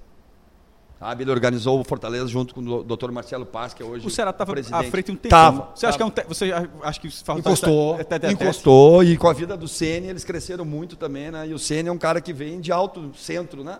Sabe? 0.98 1.24
Ele 1.24 1.30
organizou 1.30 1.78
o 1.78 1.84
Fortaleza 1.84 2.26
junto 2.26 2.54
com 2.54 2.60
o 2.62 2.82
Dr. 2.82 3.10
Marcelo 3.10 3.44
Paz, 3.44 3.74
que 3.74 3.82
é 3.82 3.86
hoje 3.86 4.06
O 4.06 4.10
Ceará 4.10 4.30
estava 4.30 4.52
à 4.52 4.54
presidente. 4.54 4.90
frente 4.90 5.12
um 5.12 5.16
tempo. 5.16 5.28
Tava, 5.28 5.68
Você 5.74 5.84
acha 5.86 5.98
que 5.98 6.02
é 6.02 6.06
tava. 6.10 6.26
um 6.28 6.28
te... 6.28 6.34
Você 6.34 6.52
acha 6.82 7.00
que 7.00 7.08
Encostou, 7.38 8.00
é 8.00 8.04
tete? 8.04 8.32
encostou, 8.32 9.04
e 9.04 9.16
com 9.18 9.28
a 9.28 9.32
vida 9.34 9.56
do 9.58 9.68
Ceni 9.68 10.06
eles 10.08 10.24
cresceram 10.24 10.64
muito 10.64 10.96
também, 10.96 11.30
né? 11.30 11.46
E 11.48 11.52
o 11.52 11.58
Ceni 11.58 11.88
é 11.90 11.92
um 11.92 11.98
cara 11.98 12.20
que 12.20 12.32
vem 12.32 12.60
de 12.60 12.72
alto 12.72 13.10
centro, 13.14 13.62
né? 13.62 13.78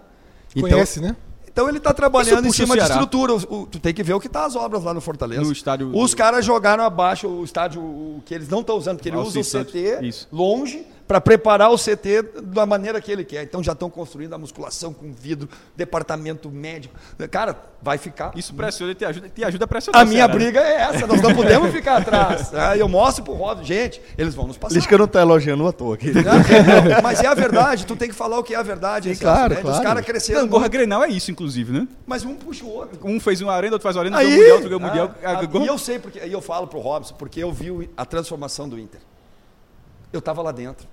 Conhece, 0.60 1.00
né? 1.00 1.16
Então 1.48 1.66
ele 1.70 1.78
está 1.78 1.94
trabalhando 1.94 2.46
em 2.46 2.52
cima 2.52 2.76
de 2.76 2.82
estrutura. 2.82 3.32
O- 3.32 3.62
o- 3.62 3.66
tu 3.66 3.78
tem 3.80 3.94
que 3.94 4.02
ver 4.02 4.12
o 4.12 4.20
que 4.20 4.28
tá 4.28 4.44
as 4.44 4.54
obras 4.54 4.84
lá 4.84 4.92
no 4.92 5.00
Fortaleza. 5.00 5.40
No 5.40 5.50
estádio 5.52 5.90
Os 5.96 6.12
caras 6.14 6.44
jogaram 6.44 6.84
abaixo 6.84 7.26
o 7.26 7.42
estádio 7.42 7.80
o 7.80 8.22
que 8.26 8.34
eles 8.34 8.46
não 8.50 8.60
estão 8.60 8.76
usando, 8.76 8.96
porque 8.98 9.08
ele 9.08 9.16
usa 9.16 9.40
o 9.40 9.44
Santos. 9.44 9.72
CT 9.72 10.04
Isso. 10.06 10.28
longe 10.30 10.84
para 11.06 11.20
preparar 11.20 11.70
o 11.70 11.76
CT 11.78 12.40
da 12.42 12.66
maneira 12.66 13.00
que 13.00 13.12
ele 13.12 13.24
quer. 13.24 13.42
Então 13.44 13.62
já 13.62 13.72
estão 13.72 13.88
construindo 13.88 14.32
a 14.34 14.38
musculação 14.38 14.92
com 14.92 15.12
vidro, 15.12 15.48
departamento 15.76 16.50
médico. 16.50 16.94
Cara, 17.30 17.56
vai 17.80 17.96
ficar. 17.96 18.32
Isso 18.36 18.52
pressiona 18.54 18.90
e 18.92 18.94
te 18.96 19.04
ajuda, 19.04 19.28
te 19.28 19.44
ajuda 19.44 19.64
a 19.64 19.68
pressionar. 19.68 20.00
A 20.02 20.04
minha 20.04 20.16
Ceará, 20.26 20.32
né? 20.32 20.38
briga 20.38 20.60
é 20.60 20.74
essa, 20.80 21.06
nós 21.06 21.22
não 21.22 21.34
podemos 21.34 21.70
ficar 21.70 21.98
atrás. 21.98 22.52
Ah, 22.56 22.76
Eu 22.76 22.88
mostro 22.88 23.22
pro 23.22 23.34
Rob, 23.34 23.62
gente, 23.64 24.00
eles 24.18 24.34
vão 24.34 24.46
nos 24.48 24.56
passar. 24.56 24.74
Lisca 24.74 24.96
não 24.98 25.06
tá 25.06 25.20
elogiando 25.20 25.66
à 25.66 25.72
toa 25.72 25.94
aqui. 25.94 26.10
Não, 26.12 26.22
não, 26.22 27.02
mas 27.02 27.20
é 27.22 27.26
a 27.26 27.34
verdade, 27.34 27.86
tu 27.86 27.94
tem 27.94 28.08
que 28.08 28.14
falar 28.14 28.38
o 28.38 28.42
que 28.42 28.54
é 28.54 28.56
a 28.56 28.62
verdade. 28.62 29.08
Celso, 29.14 29.20
claro, 29.22 29.54
né? 29.54 29.60
Os 29.60 29.62
claro. 29.62 29.82
caras 29.84 30.04
cresceram, 30.04 30.40
Não, 30.40 30.48
Gorra 30.48 30.68
Grenal 30.68 31.04
é 31.04 31.08
isso, 31.08 31.30
inclusive, 31.30 31.72
né? 31.72 31.86
mas 32.06 32.24
um 32.24 32.34
puxa 32.34 32.64
o 32.64 32.68
outro. 32.72 32.98
Um 33.04 33.20
fez 33.20 33.40
uma 33.40 33.52
arena, 33.52 33.74
outro 33.74 33.82
faz 33.84 33.94
uma 33.94 34.02
arena, 34.02 34.18
Aí, 34.18 34.50
outro 34.50 34.68
ganhou 34.68 34.80
o 34.80 34.82
Mundial, 34.82 35.06
outro 35.06 35.20
ganhou 35.20 35.26
o 35.26 35.26
Mundial. 35.26 35.34
ah, 35.36 35.38
A- 35.38 35.42
ah, 35.42 35.46
Gorra- 35.46 35.64
e 35.64 35.68
eu 35.68 35.78
sei 35.78 35.98
porque, 35.98 36.18
e 36.18 36.32
eu 36.32 36.40
falo 36.40 36.66
pro 36.66 36.78
Robson, 36.80 37.14
porque 37.14 37.40
eu 37.42 37.52
vi 37.52 37.88
a 37.96 38.04
transformação 38.04 38.68
do 38.68 38.78
Inter. 38.78 39.00
Eu 40.12 40.18
estava 40.20 40.40
lá 40.42 40.50
dentro. 40.52 40.86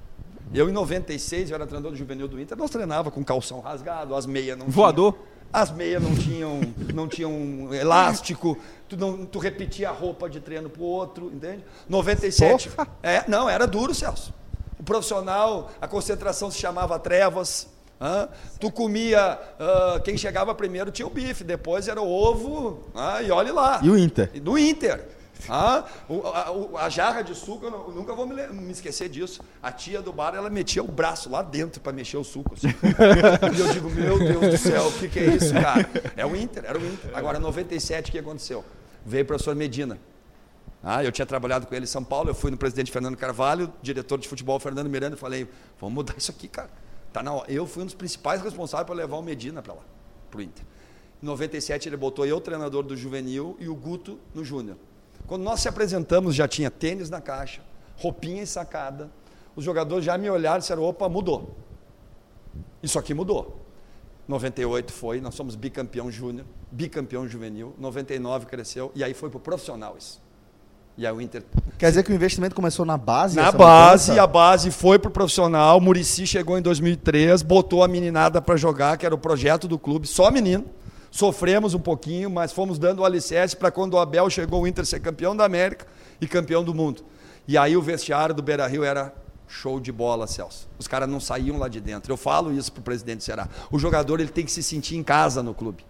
Eu, 0.53 0.69
em 0.69 0.71
96, 0.71 1.49
eu 1.49 1.55
era 1.55 1.65
treinador 1.65 1.91
do 1.91 1.97
juvenil 1.97 2.27
do 2.27 2.39
Inter, 2.39 2.57
nós 2.57 2.69
treinava 2.69 3.11
com 3.11 3.23
calção 3.23 3.59
rasgado, 3.59 4.15
as 4.15 4.25
meias 4.25 4.57
não 4.57 4.67
Voador. 4.67 5.13
tinham- 5.13 5.33
as 5.53 5.69
meias 5.71 6.01
não 6.01 6.15
tinham, 6.15 6.61
não 6.93 7.07
tinham 7.07 7.71
elástico, 7.73 8.57
tu, 8.89 8.97
não, 8.97 9.23
tu 9.25 9.37
repetia 9.37 9.89
a 9.89 9.91
roupa 9.91 10.27
de 10.29 10.39
treino 10.39 10.67
pro 10.69 10.81
outro, 10.83 11.27
entende? 11.33 11.63
97. 11.87 12.71
É, 13.03 13.23
não, 13.27 13.47
era 13.47 13.67
duro, 13.67 13.93
Celso. 13.93 14.33
O 14.79 14.83
profissional, 14.83 15.69
a 15.79 15.87
concentração 15.87 16.49
se 16.49 16.57
chamava 16.59 16.97
trevas. 16.97 17.67
Tu 18.59 18.69
comia, 18.71 19.39
ah, 19.59 20.01
quem 20.03 20.17
chegava 20.17 20.53
primeiro 20.53 20.91
tinha 20.91 21.07
o 21.07 21.09
bife, 21.09 21.43
depois 21.43 21.87
era 21.87 22.01
o 22.01 22.09
ovo, 22.11 22.83
ah, 22.93 23.21
e 23.21 23.31
olhe 23.31 23.51
lá. 23.51 23.79
E 23.83 23.89
o 23.89 23.97
Inter? 23.97 24.29
E 24.33 24.39
Do 24.39 24.57
Inter. 24.57 25.07
Ah, 25.49 25.85
a, 26.09 26.51
o- 26.51 26.77
a 26.77 26.89
jarra 26.89 27.21
de 27.21 27.35
suco, 27.35 27.65
eu, 27.65 27.91
nunca 27.93 28.13
vou 28.13 28.25
me, 28.25 28.35
me 28.47 28.71
esquecer 28.71 29.09
disso. 29.09 29.41
A 29.61 29.71
tia 29.71 30.01
do 30.01 30.11
bar, 30.13 30.33
ela 30.35 30.49
metia 30.49 30.83
o 30.83 30.87
braço 30.87 31.29
lá 31.29 31.41
dentro 31.41 31.81
para 31.81 31.91
mexer 31.91 32.17
o 32.17 32.23
suco. 32.23 32.53
assim. 32.53 32.67
e 32.67 33.59
eu 33.59 33.67
digo, 33.73 33.89
meu 33.89 34.17
Deus 34.19 34.39
do 34.39 34.57
céu, 34.57 34.87
o 34.87 34.91
que, 34.93 35.07
que 35.09 35.19
é 35.19 35.35
isso, 35.35 35.53
cara? 35.53 35.89
É 36.15 36.25
o 36.25 36.35
Inter, 36.35 36.63
era 36.65 36.77
o 36.79 36.85
Inter. 36.85 37.11
Agora, 37.13 37.39
97, 37.39 38.09
o 38.09 38.11
que 38.11 38.19
aconteceu? 38.19 38.63
Veio 39.05 39.23
o 39.23 39.27
professor 39.27 39.55
Medina. 39.55 39.99
Ah, 40.83 41.03
eu 41.03 41.11
tinha 41.11 41.25
trabalhado 41.25 41.65
com 41.65 41.73
ele 41.75 41.83
em 41.85 41.87
São 41.87 42.03
Paulo, 42.03 42.29
eu 42.29 42.35
fui 42.35 42.51
no 42.51 42.57
presidente 42.57 42.91
Fernando 42.91 43.15
Carvalho, 43.15 43.71
diretor 43.81 44.17
de 44.17 44.27
futebol 44.27 44.59
Fernando 44.59 44.89
Miranda, 44.89 45.15
e 45.15 45.19
falei, 45.19 45.47
vamos 45.79 45.95
mudar 45.95 46.15
isso 46.17 46.29
aqui, 46.31 46.47
cara. 46.47 46.69
Tá 47.13 47.23
na 47.23 47.31
hora. 47.31 47.49
Eu 47.51 47.65
fui 47.65 47.83
um 47.83 47.85
dos 47.85 47.95
principais 47.95 48.41
responsáveis 48.41 48.85
para 48.87 48.95
levar 48.95 49.15
o 49.17 49.21
Medina 49.21 49.61
para 49.61 49.73
lá, 49.73 49.81
para 50.29 50.39
o 50.39 50.41
Inter. 50.41 50.65
Em 51.21 51.25
97 51.25 51.87
ele 51.87 51.95
botou 51.95 52.25
eu, 52.25 52.41
treinador 52.41 52.83
do 52.83 52.97
juvenil, 52.97 53.55
e 53.59 53.69
o 53.69 53.75
Guto 53.75 54.19
no 54.33 54.43
júnior. 54.43 54.75
Quando 55.27 55.43
nós 55.43 55.61
se 55.61 55.67
apresentamos, 55.67 56.35
já 56.35 56.47
tinha 56.47 56.69
tênis 56.69 57.09
na 57.09 57.21
caixa, 57.21 57.61
roupinha 57.97 58.41
ensacada. 58.41 59.09
Os 59.55 59.63
jogadores 59.63 60.03
já 60.03 60.17
me 60.17 60.29
olharam 60.29 60.57
e 60.57 60.61
disseram, 60.61 60.83
opa, 60.83 61.07
mudou. 61.07 61.55
Isso 62.81 62.99
aqui 62.99 63.13
mudou. 63.13 63.59
98 64.27 64.91
foi, 64.91 65.19
nós 65.19 65.35
somos 65.35 65.55
bicampeão 65.55 66.09
júnior, 66.09 66.45
bicampeão 66.71 67.27
juvenil. 67.27 67.73
99 67.77 68.45
cresceu, 68.45 68.91
e 68.95 69.03
aí 69.03 69.13
foi 69.13 69.29
para 69.29 69.37
o 69.37 69.41
profissional 69.41 69.95
isso. 69.97 70.21
E 70.95 71.07
aí 71.07 71.13
o 71.13 71.19
Inter 71.19 71.43
Quer 71.77 71.89
dizer 71.89 72.03
que 72.03 72.11
o 72.11 72.15
investimento 72.15 72.55
começou 72.55 72.85
na 72.85 72.97
base? 72.97 73.35
na 73.35 73.51
base, 73.51 74.11
mudança? 74.11 74.23
a 74.23 74.27
base 74.27 74.71
foi 74.71 74.99
pro 74.99 75.09
profissional. 75.09 75.81
Murici 75.81 76.27
chegou 76.27 76.57
em 76.57 76.61
2003, 76.61 77.41
botou 77.41 77.83
a 77.83 77.87
meninada 77.87 78.41
para 78.41 78.55
jogar, 78.55 78.97
que 78.97 79.05
era 79.05 79.13
o 79.13 79.17
projeto 79.17 79.67
do 79.67 79.79
clube, 79.79 80.07
só 80.07 80.29
menino. 80.29 80.65
Sofremos 81.13 81.75
um 81.75 81.79
pouquinho, 81.79 82.27
mas 82.27 82.51
fomos 82.51 82.79
dando 82.79 83.01
o 83.01 83.05
alicerce 83.05 83.55
para 83.55 83.69
quando 83.69 83.93
o 83.93 83.99
Abel 83.99 84.31
chegou 84.31 84.63
o 84.63 84.67
Inter 84.67 84.83
ser 84.83 84.99
campeão 84.99 85.35
da 85.35 85.45
América 85.45 85.85
e 86.19 86.25
campeão 86.25 86.63
do 86.63 86.73
mundo. 86.73 87.03
E 87.47 87.55
aí 87.55 87.77
o 87.77 87.83
vestiário 87.83 88.33
do 88.33 88.41
Beira-Rio 88.41 88.83
era 88.83 89.13
show 89.47 89.79
de 89.79 89.91
bola, 89.91 90.25
Celso. 90.25 90.67
Os 90.79 90.87
caras 90.87 91.07
não 91.07 91.19
saíam 91.19 91.59
lá 91.59 91.67
de 91.67 91.79
dentro. 91.79 92.11
Eu 92.11 92.17
falo 92.17 92.51
isso 92.51 92.71
pro 92.71 92.81
presidente 92.81 93.17
do 93.17 93.23
Ceará. 93.25 93.47
O 93.71 93.77
jogador 93.77 94.21
ele 94.21 94.31
tem 94.31 94.43
que 94.43 94.51
se 94.51 94.63
sentir 94.63 94.95
em 94.95 95.03
casa 95.03 95.43
no 95.43 95.53
clube. 95.53 95.85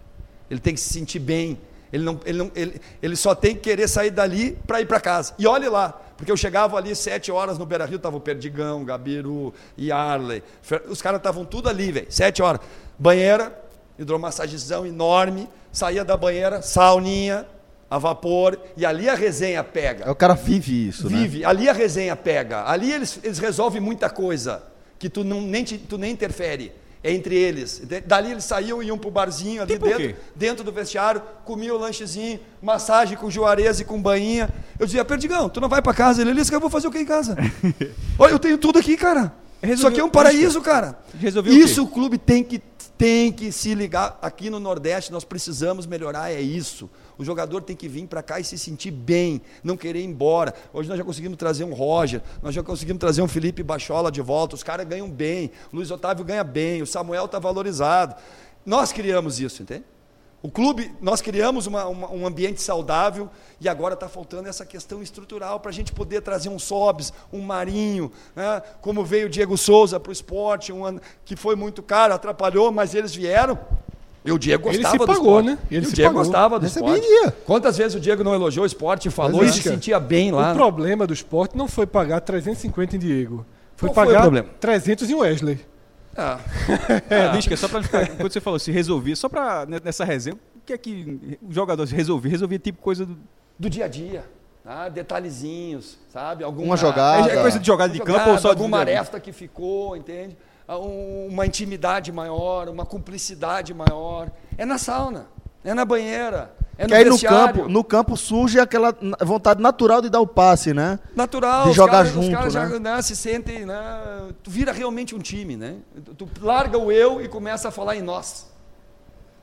Ele 0.50 0.60
tem 0.60 0.74
que 0.74 0.80
se 0.80 0.92
sentir 0.92 1.20
bem. 1.20 1.58
Ele, 1.90 2.04
não, 2.04 2.20
ele, 2.26 2.36
não, 2.36 2.52
ele, 2.54 2.78
ele 3.02 3.16
só 3.16 3.34
tem 3.34 3.54
que 3.54 3.62
querer 3.62 3.88
sair 3.88 4.10
dali 4.10 4.58
para 4.66 4.82
ir 4.82 4.86
para 4.86 5.00
casa. 5.00 5.32
E 5.38 5.46
olhe 5.46 5.70
lá, 5.70 5.88
porque 6.18 6.30
eu 6.30 6.36
chegava 6.36 6.76
ali 6.76 6.94
sete 6.94 7.32
horas 7.32 7.56
no 7.56 7.64
Beira 7.64 7.86
Rio, 7.86 7.98
tava 7.98 8.18
o 8.18 8.20
Perdigão, 8.20 8.84
Gabiru, 8.84 9.54
Yarley. 9.78 10.42
Os 10.86 11.00
caras 11.00 11.16
estavam 11.16 11.46
tudo 11.46 11.70
ali, 11.70 11.90
velho. 11.90 12.08
Sete 12.10 12.42
horas. 12.42 12.60
Banheira, 12.98 13.63
hidromassagizão 13.98 14.86
enorme. 14.86 15.48
Saía 15.72 16.04
da 16.04 16.16
banheira, 16.16 16.62
sauninha, 16.62 17.46
a 17.90 17.98
vapor. 17.98 18.58
E 18.76 18.86
ali 18.86 19.08
a 19.08 19.14
resenha 19.14 19.62
pega. 19.64 20.04
É, 20.04 20.10
O 20.10 20.14
cara 20.14 20.34
vive 20.34 20.88
isso, 20.88 21.10
né? 21.10 21.18
Vive. 21.18 21.44
Ali 21.44 21.68
a 21.68 21.72
resenha 21.72 22.14
pega. 22.14 22.64
Ali 22.68 22.92
eles, 22.92 23.18
eles 23.22 23.38
resolvem 23.38 23.80
muita 23.80 24.08
coisa 24.08 24.62
que 24.98 25.08
tu, 25.08 25.24
não, 25.24 25.40
nem, 25.40 25.64
te- 25.64 25.78
tu 25.78 25.98
nem 25.98 26.12
interfere. 26.12 26.72
É 27.02 27.12
entre 27.12 27.34
eles. 27.36 27.82
Dali 28.06 28.30
eles 28.30 28.44
saíam 28.44 28.82
e 28.82 28.86
iam 28.86 28.96
pro 28.96 29.10
barzinho 29.10 29.60
ali 29.60 29.74
Tipo 29.74 29.84
o 29.84 29.88
dentro, 29.90 30.16
dentro 30.34 30.64
do 30.64 30.72
vestiário, 30.72 31.20
comiam 31.44 31.76
o 31.76 31.78
lanchezinho, 31.78 32.40
massagem 32.62 33.14
com 33.18 33.28
juarez 33.30 33.78
e 33.80 33.84
com 33.84 34.00
banhinha. 34.00 34.48
Eu 34.78 34.86
dizia, 34.86 35.04
Perdigão, 35.04 35.50
tu 35.50 35.60
não 35.60 35.68
vai 35.68 35.82
para 35.82 35.92
casa? 35.92 36.22
Ele 36.22 36.32
disse 36.32 36.50
que 36.50 36.56
eu 36.56 36.60
vou 36.60 36.70
fazer 36.70 36.86
o 36.86 36.90
que 36.90 36.98
em 36.98 37.04
casa? 37.04 37.36
Olha, 38.18 38.32
eu 38.32 38.38
tenho 38.38 38.56
tudo 38.56 38.78
aqui, 38.78 38.96
cara. 38.96 39.34
Isso 39.62 39.66
Resolveu- 39.66 39.88
aqui 39.90 40.00
é 40.00 40.04
um 40.04 40.08
paraíso, 40.08 40.62
cara. 40.62 40.98
Resolveu 41.20 41.52
o? 41.52 41.56
Isso 41.56 41.82
o 41.82 41.86
clube 41.88 42.16
tem 42.16 42.42
que, 42.42 42.58
tem 42.96 43.32
que 43.32 43.50
se 43.52 43.74
ligar. 43.74 44.18
Aqui 44.22 44.50
no 44.50 44.60
Nordeste 44.60 45.12
nós 45.12 45.24
precisamos 45.24 45.86
melhorar, 45.86 46.30
é 46.30 46.40
isso. 46.40 46.90
O 47.16 47.24
jogador 47.24 47.62
tem 47.62 47.76
que 47.76 47.88
vir 47.88 48.06
para 48.06 48.22
cá 48.22 48.40
e 48.40 48.44
se 48.44 48.58
sentir 48.58 48.90
bem, 48.90 49.40
não 49.62 49.76
querer 49.76 50.00
ir 50.00 50.04
embora. 50.04 50.54
Hoje 50.72 50.88
nós 50.88 50.98
já 50.98 51.04
conseguimos 51.04 51.38
trazer 51.38 51.64
um 51.64 51.72
Roger, 51.72 52.22
nós 52.42 52.54
já 52.54 52.62
conseguimos 52.62 53.00
trazer 53.00 53.22
um 53.22 53.28
Felipe 53.28 53.62
Bachola 53.62 54.10
de 54.10 54.20
volta. 54.20 54.54
Os 54.54 54.62
caras 54.62 54.86
ganham 54.86 55.10
bem, 55.10 55.50
Luiz 55.72 55.90
Otávio 55.90 56.24
ganha 56.24 56.44
bem, 56.44 56.82
o 56.82 56.86
Samuel 56.86 57.26
está 57.26 57.38
valorizado. 57.38 58.16
Nós 58.64 58.92
criamos 58.92 59.40
isso, 59.40 59.62
entende? 59.62 59.84
O 60.44 60.50
clube, 60.50 60.92
nós 61.00 61.22
criamos 61.22 61.66
uma- 61.66 61.86
uma- 61.86 62.10
um 62.12 62.26
ambiente 62.26 62.60
saudável 62.60 63.30
e 63.58 63.66
agora 63.66 63.94
está 63.94 64.10
faltando 64.10 64.46
essa 64.46 64.66
questão 64.66 65.02
estrutural 65.02 65.58
para 65.58 65.70
a 65.70 65.72
gente 65.72 65.90
poder 65.90 66.20
trazer 66.20 66.50
um 66.50 66.58
Sobs, 66.58 67.14
um 67.32 67.40
Marinho, 67.40 68.12
né? 68.36 68.60
como 68.82 69.02
veio 69.06 69.26
o 69.26 69.30
Diego 69.30 69.56
Souza 69.56 69.98
para 69.98 70.10
o 70.10 70.12
esporte, 70.12 70.70
um 70.70 70.84
ano 70.84 71.00
que 71.24 71.34
foi 71.34 71.56
muito 71.56 71.82
caro, 71.82 72.12
atrapalhou, 72.12 72.70
mas 72.70 72.94
eles 72.94 73.14
vieram. 73.14 73.58
E 74.22 74.30
o 74.32 74.38
Diego 74.38 74.68
Ele 74.68 74.76
gostava 74.82 74.92
se 74.92 74.98
do 74.98 75.06
pagou, 75.06 75.40
esporte. 75.40 75.46
né? 75.46 75.58
Ele 75.70 75.80
E 75.84 75.86
o 75.86 75.88
se 75.88 75.94
Diego 75.94 76.10
pagou. 76.10 76.22
gostava 76.24 76.58
do 76.58 76.62
Recebia 76.64 76.94
esporte. 76.94 77.08
dia. 77.22 77.36
Quantas 77.46 77.76
vezes 77.78 77.94
o 77.94 78.00
Diego 78.00 78.22
não 78.22 78.34
elogiou 78.34 78.64
o 78.64 78.66
esporte, 78.66 79.08
falou 79.08 79.42
e 79.42 79.48
se 79.48 79.54
Lisca, 79.56 79.70
sentia 79.70 79.98
bem 79.98 80.30
lá? 80.30 80.52
O 80.52 80.54
problema 80.54 81.06
do 81.06 81.14
esporte 81.14 81.56
não 81.56 81.66
foi 81.68 81.86
pagar 81.86 82.20
350 82.20 82.96
em 82.96 82.98
Diego. 82.98 83.46
Foi 83.76 83.88
Qual 83.88 83.94
foi 83.94 84.04
pagar 84.08 84.20
problema? 84.20 84.48
300 84.60 85.08
em 85.08 85.14
Wesley. 85.14 85.58
Ah, 86.16 86.38
É, 87.10 87.28
Lisca, 87.32 87.56
só 87.56 87.68
pra 87.68 87.82
ficar, 87.82 88.06
quando 88.16 88.32
você 88.32 88.40
falou 88.40 88.58
se 88.58 88.70
resolver, 88.70 89.16
só 89.16 89.28
pra 89.28 89.66
né, 89.66 89.78
nessa 89.82 90.04
resenha, 90.04 90.36
que 90.64 90.72
é 90.72 90.78
que 90.78 91.38
os 91.46 91.54
jogadores 91.54 91.90
resolviam? 91.90 92.30
Resolvia 92.30 92.58
tipo 92.58 92.80
coisa 92.80 93.04
do. 93.04 93.16
Do 93.58 93.68
dia 93.70 93.84
a 93.84 93.88
dia. 93.88 94.24
Tá? 94.62 94.88
Detalhezinhos, 94.88 95.98
sabe? 96.10 96.42
Alguma 96.42 96.68
Uma 96.68 96.76
jogada. 96.76 97.30
É 97.30 97.40
coisa 97.42 97.58
de 97.58 97.66
jogada 97.66 97.92
de 97.92 98.00
campo 98.00 98.30
ou 98.30 98.38
só 98.38 98.54
de 98.54 98.60
alguma 98.60 98.78
aresta 98.78 99.20
que 99.20 99.30
ficou, 99.32 99.94
entende? 99.96 100.36
Ah, 100.66 100.78
um- 100.78 101.26
Uma 101.28 101.44
intimidade 101.44 102.10
maior, 102.10 102.68
uma 102.70 102.86
cumplicidade 102.86 103.74
maior. 103.74 104.30
É 104.56 104.64
na 104.64 104.78
sauna, 104.78 105.26
é 105.62 105.74
na 105.74 105.84
banheira, 105.84 106.50
é 106.76 106.82
no 106.84 106.88
Que 106.88 106.94
aí 106.94 107.04
no 107.04 107.18
campo, 107.18 107.68
no 107.68 107.84
campo 107.84 108.16
surge 108.16 108.58
aquela 108.58 108.96
vontade 109.20 109.60
natural 109.60 110.02
de 110.02 110.10
dar 110.10 110.20
o 110.20 110.26
passe, 110.26 110.74
né? 110.74 110.98
Natural, 111.14 111.64
de 111.64 111.70
os 111.70 111.76
jogar 111.76 111.92
caras, 111.92 112.08
os 112.08 112.14
junto, 112.14 112.36
caras 112.36 112.52
já 112.52 112.68
né? 112.68 112.78
né, 112.78 113.02
se 113.02 113.14
sentem, 113.14 113.64
né, 113.64 114.32
tu 114.42 114.50
vira 114.50 114.72
realmente 114.72 115.14
um 115.14 115.18
time, 115.18 115.56
né? 115.56 115.76
Tu, 116.16 116.28
larga 116.40 116.78
o 116.78 116.90
eu 116.90 117.20
e 117.20 117.28
começa 117.28 117.68
a 117.68 117.70
falar 117.70 117.96
em 117.96 118.02
nós. 118.02 118.52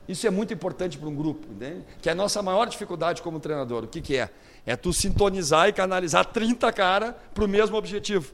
Isso 0.08 0.26
é 0.26 0.30
muito 0.30 0.52
importante 0.52 0.98
para 0.98 1.08
um 1.08 1.14
grupo, 1.14 1.46
entende? 1.50 1.84
Que 2.00 2.08
é 2.08 2.12
a 2.12 2.14
nossa 2.14 2.42
maior 2.42 2.66
dificuldade 2.66 3.22
como 3.22 3.38
treinador. 3.38 3.84
O 3.84 3.86
que, 3.86 4.00
que 4.00 4.16
é? 4.16 4.28
É 4.66 4.76
tu 4.76 4.92
sintonizar 4.92 5.68
e 5.68 5.72
canalizar 5.72 6.26
30 6.26 6.70
caras 6.72 7.14
para 7.32 7.44
o 7.44 7.48
mesmo 7.48 7.76
objetivo. 7.76 8.32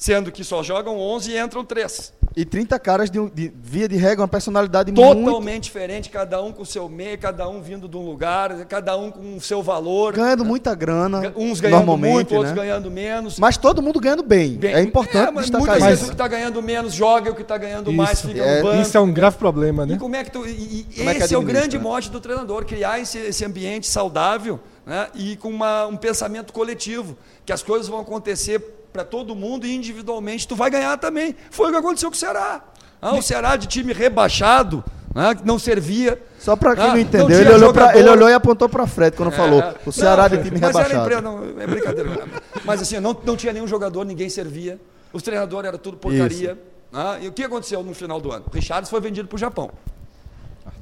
Sendo 0.00 0.32
que 0.32 0.42
só 0.42 0.62
jogam 0.62 0.98
11 0.98 1.30
e 1.32 1.38
entram 1.38 1.62
3. 1.62 2.14
E 2.34 2.42
30 2.46 2.78
caras 2.78 3.10
de, 3.10 3.18
de- 3.32 3.52
via 3.62 3.86
de 3.86 3.96
regra, 3.96 4.22
uma 4.22 4.28
personalidade 4.28 4.90
muito. 4.90 5.24
Totalmente 5.26 5.64
diferente, 5.64 6.08
cada 6.08 6.40
um 6.42 6.52
com 6.52 6.62
o 6.62 6.64
seu 6.66 6.88
meio, 6.88 7.18
cada 7.18 7.46
um 7.46 7.60
vindo 7.60 7.86
de 7.86 7.98
um 7.98 8.06
lugar, 8.06 8.64
cada 8.64 8.96
um 8.96 9.10
com 9.10 9.36
o 9.36 9.40
seu 9.42 9.62
valor. 9.62 10.14
ganhando 10.14 10.42
muita 10.42 10.74
grana. 10.74 11.34
Uns 11.36 11.60
ganhando 11.60 11.98
muito, 11.98 12.34
outros 12.34 12.54
né? 12.54 12.62
ganhando 12.62 12.90
menos. 12.90 13.38
Mas 13.38 13.58
todo 13.58 13.82
mundo 13.82 14.00
ganhando 14.00 14.22
bem. 14.22 14.54
Bem, 14.54 14.72
é 14.72 14.80
importante 14.80 15.32
mas 15.34 15.50
destacar 15.50 15.66
muitas 15.66 15.76
isso. 15.82 15.86
vezes 15.88 16.04
o 16.04 16.06
que 16.06 16.12
está 16.14 16.28
ganhando 16.28 16.62
menos 16.62 16.94
joga 16.94 17.28
e 17.28 17.32
o 17.32 17.34
que 17.34 17.42
está 17.42 17.58
ganhando 17.58 17.92
mais 17.92 18.12
Isso. 18.20 18.28
fica 18.28 18.42
É, 18.42 18.56
no 18.62 18.68
banco. 18.70 18.80
Isso 18.80 18.96
é 18.96 19.00
um 19.00 19.12
grave 19.12 19.36
problema, 19.36 19.84
né? 19.84 19.96
E 19.96 19.98
como 19.98 20.16
é 20.16 20.24
que 20.24 20.30
tu. 20.30 20.46
E, 20.46 20.86
e 20.88 20.96
Como 20.96 21.10
é 21.10 21.14
que 21.14 21.22
esse 21.24 21.34
é 21.34 21.38
o 21.38 21.42
grande 21.42 21.76
né? 21.76 21.82
mote 21.82 22.10
do 22.10 22.20
treinador, 22.20 22.64
criar 22.64 22.98
esse, 23.00 23.18
esse 23.18 23.44
ambiente 23.44 23.86
saudável 23.86 24.58
né, 24.86 25.08
e 25.14 25.36
com 25.36 25.50
uma- 25.50 25.86
um 25.86 25.96
pensamento 25.96 26.54
coletivo, 26.54 27.18
que 27.44 27.52
as 27.52 27.62
coisas 27.62 27.86
vão 27.86 28.00
acontecer 28.00 28.79
para 28.92 29.04
todo 29.04 29.34
mundo 29.34 29.66
e 29.66 29.74
individualmente 29.74 30.46
tu 30.48 30.56
vai 30.56 30.70
ganhar 30.70 30.96
também. 30.98 31.34
Foi 31.50 31.68
o 31.68 31.70
que 31.72 31.76
aconteceu 31.78 32.10
com 32.10 32.16
o 32.16 32.18
Ceará. 32.18 32.62
Ah, 33.00 33.14
o 33.14 33.22
Ceará 33.22 33.56
de 33.56 33.66
time 33.66 33.92
rebaixado, 33.92 34.84
né, 35.14 35.34
que 35.34 35.46
não 35.46 35.58
servia. 35.58 36.20
Só 36.38 36.56
pra 36.56 36.74
quem 36.74 36.84
Ah, 36.84 36.86
não 36.88 36.94
não 36.94 37.00
entendeu, 37.00 37.26
tinha 37.28 37.40
ele 37.40 37.52
olhou, 37.52 37.72
pra, 37.72 37.96
ele 37.96 38.08
olhou 38.08 38.28
e 38.28 38.32
apontou 38.34 38.68
pra 38.68 38.86
Fred 38.86 39.16
quando 39.16 39.30
falou. 39.32 39.60
É, 39.60 39.74
O 39.86 39.92
Ceará 39.92 40.28
não, 40.28 40.36
de 40.36 40.44
time 40.44 40.58
mas 40.60 40.74
rebaixado. 40.74 41.10
Era 41.10 41.20
não, 41.20 41.44
é 41.60 41.66
brincadeira. 41.66 42.28
mas 42.64 42.82
assim, 42.82 42.98
não, 43.00 43.16
não 43.24 43.36
tinha 43.36 43.52
nenhum 43.52 43.66
jogador, 43.66 44.04
ninguém 44.04 44.28
servia. 44.28 44.78
Os 45.12 45.22
treinadores 45.22 45.68
eram 45.68 45.78
tudo 45.78 45.96
porcaria. 45.96 46.58
né? 46.92 47.18
E 47.22 47.28
o 47.28 47.32
que 47.32 47.42
aconteceu 47.42 47.82
no 47.82 47.94
final 47.94 48.20
do 48.20 48.30
ano? 48.32 48.44
O 48.50 48.54
Richards 48.54 48.90
foi 48.90 49.00
vendido 49.00 49.28
para 49.28 49.36
o 49.36 49.38
Japão. 49.38 49.70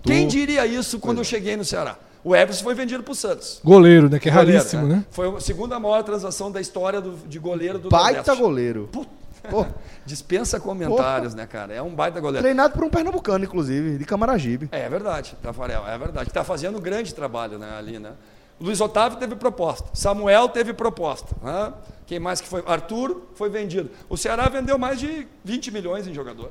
Quem 0.02 0.26
diria 0.26 0.66
isso 0.66 0.98
quando 0.98 1.18
eu 1.18 1.24
cheguei 1.24 1.56
no 1.56 1.64
Ceará? 1.64 1.96
O 2.24 2.34
Everson 2.34 2.64
foi 2.64 2.74
vendido 2.74 3.02
para 3.02 3.12
o 3.12 3.14
Santos. 3.14 3.60
Goleiro, 3.64 4.08
né? 4.08 4.18
Que 4.18 4.28
é 4.28 4.32
Goleiro, 4.32 4.58
raríssimo, 4.58 4.86
né? 4.86 4.96
né? 4.96 5.04
Foi 5.10 5.36
a 5.36 5.40
segunda 5.40 5.78
maior 5.78 6.02
transação 6.02 6.50
da 6.50 6.60
história 6.60 7.00
do- 7.00 7.16
de 7.26 7.38
goleiro 7.38 7.78
do 7.78 7.88
Baita 7.88 8.18
Nordeste. 8.18 8.40
goleiro. 8.42 8.88
Pô, 8.92 9.06
Dispensa 10.04 10.58
comentários, 10.58 11.34
né, 11.34 11.46
cara? 11.46 11.72
É 11.72 11.80
um 11.82 11.94
baita 11.94 12.20
goleiro. 12.20 12.42
treinado 12.42 12.74
por 12.74 12.84
um 12.84 12.90
pernambucano, 12.90 13.44
inclusive, 13.44 13.96
de 13.98 14.04
Camaragibe. 14.04 14.68
É, 14.72 14.80
é 14.80 14.88
verdade, 14.88 15.36
Tafarel, 15.42 15.86
é 15.86 15.96
verdade. 15.96 16.28
Está 16.28 16.42
fazendo 16.44 16.78
um 16.78 16.80
grande 16.80 17.14
trabalho 17.14 17.58
né, 17.58 17.70
ali, 17.78 17.98
né? 17.98 18.12
Luiz 18.60 18.80
Otávio 18.80 19.18
teve 19.18 19.36
proposta, 19.36 19.88
Samuel 19.94 20.48
teve 20.48 20.72
proposta. 20.72 21.36
né? 21.42 21.72
Quem 22.06 22.18
mais 22.18 22.40
que 22.40 22.48
foi? 22.48 22.64
Arthur 22.66 23.22
foi 23.34 23.48
vendido. 23.48 23.90
O 24.08 24.16
Ceará 24.16 24.48
vendeu 24.48 24.76
mais 24.76 24.98
de 24.98 25.26
20 25.44 25.70
milhões 25.70 26.08
em 26.08 26.12
jogador. 26.14 26.50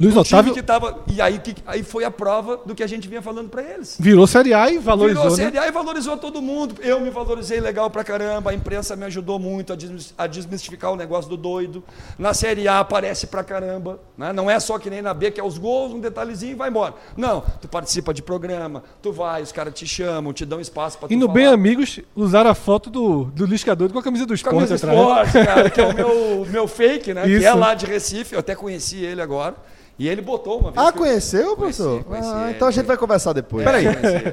Luiz 0.00 0.14
time 0.14 0.20
Otávio 0.40 0.54
que 0.54 0.62
tava, 0.62 0.98
e 1.12 1.20
aí, 1.20 1.38
que- 1.38 1.54
aí 1.66 1.82
foi 1.82 2.04
a 2.04 2.10
prova 2.10 2.56
do 2.64 2.74
que 2.74 2.82
a 2.82 2.86
gente 2.86 3.06
vinha 3.08 3.20
falando 3.22 3.48
para 3.48 3.62
eles. 3.62 3.96
virou 4.00 4.26
Série 4.26 4.54
A 4.54 4.70
e 4.70 4.78
valorizou, 4.78 5.22
Virou 5.24 5.36
né? 5.36 5.44
Série 5.44 5.58
A 5.58 5.66
e 5.68 5.70
valorizou 5.70 6.16
todo 6.16 6.40
mundo. 6.40 6.74
Eu 6.80 7.00
me 7.00 7.10
valorizei 7.10 7.60
legal 7.60 7.90
pra 7.90 8.02
caramba. 8.02 8.50
A 8.50 8.54
imprensa 8.54 8.96
me 8.96 9.04
ajudou 9.04 9.38
muito 9.38 9.72
a, 9.72 9.76
desmis- 9.76 10.14
a 10.16 10.26
desmistificar 10.26 10.92
o 10.92 10.96
negócio 10.96 11.28
do 11.30 11.36
doido. 11.36 11.82
Na 12.18 12.32
Série 12.34 12.66
A 12.66 12.80
aparece 12.80 13.26
pra 13.26 13.44
caramba. 13.44 14.00
né? 14.16 14.32
Não 14.32 14.50
é 14.50 14.58
só 14.58 14.78
que 14.78 14.88
nem 14.90 15.02
na 15.02 15.12
B, 15.14 15.30
que 15.30 15.40
é 15.40 15.44
os 15.44 15.58
gols, 15.58 15.92
um 15.92 16.00
detalhezinho 16.00 16.52
e 16.52 16.54
vai 16.54 16.68
embora. 16.70 16.94
Não, 17.16 17.42
tu 17.60 17.68
participa 17.68 18.14
de 18.14 18.22
programa, 18.22 18.82
tu 19.02 19.12
vai, 19.12 19.42
os 19.42 19.52
caras 19.52 19.74
te 19.74 19.86
chamam, 19.86 20.32
te 20.32 20.44
dão 20.46 20.60
espaço 20.60 20.98
pra 20.98 21.08
tu 21.08 21.12
E 21.12 21.16
no 21.16 21.22
falar. 21.26 21.34
Bem 21.34 21.46
Amigos 21.46 22.00
usaram 22.16 22.50
a 22.50 22.54
foto 22.54 22.88
do, 22.90 23.24
do 23.24 23.44
Liscador 23.46 23.90
com 23.92 23.98
a 23.98 24.02
camisa 24.02 24.24
do 24.26 24.34
esporte 24.34 24.54
Camisa 24.56 24.74
atrás. 24.76 24.98
Esporte, 25.28 25.46
cara, 25.46 25.70
que 25.70 25.80
é 25.80 25.86
o 25.86 25.94
meu, 25.94 26.46
meu 26.50 26.66
fake, 26.68 27.12
né? 27.14 27.24
Que 27.24 27.36
Isso. 27.36 27.46
é 27.46 27.52
lá 27.54 27.74
de 27.74 27.86
Recife. 27.86 28.34
Eu 28.34 28.40
até 28.40 28.54
conheci 28.54 28.96
ele 29.04 29.20
agora. 29.20 29.54
E 30.00 30.08
ele 30.08 30.22
botou 30.22 30.58
uma 30.58 30.70
vez. 30.70 30.82
Ah, 30.86 30.90
que 30.90 30.98
eu- 30.98 31.02
conheceu, 31.02 31.56
Conheci, 31.56 31.82
professor? 31.82 32.04
conheci 32.04 32.30
ah, 32.32 32.42
ele, 32.46 32.56
então 32.56 32.66
a 32.68 32.70
gente 32.70 32.86
vai 32.86 32.96
conversar 32.96 33.34
depois. 33.34 33.64
Peraí, 33.64 33.84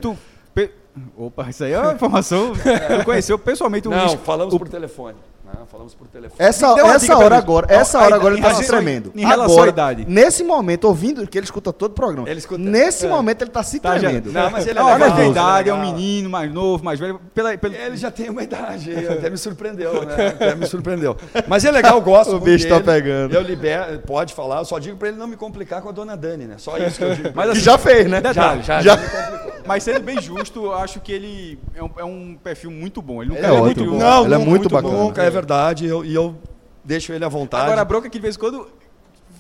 tu. 0.02 0.18
pe- 0.54 0.72
Opa, 1.18 1.50
isso 1.50 1.64
aí 1.66 1.74
é 1.74 1.80
uma 1.80 1.94
informação. 1.94 2.54
Tu 2.54 3.06
conheceu 3.06 3.38
pessoalmente 3.38 3.88
o 3.88 3.92
Não, 3.92 4.00
Luiz- 4.08 4.20
falamos 4.24 4.54
o- 4.54 4.58
por 4.58 4.70
telefone. 4.70 5.16
Não, 5.48 5.66
falamos 5.66 5.94
por 5.96 6.08
telefone. 6.08 6.36
Essa, 6.40 6.74
uma 6.74 6.94
essa 6.96 7.18
hora 7.18 7.38
agora, 7.38 7.68
essa 7.70 8.00
hora 8.00 8.16
agora 8.16 8.34
ele 8.36 8.42
tá 8.44 8.54
se 8.54 8.68
tremendo. 8.68 9.12
em 9.16 9.26
relação 9.26 9.54
agora, 9.56 9.70
à 9.70 9.74
idade. 9.74 10.06
Nesse 10.08 10.44
momento, 10.44 10.86
ouvindo, 10.86 11.26
que 11.28 11.38
ele 11.38 11.46
escuta 11.46 11.72
todo 11.72 11.92
o 11.92 11.94
programa. 11.96 12.30
Ele 12.30 12.40
escuta. 12.40 12.60
Nesse 12.62 13.06
É. 13.06 13.10
momento 13.10 13.42
ele 13.44 13.52
tá 13.52 13.64
se 13.64 13.80
Tá, 13.80 13.94
já- 13.94 14.00
tremendo. 14.10 14.32
Não, 14.32 14.50
mas 14.52 14.68
ele 14.68 14.78
é 14.78 14.84
legal. 14.84 15.20
ele 15.20 15.30
idade, 15.30 15.70
é 15.70 15.74
um 15.74 15.78
legal. 15.80 15.94
menino 15.96 16.30
mais 16.30 16.52
novo, 16.54 16.84
mais 16.84 17.00
velho. 17.00 17.20
Pela, 17.34 17.58
pela... 17.58 17.76
Ele 17.76 17.96
já 17.98 18.12
tem 18.12 18.30
uma 18.30 18.44
idade, 18.44 18.94
até 19.08 19.30
me 19.30 19.38
surpreendeu, 19.38 20.04
né? 20.06 20.28
Até 20.28 20.56
me 20.56 20.66
surpreendeu. 20.68 21.16
Mas 21.48 21.64
é 21.66 21.72
legal, 21.72 21.96
eu 21.98 22.02
gosto 22.02 22.36
O 22.36 22.40
bicho 22.40 22.68
tá 22.68 22.80
pegando. 22.82 23.34
Eu 23.34 23.42
libero, 23.42 24.00
pode 24.00 24.34
falar, 24.34 24.60
eu 24.60 24.66
só 24.66 24.78
digo 24.80 24.98
pra 24.98 25.08
ele 25.10 25.18
não 25.18 25.28
me 25.28 25.38
complicar 25.38 25.82
com 25.82 25.90
a 25.90 25.92
dona 25.92 26.16
Dani, 26.18 26.46
né? 26.46 26.56
Só 26.58 26.78
isso 26.78 26.98
que 26.98 27.04
eu 27.04 27.16
digo. 27.16 27.30
Mas 27.34 27.46
Que 27.46 27.52
assim, 27.54 27.62
já 27.62 27.78
fez, 27.78 28.10
né? 28.10 28.20
Detalhe, 28.22 28.64
já, 28.64 28.82
já. 28.82 28.96
já 28.96 29.02
me 29.02 29.08
complicou. 29.10 29.47
Mas 29.68 29.84
sendo 29.84 30.00
bem 30.02 30.22
justo, 30.22 30.66
eu 30.66 30.74
acho 30.74 31.00
que 31.02 31.12
ele 31.12 31.60
é 31.76 31.84
um, 31.84 31.90
é 31.98 32.04
um 32.04 32.38
perfil 32.42 32.72
muito 32.72 33.02
bom. 33.02 33.22
Ele 33.22 33.32
nunca 33.32 33.48
Ele 33.48 33.56
é 33.56 33.60
muito 33.62 33.86
bom. 33.86 33.98
Não, 33.98 34.26
ele 34.26 34.34
é 34.34 34.38
nunca, 34.38 34.50
muito 34.50 34.70
bacana. 34.70 34.94
Nunca, 34.98 35.22
é 35.24 35.30
verdade, 35.30 35.86
eu- 35.86 36.06
e 36.06 36.14
eu 36.16 36.36
deixo 36.84 37.12
ele 37.12 37.26
à 37.26 37.28
vontade. 37.28 37.64
Agora 37.66 37.82
a 37.82 37.86
bronca 37.86 38.08
é 38.08 38.10
que 38.10 38.18
de 38.18 38.22
vez 38.22 38.36
em 38.36 38.40
quando. 38.40 38.68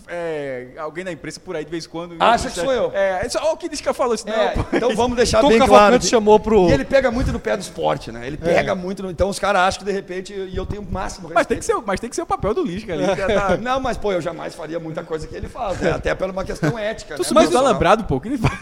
É, 0.10 0.68
alguém 0.78 1.04
da 1.04 1.12
imprensa 1.12 1.40
por 1.40 1.56
aí 1.56 1.64
de 1.66 1.72
vez 1.72 1.86
em 1.86 1.90
quando. 1.90 2.16
Acha 2.20 2.50
que 2.50 2.60
sou 2.60 2.72
eu. 2.72 2.92
É, 2.94 3.26
é 3.26 3.30
só 3.30 3.52
o 3.54 3.58
que 3.58 3.68
diz 3.70 3.82
que 3.82 3.92
falou 3.94 4.14
isso. 4.16 4.28
É, 4.28 4.56
não, 4.56 4.64
pô. 4.64 4.76
então 4.76 4.96
vamos 4.96 5.16
deixar 5.18 5.40
Tom 5.42 5.50
bem 5.50 5.58
claro. 5.58 5.72
Cavalcante 5.74 6.08
chamou 6.08 6.40
pro. 6.40 6.70
E 6.70 6.74
ele 6.74 6.86
pega 6.86 7.12
muito 7.12 7.32
no 7.32 7.40
pé 7.40 7.56
do 7.58 7.62
esporte, 7.62 8.12
né? 8.12 8.26
Ele 8.28 8.38
pega 8.38 8.76
muito 8.76 9.04
no... 9.04 9.12
Então 9.12 9.30
os 9.30 9.40
caras 9.40 9.62
acham 9.62 9.80
que 9.80 9.86
de 9.86 9.92
repente, 9.92 10.34
e 10.34 10.56
eu 10.56 10.66
tenho 10.66 10.82
o 10.82 10.92
máximo 10.92 11.30
Mas 11.34 11.46
tem, 11.48 11.58
que 11.60 11.66
ser, 11.66 11.76
mas 11.86 12.00
tem 12.00 12.10
que 12.10 12.16
ser 12.16 12.22
o 12.22 12.26
papel 12.26 12.54
do 12.54 12.64
Lisca 12.64 12.94
ali. 12.94 13.06
que 13.08 13.34
tá- 13.34 13.58
Não, 13.62 13.80
mas 13.80 13.98
pô, 13.98 14.12
eu 14.12 14.22
jamais 14.22 14.54
faria 14.56 14.80
muita 14.80 15.04
coisa 15.04 15.28
que 15.28 15.36
ele 15.36 15.48
faz, 15.48 15.80
né? 15.80 15.92
Até 15.92 16.14
por 16.16 16.30
uma 16.30 16.44
questão 16.44 16.78
ética. 16.80 17.16
Tu 17.16 17.22
né? 17.22 17.28
subiu 17.28 17.50
do 17.50 17.58
alambrado, 17.58 18.04
pô. 18.06 18.20
Que 18.20 18.28
ele 18.30 18.38
faz? 18.38 18.54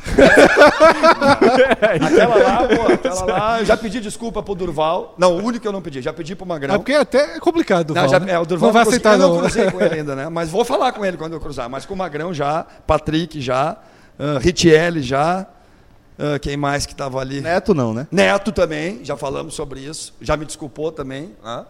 Aquela 2.01 2.35
lá, 2.35 2.67
pô, 2.67 2.93
aquela 2.93 3.25
lá. 3.25 3.59
Eu 3.59 3.65
já 3.65 3.77
pedi 3.77 3.99
desculpa 3.99 4.41
pro 4.41 4.55
Durval. 4.55 5.13
Não, 5.17 5.33
o 5.33 5.43
único 5.43 5.61
que 5.61 5.67
eu 5.67 5.71
não 5.71 5.81
pedi. 5.81 6.01
Já 6.01 6.13
pedi 6.13 6.35
pro 6.35 6.45
Magrão. 6.45 6.75
É 6.75 6.77
porque 6.77 6.93
até 6.93 7.35
é 7.35 7.39
complicado. 7.39 7.93
Não, 7.93 8.01
Val, 8.01 8.09
já, 8.09 8.19
né? 8.19 8.33
é, 8.33 8.39
o 8.39 8.45
Durval 8.45 8.67
não 8.67 8.73
vai 8.73 8.83
aceitar, 8.83 9.13
Eu 9.13 9.19
não 9.19 9.33
não. 9.33 9.39
cruzei 9.41 9.71
com 9.71 9.81
ele 9.81 9.95
ainda, 9.95 10.15
né? 10.15 10.29
Mas 10.29 10.49
vou 10.49 10.63
falar 10.65 10.91
com 10.91 11.05
ele 11.05 11.17
quando 11.17 11.34
cruzar. 11.39 11.69
Mas 11.69 11.85
com 11.85 11.93
o 11.93 11.97
Magrão 11.97 12.33
já, 12.33 12.65
Patrick 12.87 13.41
já, 13.41 13.77
uh, 14.19 14.37
Ritielli 14.39 15.01
já. 15.01 15.47
ah, 16.17 16.39
quem 16.39 16.55
mais 16.55 16.85
que 16.85 16.93
estava 16.93 17.19
ali? 17.19 17.41
Neto 17.41 17.73
não, 17.73 17.93
né? 17.93 18.07
Neto 18.11 18.51
também, 18.51 19.03
já 19.03 19.17
falamos 19.17 19.53
sobre 19.53 19.81
isso. 19.81 20.13
Já 20.21 20.37
me 20.37 20.45
desculpou 20.45 20.91
também. 20.91 21.35
né? 21.43 21.65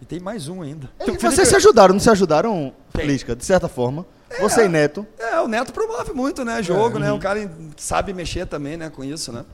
E 0.00 0.04
tem 0.04 0.20
mais 0.20 0.48
um 0.48 0.62
ainda. 0.62 0.88
E 1.06 1.10
vocês 1.18 1.48
se 1.48 1.56
ajudaram, 1.56 1.92
não 1.92 2.00
se 2.00 2.08
ajudaram, 2.08 2.72
Lisca, 2.94 3.34
de 3.34 3.44
certa 3.44 3.68
forma? 3.68 4.06
Você 4.40 4.66
e 4.66 4.68
Neto. 4.68 5.06
É, 5.18 5.40
o 5.40 5.48
Neto 5.48 5.72
promove 5.72 6.12
muito, 6.12 6.44
né? 6.44 6.62
Jogo, 6.62 6.98
né? 6.98 7.10
Um 7.12 7.18
cara 7.18 7.50
que 7.74 7.82
sabe 7.82 8.12
mexer 8.12 8.46
também, 8.46 8.76
né? 8.76 8.90
Com 8.90 9.02
isso, 9.02 9.32
né? 9.32 9.44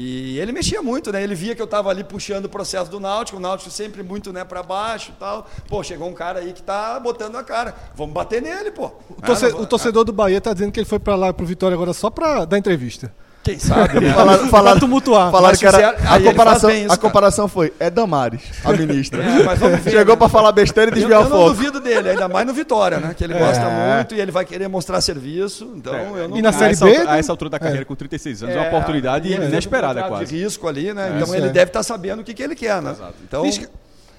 E 0.00 0.38
ele 0.38 0.52
mexia 0.52 0.80
muito, 0.80 1.10
né? 1.10 1.20
Ele 1.24 1.34
via 1.34 1.56
que 1.56 1.60
eu 1.60 1.66
tava 1.66 1.90
ali 1.90 2.04
puxando 2.04 2.44
o 2.44 2.48
processo 2.48 2.88
do 2.88 3.00
Náutico, 3.00 3.36
o 3.36 3.40
Náutico 3.40 3.68
sempre 3.68 4.00
muito, 4.04 4.32
né, 4.32 4.44
para 4.44 4.62
baixo 4.62 5.10
e 5.10 5.18
tal. 5.18 5.44
Pô, 5.68 5.82
chegou 5.82 6.08
um 6.08 6.12
cara 6.14 6.38
aí 6.38 6.52
que 6.52 6.62
tá 6.62 7.00
botando 7.00 7.34
a 7.34 7.42
cara. 7.42 7.74
Vamos 7.96 8.14
bater 8.14 8.40
nele, 8.40 8.70
pô. 8.70 8.92
O, 9.10 9.20
torce- 9.20 9.46
Ah, 9.46 9.48
não- 9.50 9.62
o 9.62 9.66
torcedor 9.66 10.04
do 10.04 10.12
Bahia 10.12 10.40
tá 10.40 10.52
dizendo 10.52 10.70
que 10.70 10.78
ele 10.78 10.86
foi 10.86 11.00
pra 11.00 11.16
lá 11.16 11.32
pro 11.32 11.44
Vitória 11.44 11.74
agora 11.74 11.92
só 11.92 12.10
pra 12.10 12.44
dar 12.44 12.56
entrevista. 12.58 13.12
Quem 13.48 13.58
sabe, 13.58 14.00
né? 14.00 14.12
Falaram, 14.12 14.48
falaram, 14.48 14.78
tumultuar. 14.80 15.30
falaram 15.30 15.56
que 15.56 15.64
era. 15.66 15.90
A 16.06 16.20
comparação, 16.20 16.70
isso, 16.70 16.92
a 16.92 16.96
comparação 16.98 17.48
foi: 17.48 17.72
é 17.80 17.88
Damares, 17.88 18.42
a 18.62 18.72
ministra. 18.72 19.22
É, 19.28 19.42
mas 19.42 19.58
vamos 19.58 19.80
ver, 19.80 19.90
Chegou 19.90 20.14
né? 20.14 20.18
pra 20.18 20.28
falar 20.28 20.52
besteira 20.52 20.90
e 20.90 20.92
Eu, 20.92 20.94
desviar 20.96 21.20
eu 21.22 21.26
o 21.26 21.30
não 21.30 21.36
foco. 21.38 21.48
duvido 21.50 21.80
dele, 21.80 22.10
ainda 22.10 22.28
mais 22.28 22.46
no 22.46 22.52
Vitória, 22.52 22.98
né? 22.98 23.14
Que 23.16 23.24
ele 23.24 23.32
gosta 23.34 23.62
É. 23.62 23.94
muito 23.96 24.14
e 24.14 24.20
ele 24.20 24.30
vai 24.30 24.44
querer 24.44 24.68
mostrar 24.68 25.00
serviço. 25.00 25.72
Então, 25.76 25.94
eu 26.16 26.28
não 26.28 26.36
E 26.36 26.42
na 26.42 26.50
a 26.50 26.52
Série 26.52 26.76
B, 26.76 26.84
altura- 26.84 27.04
né? 27.04 27.10
a 27.12 27.16
essa 27.18 27.32
altura 27.32 27.50
da 27.50 27.58
carreira, 27.58 27.84
com 27.86 27.94
36 27.94 28.42
anos, 28.42 28.54
é 28.54 28.58
uma 28.58 28.66
É, 28.66 28.68
oportunidade 28.68 29.28
um 29.32 29.44
inesperada 29.44 30.02
quase. 30.04 30.36
risco 30.36 30.68
ali, 30.68 30.92
né? 30.92 31.12
então 31.14 31.22
isso 31.24 31.34
ele 31.36 31.46
é. 31.46 31.50
deve 31.50 31.70
estar 31.70 31.82
sabendo 31.82 32.20
o 32.20 32.24
que, 32.24 32.34
que 32.34 32.42
ele 32.42 32.54
quer, 32.54 32.82
né? 32.82 32.94
Então, 33.26 33.44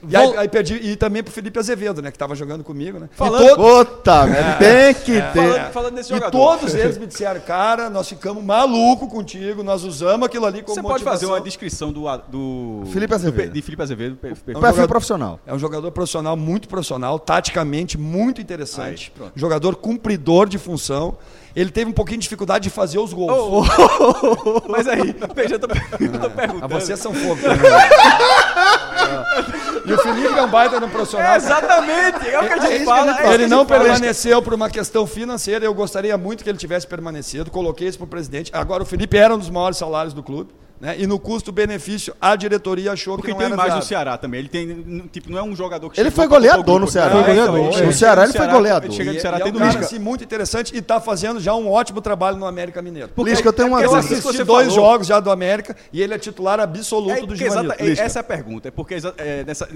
E, 0.07 0.15
aí, 0.15 0.25
Vol- 0.27 0.39
aí 0.39 0.47
perdi, 0.47 0.75
e 0.75 0.95
também 0.95 1.21
pro 1.21 1.31
Felipe 1.33 1.59
Azevedo, 1.59 2.01
né? 2.01 2.11
Que 2.11 2.17
tava 2.17 2.33
jogando 2.35 2.63
comigo, 2.63 2.99
né? 2.99 3.09
Falando- 3.11 3.43
e, 3.43 3.49
todo- 3.55 3.85
Puta, 3.85 4.25
merda, 4.27 4.55
tem 4.57 4.93
que 4.93 5.21
ter. 5.21 5.33
Falando, 5.33 5.71
falando 5.73 5.95
desse 5.95 6.11
e 6.11 6.15
jogador. 6.15 6.31
todos 6.31 6.73
eles 6.73 6.97
me 6.99 7.05
disseram, 7.07 7.41
cara, 7.41 7.89
nós 7.89 8.07
ficamos 8.07 8.43
maluco 8.43 9.07
contigo, 9.07 9.61
nós 9.63 9.83
usamos 9.83 10.25
aquilo 10.25 10.45
ali 10.45 10.61
como 10.61 10.73
Você 10.75 10.81
pode 10.81 11.03
fazer 11.03 11.25
motivação." 11.25 11.29
uma 11.35 11.41
descrição 11.41 11.91
do, 11.91 12.05
do 12.29 12.83
Felipe 12.93 13.13
Azevedo. 13.13 13.51
de 13.53 13.61
Felipe 13.61 13.81
Azevedo. 13.83 14.15
pe- 14.15 14.29
pe- 14.29 14.35
Perfil 14.35 14.61
jogador- 14.61 14.87
profissional. 14.87 15.39
É 15.45 15.53
um 15.53 15.59
jogador 15.59 15.91
profissional, 15.91 16.37
muito 16.37 16.67
profissional, 16.69 17.19
taticamente 17.19 17.97
muito 17.97 18.39
interessante. 18.41 19.11
Aí, 19.19 19.27
jogador 19.35 19.75
cumpridor 19.75 20.47
de 20.47 20.57
função. 20.57 21.17
Ele 21.55 21.69
teve 21.71 21.89
um 21.89 21.93
pouquinho 21.93 22.17
de 22.19 22.23
dificuldade 22.23 22.63
de 22.63 22.69
fazer 22.69 22.99
os 22.99 23.11
gols. 23.13 23.31
Oh, 23.31 23.63
oh. 23.63 24.61
Mas 24.69 24.87
aí, 24.87 25.15
veja, 25.35 25.55
eu 25.55 25.59
tô, 25.59 25.67
eu 25.99 26.19
tô 26.19 26.29
perguntando. 26.29 26.65
Ah, 26.65 26.67
vocês 26.67 26.99
são 26.99 27.13
fogo 27.13 27.41
também. 27.41 27.71
e 29.85 29.93
o 29.93 29.97
Felipe 29.97 30.27
é 30.37 30.41
um 30.41 30.47
baita 30.49 30.79
no 30.79 30.89
profissional. 30.89 31.33
É, 31.33 31.37
exatamente, 31.37 32.27
é 32.29 32.39
o 32.39 32.47
que 32.47 32.53
a 32.53 32.57
É 32.57 32.61
gente 32.61 32.61
fala. 32.61 32.71
a 32.71 32.71
gente 32.71 32.81
é 32.81 32.85
fala. 32.85 33.11
isso 33.11 33.21
que 33.21 33.33
ele 33.33 33.47
não 33.47 33.65
fala. 33.65 33.79
permaneceu 33.83 34.41
por 34.41 34.53
uma 34.53 34.69
questão 34.69 35.07
financeira. 35.07 35.65
Eu 35.65 35.73
gostaria 35.73 36.17
muito 36.17 36.43
que 36.43 36.49
ele 36.49 36.57
tivesse 36.57 36.85
permanecido. 36.87 37.49
Coloquei 37.49 37.87
isso 37.87 37.97
para 37.97 38.05
o 38.05 38.07
presidente. 38.09 38.51
Agora, 38.53 38.83
o 38.83 38.85
Felipe 38.85 39.17
era 39.17 39.33
um 39.33 39.37
dos 39.37 39.49
maiores 39.49 39.77
salários 39.77 40.13
do 40.13 40.21
clube. 40.21 40.51
Né? 40.79 40.95
E 40.97 41.05
no 41.05 41.19
custo-benefício, 41.19 42.15
a 42.21 42.37
diretoria 42.37 42.93
achou 42.93 43.15
Porque 43.17 43.27
que 43.27 43.31
não 43.33 43.37
tem 43.39 43.45
era 43.47 43.53
imagem 43.53 43.71
do 43.71 43.73
viável. 43.73 43.87
Ceará 43.87 44.17
também. 44.17 44.39
Ele 44.39 44.47
tem, 44.47 45.09
tipo, 45.11 45.29
não 45.29 45.37
é 45.37 45.43
um 45.43 45.53
jogador 45.53 45.89
que 45.89 45.99
Ele 45.99 46.09
foi 46.09 46.25
goleador 46.25 46.79
no. 46.79 46.87
Ceará. 46.87 47.13
Não, 47.15 47.23
Foi 47.23 47.33
goleador, 47.33 47.57
então, 47.57 47.69
é. 47.69 47.73
chega 47.73 47.85
No 47.87 47.93
Ceará 47.93 48.23
ele 48.23 48.31
foi 48.33 48.47
goleador. 48.47 48.85
Ele 48.85 48.93
chega 48.95 49.11
no 49.13 49.19
Ceará 49.19 49.37
e 49.39 49.41
é 49.41 49.45
um 49.45 49.51
cara 49.57 49.79
assim, 49.79 49.99
muito 49.99 50.23
interessante 50.23 50.73
e 50.73 50.77
está 50.79 51.01
fazendo 51.01 51.41
já 51.41 51.53
um 51.53 51.69
ótimo 51.69 51.99
trabalho 51.99 52.37
no 52.37 52.45
América 52.45 52.81
Mineiro. 52.81 53.09
Lisca, 53.17 53.49
eu 53.49 53.51
tenho 53.51 53.67
uma 53.67 53.81
Eu 53.81 53.89
porque 53.89 54.13
assisti 54.13 54.43
dois 54.45 54.67
falou- 54.73 54.89
jogos 54.91 55.05
já 55.07 55.19
do 55.19 55.29
América 55.29 55.75
e 55.91 56.01
ele 56.01 56.13
é 56.13 56.17
titular 56.17 56.61
absoluto 56.61 57.11
É, 57.11 57.19
do 57.21 57.27
porque 57.27 57.43
é- 57.43 57.91
essa 57.99 58.19
é 58.19 58.21
a 58.21 58.23
pergunta. 58.23 58.69
É 58.69 58.71
porque 58.71 58.95
é, 59.17 59.43
nessa- 59.43 59.67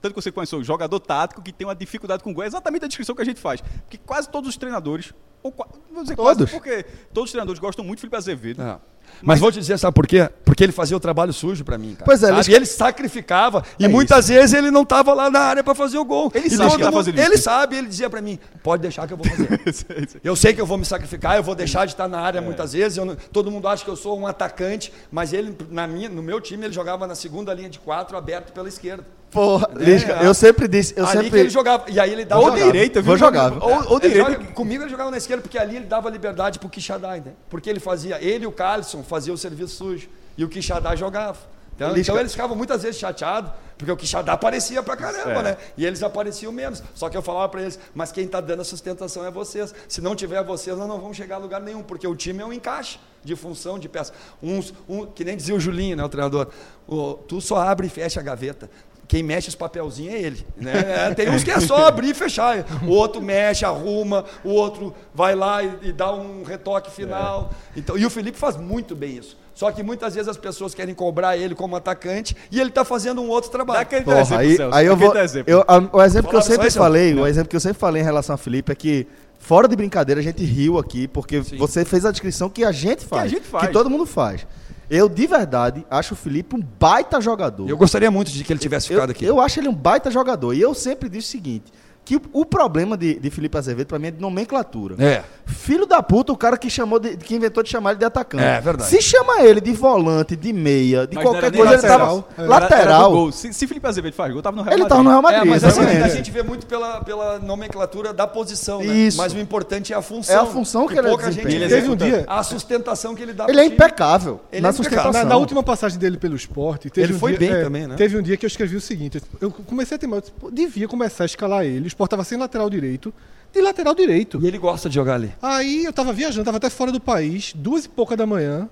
tanto 0.00 0.14
que 0.14 0.22
você 0.22 0.30
conheceu 0.30 0.60
o 0.60 0.64
jogador 0.64 1.00
tático 1.00 1.42
que 1.42 1.52
tem 1.52 1.66
uma 1.66 1.74
dificuldade 1.74 2.22
com 2.22 2.30
o 2.30 2.32
gol, 2.34 2.44
é 2.44 2.46
exatamente 2.46 2.84
a 2.84 2.88
descrição 2.88 3.16
que 3.16 3.22
a 3.22 3.24
gente 3.24 3.40
faz. 3.40 3.60
Porque 3.60 3.98
quase 3.98 4.28
todos 4.28 4.50
os 4.50 4.56
treinadores, 4.56 5.12
ou 5.42 5.52
vou 5.92 6.02
dizer 6.04 6.14
Todos? 6.14 6.36
quase, 6.36 6.46
porque 6.52 6.84
todos 7.12 7.28
os 7.28 7.32
treinadores 7.32 7.58
gostam 7.58 7.84
muito 7.84 7.98
do 7.98 8.00
Felipe 8.02 8.16
Azevedo. 8.16 8.62
É. 8.62 8.76
Mas, 9.22 9.40
vou 9.40 9.50
te 9.50 9.58
dizer, 9.58 9.78
sabe 9.78 9.94
por 9.94 10.06
quê? 10.06 10.28
Porque 10.44 10.62
ele 10.62 10.72
fazia 10.72 10.96
o 10.96 11.00
trabalho 11.00 11.32
sujo 11.32 11.64
pra 11.64 11.78
mim, 11.78 11.92
cara. 11.94 12.04
Pois 12.04 12.22
é, 12.22 12.26
Sabe? 12.26 12.38
Lisca- 12.38 12.52
E 12.52 12.54
ele 12.54 12.66
sacrificava. 12.66 13.64
E 13.78 13.84
É 13.86 13.88
muitas 13.88 14.28
vezes 14.28 14.52
ele 14.52 14.70
não 14.70 14.84
tava 14.84 15.14
lá 15.14 15.30
na 15.30 15.40
área 15.40 15.64
pra 15.64 15.74
fazer 15.74 15.98
o 15.98 16.04
gol. 16.04 16.30
Ele 16.34 16.46
E 16.46 16.50
sabe 16.50 16.70
todo 16.70 16.78
que 16.78 16.84
tá 16.84 16.90
mundo- 16.90 17.08
isso. 17.10 17.18
Ele 17.20 17.38
sabe, 17.38 17.76
ele 17.76 17.86
dizia 17.88 18.10
pra 18.10 18.20
mim: 18.20 18.38
pode 18.62 18.82
deixar 18.82 19.06
que 19.06 19.12
eu 19.12 19.16
vou 19.16 19.26
fazer. 19.26 20.08
eu 20.22 20.36
sei 20.36 20.52
que 20.52 20.60
eu 20.60 20.66
vou 20.66 20.76
me 20.78 20.84
sacrificar, 20.84 21.36
eu 21.36 21.42
vou 21.42 21.54
deixar 21.54 21.86
de 21.86 21.92
estar 21.92 22.08
na 22.08 22.20
área 22.20 22.40
muitas 22.42 22.72
vezes. 22.72 22.98
não- 22.98 23.16
todo 23.32 23.50
mundo 23.50 23.66
acha 23.68 23.84
que 23.84 23.90
eu 23.90 23.96
sou 23.96 24.18
um 24.18 24.26
atacante, 24.26 24.92
mas 25.10 25.32
ele, 25.32 25.56
na 25.70 25.86
minha, 25.86 26.08
no 26.08 26.22
meu 26.22 26.40
time, 26.40 26.64
ele 26.66 26.72
jogava 26.74 27.06
na 27.06 27.14
segunda 27.14 27.52
linha 27.54 27.68
de 27.70 27.78
quatro, 27.78 28.16
aberto 28.16 28.52
pela 28.52 28.68
esquerda. 28.68 29.04
Porra, 29.34 29.68
Lisca, 29.74 30.12
É. 30.22 30.26
eu 30.26 30.32
sempre 30.32 30.68
disse, 30.68 30.94
eu 30.96 31.04
ali 31.04 31.12
sempre... 31.12 31.30
que 31.30 31.36
ele 31.36 31.50
jogava. 31.50 31.84
E 31.90 31.98
aí 32.00 32.12
ele 32.12 32.24
dava 32.24 32.40
Ou 32.40 32.50
jogava. 32.52 32.72
direita, 32.72 33.00
viu? 33.02 33.06
Vou 33.08 33.16
jogar, 33.18 33.48
viu? 33.50 33.60
Ou, 33.62 33.70
ou 33.90 33.98
Ele 33.98 34.08
direita. 34.14 34.32
joga- 34.32 34.44
comigo 34.52 34.82
ele 34.84 34.90
jogava 34.90 35.10
na 35.10 35.16
esquerda, 35.18 35.42
porque 35.42 35.58
ali 35.58 35.76
ele 35.76 35.86
dava 35.86 36.08
liberdade 36.08 36.58
pro 36.60 36.68
Quixadá, 36.68 37.16
né? 37.16 37.32
Porque 37.50 37.68
ele 37.68 37.80
fazia, 37.80 38.22
ele 38.22 38.44
e 38.44 38.46
o 38.46 38.52
Carlson 38.52 39.02
faziam 39.02 39.34
o 39.34 39.38
serviço 39.38 39.74
sujo. 39.76 40.08
E 40.38 40.44
o 40.44 40.48
Quixadá 40.48 40.94
jogava. 40.96 41.38
Então, 41.76 41.88
Lisca- 41.92 42.12
então 42.12 42.20
eles 42.20 42.30
ficavam 42.30 42.56
muitas 42.56 42.84
vezes 42.84 43.00
chateados, 43.00 43.50
porque 43.76 43.90
o 43.90 43.96
Quixadá 43.96 44.34
aparecia 44.34 44.80
pra 44.80 44.96
caramba, 44.96 45.40
É. 45.40 45.42
né? 45.42 45.56
E 45.76 45.84
eles 45.84 46.00
apareciam 46.04 46.52
menos. 46.52 46.80
Só 46.94 47.08
que 47.08 47.16
eu 47.16 47.22
falava 47.22 47.48
pra 47.48 47.62
eles, 47.62 47.76
mas 47.92 48.12
quem 48.12 48.28
tá 48.28 48.40
dando 48.40 48.60
a 48.60 48.64
sustentação 48.64 49.26
é 49.26 49.30
vocês. 49.32 49.74
Se 49.88 50.00
não 50.00 50.14
tiver 50.14 50.40
vocês, 50.44 50.76
nós 50.78 50.86
não 50.86 51.00
vamos 51.00 51.16
chegar 51.16 51.34
a 51.34 51.38
lugar 51.38 51.60
nenhum, 51.60 51.82
porque 51.82 52.06
o 52.06 52.14
time 52.14 52.40
é 52.40 52.46
um 52.46 52.52
encaixe 52.52 53.00
de 53.24 53.34
função, 53.34 53.76
de 53.80 53.88
peça. 53.88 54.12
Uns, 54.40 54.72
um, 54.88 55.04
que 55.06 55.24
nem 55.24 55.36
dizia 55.36 55.56
o 55.56 55.58
Julinho, 55.58 55.96
né, 55.96 56.04
o 56.04 56.08
treinador, 56.08 56.46
o- 56.86 57.14
tu 57.26 57.40
só 57.40 57.56
abre 57.56 57.88
e 57.88 57.90
fecha 57.90 58.20
a 58.20 58.22
gaveta. 58.22 58.70
Quem 59.06 59.22
mexe 59.22 59.48
os 59.48 59.54
papelzinhos 59.54 60.14
é 60.14 60.18
ele. 60.20 60.46
Né? 60.56 60.72
É, 61.10 61.12
Tem 61.14 61.28
uns 61.30 61.44
que 61.44 61.50
é 61.50 61.60
só 61.60 61.86
abrir 61.86 62.10
e 62.10 62.14
fechar. 62.14 62.64
O 62.86 62.90
outro 62.90 63.20
mexe, 63.20 63.64
arruma, 63.64 64.24
o 64.42 64.50
outro 64.50 64.94
vai 65.14 65.34
lá 65.34 65.62
e, 65.62 65.78
e 65.82 65.92
dá 65.92 66.12
um 66.12 66.42
retoque 66.42 66.90
final. 66.90 67.50
Então, 67.76 67.96
e 67.98 68.04
o 68.06 68.10
Felipe 68.10 68.38
faz 68.38 68.56
muito 68.56 68.96
bem 68.96 69.16
isso. 69.18 69.36
Só 69.54 69.70
que 69.70 69.84
muitas 69.84 70.14
vezes 70.16 70.28
as 70.28 70.36
pessoas 70.36 70.74
querem 70.74 70.92
cobrar 70.94 71.36
ele 71.36 71.54
como 71.54 71.76
atacante 71.76 72.36
e 72.50 72.58
ele 72.58 72.70
está 72.70 72.84
fazendo 72.84 73.22
um 73.22 73.28
outro 73.28 73.50
Dá 73.50 73.58
trabalho. 73.58 73.80
aquele 73.82 74.02
Porra, 74.04 74.20
exemplo, 74.20 74.38
aí, 74.40 74.56
Celso, 74.56 74.76
aí 74.76 74.86
eu 74.86 74.94
aquele 74.94 75.10
vou. 75.10 75.18
exemplo. 75.22 75.52
eu- 75.52 75.64
a- 75.68 75.88
o 75.92 76.02
exemplo 76.02 76.30
que 76.30 76.36
eu 76.36 76.42
sempre 76.42 76.66
isso? 76.66 76.78
falei, 76.78 77.14
o 77.14 77.24
exemplo 77.26 77.48
que 77.50 77.54
eu 77.56 77.60
sempre 77.60 77.78
falei 77.78 78.02
em 78.02 78.04
relação 78.04 78.34
a 78.34 78.36
Felipe 78.38 78.72
é 78.72 78.74
que, 78.74 79.06
fora 79.38 79.68
de 79.68 79.76
brincadeira, 79.76 80.20
a 80.20 80.24
gente 80.24 80.42
riu 80.44 80.76
aqui, 80.76 81.06
porque 81.06 81.38
você 81.40 81.84
fez 81.84 82.04
a 82.04 82.10
descrição 82.10 82.48
que 82.50 82.64
a 82.64 82.72
gente 82.72 83.04
faz. 83.04 83.30
gente 83.30 83.44
faz. 83.46 83.66
Que 83.68 83.72
todo 83.72 83.88
mundo 83.88 84.04
faz. 84.06 84.44
Eu, 84.90 85.08
de 85.08 85.26
verdade, 85.26 85.86
acho 85.90 86.14
o 86.14 86.16
Felipe 86.16 86.56
um 86.56 86.60
baita 86.60 87.20
jogador. 87.20 87.68
Eu 87.68 87.76
gostaria 87.76 88.10
muito 88.10 88.30
de 88.30 88.44
que 88.44 88.52
ele 88.52 88.60
tivesse 88.60 88.92
Eu, 88.92 88.96
ficado 88.96 89.10
aqui. 89.10 89.24
eu 89.24 89.40
acho 89.40 89.58
ele 89.60 89.68
um 89.68 89.74
baita 89.74 90.10
jogador. 90.10 90.52
E 90.54 90.60
eu 90.60 90.74
sempre 90.74 91.08
disse 91.08 91.28
o 91.28 91.30
seguinte: 91.32 91.72
que 92.04 92.20
o, 92.32 92.44
problema 92.44 92.96
de, 92.96 93.18
de 93.18 93.30
Felipe 93.30 93.56
Azevedo, 93.56 93.86
pra 93.86 93.98
mim, 93.98 94.08
é 94.08 94.10
de 94.10 94.20
nomenclatura. 94.20 94.96
É. 95.02 95.22
Filho 95.46 95.86
da 95.86 96.02
puta, 96.02 96.32
o 96.32 96.36
cara 96.36 96.56
que 96.58 96.68
chamou 96.68 96.98
de- 96.98 97.16
que 97.16 97.34
inventou 97.34 97.62
de 97.62 97.70
chamar 97.70 97.90
ele 97.92 97.98
de 97.98 98.04
atacante. 98.04 98.42
É, 98.44 98.60
verdade. 98.60 98.90
Se 98.90 99.00
chama 99.00 99.40
ele 99.42 99.60
de 99.60 99.72
volante, 99.72 100.36
de 100.36 100.52
meia, 100.52 101.06
de 101.06 101.14
Mas 101.14 101.24
qualquer 101.24 101.44
era 101.46 101.56
coisa, 101.56 101.72
ele 101.72 101.82
lateral. 101.82 102.22
tava 102.22 102.42
É. 102.42 102.44
Era- 102.44 102.54
era 102.56 102.64
lateral. 102.64 103.10
gol. 103.12 103.32
Se, 103.32 103.52
se 103.52 103.66
Felipe 103.66 103.86
Azevedo 103.86 104.14
faz 104.14 104.32
gol, 104.32 104.42
tava 104.42 104.56
no 104.56 104.62
Real 104.62 104.72
Ele 104.74 104.82
Madrid. 104.82 104.88
tava 104.90 105.02
no 105.02 105.10
Real 105.10 105.22
Madrid. 105.22 105.42
É, 105.42 105.44
mas 105.44 105.64
assim, 105.64 105.80
a 105.80 106.08
gente 106.08 106.30
vê 106.30 106.42
muito 106.42 106.66
pela, 106.66 107.00
pela 107.02 107.38
nomenclatura 107.38 108.12
da 108.12 108.26
posição, 108.26 108.80
né? 108.80 108.86
Isso. 108.94 109.16
Mas 109.18 109.32
o 109.32 109.38
importante 109.38 109.92
é 109.92 109.96
a 109.96 110.02
função. 110.02 110.34
É 110.34 110.38
a 110.38 110.46
função 110.46 110.86
que 110.86 110.98
ele 110.98 111.08
pouca 111.08 111.30
gente. 111.32 111.46
Teve 111.46 111.90
um 111.90 111.96
dia- 111.96 112.24
A 112.26 112.42
sustentação 112.42 113.14
que 113.14 113.22
ele 113.22 113.32
dá 113.32 113.46
Ele 113.48 113.60
é 113.60 113.64
impecável 113.64 114.40
Ele 114.52 114.60
na 114.62 114.68
é 114.68 114.70
impecável. 114.72 114.72
sustentação. 114.74 115.12
Na, 115.12 115.24
na 115.30 115.36
última 115.36 115.62
passagem 115.62 115.98
dele 115.98 116.16
pelo 116.18 116.36
esporte, 116.36 116.90
teve 116.90 117.06
Ele 117.06 117.14
um 117.14 117.18
foi 117.18 117.30
dia, 117.36 117.38
bem 117.38 117.50
é, 117.50 117.62
também, 117.62 117.86
né? 117.86 117.96
Teve 117.96 118.18
um 118.18 118.22
dia 118.22 118.36
que 118.36 118.44
eu 118.44 118.48
escrevi 118.48 118.76
o 118.76 118.80
seguinte: 118.80 119.22
eu 119.40 119.50
comecei 119.50 119.94
a 119.96 119.98
ter, 119.98 120.08
pô, 120.08 120.50
devia 120.50 120.86
começar 120.88 121.24
a 121.24 121.26
escalar 121.26 121.64
ele. 121.64 121.93
O 121.94 121.96
esporte 121.96 122.10
tava 122.10 122.24
sem 122.24 122.36
lateral 122.36 122.68
direito, 122.68 123.14
de 123.52 123.60
lateral 123.60 123.94
direito. 123.94 124.40
E 124.42 124.48
ele 124.48 124.58
gosta 124.58 124.88
de 124.88 124.96
jogar 124.96 125.14
ali. 125.14 125.32
Aí 125.40 125.84
eu 125.84 125.92
tava 125.92 126.12
viajando, 126.12 126.44
tava 126.44 126.56
até 126.56 126.68
fora 126.68 126.90
do 126.90 127.00
país, 127.00 127.52
duas 127.54 127.84
e 127.84 127.88
pouca 127.88 128.16
da 128.16 128.26
manhã, 128.26 128.68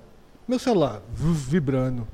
meu 0.49 0.59
celular 0.59 1.01
vibrando, 1.17 2.07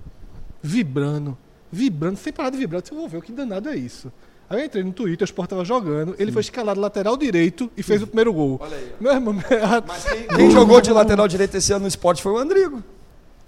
vibrando, 0.63 1.39
vibrando, 1.73 2.19
sem 2.19 2.31
parar 2.31 2.51
de 2.51 2.59
vibrar. 2.59 2.79
Eu 2.79 2.83
disse, 2.83 2.93
eu 2.93 2.99
vou 2.99 3.09
ver 3.09 3.17
o 3.17 3.23
que 3.23 3.33
danado 3.33 3.71
é 3.71 3.77
isso. 3.77 4.13
Aí 4.51 4.61
eu 4.61 4.67
entrei 4.67 4.85
no 4.85 4.93
Twitter, 4.93 5.25
o 5.25 5.29
Sport 5.29 5.49
tava 5.49 5.65
jogando, 5.65 6.15
ele 6.19 6.31
foi 6.31 6.43
escalado 6.43 6.79
lateral 6.79 7.17
direito 7.17 7.71
e 7.75 7.83
fez 7.83 8.03
o 8.03 8.07
primeiro 8.07 8.35
gol. 8.35 8.59
Olha 8.61 8.77
aí. 8.77 8.93
Meu 9.01 9.13
irmão, 9.13 9.35
Mas 9.87 10.05
quem, 10.05 10.27
quem 10.27 10.51
jogou 10.51 10.81
de 10.83 10.93
lateral 10.93 11.27
direito 11.27 11.55
esse 11.57 11.73
ano 11.73 11.83
no 11.83 11.89
esporte 11.89 12.23
foi 12.23 12.33
o 12.33 12.37
Andrigo. 12.37 12.85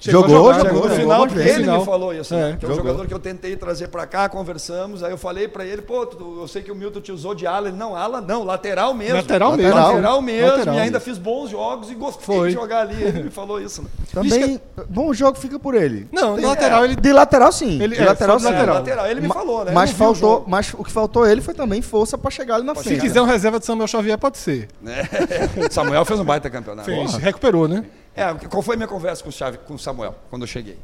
Chegou 0.00 0.22
Jogou, 0.22 0.36
jogar, 0.54 0.54
jogou, 0.54 0.64
Chegou 0.64 0.88
no 0.88 0.94
jogou 0.96 0.96
final, 0.96 1.26
bem. 1.28 1.46
ele 1.48 1.54
Final. 1.60 1.78
me 1.80 1.84
falou 1.84 2.14
isso. 2.14 2.34
É, 2.34 2.36
né? 2.52 2.56
Que 2.58 2.64
é 2.64 2.68
um 2.68 2.72
jogou. 2.72 2.86
jogador 2.86 3.06
que 3.06 3.14
eu 3.14 3.18
tentei 3.18 3.54
trazer 3.56 3.88
pra 3.88 4.06
cá, 4.06 4.28
conversamos. 4.28 5.02
Aí 5.02 5.10
eu 5.10 5.18
falei 5.18 5.46
pra 5.46 5.64
ele, 5.64 5.82
pô, 5.82 6.06
tu- 6.06 6.38
eu 6.40 6.48
sei 6.48 6.62
que 6.62 6.72
o 6.72 6.74
Milton 6.74 7.00
te 7.00 7.12
usou 7.12 7.34
de 7.34 7.46
ala. 7.46 7.68
Ele, 7.68 7.76
não, 7.76 7.94
ala 7.94 8.20
não, 8.20 8.42
lateral 8.44 8.94
mesmo. 8.94 9.16
Lateral 9.16 9.56
mesmo. 9.56 9.74
Lateral 9.74 10.22
mesmo. 10.22 10.48
Lateral. 10.50 10.74
E 10.74 10.78
ainda 10.80 10.98
fiz 11.00 11.18
bons 11.18 11.50
jogos 11.50 11.90
e 11.90 11.94
gostei 11.94 12.24
Foi. 12.24 12.48
de 12.48 12.54
jogar 12.54 12.80
ali. 12.80 13.02
Ele 13.02 13.22
me 13.24 13.30
falou 13.30 13.60
isso. 13.60 13.82
Né? 13.82 13.88
Também, 14.12 14.60
bom 14.88 15.12
jogo 15.12 15.38
fica 15.38 15.58
por 15.58 15.74
ele. 15.74 16.08
Não, 16.10 16.34
Tem- 16.36 16.44
lateral 16.46 16.84
ele 16.84 16.96
De 16.96 17.12
lateral, 17.12 17.52
sim. 17.52 17.80
Ele- 17.82 17.94
de 17.96 18.02
é, 18.02 18.06
lateral, 18.06 18.38
sim. 18.40 18.46
lateral. 18.46 19.06
Ele 19.06 19.20
me 19.20 19.28
Ma- 19.28 19.34
falou, 19.34 19.64
né? 19.64 19.72
Mas, 19.72 19.90
o 19.90 19.94
faltou, 19.94 20.14
jogo. 20.36 20.44
mas 20.48 20.72
o 20.76 20.82
que 20.82 20.90
faltou 20.90 21.26
ele 21.26 21.40
foi 21.40 21.54
também 21.54 21.82
força 21.82 22.16
pra 22.16 22.30
chegar 22.30 22.56
ali 22.56 22.64
na 22.64 22.74
Se 22.74 22.84
frente. 22.84 23.00
quiser 23.00 23.20
um 23.20 23.26
reserva 23.26 23.58
de 23.60 23.66
Samuel 23.66 23.86
Xavier, 23.86 24.16
pode 24.18 24.38
ser. 24.38 24.68
Samuel 25.70 26.04
fez 26.04 26.18
um 26.20 26.24
baita 26.24 26.48
campeonato. 26.50 26.86
Fez, 26.86 27.14
recuperou, 27.14 27.68
né? 27.68 27.84
É, 28.14 28.32
qual 28.48 28.62
foi 28.62 28.74
a 28.74 28.76
minha 28.76 28.88
conversa 28.88 29.22
com 29.22 29.28
o, 29.28 29.32
Chave, 29.32 29.58
com 29.58 29.74
o 29.74 29.78
Samuel 29.78 30.14
quando 30.28 30.42
eu 30.42 30.46
cheguei? 30.48 30.78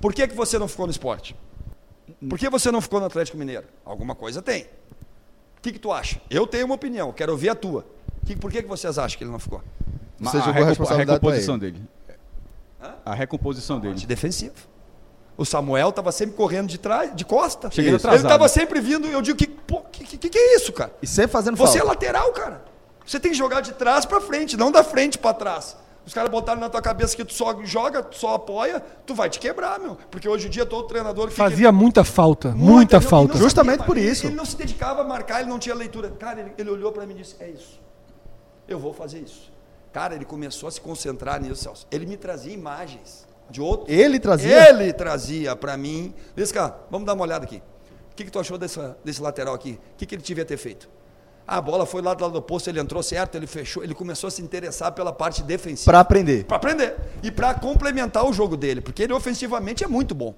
Por 0.00 0.12
que, 0.12 0.26
que 0.28 0.34
você 0.34 0.58
não 0.58 0.68
ficou 0.68 0.86
no 0.86 0.90
esporte? 0.90 1.36
Por 2.28 2.38
que 2.38 2.48
você 2.50 2.70
não 2.70 2.80
ficou 2.80 3.00
no 3.00 3.06
Atlético 3.06 3.36
Mineiro? 3.38 3.66
Alguma 3.84 4.14
coisa 4.14 4.42
tem. 4.42 4.64
O 5.58 5.60
que, 5.62 5.72
que 5.72 5.78
tu 5.78 5.90
acha? 5.92 6.20
Eu 6.28 6.46
tenho 6.46 6.66
uma 6.66 6.74
opinião, 6.74 7.12
quero 7.12 7.32
ouvir 7.32 7.48
a 7.48 7.54
tua. 7.54 7.86
Que- 8.26 8.36
por 8.36 8.50
que, 8.50 8.62
que 8.62 8.68
vocês 8.68 8.98
acham 8.98 9.16
que 9.16 9.24
ele 9.24 9.30
não 9.30 9.38
ficou? 9.38 9.62
Você 10.20 10.36
a, 10.36 10.40
jogou 10.40 10.50
a 10.50 10.74
pra 10.74 10.96
recomposição 10.96 11.58
dele. 11.58 11.82
A 13.04 13.14
recomposição 13.14 13.80
dele. 13.80 13.94
De 13.94 14.06
defensivo. 14.06 14.54
O 15.36 15.44
Samuel 15.44 15.88
estava 15.88 16.12
sempre 16.12 16.36
correndo 16.36 16.68
de 16.68 16.78
trás, 16.78 17.14
de 17.14 17.24
costa. 17.24 17.70
Chegando 17.70 17.88
Ele 17.90 17.96
atrasado. 17.96 18.22
estava 18.24 18.48
sempre 18.48 18.80
vindo 18.80 19.06
e 19.08 19.12
eu 19.12 19.20
digo, 19.22 19.36
que, 19.36 19.46
pô, 19.48 19.80
que, 19.80 20.04
que, 20.18 20.28
que 20.28 20.38
é 20.38 20.56
isso, 20.56 20.72
cara? 20.72 20.92
E 21.02 21.06
sempre 21.06 21.32
fazendo 21.32 21.56
Você 21.56 21.78
é 21.78 21.80
falta. 21.80 21.94
lateral, 21.94 22.32
cara. 22.32 22.62
Você 23.04 23.18
tem 23.18 23.32
que 23.32 23.36
jogar 23.36 23.60
de 23.60 23.72
trás 23.72 24.04
para 24.06 24.20
frente, 24.20 24.56
não 24.56 24.70
da 24.70 24.84
frente 24.84 25.18
para 25.18 25.34
trás. 25.34 25.76
Os 26.06 26.12
caras 26.12 26.30
botaram 26.30 26.60
na 26.60 26.68
tua 26.68 26.82
cabeça 26.82 27.16
que 27.16 27.24
tu 27.24 27.32
só 27.32 27.58
joga, 27.64 28.02
tu 28.02 28.16
só 28.18 28.34
apoia, 28.34 28.80
tu 29.06 29.14
vai 29.14 29.30
te 29.30 29.38
quebrar, 29.38 29.80
meu. 29.80 29.96
Porque 30.10 30.28
hoje 30.28 30.48
em 30.48 30.50
dia 30.50 30.66
todo 30.66 30.86
treinador 30.86 31.30
fica... 31.30 31.42
Fazia 31.48 31.72
muita 31.72 32.04
falta, 32.04 32.48
Muita, 32.50 32.62
muita 32.72 33.00
falta. 33.00 33.38
Justamente 33.38 33.78
sabia, 33.78 33.86
por 33.86 33.96
ele- 33.96 34.10
isso. 34.10 34.26
Ele 34.26 34.34
não 34.34 34.44
se 34.44 34.54
dedicava 34.56 35.00
a 35.00 35.04
marcar, 35.04 35.40
ele 35.40 35.48
não 35.48 35.58
tinha 35.58 35.74
leitura. 35.74 36.10
Cara, 36.10 36.40
ele, 36.40 36.52
ele 36.58 36.70
olhou 36.70 36.92
para 36.92 37.06
mim 37.06 37.14
e 37.14 37.18
disse: 37.22 37.36
É 37.40 37.48
isso. 37.48 37.80
Eu 38.68 38.78
vou 38.78 38.92
fazer 38.92 39.20
isso. 39.20 39.50
Cara, 39.92 40.14
ele 40.14 40.24
começou 40.24 40.68
a 40.68 40.72
se 40.72 40.80
concentrar 40.80 41.40
nisso, 41.40 41.62
Celso. 41.62 41.86
Ele 41.90 42.04
me 42.04 42.16
trazia 42.16 42.52
imagens 42.52 43.26
de 43.48 43.60
outros. 43.62 43.88
Ele 43.96 44.18
trazia? 44.18 44.68
Ele 44.70 44.92
trazia 44.92 45.54
para 45.56 45.76
mim. 45.76 46.12
Lisca, 46.36 46.74
vamos 46.90 47.06
dar 47.06 47.14
uma 47.14 47.22
olhada 47.22 47.44
aqui. 47.44 47.62
O 48.12 48.14
que, 48.16 48.24
que 48.24 48.30
tu 48.30 48.38
achou 48.38 48.58
dessa, 48.58 48.96
desse 49.04 49.22
lateral 49.22 49.54
aqui? 49.54 49.78
O 49.94 49.96
que, 49.96 50.04
que 50.06 50.14
ele 50.14 50.22
devia 50.22 50.44
ter 50.44 50.56
feito? 50.56 50.88
A 51.46 51.60
bola 51.60 51.84
foi 51.84 52.00
lá 52.00 52.14
do 52.14 52.22
lado 52.22 52.32
do 52.32 52.42
posto, 52.42 52.68
ele 52.70 52.80
entrou 52.80 53.02
certo, 53.02 53.34
ele 53.36 53.46
fechou, 53.46 53.84
ele 53.84 53.94
começou 53.94 54.28
a 54.28 54.30
se 54.30 54.40
interessar 54.40 54.92
pela 54.92 55.12
parte 55.12 55.42
defensiva. 55.42 55.90
Pra 55.90 56.00
aprender. 56.00 56.44
Para 56.44 56.56
aprender. 56.56 56.96
E 57.22 57.30
para 57.30 57.52
complementar 57.54 58.24
o 58.26 58.32
jogo 58.32 58.56
dele, 58.56 58.80
porque 58.80 59.02
ele 59.02 59.12
ofensivamente 59.12 59.84
é 59.84 59.86
muito 59.86 60.14
bom. 60.14 60.34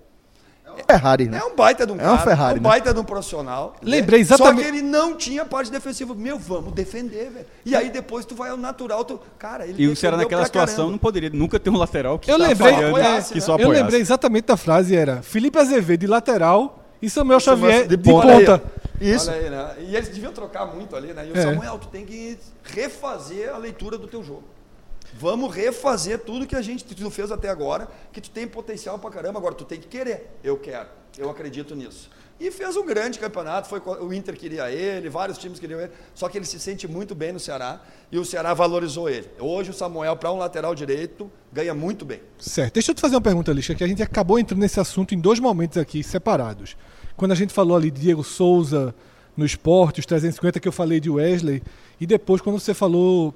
Ferrari, 0.87 1.27
né? 1.27 1.39
É 1.39 1.45
um 1.45 1.57
baita 1.57 1.87
de 1.87 1.93
um 1.93 1.99
É 1.99 2.03
uma 2.03 2.19
cara, 2.19 2.31
Ferrari, 2.31 2.57
é 2.59 2.61
um 2.61 2.63
né? 2.63 2.69
baita 2.69 2.93
de 2.93 3.01
um 3.01 3.05
profissional. 3.05 3.77
Lembrei 3.83 4.19
né? 4.19 4.23
exatamente- 4.23 4.63
Só 4.65 4.71
que 4.71 4.77
ele 4.77 4.83
não 4.87 5.17
tinha 5.17 5.43
parte 5.45 5.71
defensiva. 5.71 6.15
Meu, 6.15 6.39
vamos 6.39 6.75
defender, 6.75 7.31
velho. 7.31 7.47
E 7.65 7.75
aí 7.75 7.89
depois 7.89 8.27
tu 8.27 8.35
vai 8.35 8.51
ao 8.51 8.59
natural, 8.59 9.03
tu... 9.03 9.19
cara, 9.39 9.67
ele 9.67 9.83
E 9.83 9.89
o 9.89 9.97
Ceará 9.97 10.19
defendeu 10.19 10.39
naquela 10.39 10.45
situação 10.45 10.77
caramba. 10.77 10.91
não 10.93 10.99
poderia 10.99 11.31
nunca 11.31 11.59
ter 11.59 11.71
um 11.71 11.79
lateral 11.79 12.19
que 12.19 12.31
Eu 12.31 12.37
tá 12.39 12.47
lembrei, 12.49 12.73
falhando, 12.75 12.99
é, 12.99 13.23
que 13.23 13.41
só 13.41 13.53
eu 13.53 13.55
apoiasse. 13.57 13.83
lembrei 13.83 14.01
exatamente 14.03 14.45
da 14.45 14.57
frase, 14.59 14.95
era 14.95 15.23
Felipe 15.23 15.59
Azevedo 15.59 16.01
de 16.01 16.07
lateral 16.07 16.85
e 17.01 17.09
Samuel 17.09 17.41
Xavier 17.41 17.87
de 17.87 17.97
de, 17.97 18.03
ponta. 18.11 18.27
ponta. 18.29 18.63
Isso. 19.01 19.31
Aí, 19.31 19.51
né? 19.51 19.77
E 19.81 19.97
eles 19.97 20.09
deviam 20.09 20.33
trocar 20.33 20.67
muito 20.67 20.95
ali, 20.97 21.13
né? 21.13 21.27
E 21.27 21.33
o 21.33 21.37
É. 21.37 21.43
Samuel, 21.43 21.79
tu 21.79 21.89
tem 21.89 22.05
que 22.05 22.39
refazer 22.65 23.55
a 23.55 23.59
leitura 23.59 23.99
do 23.99 24.07
teu 24.07 24.23
jogo. 24.23 24.45
Vamos 25.15 25.55
refazer 25.55 26.19
tudo 26.21 26.47
que 26.47 26.57
a 26.57 26.63
gente 26.63 26.85
tu 26.85 27.11
fez 27.11 27.31
até 27.31 27.49
agora, 27.49 27.89
que 28.13 28.21
tu 28.21 28.31
tem 28.31 28.47
potencial 28.47 28.99
pra 28.99 29.11
caramba. 29.11 29.39
Agora 29.39 29.55
tu 29.55 29.65
tem 29.65 29.81
que 29.81 29.89
querer. 29.89 30.39
Eu 30.43 30.59
quero. 30.59 30.89
Eu 31.17 31.31
acredito 31.31 31.75
nisso. 31.75 32.11
E 32.39 32.51
fez 32.51 32.77
um 32.77 32.85
grande 32.85 33.19
campeonato. 33.19 33.67
Foi 33.69 33.81
o 33.81 34.13
Inter 34.13 34.37
queria 34.37 34.71
ele, 34.71 35.09
vários 35.09 35.39
times 35.39 35.59
queriam 35.59 35.81
ele. 35.81 35.91
Só 36.15 36.29
que 36.29 36.37
ele 36.37 36.45
se 36.45 36.61
sente 36.61 36.87
muito 36.87 37.15
bem 37.15 37.33
no 37.33 37.41
Ceará 37.41 37.81
e 38.13 38.19
o 38.19 38.25
Ceará 38.27 38.53
valorizou 38.53 39.09
ele. 39.09 39.31
Hoje 39.39 39.71
o 39.71 39.73
Samuel 39.73 40.17
para 40.17 40.31
um 40.31 40.37
lateral 40.37 40.75
direito 40.75 41.31
ganha 41.51 41.73
muito 41.73 42.05
bem. 42.05 42.21
Certo. 42.39 42.75
Deixa 42.75 42.91
eu 42.91 42.95
te 42.95 43.01
fazer 43.01 43.15
uma 43.15 43.23
pergunta, 43.23 43.53
Lixa, 43.53 43.75
que 43.75 43.83
a 43.83 43.89
gente 43.89 44.03
acabou 44.03 44.39
entrando 44.39 44.61
nesse 44.61 44.79
assunto 44.79 45.15
em 45.15 45.19
dois 45.19 45.41
momentos 45.41 45.79
aqui 45.79 46.03
separados. 46.03 46.77
Quando 47.17 47.33
a 47.33 47.35
gente 47.35 47.53
falou 47.53 47.77
ali 47.77 47.91
de 47.91 48.01
Diego 48.01 48.23
Souza 48.23 48.95
no 49.37 49.45
esporte, 49.45 50.01
os 50.01 50.07
350 50.07 50.61
que 50.61 50.69
eu 50.69 50.73
falei 50.73 51.01
de 51.01 51.11
Wesley, 51.11 51.63
e 52.01 52.07
depois 52.07 52.41
quando 52.41 52.59
você 52.59 52.75
falou 52.75 53.35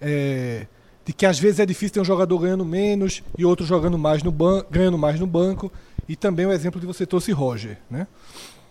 é, 0.00 0.66
de 1.04 1.12
que 1.12 1.26
às 1.26 1.38
vezes 1.38 1.60
é 1.60 1.66
difícil 1.66 1.94
ter 1.94 2.00
um 2.00 2.04
jogador 2.04 2.38
ganhando 2.38 2.64
menos 2.64 3.22
e 3.36 3.44
outro 3.44 3.64
jogando 3.66 3.98
mais 3.98 4.22
no 4.22 4.32
ganhando 4.70 4.98
mais 4.98 5.18
no 5.18 5.26
banco, 5.26 5.72
e 6.08 6.16
também 6.16 6.46
o 6.46 6.52
exemplo 6.52 6.80
de 6.80 6.86
você 6.86 7.06
trouxe 7.06 7.32
Roger, 7.32 7.78
né? 7.90 8.06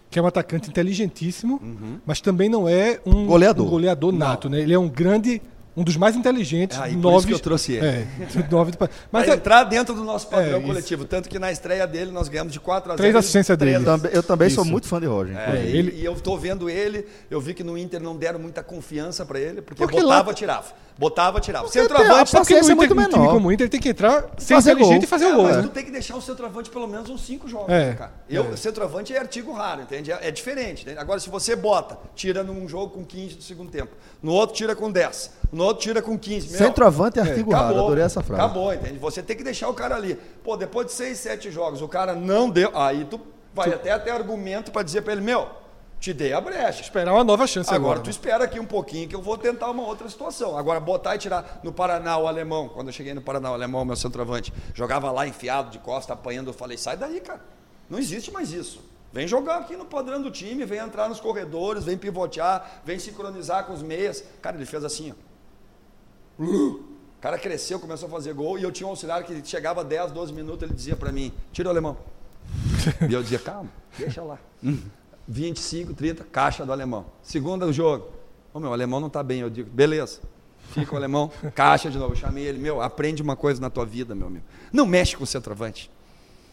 Que 0.10 0.20
é 0.20 0.22
um 0.22 0.28
atacante 0.28 0.70
inteligentíssimo, 0.70 1.62
mas 2.06 2.20
também 2.20 2.50
não 2.50 2.68
é 2.68 3.00
um 3.06 3.26
Goleador. 3.26 3.66
um 3.66 3.70
goleador 3.70 4.12
nato, 4.12 4.50
né? 4.50 4.60
Ele 4.60 4.74
é 4.74 4.80
um 4.80 4.90
grande, 4.90 5.42
um 5.76 5.84
dos 5.84 5.96
mais 5.96 6.16
inteligentes, 6.16 6.78
Ah, 6.80 6.90
e 6.90 6.94
por 6.94 7.00
nove, 7.02 7.18
isso 7.20 7.28
que 7.28 7.34
eu 7.34 7.40
trouxe 7.40 7.74
ele. 7.74 7.86
É, 7.86 8.08
nove, 8.52 8.74
mas 8.80 8.90
Mas 9.12 9.28
é, 9.28 9.34
entrar 9.36 9.64
dentro 9.64 9.96
do 9.96 10.04
nosso 10.04 10.28
padrão 10.28 10.60
É, 10.60 10.62
coletivo. 10.62 11.06
Tanto 11.06 11.30
que 11.30 11.40
na 11.40 11.52
estreia 11.52 11.88
dele 11.88 12.12
nós 12.12 12.28
ganhamos 12.28 12.52
de 12.52 12.60
4 12.60 12.92
a 12.92 12.96
0. 12.96 12.98
Três 12.98 13.16
assistências 13.16 13.58
dele. 13.58 13.76
Eu 13.76 13.84
também, 13.86 14.12
eu 14.14 14.24
também 14.24 14.50
sou 14.50 14.66
muito 14.66 14.88
fã 14.88 15.00
de 15.00 15.06
Roger. 15.08 15.38
É, 15.38 15.64
e, 15.66 15.78
ele- 15.78 15.92
e 16.02 16.04
eu 16.06 16.16
tô 16.16 16.38
vendo 16.38 16.70
ele, 16.70 17.06
eu 17.30 17.40
vi 17.40 17.54
que 17.54 17.64
no 17.64 17.78
Inter 17.78 18.02
não 18.02 18.16
deram 18.18 18.40
muita 18.40 18.62
confiança 18.62 19.26
pra 19.26 19.40
ele, 19.40 19.62
porque, 19.62 19.82
Porque 19.82 20.02
botava, 20.02 20.30
lá- 20.30 20.34
tirava. 20.34 20.66
Botava, 21.02 21.42
tirava. 21.42 21.66
Porque 21.66 21.80
Centroavante, 21.80 22.12
a 22.14 22.18
Porque 22.18 22.36
no 22.36 22.40
paciência 22.42 22.72
é 22.72 22.76
muito 22.76 22.94
um 22.94 22.98
time 22.98 23.08
menor. 23.18 23.34
como 23.34 23.48
o 23.48 23.52
Inter, 23.52 23.64
ele 23.66 23.72
tem 23.72 23.82
que 23.82 23.90
entrar, 23.90 24.24
ser 24.38 24.54
Fazer 24.54 24.72
inteligente 24.74 24.98
gol. 24.98 25.04
e 25.04 25.08
fazer 25.08 25.26
É, 25.26 25.34
o 25.34 25.36
gol. 25.36 25.44
mas 25.46 25.56
né? 25.58 25.62
tu 25.64 25.70
tem 25.70 25.84
que 25.84 25.90
deixar 25.90 26.16
o 26.16 26.22
centroavante 26.22 26.70
pelo 26.70 26.88
menos 26.88 27.10
uns 27.10 27.22
5 27.26 27.48
jogos, 27.50 27.70
É. 27.70 27.86
né, 27.88 27.94
cara? 27.96 28.12
Eu, 28.30 28.56
centroavante 28.56 29.12
é 29.12 29.18
artigo 29.18 29.52
raro, 29.52 29.82
entende? 29.82 30.12
É, 30.12 30.20
é 30.28 30.30
diferente. 30.32 30.84
entende? 30.84 31.00
Agora, 31.00 31.20
se 31.20 31.28
você 31.28 31.56
bota, 31.56 31.98
tira 32.14 32.44
num 32.44 32.68
jogo 32.70 32.90
com 32.94 33.04
15 33.04 33.34
do 33.34 33.42
segundo 33.42 33.72
tempo, 33.72 33.92
no 34.22 34.32
outro 34.32 34.56
tira 34.56 34.76
com 34.76 34.92
10, 34.92 35.32
no 35.52 35.64
outro 35.64 35.82
tira 35.82 36.04
com 36.04 36.16
15. 36.20 36.50
meu, 36.50 36.58
Centroavante 36.60 37.18
é 37.18 37.24
artigo 37.24 37.52
raro, 37.52 37.66
Acabou. 37.66 37.86
adorei 37.88 38.04
essa 38.04 38.22
frase. 38.22 38.44
Acabou, 38.44 38.72
entende? 38.72 39.00
Você 39.00 39.24
tem 39.24 39.36
que 39.36 39.44
deixar 39.44 39.70
o 39.70 39.74
cara 39.74 39.96
ali. 39.96 40.16
Pô, 40.44 40.56
depois 40.56 40.86
de 40.86 40.94
6, 40.94 41.18
7 41.18 41.50
jogos, 41.50 41.82
o 41.82 41.88
cara 41.88 42.14
não 42.14 42.48
deu. 42.48 42.70
Aí 42.78 43.06
tu 43.06 43.20
vai 43.56 43.74
até 43.74 43.98
ter 43.98 44.12
argumento 44.12 44.72
pra 44.72 44.84
dizer 44.84 45.02
pra 45.02 45.14
ele, 45.14 45.22
meu, 45.22 45.48
te 46.02 46.14
dei 46.14 46.34
a 46.34 46.42
brecha. 46.42 46.82
Esperar 46.82 47.14
uma 47.14 47.24
nova 47.24 47.46
chance 47.46 47.70
Agora, 47.70 47.94
agora. 47.94 48.00
tu 48.04 48.10
espera 48.10 48.44
aqui 48.44 48.60
um 48.60 48.66
pouquinho 48.66 49.08
que 49.08 49.16
eu 49.16 49.22
vou 49.22 49.38
tentar 49.38 49.70
uma 49.70 49.84
outra 49.84 50.10
situação. 50.10 50.58
Agora, 50.58 50.80
botar 50.80 51.16
e 51.16 51.20
tirar 51.20 51.62
no 51.64 51.72
Paraná 51.72 52.18
o 52.18 52.28
alemão. 52.28 52.68
Quando 52.68 52.88
eu 52.88 52.94
cheguei 52.94 53.14
no 53.14 53.22
Paraná, 53.22 53.52
o 53.52 53.54
alemão, 53.54 53.86
meu 53.86 53.96
centroavante, 53.96 54.52
jogava 54.74 55.12
lá 55.12 55.28
enfiado 55.28 55.70
de 55.70 55.78
costa, 55.78 56.14
apanhando. 56.14 56.48
Eu 56.48 56.54
falei, 56.54 56.76
sai 56.76 56.98
daí, 56.98 57.22
cara. 57.22 57.40
Não 57.88 58.00
existe 58.00 58.32
mais 58.32 58.52
isso. 58.52 58.84
Vem 59.14 59.28
jogar 59.28 59.58
aqui 59.60 59.78
no 59.78 59.86
padrão 59.86 60.22
do 60.22 60.32
time, 60.32 60.66
vem 60.66 60.80
entrar 60.80 61.08
nos 61.08 61.20
corredores, 61.20 61.84
vem 61.84 61.98
pivotear, 61.98 62.82
vem 62.84 62.98
sincronizar 62.98 63.66
com 63.66 63.74
os 63.74 63.84
meias. 63.84 64.24
Cara, 64.42 64.56
ele 64.58 64.66
fez 64.66 64.84
assim, 64.84 65.14
ó. 66.40 66.42
O 66.44 66.82
cara 67.22 67.38
cresceu, 67.38 67.80
começou 67.80 68.08
a 68.08 68.12
fazer 68.12 68.34
gol 68.34 68.58
e 68.58 68.64
eu 68.64 68.72
tinha 68.72 68.88
um 68.88 68.92
auxiliar 68.92 69.24
que 69.24 69.46
chegava 69.46 69.84
10, 69.84 70.12
12 70.12 70.34
minutos, 70.34 70.64
ele 70.64 70.74
dizia 70.74 70.96
pra 70.96 71.12
mim, 71.12 71.32
tira 71.52 71.68
o 71.68 71.72
alemão. 71.72 71.96
e 73.08 73.14
eu 73.14 73.22
dizia, 73.22 73.38
calma, 73.38 73.70
deixa 74.00 74.24
lá. 74.24 74.40
25, 75.32 75.94
30, 75.94 76.26
caixa 76.26 76.66
do 76.66 76.74
alemão. 76.74 77.06
Segunda 77.24 77.66
do 77.66 77.72
jogo. 77.72 78.10
Ô 78.54 78.60
meu, 78.60 78.70
o 78.70 78.74
alemão 78.74 79.00
não 79.00 79.10
tá 79.10 79.24
bem. 79.24 79.40
Eu 79.40 79.50
digo, 79.50 79.70
beleza. 79.70 80.20
Fica 80.72 80.94
o 80.94 80.98
alemão, 80.98 81.32
caixa 81.56 81.90
de 81.90 81.98
novo. 81.98 82.12
Eu 82.12 82.18
chamei 82.18 82.44
ele, 82.44 82.60
meu, 82.60 82.82
aprende 82.82 83.22
uma 83.22 83.36
coisa 83.36 83.62
na 83.62 83.70
tua 83.70 83.86
vida, 83.86 84.14
meu 84.14 84.28
amigo. 84.28 84.44
Não 84.74 84.86
mexe 84.86 85.16
com 85.16 85.24
o 85.24 85.28
centroavante. 85.28 85.90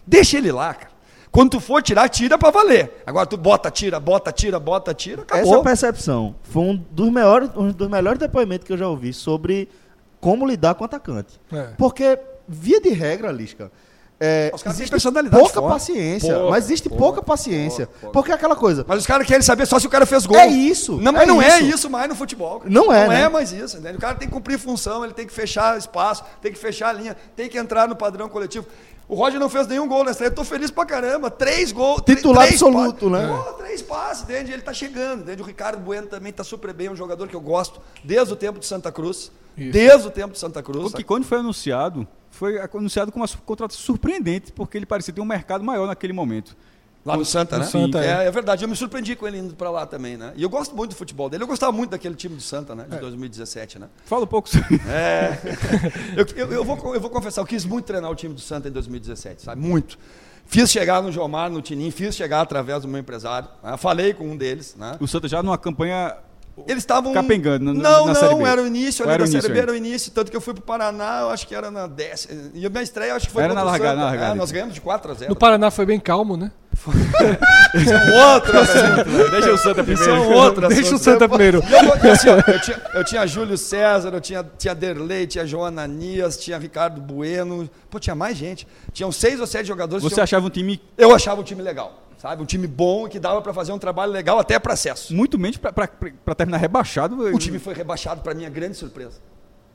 Deixa 0.07 0.39
ele 0.39 0.53
lá, 0.53 0.73
cara. 0.75 0.93
Quando 1.31 1.51
tu 1.51 1.61
for 1.61 1.83
tirar, 1.83 2.09
tira 2.09 2.39
pra 2.39 2.51
valer. 2.51 3.03
Agora 3.05 3.27
tu 3.27 3.37
bota, 3.37 3.71
tira, 3.71 3.99
bota, 4.01 4.33
tira, 4.33 4.59
bota, 4.59 4.95
tira, 4.95 5.23
acabou. 5.23 5.55
Essa 5.55 5.63
percepção 5.63 6.37
foi 6.43 6.63
um 6.63 6.77
dos, 6.77 7.11
melhores, 7.11 7.51
um 7.55 7.71
dos 7.71 7.89
melhores 7.89 8.19
depoimentos 8.19 8.67
que 8.67 8.73
eu 8.73 8.79
já 8.79 8.89
ouvi 8.89 9.13
sobre 9.13 9.69
como 10.21 10.47
lidar 10.47 10.75
com 10.77 10.85
o 10.85 10.87
atacante. 10.87 11.39
É. 11.53 11.75
Porque, 11.77 12.19
via 12.47 12.81
de 12.81 12.91
regra, 12.91 13.31
Lisca, 13.31 13.71
é, 14.21 14.51
Os 14.53 14.63
caras 14.63 14.77
têm 14.77 14.83
existe 14.85 14.91
personalidade 14.91 15.41
pouca 15.43 15.61
forte. 15.61 15.73
paciência. 15.73 16.35
Pouca, 16.35 16.51
mas 16.51 16.65
existe 16.65 16.89
pouca, 16.89 17.03
pouca, 17.05 17.23
paciência. 17.23 17.87
pouca, 17.87 18.01
pouca. 18.01 18.13
Porque 18.13 18.33
é 18.33 18.35
aquela 18.35 18.57
coisa. 18.57 18.85
Mas 18.89 18.99
os 19.01 19.07
caras 19.07 19.27
querem 19.27 19.43
saber 19.43 19.67
só 19.67 19.79
se 19.79 19.87
o 19.87 19.91
cara 19.91 20.05
fez 20.07 20.27
gol. 20.27 20.37
É 20.37 20.47
isso, 20.49 20.97
Não, 21.01 21.13
mas 21.13 21.23
é 21.23 21.27
não 21.27 21.41
é 21.41 21.61
isso. 21.61 21.75
isso 21.77 21.91
mais 21.91 22.09
no 22.09 22.15
futebol. 22.17 22.59
cara. 22.61 22.71
Não 22.71 22.93
é, 22.93 23.03
Não 23.05 23.09
né? 23.13 23.23
é 23.23 23.29
mais 23.29 23.53
isso. 23.53 23.77
Entende? 23.79 23.97
O 23.97 24.01
cara 24.01 24.17
tem 24.17 24.27
que 24.29 24.35
cumprir 24.35 24.59
função, 24.59 25.05
ele 25.05 25.15
tem 25.15 25.27
que 25.27 25.33
fechar 25.33 25.79
espaço, 25.79 26.25
tem 26.43 26.53
que 26.53 26.59
fechar 26.59 26.89
a 26.89 26.93
linha, 26.93 27.17
tem 27.37 27.49
que 27.49 27.57
entrar 27.59 27.87
no 27.89 27.95
padrão 27.95 28.29
coletivo. 28.29 28.67
O 29.09 29.15
Roger 29.15 29.41
não 29.41 29.49
fez 29.49 29.67
nenhum 29.67 29.89
gol 29.89 30.05
na 30.05 30.11
estreia. 30.11 30.29
Eu 30.31 30.35
tô 30.35 30.45
feliz 30.45 30.71
pra 30.71 30.85
caramba. 30.85 31.31
Três 31.31 31.73
gols. 31.73 32.03
Titular 32.05 32.45
três 32.45 32.63
absoluto, 32.63 33.09
passes. 33.11 33.27
né? 33.27 33.43
Pô, 33.43 33.53
três 33.55 33.81
passes, 33.81 34.23
entende? 34.25 34.53
Ele 34.53 34.61
tá 34.61 34.73
chegando. 34.75 35.23
Entende? 35.23 35.41
O 35.41 35.45
Ricardo 35.47 35.79
Bueno 35.81 36.07
também 36.09 36.31
tá 36.31 36.45
super 36.45 36.75
bem. 36.75 36.89
É 36.89 36.91
um 36.91 36.97
jogador 36.97 37.27
que 37.27 37.35
eu 37.35 37.41
gosto 37.41 37.81
desde 38.05 38.35
o 38.35 38.37
tempo 38.37 38.59
de 38.59 38.67
Santa 38.67 38.93
Cruz. 38.93 39.31
Isso. 39.57 39.73
Desde 39.73 40.07
o 40.07 40.11
tempo 40.11 40.35
de 40.35 40.39
Santa 40.39 40.63
Cruz. 40.63 40.91
Porque 40.91 41.03
quando 41.05 41.25
foi 41.25 41.39
anunciado, 41.39 42.07
foi 42.31 42.59
anunciado 42.61 43.11
com 43.13 43.19
uma 43.21 43.29
contratação 43.45 43.83
surpreendente, 43.85 44.53
porque 44.53 44.77
ele 44.79 44.87
parecia 44.87 45.13
ter 45.15 45.21
um 45.21 45.25
mercado 45.25 45.65
maior 45.65 45.87
naquele 45.87 46.13
momento. 46.13 46.57
Lá 47.07 47.17
no 47.17 47.25
Santa, 47.25 47.57
no 47.57 47.65
né? 47.65 47.71
Santa, 47.71 48.05
é. 48.05 48.25
é. 48.25 48.27
é 48.27 48.31
verdade. 48.31 48.65
Eu 48.65 48.69
me 48.69 48.77
surpreendi 48.77 49.17
com 49.17 49.27
ele 49.27 49.39
indo 49.39 49.55
pra 49.55 49.71
lá 49.71 49.87
também, 49.87 50.17
né? 50.19 50.33
E 50.37 50.43
eu 50.43 50.49
gosto 50.51 50.77
muito 50.77 50.91
do 50.91 50.97
futebol 50.97 51.31
dele. 51.31 51.43
Eu 51.43 51.47
gostava 51.47 51.73
muito 51.73 51.91
daquele 51.91 52.15
time 52.15 52.35
do 52.35 52.43
Santa, 52.43 52.75
né? 52.75 52.85
De 52.89 52.97
É. 52.97 52.99
2017, 52.99 53.79
né? 53.79 53.89
Fala 54.05 54.25
um 54.25 54.27
pouco 54.27 54.49
sobre. 54.49 54.77
É. 54.87 55.39
eu, 56.17 56.27
eu- 56.37 56.53
eu 56.53 56.65
vou, 56.65 56.95
eu 56.95 57.01
vou 57.01 57.09
confessar, 57.09 57.41
eu 57.41 57.47
quis 57.47 57.65
muito 57.65 57.87
treinar 57.87 58.11
o 58.11 58.15
time 58.15 58.35
do 58.35 58.41
Santa 58.41 58.69
em 58.69 58.73
2017, 58.73 59.43
sabe? 59.43 59.61
Muito. 59.61 59.99
Fiz 60.45 60.71
chegar 60.71 61.03
no 61.03 61.11
Jomar, 61.13 61.51
no 61.51 61.63
Tinim, 61.63 61.91
fiz 61.91 62.15
chegar 62.15 62.41
através 62.43 62.83
do 62.83 62.89
meu 62.89 63.01
empresário. 63.01 63.49
né? 63.63 63.77
Falei 63.79 64.13
com 64.13 64.25
um 64.29 64.37
deles, 64.37 64.75
né? 64.77 64.97
O 65.01 65.07
Santa 65.07 65.29
já 65.29 65.43
numa 65.43 65.57
campanha. 65.57 66.15
Eles 66.67 66.83
estavam. 66.83 67.13
Capengando 67.13 67.73
na- 67.73 67.73
Não, 67.73 68.07
na 68.07 68.15
Série 68.15 68.33
não, 68.35 68.43
B. 68.43 68.49
era 68.49 68.63
o 68.63 68.67
início 68.67 69.05
ali 69.05 69.13
era 69.15 69.19
da 69.19 69.25
o 69.25 69.27
Série 69.27 69.39
início 69.39 69.55
B, 69.55 69.61
era 69.61 69.73
o 69.73 69.77
início. 69.77 70.13
Tanto 70.13 70.31
que 70.31 70.37
eu 70.37 70.41
fui 70.41 70.55
pro 70.55 70.63
Paraná, 70.63 71.21
eu 71.23 71.31
acho 71.31 71.47
que 71.47 71.55
era 71.55 71.71
na 71.71 71.87
décima. 71.87 72.51
E 72.55 72.67
a 72.67 72.71
minha 72.71 72.83
estreia, 72.83 73.11
eu 73.11 73.17
acho 73.17 73.27
que 73.27 73.33
foi 73.33 73.43
Era 73.43 73.51
contra 73.55 73.65
na 73.65 73.69
o 73.69 73.73
largada, 73.73 73.97
na 73.97 74.05
largada. 74.07 74.33
É, 74.33 74.37
nós 74.37 74.51
ganhamos 74.51 74.75
de 74.75 74.81
4 74.81 75.11
a 75.13 75.15
0. 75.15 75.31
No 75.31 75.37
Paraná 75.37 75.71
foi 75.71 75.87
bem 75.87 76.01
calmo, 76.01 76.37
né? 76.37 76.51
Isso 77.75 77.93
é 77.93 78.05
um 78.11 78.33
outro 78.33 78.59
assunto, 78.59 79.09
né? 79.11 79.31
Deixa 79.31 79.53
o 79.53 79.59
Santa 79.59 79.81
Isso 79.83 79.85
primeiro. 80.03 80.13
é 80.13 80.19
um 80.27 80.33
outro 80.35 80.69
Deixa 80.69 80.95
o. 80.95 80.99
Santa 80.99 81.29
primeiro. 81.29 81.63
Eu, 81.69 82.13
assim, 82.13 82.29
eu, 82.29 82.61
tinha, 82.61 82.83
eu 82.95 83.05
tinha 83.05 83.27
Júlio 83.27 83.59
César, 83.59 84.11
eu 84.13 84.21
tinha, 84.21 84.47
tinha 84.57 84.75
Derlei, 84.75 85.27
tinha 85.27 85.47
Joana 85.47 85.87
Nias, 85.87 86.37
tinha 86.39 86.57
Ricardo 86.59 87.01
Bueno. 87.01 87.69
Pô, 87.91 87.99
tinha 87.99 88.15
mais 88.15 88.37
gente. 88.37 88.67
Tinham 88.93 89.11
seis 89.13 89.41
ou 89.41 89.47
sete 89.47 89.67
jogadores. 89.67 90.03
Você 90.03 90.15
tinham- 90.15 90.25
achava 90.25 90.47
um 90.47 90.51
time 90.51 90.81
Eu 90.97 91.15
achava 91.15 91.41
um 91.41 91.45
time 91.45 91.63
legal, 91.63 92.03
sabe? 92.17 92.43
Um 92.43 92.47
time 92.47 92.67
bom 92.67 93.09
que 93.09 93.19
dava 93.19 93.43
pra 93.43 93.53
fazer 93.53 93.73
um 93.73 93.79
trabalho 93.79 94.13
legal 94.13 94.39
até 94.39 94.59
para 94.59 94.73
acesso. 94.75 95.15
muito 95.15 95.39
menos 95.39 95.57
pra 95.59 96.35
terminar 96.37 96.59
rebaixado. 96.59 97.21
O 97.35 97.39
time 97.39 97.59
foi 97.59 97.75
rebaixado 97.75 98.23
para 98.23 98.35
minha 98.35 98.49
grande 98.49 98.77
surpresa. 98.77 99.19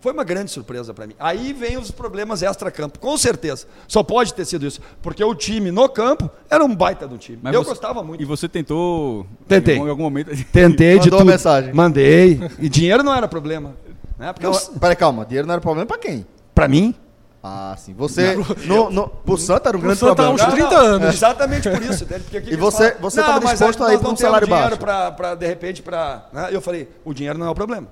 Foi 0.03 0.11
uma 0.11 0.25
grande 0.25 0.51
surpresa 0.51 0.93
para 0.93 1.07
mim. 1.07 1.13
Aí 1.17 1.53
vem 1.53 1.77
os 1.77 1.89
problemas 1.89 2.43
extra-campo, 2.43 2.99
com 2.99 3.17
certeza. 3.17 3.65
Só 3.87 4.03
pode 4.03 4.33
ter 4.33 4.43
sido 4.43 4.67
isso. 4.67 4.81
Porque 5.01 5.23
o 5.23 5.33
time 5.33 5.71
no 5.71 5.87
campo 5.87 6.29
era 6.49 6.61
um 6.61 6.75
baita 6.75 7.07
do 7.07 7.17
time. 7.17 7.39
Mas 7.41 7.53
eu 7.53 7.63
você- 7.63 7.69
gostava 7.69 8.03
muito. 8.03 8.21
E 8.21 8.25
você 8.25 8.49
tentou. 8.49 9.25
Tentei. 9.47 9.77
Em 9.77 9.87
algum, 9.89 10.03
momento. 10.03 10.29
Tentei 10.51 10.97
Mandou 10.97 11.19
uma 11.19 11.31
mensagem. 11.31 11.73
Mandei. 11.73 12.37
E 12.59 12.67
dinheiro 12.67 13.01
não 13.01 13.15
era 13.15 13.29
problema. 13.29 13.75
Né? 14.19 14.33
Porque 14.33 14.45
Não, 14.45 14.53
eu- 14.53 14.77
peraí, 14.77 14.95
calma. 14.97 15.25
Dinheiro 15.25 15.47
não 15.47 15.53
era 15.53 15.61
problema 15.61 15.85
pra 15.87 15.97
quem? 15.97 16.27
pra 16.53 16.67
mim, 16.67 16.93
Ah, 17.41 17.73
sim. 17.77 17.93
Você. 17.93 18.35
No, 18.67 18.89
no, 18.89 19.07
pro 19.07 19.37
Santa 19.37 19.69
era 19.69 19.77
um 19.77 19.81
grande 19.81 19.99
Santa, 19.99 20.15
problema. 20.15 20.33
uns 20.49 20.53
30 20.53 20.75
anos. 20.77 21.13
Exatamente 21.15 21.69
por 21.69 21.81
isso. 21.81 22.05
Porque 22.05 22.37
E 22.51 22.55
você- 22.57 22.91
falam? 22.91 23.01
você 23.01 23.21
Não, 23.21 23.39
disposto 23.39 23.83
a 23.85 23.87
ir 23.87 23.93
não 23.93 23.99
um 23.99 24.03
temos 24.03 24.19
salário 24.19 24.47
dinheiro 24.47 24.69
baixo. 24.69 24.79
Pra, 24.81 25.11
pra, 25.13 25.35
de 25.35 25.47
repente, 25.47 25.81
para. 25.81 26.25
Né? 26.33 26.49
Eu 26.51 26.59
falei, 26.61 26.89
o 27.05 27.13
dinheiro 27.13 27.39
não 27.39 27.47
é 27.47 27.49
o 27.49 27.55
problema. 27.55 27.87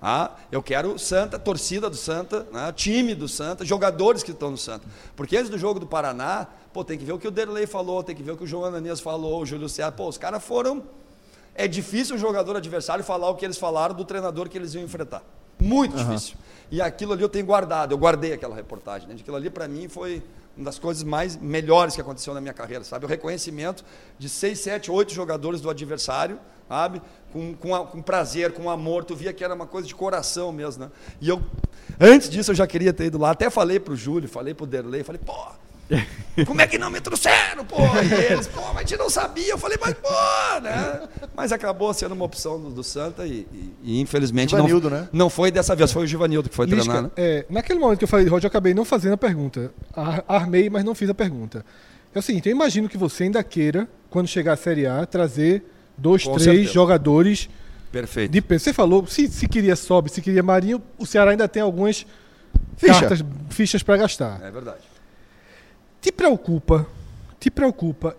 Ah, 0.00 0.32
eu 0.52 0.62
quero 0.62 0.98
Santa, 0.98 1.38
torcida 1.38 1.88
do 1.88 1.96
Santa, 1.96 2.46
né? 2.52 2.72
time 2.72 3.14
do 3.14 3.26
Santa, 3.26 3.64
jogadores 3.64 4.22
que 4.22 4.30
estão 4.30 4.50
no 4.50 4.58
Santa. 4.58 4.86
Porque 5.14 5.36
antes 5.36 5.50
do 5.50 5.58
jogo 5.58 5.80
do 5.80 5.86
Paraná, 5.86 6.46
pô, 6.72 6.84
tem 6.84 6.98
que 6.98 7.04
ver 7.04 7.12
o 7.12 7.18
que 7.18 7.26
o 7.26 7.30
Derlei 7.30 7.66
falou, 7.66 8.02
tem 8.02 8.14
que 8.14 8.22
ver 8.22 8.32
o 8.32 8.36
que 8.36 8.44
o 8.44 8.46
João 8.46 8.64
Ananias 8.66 9.00
falou, 9.00 9.40
o 9.42 9.46
Júlio 9.46 9.68
César. 9.68 9.92
Pô, 9.92 10.08
os 10.08 10.18
caras 10.18 10.44
foram. 10.44 10.82
É 11.54 11.66
difícil 11.66 12.16
um 12.16 12.18
jogador 12.18 12.56
adversário 12.56 13.02
falar 13.02 13.30
o 13.30 13.34
que 13.34 13.44
eles 13.44 13.56
falaram 13.56 13.94
do 13.94 14.04
treinador 14.04 14.48
que 14.48 14.58
eles 14.58 14.74
iam 14.74 14.84
enfrentar. 14.84 15.22
Muito 15.58 15.96
difícil. 15.96 16.36
E 16.70 16.82
aquilo 16.82 17.14
ali 17.14 17.22
eu 17.22 17.28
tenho 17.28 17.46
guardado, 17.46 17.92
eu 17.92 17.98
guardei 17.98 18.32
aquela 18.32 18.54
reportagem. 18.54 19.08
Né? 19.08 19.16
Aquilo 19.18 19.36
ali 19.36 19.48
para 19.48 19.66
mim 19.66 19.88
foi 19.88 20.22
uma 20.56 20.64
das 20.64 20.78
coisas 20.78 21.02
mais 21.02 21.36
melhores 21.36 21.94
que 21.94 22.00
aconteceu 22.00 22.32
na 22.32 22.40
minha 22.40 22.54
carreira, 22.54 22.82
sabe? 22.82 23.04
O 23.04 23.08
reconhecimento 23.08 23.84
de 24.18 24.28
seis, 24.28 24.60
sete, 24.60 24.90
oito 24.90 25.12
jogadores 25.12 25.60
do 25.60 25.68
adversário, 25.68 26.38
sabe? 26.68 27.02
Com, 27.32 27.54
com, 27.54 27.86
com 27.86 28.02
prazer, 28.02 28.52
com 28.52 28.70
amor, 28.70 29.04
tu 29.04 29.14
via 29.14 29.32
que 29.32 29.44
era 29.44 29.54
uma 29.54 29.66
coisa 29.66 29.86
de 29.86 29.94
coração 29.94 30.50
mesmo, 30.52 30.84
né? 30.84 30.90
E 31.20 31.28
eu, 31.28 31.42
antes 32.00 32.30
disso, 32.30 32.52
eu 32.52 32.54
já 32.54 32.66
queria 32.66 32.92
ter 32.92 33.06
ido 33.06 33.18
lá, 33.18 33.30
até 33.30 33.50
falei 33.50 33.78
pro 33.78 33.94
Júlio, 33.94 34.28
falei 34.28 34.54
pro 34.54 34.66
Derlei, 34.66 35.04
falei, 35.04 35.20
pô, 35.24 35.34
como 36.44 36.60
é 36.60 36.66
que 36.66 36.76
não 36.78 36.90
me 36.90 37.00
trouxeram, 37.00 37.64
pô? 37.64 37.76
E 37.80 38.32
eles, 38.32 38.46
pô, 38.46 38.60
mas 38.74 38.76
a 38.76 38.80
gente 38.80 38.96
não 38.98 39.08
sabia. 39.08 39.50
Eu 39.52 39.58
falei, 39.58 39.78
mas 39.80 39.94
pô, 39.94 40.60
né? 40.62 41.08
Mas 41.34 41.52
acabou 41.52 41.92
sendo 41.94 42.12
uma 42.12 42.24
opção 42.24 42.60
do, 42.60 42.70
do 42.70 42.82
Santa 42.84 43.26
e, 43.26 43.46
e- 43.52 43.74
e, 43.82 44.00
infelizmente 44.00 44.50
Givanildo, 44.50 44.90
não, 44.90 44.96
né? 44.98 45.08
não 45.12 45.30
foi 45.30 45.50
dessa 45.50 45.74
vez, 45.74 45.92
foi 45.92 46.04
o 46.04 46.06
Givanildo 46.06 46.48
que 46.48 46.54
foi 46.56 46.66
Lisca, 46.66 46.82
treinar, 46.84 47.02
né? 47.04 47.10
é, 47.16 47.46
naquele 47.48 47.78
momento 47.78 47.98
que 47.98 48.04
eu 48.04 48.08
falei 48.08 48.24
de 48.24 48.30
Roger, 48.30 48.46
eu 48.46 48.48
acabei 48.48 48.74
não 48.74 48.84
fazendo 48.84 49.12
a 49.14 49.16
pergunta. 49.18 49.72
Ar- 49.94 50.24
Armei, 50.28 50.68
mas 50.68 50.84
não 50.84 50.94
fiz 50.94 51.08
a 51.08 51.14
pergunta. 51.14 51.64
É 52.14 52.18
o 52.18 52.22
seguinte, 52.22 52.48
eu 52.48 52.52
imagino 52.52 52.88
que 52.88 52.96
você 52.98 53.24
ainda 53.24 53.42
queira, 53.44 53.88
quando 54.10 54.26
chegar 54.26 54.54
a 54.54 54.56
Série 54.56 54.86
A, 54.86 55.04
trazer 55.06 55.62
dois, 55.98 56.24
Com 56.24 56.32
três 56.32 56.44
certeza. 56.44 56.72
jogadores 56.72 57.48
Perfeito. 57.92 58.30
de 58.32 58.40
peso. 58.40 58.64
Você 58.64 58.72
falou, 58.72 59.06
se, 59.06 59.28
se 59.28 59.46
queria 59.46 59.76
Sobe, 59.76 60.10
se 60.10 60.20
queria 60.22 60.42
Marinho, 60.42 60.82
o 60.98 61.04
Ceará 61.06 61.30
ainda 61.32 61.46
tem 61.46 61.62
algumas 61.62 62.06
Ficha. 62.76 63.00
cartas, 63.00 63.24
fichas 63.50 63.82
para 63.82 63.96
gastar. 63.98 64.40
É 64.42 64.50
verdade. 64.50 64.78
Te 66.00 66.12
preocupa, 66.12 66.86
te 67.40 67.50
preocupa, 67.50 68.16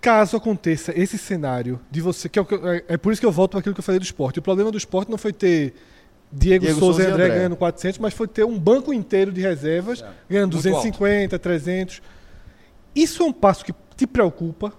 caso 0.00 0.36
aconteça 0.36 0.92
esse 0.98 1.16
cenário 1.18 1.80
de 1.90 2.00
você, 2.00 2.28
que 2.28 2.38
é, 2.38 2.42
é- 2.42 2.84
é 2.88 2.96
por 2.96 3.12
isso 3.12 3.20
que 3.20 3.26
eu 3.26 3.32
volto 3.32 3.52
para 3.52 3.60
aquilo 3.60 3.74
que 3.74 3.80
eu 3.80 3.84
falei 3.84 3.98
do 3.98 4.04
esporte. 4.04 4.38
O 4.38 4.42
problema 4.42 4.70
do 4.70 4.78
esporte 4.78 5.10
não 5.10 5.18
foi 5.18 5.32
ter 5.32 5.74
Diego, 6.32 6.64
Diego 6.64 6.78
Souza 6.78 7.02
e 7.02 7.06
André, 7.06 7.24
André. 7.24 7.36
ganhando 7.36 7.56
400, 7.56 7.98
mas 7.98 8.14
foi 8.14 8.28
ter 8.28 8.44
um 8.44 8.58
banco 8.58 8.92
inteiro 8.92 9.32
de 9.32 9.40
reservas 9.40 10.00
ganhando 10.28 10.52
Muito 10.52 10.62
250, 10.62 11.38
300. 11.38 12.02
Isso 12.94 13.22
é 13.22 13.26
um 13.26 13.32
passo 13.32 13.64
que 13.64 13.74
te 13.96 14.06
preocupa 14.06 14.72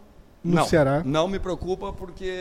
no 0.43 0.55
não, 0.55 0.65
Ceará? 0.65 1.01
Não 1.05 1.27
me 1.27 1.39
preocupa 1.39 1.93
porque 1.93 2.33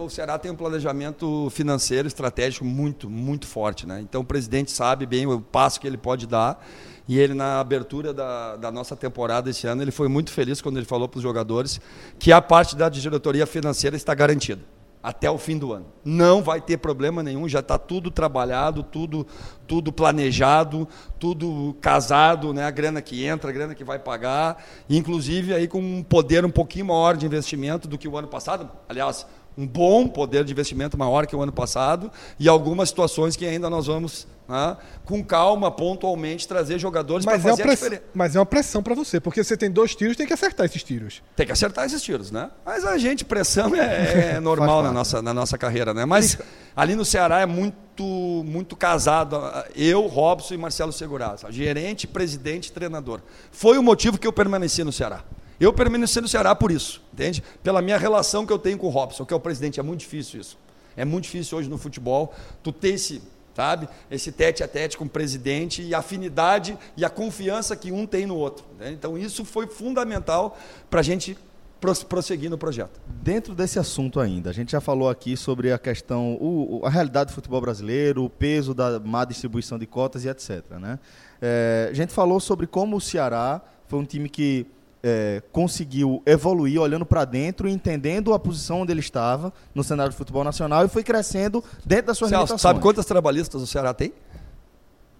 o 0.00 0.08
Ceará 0.10 0.38
tem 0.38 0.50
um 0.50 0.56
planejamento 0.56 1.48
financeiro 1.50 2.06
estratégico 2.08 2.64
muito, 2.64 3.08
muito 3.08 3.46
forte. 3.46 3.86
Né? 3.86 4.00
Então 4.02 4.20
o 4.20 4.24
presidente 4.24 4.70
sabe 4.70 5.06
bem 5.06 5.26
o 5.26 5.40
passo 5.40 5.80
que 5.80 5.86
ele 5.86 5.96
pode 5.96 6.26
dar. 6.26 6.62
E 7.08 7.18
ele, 7.18 7.32
na 7.32 7.58
abertura 7.58 8.12
da, 8.12 8.56
da 8.56 8.70
nossa 8.70 8.94
temporada 8.94 9.48
esse 9.48 9.66
ano, 9.66 9.82
ele 9.82 9.90
foi 9.90 10.08
muito 10.08 10.30
feliz 10.30 10.60
quando 10.60 10.76
ele 10.76 10.86
falou 10.86 11.08
para 11.08 11.16
os 11.16 11.22
jogadores 11.22 11.80
que 12.18 12.30
a 12.30 12.42
parte 12.42 12.76
da 12.76 12.88
diretoria 12.88 13.46
financeira 13.46 13.96
está 13.96 14.14
garantida 14.14 14.62
até 15.02 15.30
o 15.30 15.38
fim 15.38 15.56
do 15.56 15.72
ano. 15.72 15.86
Não 16.04 16.42
vai 16.42 16.60
ter 16.60 16.76
problema 16.76 17.22
nenhum, 17.22 17.48
já 17.48 17.60
está 17.60 17.78
tudo 17.78 18.10
trabalhado, 18.10 18.82
tudo, 18.82 19.26
tudo 19.66 19.92
planejado, 19.92 20.88
tudo 21.18 21.76
casado, 21.80 22.52
né? 22.52 22.64
a 22.64 22.70
grana 22.70 23.00
que 23.00 23.24
entra, 23.24 23.50
a 23.50 23.52
grana 23.52 23.74
que 23.74 23.84
vai 23.84 23.98
pagar, 23.98 24.62
inclusive 24.88 25.54
aí 25.54 25.68
com 25.68 25.80
um 25.80 26.02
poder 26.02 26.44
um 26.44 26.50
pouquinho 26.50 26.86
maior 26.86 27.16
de 27.16 27.26
investimento 27.26 27.88
do 27.88 27.96
que 27.96 28.08
o 28.08 28.16
ano 28.16 28.28
passado. 28.28 28.68
Aliás, 28.88 29.26
um 29.58 29.66
bom 29.66 30.06
poder 30.06 30.44
de 30.44 30.52
investimento 30.52 30.96
maior 30.96 31.26
que 31.26 31.34
o 31.34 31.42
ano 31.42 31.50
passado 31.52 32.12
e 32.38 32.48
algumas 32.48 32.90
situações 32.90 33.34
que 33.34 33.44
ainda 33.44 33.68
nós 33.68 33.86
vamos, 33.88 34.24
né, 34.48 34.76
com 35.04 35.22
calma, 35.24 35.68
pontualmente, 35.68 36.46
trazer 36.46 36.78
jogadores 36.78 37.24
para 37.24 37.34
Mas 37.34 37.44
é, 37.44 37.48
uma 37.48 37.50
fazer 37.56 37.62
a 37.62 37.66
press- 37.66 37.78
diferença. 37.80 38.02
mas 38.14 38.36
é 38.36 38.38
uma 38.38 38.46
pressão 38.46 38.82
para 38.84 38.94
você, 38.94 39.18
porque 39.18 39.42
você 39.42 39.56
tem 39.56 39.68
dois 39.68 39.96
tiros, 39.96 40.16
tem 40.16 40.28
que 40.28 40.32
acertar 40.32 40.64
esses 40.64 40.82
tiros. 40.84 41.22
Tem 41.34 41.44
que 41.44 41.50
acertar 41.50 41.86
esses 41.86 42.00
tiros, 42.00 42.30
né? 42.30 42.50
Mas 42.64 42.84
a 42.84 42.96
gente, 42.98 43.24
pressão 43.24 43.74
é, 43.74 44.34
é 44.36 44.40
normal 44.40 44.80
na 44.84 44.92
nossa, 44.92 45.20
na 45.20 45.34
nossa 45.34 45.58
carreira, 45.58 45.92
né? 45.92 46.04
Mas 46.04 46.38
ali 46.76 46.94
no 46.94 47.04
Ceará 47.04 47.40
é 47.40 47.46
muito, 47.46 48.44
muito 48.46 48.76
casado. 48.76 49.40
Eu, 49.74 50.06
Robson 50.06 50.54
e 50.54 50.56
Marcelo 50.56 50.92
Seguraça. 50.92 51.50
Gerente, 51.50 52.06
presidente, 52.06 52.70
treinador. 52.70 53.20
Foi 53.50 53.76
o 53.76 53.82
motivo 53.82 54.18
que 54.18 54.26
eu 54.26 54.32
permaneci 54.32 54.84
no 54.84 54.92
Ceará. 54.92 55.24
Eu 55.60 55.72
permaneci 55.72 56.20
no 56.20 56.28
Ceará 56.28 56.54
por 56.54 56.70
isso, 56.70 57.02
entende? 57.12 57.42
Pela 57.62 57.82
minha 57.82 57.98
relação 57.98 58.46
que 58.46 58.52
eu 58.52 58.58
tenho 58.58 58.78
com 58.78 58.86
o 58.86 58.90
Robson, 58.90 59.24
que 59.24 59.32
é 59.34 59.36
o 59.36 59.40
presidente. 59.40 59.80
É 59.80 59.82
muito 59.82 60.00
difícil 60.00 60.40
isso. 60.40 60.56
É 60.96 61.04
muito 61.04 61.24
difícil 61.24 61.58
hoje 61.58 61.68
no 61.68 61.78
futebol 61.78 62.32
tu 62.62 62.70
ter 62.72 62.90
esse, 62.90 63.20
sabe? 63.54 63.88
Esse 64.10 64.30
tete 64.32 64.62
a 64.62 64.68
tete 64.68 64.96
com 64.96 65.04
o 65.04 65.08
presidente 65.08 65.82
e 65.82 65.94
a 65.94 65.98
afinidade 65.98 66.76
e 66.96 67.04
a 67.04 67.10
confiança 67.10 67.74
que 67.76 67.90
um 67.92 68.06
tem 68.06 68.24
no 68.26 68.36
outro. 68.36 68.64
né? 68.78 68.90
Então 68.92 69.16
isso 69.18 69.44
foi 69.44 69.66
fundamental 69.66 70.56
para 70.88 71.00
a 71.00 71.02
gente 71.02 71.36
pros- 71.80 72.02
prosseguir 72.04 72.50
no 72.50 72.58
projeto. 72.58 73.00
Dentro 73.06 73.54
desse 73.54 73.78
assunto 73.80 74.18
ainda, 74.20 74.50
a 74.50 74.52
gente 74.52 74.72
já 74.72 74.80
falou 74.80 75.08
aqui 75.08 75.36
sobre 75.36 75.72
a 75.72 75.78
questão, 75.78 76.34
o- 76.40 76.82
a 76.84 76.88
realidade 76.90 77.30
do 77.30 77.34
futebol 77.34 77.60
brasileiro, 77.60 78.24
o 78.24 78.30
peso 78.30 78.74
da 78.74 78.98
má 79.00 79.24
distribuição 79.24 79.78
de 79.78 79.86
cotas 79.86 80.24
e 80.24 80.28
etc. 80.28 80.64
Né? 80.80 80.98
É, 81.42 81.88
a 81.90 81.94
gente 81.94 82.12
falou 82.12 82.38
sobre 82.40 82.66
como 82.66 82.96
o 82.96 83.00
Ceará 83.00 83.60
foi 83.88 83.98
um 84.00 84.04
time 84.04 84.28
que 84.28 84.66
é, 85.02 85.42
conseguiu 85.52 86.22
evoluir 86.26 86.80
olhando 86.80 87.06
para 87.06 87.24
dentro, 87.24 87.68
entendendo 87.68 88.32
a 88.32 88.38
posição 88.38 88.82
onde 88.82 88.92
ele 88.92 89.00
estava 89.00 89.52
no 89.74 89.84
cenário 89.84 90.12
do 90.12 90.16
futebol 90.16 90.44
nacional 90.44 90.84
e 90.84 90.88
foi 90.88 91.02
crescendo 91.02 91.62
dentro 91.84 92.06
das 92.06 92.18
suas 92.18 92.30
Celso, 92.30 92.44
limitações. 92.44 92.60
sabe 92.60 92.80
quantas 92.80 93.06
trabalhistas 93.06 93.62
o 93.62 93.66
Ceará 93.66 93.94
tem? 93.94 94.12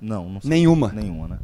Não, 0.01 0.29
não 0.29 0.41
sei. 0.41 0.51
Nenhuma. 0.51 0.93
Nenhuma, 0.93 1.29
né? 1.29 1.39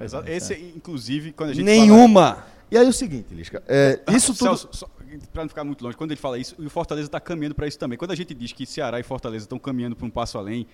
Exato. 0.00 0.30
Esse, 0.30 0.54
inclusive, 0.74 1.32
quando 1.32 1.50
a 1.50 1.52
gente 1.52 1.64
Nenhuma. 1.64 2.44
E 2.70 2.78
aí 2.78 2.88
o 2.88 2.92
seguinte, 2.92 3.34
Lisca, 3.34 3.62
é, 3.66 4.00
isso 4.08 4.32
tudo... 4.32 4.56
Celso, 4.56 4.88
para 5.32 5.42
não 5.42 5.48
ficar 5.48 5.64
muito 5.64 5.82
longe, 5.82 5.96
quando 5.96 6.12
ele 6.12 6.20
fala 6.20 6.38
isso, 6.38 6.54
o 6.58 6.70
Fortaleza 6.70 7.08
está 7.08 7.18
caminhando 7.18 7.54
para 7.54 7.66
isso 7.66 7.78
também. 7.78 7.98
Quando 7.98 8.12
a 8.12 8.14
gente 8.14 8.32
diz 8.32 8.52
que 8.52 8.64
Ceará 8.64 9.00
e 9.00 9.02
Fortaleza 9.02 9.44
estão 9.44 9.58
caminhando 9.58 9.96
para 9.96 10.06
um 10.06 10.10
passo 10.10 10.38
além, 10.38 10.66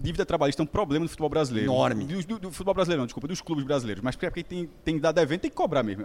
dívida 0.00 0.24
trabalhista 0.24 0.62
é 0.62 0.64
um 0.64 0.66
problema 0.66 1.04
do 1.04 1.08
futebol 1.08 1.28
brasileiro. 1.28 1.70
Enorme. 1.72 2.04
Do, 2.04 2.22
do- 2.22 2.38
do 2.38 2.50
futebol 2.52 2.74
brasileiro, 2.74 3.00
não, 3.02 3.06
desculpa, 3.06 3.28
dos 3.28 3.40
clubes 3.40 3.64
brasileiros. 3.64 4.02
Mas 4.02 4.16
para 4.16 4.30
quem 4.30 4.44
tem, 4.44 4.66
tem 4.84 4.98
dado 4.98 5.18
evento, 5.18 5.42
tem 5.42 5.50
que 5.50 5.56
cobrar 5.56 5.82
mesmo, 5.82 6.04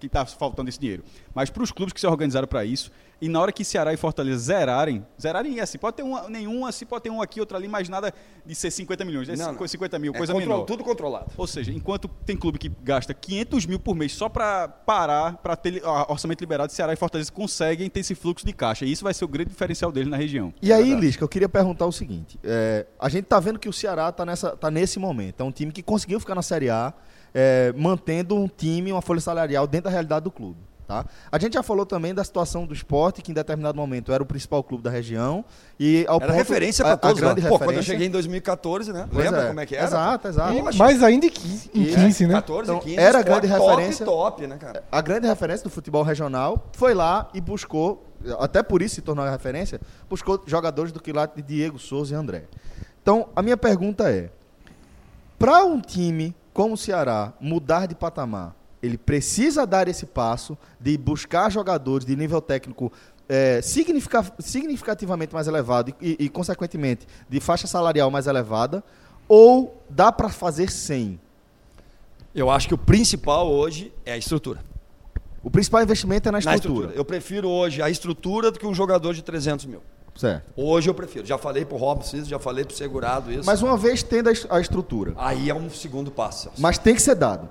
que 0.00 0.06
está 0.06 0.24
tá 0.24 0.30
faltando 0.36 0.68
esse 0.68 0.78
dinheiro. 0.80 1.04
Mas 1.34 1.50
para 1.50 1.62
os 1.62 1.70
clubes 1.70 1.92
que 1.92 2.00
se 2.00 2.06
organizaram 2.06 2.48
para 2.48 2.64
isso, 2.64 2.90
e 3.20 3.28
na 3.28 3.38
hora 3.38 3.52
que 3.52 3.62
Ceará 3.64 3.92
e 3.92 3.98
Fortaleza 3.98 4.38
zerarem, 4.38 5.04
zerarem 5.20 5.58
é 5.58 5.62
assim, 5.62 5.76
pode 5.76 5.96
ter 5.96 6.02
um, 6.02 6.28
nenhum 6.28 6.64
assim, 6.64 6.86
pode 6.86 7.02
ter 7.04 7.10
um 7.10 7.20
aqui, 7.20 7.38
outro 7.38 7.54
ali, 7.56 7.68
mas 7.68 7.86
nada 7.88 8.14
de 8.46 8.54
ser 8.54 8.70
50 8.70 9.04
milhões, 9.04 9.28
é 9.28 9.36
Não, 9.36 9.52
não. 9.52 9.68
50 9.68 9.98
mil, 9.98 10.12
É 10.14 10.16
coisa 10.16 10.32
control- 10.32 10.54
menor. 10.54 10.64
Tudo 10.64 10.82
controlado. 10.82 11.26
Ou 11.36 11.46
seja, 11.46 11.70
enquanto 11.70 12.08
tem 12.24 12.34
clube 12.34 12.58
que 12.58 12.70
gasta 12.82 13.12
500 13.12 13.66
mil 13.66 13.78
por 13.78 13.94
mês 13.94 14.12
só 14.12 14.28
para 14.28 14.66
parar, 14.68 15.36
para 15.36 15.54
ter 15.54 15.82
orçamento 16.08 16.40
liberado, 16.40 16.72
Ceará 16.72 16.94
e 16.94 16.96
Fortaleza 16.96 17.30
conseguem 17.30 17.90
ter 17.90 18.00
esse 18.00 18.14
fluxo 18.14 18.46
de 18.46 18.54
caixa. 18.54 18.86
E 18.86 18.92
isso 18.92 19.04
vai 19.04 19.12
ser 19.12 19.24
o 19.26 19.28
grande 19.28 19.50
diferencial 19.50 19.92
deles 19.92 20.08
na 20.08 20.16
região. 20.16 20.54
E 20.62 20.72
aí, 20.72 20.94
Lisca, 20.94 21.22
eu 21.22 21.28
queria 21.28 21.48
perguntar 21.48 21.84
o 21.84 21.92
seguinte: 21.92 22.40
é, 22.42 22.86
a 22.98 23.08
gente 23.10 23.26
tá 23.26 23.38
vendo 23.38 23.58
que 23.58 23.68
o 23.68 23.72
Ceará 23.72 24.10
tá, 24.10 24.24
nessa, 24.24 24.56
tá 24.56 24.70
nesse 24.70 24.98
momento. 24.98 25.40
É 25.42 25.44
um 25.44 25.52
time 25.52 25.72
que 25.72 25.82
conseguiu 25.82 26.18
ficar 26.20 26.34
na 26.34 26.42
Série 26.42 26.70
A, 26.70 26.94
é, 27.34 27.72
mantendo 27.76 28.36
um 28.36 28.48
time, 28.48 28.92
uma 28.92 29.02
folha 29.02 29.20
salarial 29.20 29.66
dentro 29.66 29.84
da 29.84 29.90
realidade 29.90 30.24
do 30.24 30.30
clube. 30.30 30.58
Tá? 30.88 31.06
A 31.30 31.38
gente 31.38 31.52
já 31.54 31.62
falou 31.62 31.86
também 31.86 32.12
da 32.12 32.24
situação 32.24 32.66
do 32.66 32.74
esporte, 32.74 33.22
que 33.22 33.30
em 33.30 33.34
determinado 33.34 33.76
momento 33.76 34.12
era 34.12 34.20
o 34.20 34.26
principal 34.26 34.60
clube 34.64 34.82
da 34.82 34.90
região. 34.90 35.44
E 35.78 36.04
ao 36.08 36.16
Era 36.16 36.26
ponto- 36.26 36.36
referência 36.36 36.82
a- 36.82 36.86
para 36.86 36.94
a 36.94 36.96
todos. 36.96 37.20
grande 37.20 37.40
lá. 37.42 37.48
Pô, 37.48 37.58
quando 37.58 37.60
eu 37.62 37.66
referência- 37.68 37.92
cheguei 37.92 38.08
em 38.08 38.10
2014, 38.10 38.92
né? 38.92 39.06
Pois 39.08 39.24
Lembra 39.24 39.42
é. 39.44 39.46
como 39.46 39.60
é 39.60 39.66
que 39.66 39.76
era? 39.76 39.84
Exato, 39.86 40.26
exato. 40.26 40.52
Mas 40.76 41.00
ainda 41.04 41.26
em 41.26 41.30
15, 41.30 41.70
em 41.72 41.84
15 41.94 42.26
né? 42.26 42.34
14, 42.34 42.68
Então, 42.72 42.80
15, 42.82 42.98
era 42.98 43.20
a 43.20 43.22
grande 43.22 43.46
top, 43.46 43.60
referência. 43.70 44.04
top, 44.04 44.46
né, 44.48 44.56
cara? 44.58 44.82
a 44.90 45.00
grande 45.00 45.28
referência 45.28 45.62
do 45.62 45.70
futebol 45.70 46.02
regional 46.02 46.66
foi 46.72 46.92
lá 46.92 47.28
e 47.32 47.40
buscou, 47.40 48.04
até 48.40 48.60
por 48.60 48.82
isso 48.82 48.96
se 48.96 49.00
tornou 49.00 49.24
a 49.24 49.30
referência, 49.30 49.80
buscou 50.08 50.42
jogadores 50.44 50.90
do 50.90 50.98
quilate 51.00 51.36
de 51.36 51.42
Diego 51.42 51.78
Souza 51.78 52.14
e 52.14 52.16
André. 52.16 52.46
Então, 53.00 53.28
a 53.36 53.42
minha 53.42 53.56
pergunta 53.56 54.10
é: 54.10 54.28
para 55.38 55.64
um 55.64 55.80
time 55.80 56.34
como 56.60 56.74
o 56.74 56.76
Ceará 56.76 57.32
mudar 57.40 57.86
de 57.86 57.94
patamar, 57.94 58.54
ele 58.82 58.98
precisa 58.98 59.66
dar 59.66 59.88
esse 59.88 60.04
passo 60.04 60.58
de 60.78 60.94
buscar 60.98 61.50
jogadores 61.50 62.04
de 62.04 62.14
nível 62.14 62.38
técnico 62.38 62.92
é, 63.26 63.62
significa- 63.62 64.30
significativamente 64.38 65.32
mais 65.32 65.46
elevado 65.46 65.94
e, 66.02 66.16
e, 66.20 66.28
consequentemente, 66.28 67.06
de 67.30 67.40
faixa 67.40 67.66
salarial 67.66 68.10
mais 68.10 68.26
elevada, 68.26 68.84
ou 69.26 69.82
dá 69.88 70.12
para 70.12 70.28
fazer 70.28 70.70
sem? 70.70 71.18
Eu 72.34 72.50
acho 72.50 72.68
que 72.68 72.74
o 72.74 72.78
principal 72.78 73.50
hoje 73.50 73.90
é 74.04 74.12
a 74.12 74.18
estrutura. 74.18 74.62
O 75.42 75.50
principal 75.50 75.82
investimento 75.82 76.28
é 76.28 76.32
na 76.32 76.40
Na 76.40 76.54
estrutura. 76.56 76.88
estrutura. 76.88 76.94
Eu 76.94 77.04
prefiro 77.06 77.48
hoje 77.48 77.80
a 77.80 77.88
estrutura 77.88 78.50
do 78.50 78.58
que 78.58 78.66
um 78.66 78.74
jogador 78.74 79.14
de 79.14 79.22
300 79.22 79.64
mil. 79.64 79.80
Certo. 80.16 80.52
Hoje 80.56 80.90
eu 80.90 80.94
prefiro. 80.94 81.24
Já 81.26 81.38
falei 81.38 81.64
pro 81.64 81.76
Robson 81.76 82.18
isso, 82.18 82.28
já 82.28 82.38
falei 82.38 82.64
pro 82.64 82.76
segurado 82.76 83.32
isso. 83.32 83.44
Mas 83.46 83.62
uma 83.62 83.76
vez 83.76 84.02
tendo 84.02 84.28
a 84.28 84.32
es- 84.32 84.46
a 84.50 84.60
estrutura. 84.60 85.12
Aí 85.16 85.48
é 85.48 85.54
um 85.54 85.70
segundo 85.70 86.10
passo. 86.10 86.44
Celso. 86.44 86.60
Mas 86.60 86.78
tem 86.78 86.94
que 86.94 87.02
ser 87.02 87.14
dado. 87.14 87.48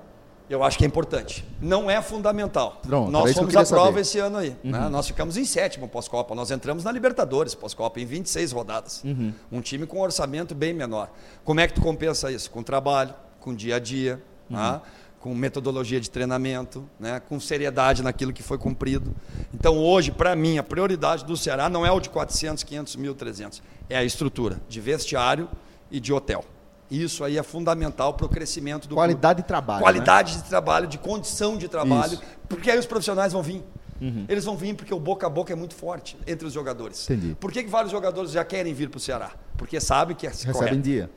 Eu 0.48 0.64
acho 0.64 0.76
que 0.76 0.84
é 0.84 0.86
importante. 0.86 1.44
Não 1.60 1.88
é 1.88 2.02
fundamental. 2.02 2.80
Pronto, 2.82 3.08
Nós 3.10 3.32
fomos 3.34 3.54
à 3.54 3.64
prova 3.64 3.84
saber. 3.86 3.94
Uhum. 3.94 3.98
esse 4.00 4.18
ano 4.18 4.36
aí. 4.38 4.56
né? 4.64 4.88
Nós 4.88 5.06
ficamos 5.06 5.36
em 5.36 5.44
sétimo 5.44 5.86
pós-Copa. 5.88 6.34
Nós 6.34 6.50
entramos 6.50 6.82
na 6.82 6.90
Libertadores 6.90 7.54
pós-Copa 7.54 8.00
em 8.00 8.04
26 8.04 8.50
rodadas. 8.50 9.00
Uhum. 9.04 9.32
Um 9.52 9.60
time 9.60 9.86
com 9.86 9.98
um 9.98 10.02
orçamento 10.02 10.52
bem 10.54 10.74
menor. 10.74 11.08
Como 11.44 11.60
é 11.60 11.68
que 11.68 11.74
tu 11.74 11.80
compensa 11.80 12.32
isso? 12.32 12.50
Com 12.50 12.64
trabalho, 12.64 13.14
com 13.38 13.54
dia 13.54 13.76
a 13.76 13.78
dia, 13.78 14.20
Uhum. 14.50 14.56
né? 14.56 14.80
Com 15.20 15.34
metodologia 15.34 16.00
de 16.00 16.10
treinamento, 16.10 16.88
né? 16.98 17.20
com 17.20 17.38
seriedade 17.38 18.02
naquilo 18.02 18.32
que 18.32 18.42
foi 18.42 18.56
cumprido. 18.56 19.14
Então 19.54 19.78
hoje, 19.78 20.10
para 20.10 20.34
mim, 20.34 20.56
a 20.56 20.62
prioridade 20.62 21.24
do 21.26 21.36
Ceará 21.36 21.68
não 21.68 21.84
é 21.84 21.92
o 21.92 22.00
de 22.00 22.08
400, 22.08 22.64
500 22.64 22.96
mil, 22.96 23.14
300. 23.14 23.62
É 23.88 23.98
a 23.98 24.02
estrutura 24.02 24.60
de 24.66 24.80
vestiário 24.80 25.46
e 25.90 26.00
de 26.00 26.12
hotel. 26.12 26.42
Isso 26.90 27.22
aí 27.22 27.36
é 27.38 27.42
fundamental 27.42 28.14
para 28.14 28.26
o 28.26 28.28
crescimento 28.28 28.88
do 28.88 28.94
Qualidade 28.94 29.34
clube. 29.34 29.42
de 29.42 29.46
trabalho. 29.48 29.82
Qualidade 29.82 30.36
de 30.38 30.44
trabalho, 30.44 30.86
de 30.88 30.98
condição 30.98 31.56
de 31.56 31.68
trabalho, 31.68 32.14
Isso. 32.14 32.22
porque 32.48 32.70
aí 32.70 32.78
os 32.78 32.86
profissionais 32.86 33.32
vão 33.32 33.42
vir. 33.42 33.62
Uhum. 34.00 34.24
Eles 34.26 34.44
vão 34.46 34.56
vir 34.56 34.74
porque 34.74 34.92
o 34.92 34.98
boca 34.98 35.26
a 35.26 35.30
boca 35.30 35.52
é 35.52 35.56
muito 35.56 35.74
forte 35.74 36.16
entre 36.26 36.46
os 36.46 36.52
jogadores. 36.54 37.08
Entendi. 37.08 37.36
Por 37.38 37.52
que, 37.52 37.62
que 37.62 37.68
vários 37.68 37.92
jogadores 37.92 38.30
já 38.32 38.42
querem 38.44 38.72
vir 38.72 38.88
para 38.88 38.96
o 38.96 39.00
Ceará? 39.00 39.32
Porque 39.58 39.78
sabem 39.78 40.16
que 40.16 40.26
é 40.26 40.30
Né? 40.30 40.34
Recebe 40.34 40.50
em 40.50 40.54
correto. 40.58 40.80
dia. 40.80 41.10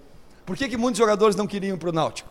Por 0.45 0.57
que, 0.57 0.67
que 0.67 0.75
muitos 0.75 0.99
jogadores 0.99 1.35
não 1.37 1.47
queriam 1.47 1.75
ir 1.75 1.79
para 1.79 1.89
o 1.89 1.93
Náutico? 1.93 2.29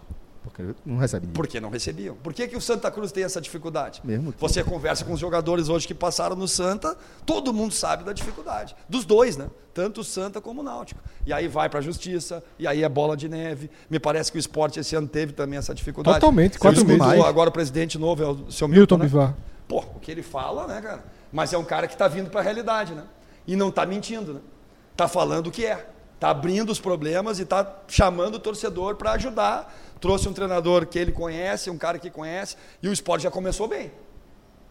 Porque 0.53 0.74
não 0.85 0.99
recebe 0.99 1.27
dia. 1.27 1.35
Porque 1.35 1.61
não 1.61 1.70
recebiam. 1.70 2.15
Por 2.16 2.35
que, 2.35 2.47
que 2.47 2.57
o 2.57 2.61
Santa 2.61 2.91
Cruz 2.91 3.11
tem 3.11 3.24
essa 3.24 3.41
dificuldade? 3.41 4.01
Mesmo. 4.05 4.35
Você 4.39 4.62
conversa 4.62 5.05
com 5.05 5.15
os 5.15 5.20
jogadores 5.20 5.69
hoje 5.69 5.87
que 5.87 5.95
passaram 5.95 6.37
no 6.37 6.47
Santa, 6.47 6.97
todo 7.24 7.53
mundo 7.53 7.73
sabe 7.73 8.05
da 8.05 8.12
dificuldade. 8.12 8.77
Dos 8.89 9.05
dois, 9.05 9.37
né? 9.37 9.49
Tanto 9.73 10.03
o 10.03 10.05
Santa 10.05 10.41
como 10.41 10.61
o 10.61 10.65
Náutico. 10.65 11.01
E 11.24 11.33
aí 11.33 11.49
vai 11.49 11.70
para 11.70 11.79
a 11.79 11.83
justiça, 11.83 12.45
e 12.59 12.66
aí 12.66 12.83
é 12.83 12.89
bola 12.89 13.16
de 13.16 13.29
neve. 13.29 13.70
Me 13.89 13.99
parece 13.99 14.31
que 14.31 14.37
o 14.37 14.41
esporte 14.41 14.79
esse 14.79 14.95
ano 14.95 15.09
teve 15.09 15.33
também 15.33 15.59
essa 15.59 15.74
dificuldade. 15.74 16.20
Totalmente, 16.20 16.59
quatro 16.59 16.85
meses. 16.85 17.01
Agora 17.01 17.49
o 17.49 17.53
presidente 17.53 17.99
novo 17.99 18.23
é 18.23 18.27
o 18.27 18.51
seu 18.51 18.69
Milton 18.69 18.97
Milton, 18.97 18.99
né? 18.99 19.05
Bivar. 19.05 19.35
Pô, 19.66 19.79
o 19.95 20.01
que 20.01 20.11
ele 20.11 20.23
fala, 20.23 20.66
né, 20.66 20.83
cara? 20.83 21.05
Mas 21.33 21.53
é 21.53 21.59
um 21.59 21.65
cara 21.65 21.87
que 21.87 21.95
está 21.95 22.07
vindo 22.07 22.29
para 22.29 22.41
a 22.41 22.45
realidade, 22.45 22.95
né? 22.95 23.05
E 23.47 23.57
não 23.57 23.70
está 23.70 23.87
mentindo, 23.87 24.35
né? 24.35 24.41
Está 24.93 25.09
falando 25.09 25.47
o 25.47 25.51
que 25.51 25.65
é. 25.65 25.89
Está 26.15 26.31
abrindo 26.31 26.70
os 26.70 26.79
problemas 26.79 27.39
e 27.39 27.43
está 27.43 27.81
chamando 27.89 28.35
o 28.35 28.39
torcedor 28.39 28.97
para 28.97 29.12
ajudar. 29.12 29.74
Trouxe 30.03 30.29
um 30.29 30.33
treinador 30.33 30.85
que 30.85 30.99
ele 30.99 31.12
conhece, 31.12 31.70
um 31.70 31.79
cara 31.79 31.97
que 31.97 32.11
conhece, 32.11 32.57
e 32.83 32.89
o 32.89 32.93
esporte 32.93 33.23
já 33.23 33.31
começou 33.31 33.69
bem. 33.69 33.93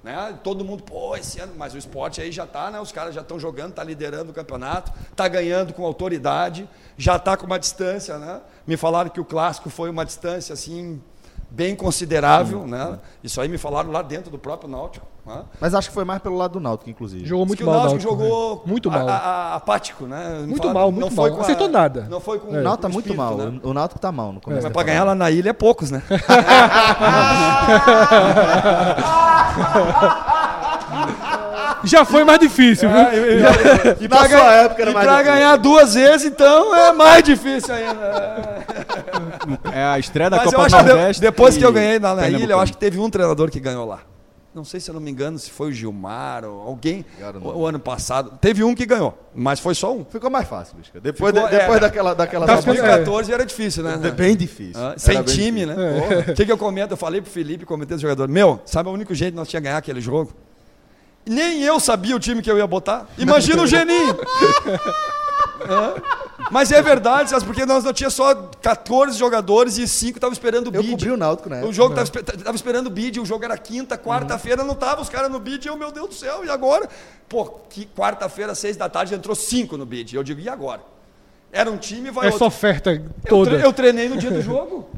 Né? 0.03 0.37
Todo 0.43 0.65
mundo, 0.65 0.83
pô, 0.83 1.15
esse 1.15 1.39
ano, 1.39 1.53
mas 1.55 1.73
o 1.73 1.77
esporte 1.77 2.19
aí 2.19 2.33
já 2.33 2.43
está, 2.43 2.69
né? 2.69 2.81
Os 2.81 2.91
caras 2.91 3.15
já 3.15 3.21
estão 3.21 3.39
jogando, 3.39 3.69
está 3.69 3.81
liderando 3.81 4.31
o 4.31 4.33
campeonato, 4.33 4.91
está 5.09 5.29
ganhando 5.29 5.73
com 5.73 5.85
autoridade, 5.85 6.67
já 6.97 7.15
está 7.15 7.37
com 7.37 7.45
uma 7.45 7.57
distância, 7.57 8.17
né? 8.17 8.41
Me 8.67 8.75
falaram 8.75 9.09
que 9.09 9.21
o 9.21 9.25
clássico 9.25 9.69
foi 9.69 9.89
uma 9.89 10.03
distância 10.03 10.51
assim 10.51 11.01
bem 11.53 11.75
considerável, 11.75 12.65
né? 12.65 12.97
Isso 13.21 13.39
aí 13.41 13.49
me 13.49 13.57
falaram 13.57 13.91
lá 13.91 14.01
dentro 14.01 14.31
do 14.31 14.39
próprio 14.39 14.69
Náutico. 14.69 15.05
Né? 15.25 15.43
Mas 15.59 15.75
acho 15.75 15.89
que 15.89 15.93
foi 15.93 16.03
mais 16.05 16.19
pelo 16.21 16.35
lado 16.37 16.53
do 16.53 16.59
Náutico, 16.59 16.89
inclusive. 16.89 17.25
Jogou 17.25 17.45
muito 17.45 17.63
mal. 17.63 17.75
o 17.75 17.77
Náutico 17.77 17.93
Náutico, 18.03 18.23
jogou 18.23 18.55
né? 18.55 18.61
Muito 18.65 18.89
mal. 18.89 19.07
a- 19.07 19.11
a- 19.17 19.55
apático, 19.55 20.05
né? 20.05 20.39
Muito 20.47 20.57
falaram, 20.57 20.73
mal, 20.79 20.91
muito 20.91 21.09
não 21.09 21.11
foi 21.15 21.29
mal. 21.29 21.39
a- 21.39 21.41
Acertou 21.43 21.67
nada. 21.69 22.07
Não 22.09 22.19
foi 22.19 22.39
com 22.39 22.47
O 22.47 22.53
Náutico 22.53 22.81
tá 22.81 22.89
muito 22.89 23.05
espírito, 23.09 23.17
mal. 23.21 23.37
né? 23.37 23.59
O 23.63 23.73
Náutico 23.73 23.99
tá 23.99 24.11
mal 24.11 24.31
no 24.33 24.39
começo. 24.41 24.63
Mas 24.63 24.71
da 24.71 24.73
para 24.73 24.83
ganhar 24.87 25.03
lá 25.03 25.13
na 25.13 25.29
ilha 25.29 25.49
é 25.49 25.53
poucos, 25.53 25.91
né? 25.91 26.01
Já 31.83 32.05
foi 32.05 32.23
mais 32.23 32.39
difícil, 32.39 32.87
viu? 32.89 32.99
E 33.99 34.07
sua 34.07 34.27
ganhar- 34.27 34.53
época 34.65 34.81
era 34.83 34.91
e 34.91 34.93
mais 34.93 35.05
pra 35.05 35.15
difícil. 35.17 35.33
ganhar 35.39 35.55
duas 35.57 35.93
vezes, 35.95 36.27
então 36.27 36.75
é 36.75 36.91
mais 36.91 37.23
difícil 37.23 37.73
ainda. 37.73 38.61
É 39.73 39.83
a 39.83 39.99
estreia 39.99 40.29
da 40.29 40.37
Mas 40.37 40.45
eu 40.47 40.51
Copa 40.59 40.69
que 40.69 40.83
de- 40.83 40.89
Nordeste. 40.89 41.21
depois 41.21 41.57
que 41.57 41.65
eu 41.65 41.71
ganhei 41.73 41.99
lá 41.99 42.15
na 42.15 42.27
ilha, 42.29 42.53
eu 42.53 42.59
acho 42.59 42.73
que 42.73 42.77
teve 42.77 42.99
um 42.99 43.09
treinador 43.09 43.49
que 43.49 43.59
ganhou 43.59 43.85
lá. 43.85 44.01
Não 44.53 44.65
sei 44.65 44.81
se 44.81 44.89
eu 44.89 44.93
não 44.93 44.99
me 45.01 45.09
engano 45.09 45.39
se 45.39 45.49
foi 45.49 45.69
o 45.69 45.71
Gilmar 45.71 46.43
ou 46.43 46.61
alguém 46.67 47.05
o, 47.41 47.59
o 47.59 47.65
ano 47.65 47.79
passado. 47.79 48.37
Teve 48.41 48.65
um 48.65 48.75
que 48.75 48.85
ganhou, 48.85 49.17
mas 49.33 49.61
foi 49.61 49.73
só 49.73 49.93
um. 49.95 50.03
Ficou 50.03 50.29
mais 50.29 50.45
fácil, 50.45 50.75
Bisca. 50.75 50.99
Depois, 50.99 51.33
Ficou- 51.33 51.49
de- 51.49 51.55
depois 51.55 51.77
é. 51.77 51.79
daquela, 51.79 52.13
daquela 52.13 52.45
Tá 52.45 52.57
zona- 52.57 52.73
ficando- 52.73 52.81
2014 52.89 53.31
era 53.33 53.45
difícil, 53.45 53.81
né? 53.83 53.97
É 54.03 54.11
bem 54.11 54.35
difícil. 54.35 54.75
Ah, 54.85 54.93
sem 54.97 55.15
bem 55.15 55.23
time, 55.23 55.65
difícil. 55.65 55.81
né? 55.81 56.25
O 56.27 56.33
que, 56.33 56.45
que 56.45 56.51
eu 56.51 56.57
comento? 56.57 56.91
Eu 56.93 56.97
falei 56.97 57.21
pro 57.21 57.31
Felipe, 57.31 57.65
comentei 57.65 57.95
do 57.95 58.01
jogador. 58.01 58.27
Meu, 58.27 58.59
sabe 58.65 58.89
o 58.89 58.91
único 58.91 59.15
jeito 59.15 59.31
que 59.31 59.37
nós 59.37 59.47
tínhamos 59.47 59.63
ganhar 59.69 59.77
aquele 59.77 60.01
jogo? 60.01 60.33
Nem 61.25 61.61
eu 61.63 61.79
sabia 61.79 62.13
o 62.13 62.19
time 62.19 62.41
que 62.41 62.51
eu 62.51 62.57
ia 62.57 62.67
botar. 62.67 63.07
Imagina 63.17 63.61
o 63.63 63.67
Geninho. 63.67 64.17
É. 65.61 66.20
Mas 66.49 66.71
é 66.71 66.81
verdade? 66.81 67.33
Porque 67.45 67.65
nós 67.65 67.83
não 67.83 67.93
tinha 67.93 68.09
só 68.09 68.33
14 68.61 69.17
jogadores 69.17 69.77
e 69.77 69.87
5 69.87 70.17
estavam 70.17 70.33
esperando 70.33 70.67
o 70.71 70.75
Eu 70.75 70.81
bid. 70.81 70.91
cobri 70.91 71.11
o 71.11 71.17
Náutico, 71.17 71.49
né? 71.49 71.63
O 71.63 71.71
jogo 71.71 71.93
tava, 71.93 72.03
espe- 72.05 72.23
tava 72.23 72.55
esperando 72.55 72.87
o 72.87 72.89
bid, 72.89 73.19
o 73.19 73.25
jogo 73.25 73.43
era 73.45 73.57
quinta, 73.57 73.97
quarta-feira, 73.97 74.63
não 74.63 74.75
tava 74.75 75.01
os 75.01 75.09
caras 75.09 75.29
no 75.31 75.39
bid, 75.39 75.65
e 75.65 75.69
eu, 75.69 75.77
meu 75.77 75.91
Deus 75.91 76.09
do 76.09 76.13
céu, 76.15 76.43
e 76.43 76.49
agora? 76.49 76.89
Pô, 77.29 77.45
que 77.69 77.85
quarta-feira, 77.85 78.55
seis 78.55 78.75
da 78.75 78.89
tarde, 78.89 79.13
entrou 79.13 79.35
cinco 79.35 79.77
no 79.77 79.85
bid. 79.85 80.15
Eu 80.15 80.23
digo, 80.23 80.39
e 80.39 80.49
agora? 80.49 80.81
Era 81.51 81.69
um 81.69 81.77
time, 81.77 82.09
vai 82.11 82.27
Essa 82.27 82.35
outro. 82.35 82.47
oferta 82.47 82.91
Eu, 82.91 83.03
toda. 83.27 83.51
tre- 83.51 83.65
eu 83.65 83.73
treinei 83.73 84.09
no 84.09 84.17
dia 84.17 84.31
do 84.31 84.41
jogo. 84.41 84.89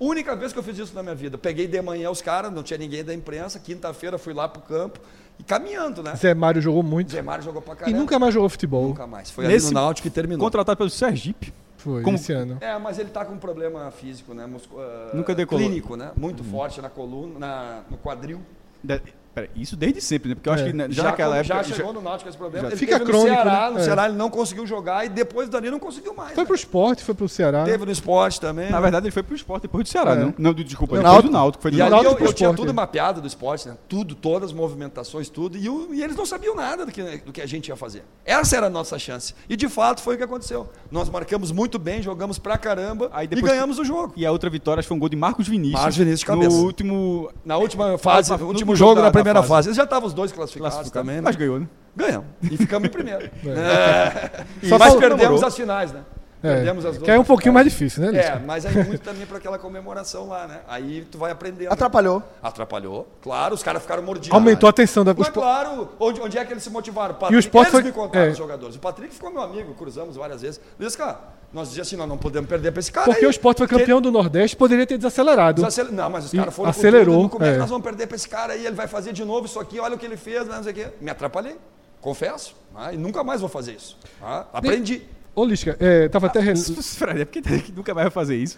Única 0.00 0.36
vez 0.36 0.52
que 0.52 0.58
eu 0.58 0.62
fiz 0.62 0.78
isso 0.78 0.94
na 0.94 1.02
minha 1.02 1.14
vida. 1.14 1.36
Peguei 1.36 1.66
de 1.66 1.82
manhã 1.82 2.08
os 2.10 2.22
caras, 2.22 2.52
não 2.52 2.62
tinha 2.62 2.78
ninguém 2.78 3.02
da 3.04 3.12
imprensa. 3.12 3.58
Quinta-feira 3.58 4.16
fui 4.16 4.32
lá 4.32 4.48
pro 4.48 4.62
campo 4.62 5.00
e 5.38 5.42
caminhando, 5.42 6.02
né? 6.02 6.14
Zé 6.16 6.34
Mário 6.34 6.60
jogou 6.60 6.82
muito. 6.82 7.12
Zé 7.12 7.22
Mário 7.22 7.44
jogou 7.44 7.62
pra 7.62 7.74
E 7.74 7.76
caramba. 7.76 7.98
nunca 7.98 8.18
mais 8.18 8.34
jogou 8.34 8.48
futebol. 8.48 8.88
Nunca 8.88 9.06
mais. 9.06 9.30
Foi 9.30 9.46
Nesse 9.46 9.66
ali 9.66 9.74
no 9.74 9.80
Náutico 9.80 10.08
e 10.08 10.10
terminou. 10.10 10.44
Contratado 10.44 10.76
pelo 10.76 10.90
Sergipe. 10.90 11.52
Foi 11.76 12.02
Como- 12.02 12.16
esse 12.16 12.32
ano. 12.32 12.58
É, 12.60 12.76
mas 12.78 12.98
ele 12.98 13.08
tá 13.10 13.24
com 13.24 13.34
um 13.34 13.38
problema 13.38 13.88
físico, 13.92 14.34
né? 14.34 14.46
Muscu- 14.46 14.80
ah, 14.80 15.10
Nunca 15.14 15.32
decolou. 15.34 15.64
Clínico, 15.64 15.94
né? 15.96 16.10
Muito 16.16 16.42
forte 16.42 16.80
na 16.82 16.88
coluna, 16.88 17.38
na- 17.38 17.80
no 17.88 17.96
quadril. 17.96 18.40
De- 18.82 19.00
pera, 19.40 19.50
isso 19.56 19.76
desde 19.76 20.00
sempre, 20.00 20.28
né? 20.30 20.34
Porque 20.34 20.48
eu 20.48 20.52
acho 20.52 20.64
É. 20.64 20.66
que 20.66 20.72
né, 20.72 20.86
já, 20.90 21.02
Já, 21.02 21.10
naquela 21.10 21.36
época. 21.36 21.54
já 21.62 21.74
chegou 21.74 21.92
no 21.92 22.00
Náutico 22.00 22.28
esse 22.28 22.38
problema. 22.38 22.66
já- 22.66 22.72
Ele 22.72 22.76
Fica 22.78 22.98
teve 22.98 23.04
crônico, 23.10 23.28
no 23.30 23.34
Ceará, 23.42 23.60
né? 23.66 23.70
no 23.70 23.78
É. 23.78 23.82
Ceará 23.84 24.06
ele 24.08 24.16
não 24.16 24.30
conseguiu 24.30 24.66
jogar 24.66 25.04
e 25.04 25.08
depois 25.08 25.48
dali 25.48 25.70
não 25.70 25.78
conseguiu 25.78 26.14
mais. 26.14 26.32
Foi 26.34 26.42
né? 26.42 26.46
pro 26.46 26.54
esporte, 26.56 27.02
foi 27.04 27.14
pro 27.14 27.28
Ceará. 27.28 27.64
Teve 27.64 27.84
no 27.84 27.90
esporte 27.92 28.40
também. 28.40 28.70
Na 28.70 28.80
verdade, 28.80 29.06
ele 29.06 29.10
foi 29.12 29.22
pro 29.22 29.34
esporte 29.34 29.62
depois 29.62 29.84
do 29.84 29.88
Ceará, 29.88 30.12
É. 30.12 30.16
não? 30.16 30.34
Não, 30.38 30.52
desculpa, 30.54 30.94
Não, 30.96 31.02
depois 31.02 31.02
Náutico. 31.02 31.28
do 31.28 31.32
Náutico. 31.32 31.62
Foi 31.62 31.70
do 31.70 31.76
E 31.76 31.82
ali 31.82 31.90
Náutico 31.90 32.12
eu, 32.12 32.16
pro 32.16 32.26
eu 32.26 32.32
tinha 32.32 32.54
tudo 32.54 32.74
mapeado 32.74 33.20
do 33.20 33.26
esporte, 33.26 33.68
né? 33.68 33.76
Tudo, 33.88 34.14
todas 34.14 34.50
as 34.50 34.54
movimentações, 34.54 35.28
tudo. 35.28 35.56
E, 35.56 35.68
o- 35.68 35.92
e 35.94 36.02
eles 36.02 36.16
não 36.16 36.26
sabiam 36.26 36.54
nada 36.54 36.84
do 36.86 36.92
que, 36.92 37.02
do 37.18 37.32
que 37.32 37.40
a 37.40 37.46
gente 37.46 37.68
ia 37.68 37.76
fazer. 37.76 38.04
Essa 38.24 38.56
era 38.56 38.66
a 38.66 38.70
nossa 38.70 38.98
chance. 38.98 39.34
E 39.48 39.56
de 39.56 39.68
fato 39.68 40.00
foi 40.02 40.14
o 40.14 40.18
que 40.18 40.24
aconteceu. 40.24 40.68
Nós 40.90 41.08
marcamos 41.08 41.50
muito 41.52 41.78
bem, 41.78 42.02
jogamos 42.02 42.38
pra 42.38 42.56
caramba 42.58 43.08
Aí 43.12 43.24
e 43.24 43.28
depois- 43.28 43.52
ganhamos 43.52 43.78
o 43.78 43.84
jogo. 43.84 44.12
E 44.16 44.24
a 44.26 44.32
outra 44.32 44.48
vitória 44.50 44.80
acho 44.80 44.86
que 44.86 44.88
foi 44.88 44.96
um 44.96 45.00
gol 45.00 45.08
de 45.08 45.16
Marcos 45.16 45.48
Vinícius. 45.48 45.80
Marcos 45.80 45.96
Vinícius 45.96 46.20
de 46.20 46.26
cabeça. 46.26 46.56
No 46.56 46.64
último. 46.64 47.30
Na 47.44 47.56
última 47.56 47.98
fase, 47.98 48.30
no 48.36 48.46
último 48.46 48.74
jogo 48.76 48.96
da- 48.96 49.00
na 49.02 49.06
da 49.08 49.12
primeira 49.12 49.27
fase. 49.36 49.48
fase. 49.48 49.68
Eles 49.68 49.76
já 49.76 49.84
estavam 49.84 50.06
os 50.06 50.14
dois 50.14 50.32
classificados, 50.32 50.74
Classificado. 50.74 51.04
também, 51.04 51.16
né? 51.16 51.22
Mas 51.24 51.36
ganhou, 51.36 51.60
né? 51.60 51.68
Ganhamos. 51.96 52.26
E 52.42 52.56
ficamos 52.56 52.88
em 52.88 52.92
primeiro. 52.92 53.30
É. 53.46 54.44
Só 54.68 54.78
Mas 54.78 54.88
faltou- 54.92 55.00
perdemos 55.00 55.42
as 55.42 55.54
finais, 55.56 55.92
né? 55.92 56.00
É, 56.40 56.54
Perdemos 56.54 56.84
as 56.86 56.92
duas. 56.94 57.04
que 57.04 57.10
é 57.10 57.18
um 57.18 57.24
pouquinho 57.24 57.52
mais 57.52 57.66
difícil, 57.66 58.00
né, 58.00 58.10
É, 58.10 58.12
Lisca? 58.22 58.42
mas 58.46 58.64
aí 58.64 58.72
muito 58.84 59.00
também 59.02 59.26
para 59.26 59.38
aquela 59.38 59.58
comemoração 59.58 60.28
lá, 60.28 60.46
né? 60.46 60.60
Aí 60.68 61.04
tu 61.10 61.18
vai 61.18 61.32
aprendendo. 61.32 61.72
Atrapalhou. 61.72 62.22
Atrapalhou. 62.40 63.08
Claro, 63.20 63.56
os 63.56 63.62
caras 63.64 63.82
ficaram 63.82 64.04
mordidos. 64.04 64.30
Aumentou 64.32 64.68
a 64.68 64.72
tensão 64.72 65.04
da. 65.04 65.12
Mas 65.14 65.30
claro, 65.30 65.88
onde, 65.98 66.20
onde 66.20 66.38
é 66.38 66.44
que 66.44 66.52
eles 66.52 66.62
se 66.62 66.70
motivaram? 66.70 67.14
Patrick, 67.14 67.34
E 67.34 67.36
o 67.36 67.40
Sport 67.40 67.64
eles 67.64 67.72
foi- 67.72 67.82
me 67.82 67.90
contaram, 67.90 68.26
é. 68.26 68.30
os 68.30 68.38
jogadores. 68.38 68.76
O 68.76 68.78
Patrick 68.78 69.12
ficou 69.12 69.32
meu 69.32 69.42
amigo, 69.42 69.74
cruzamos 69.74 70.14
várias 70.14 70.40
vezes. 70.42 70.60
Cara, 70.96 71.18
nós 71.52 71.68
dizíamos 71.68 71.88
assim, 71.88 71.96
nós 71.96 72.08
não 72.08 72.18
podemos 72.18 72.48
perder 72.48 72.72
para 72.72 72.80
esse 72.80 72.92
cara 72.92 73.06
Porque 73.06 73.20
aí. 73.24 73.26
o 73.26 73.30
esporte 73.30 73.58
foi 73.58 73.66
campeão 73.66 74.00
do 74.00 74.10
Nordeste, 74.12 74.56
poderia 74.56 74.86
ter 74.86 74.96
desacelerado. 74.98 75.62
Desacel- 75.62 75.90
Não, 75.92 76.10
mas 76.10 76.26
os 76.26 76.32
caras 76.32 76.54
foram 76.54 76.70
acelerou, 76.70 77.22
tudo, 77.22 77.28
Como 77.30 77.44
é 77.44 77.48
que 77.50 77.54
é. 77.54 77.58
nós 77.58 77.70
vamos 77.70 77.84
perder 77.84 78.06
para 78.06 78.16
esse 78.16 78.28
cara 78.28 78.52
aí? 78.52 78.66
Ele 78.66 78.74
vai 78.76 78.86
fazer 78.86 79.12
de 79.12 79.24
novo 79.24 79.46
isso 79.46 79.58
aqui, 79.58 79.80
olha 79.80 79.94
o 79.94 79.98
que 79.98 80.04
ele 80.06 80.16
fez, 80.16 80.46
não 80.46 80.62
sei 80.62 80.72
o 80.72 80.74
quê. 80.74 80.86
Me 81.00 81.10
atrapalhei, 81.10 81.56
confesso. 82.00 82.54
ah, 82.76 82.92
e 82.92 82.96
nunca 82.96 83.24
mais 83.24 83.40
vou 83.40 83.48
fazer 83.48 83.72
isso. 83.72 83.96
ah, 84.22 84.44
aprendi. 84.52 85.02
Ô, 85.34 85.44
Lisca, 85.44 85.76
é, 85.78 86.08
tava 86.08 86.26
até. 86.26 86.40
rel- 86.40 86.56
Fred, 86.82 87.20
é 87.20 87.24
porque 87.24 87.40
que 87.40 87.70
nunca 87.72 87.94
mais 87.94 88.06
vai 88.06 88.10
fazer 88.10 88.36
isso. 88.36 88.56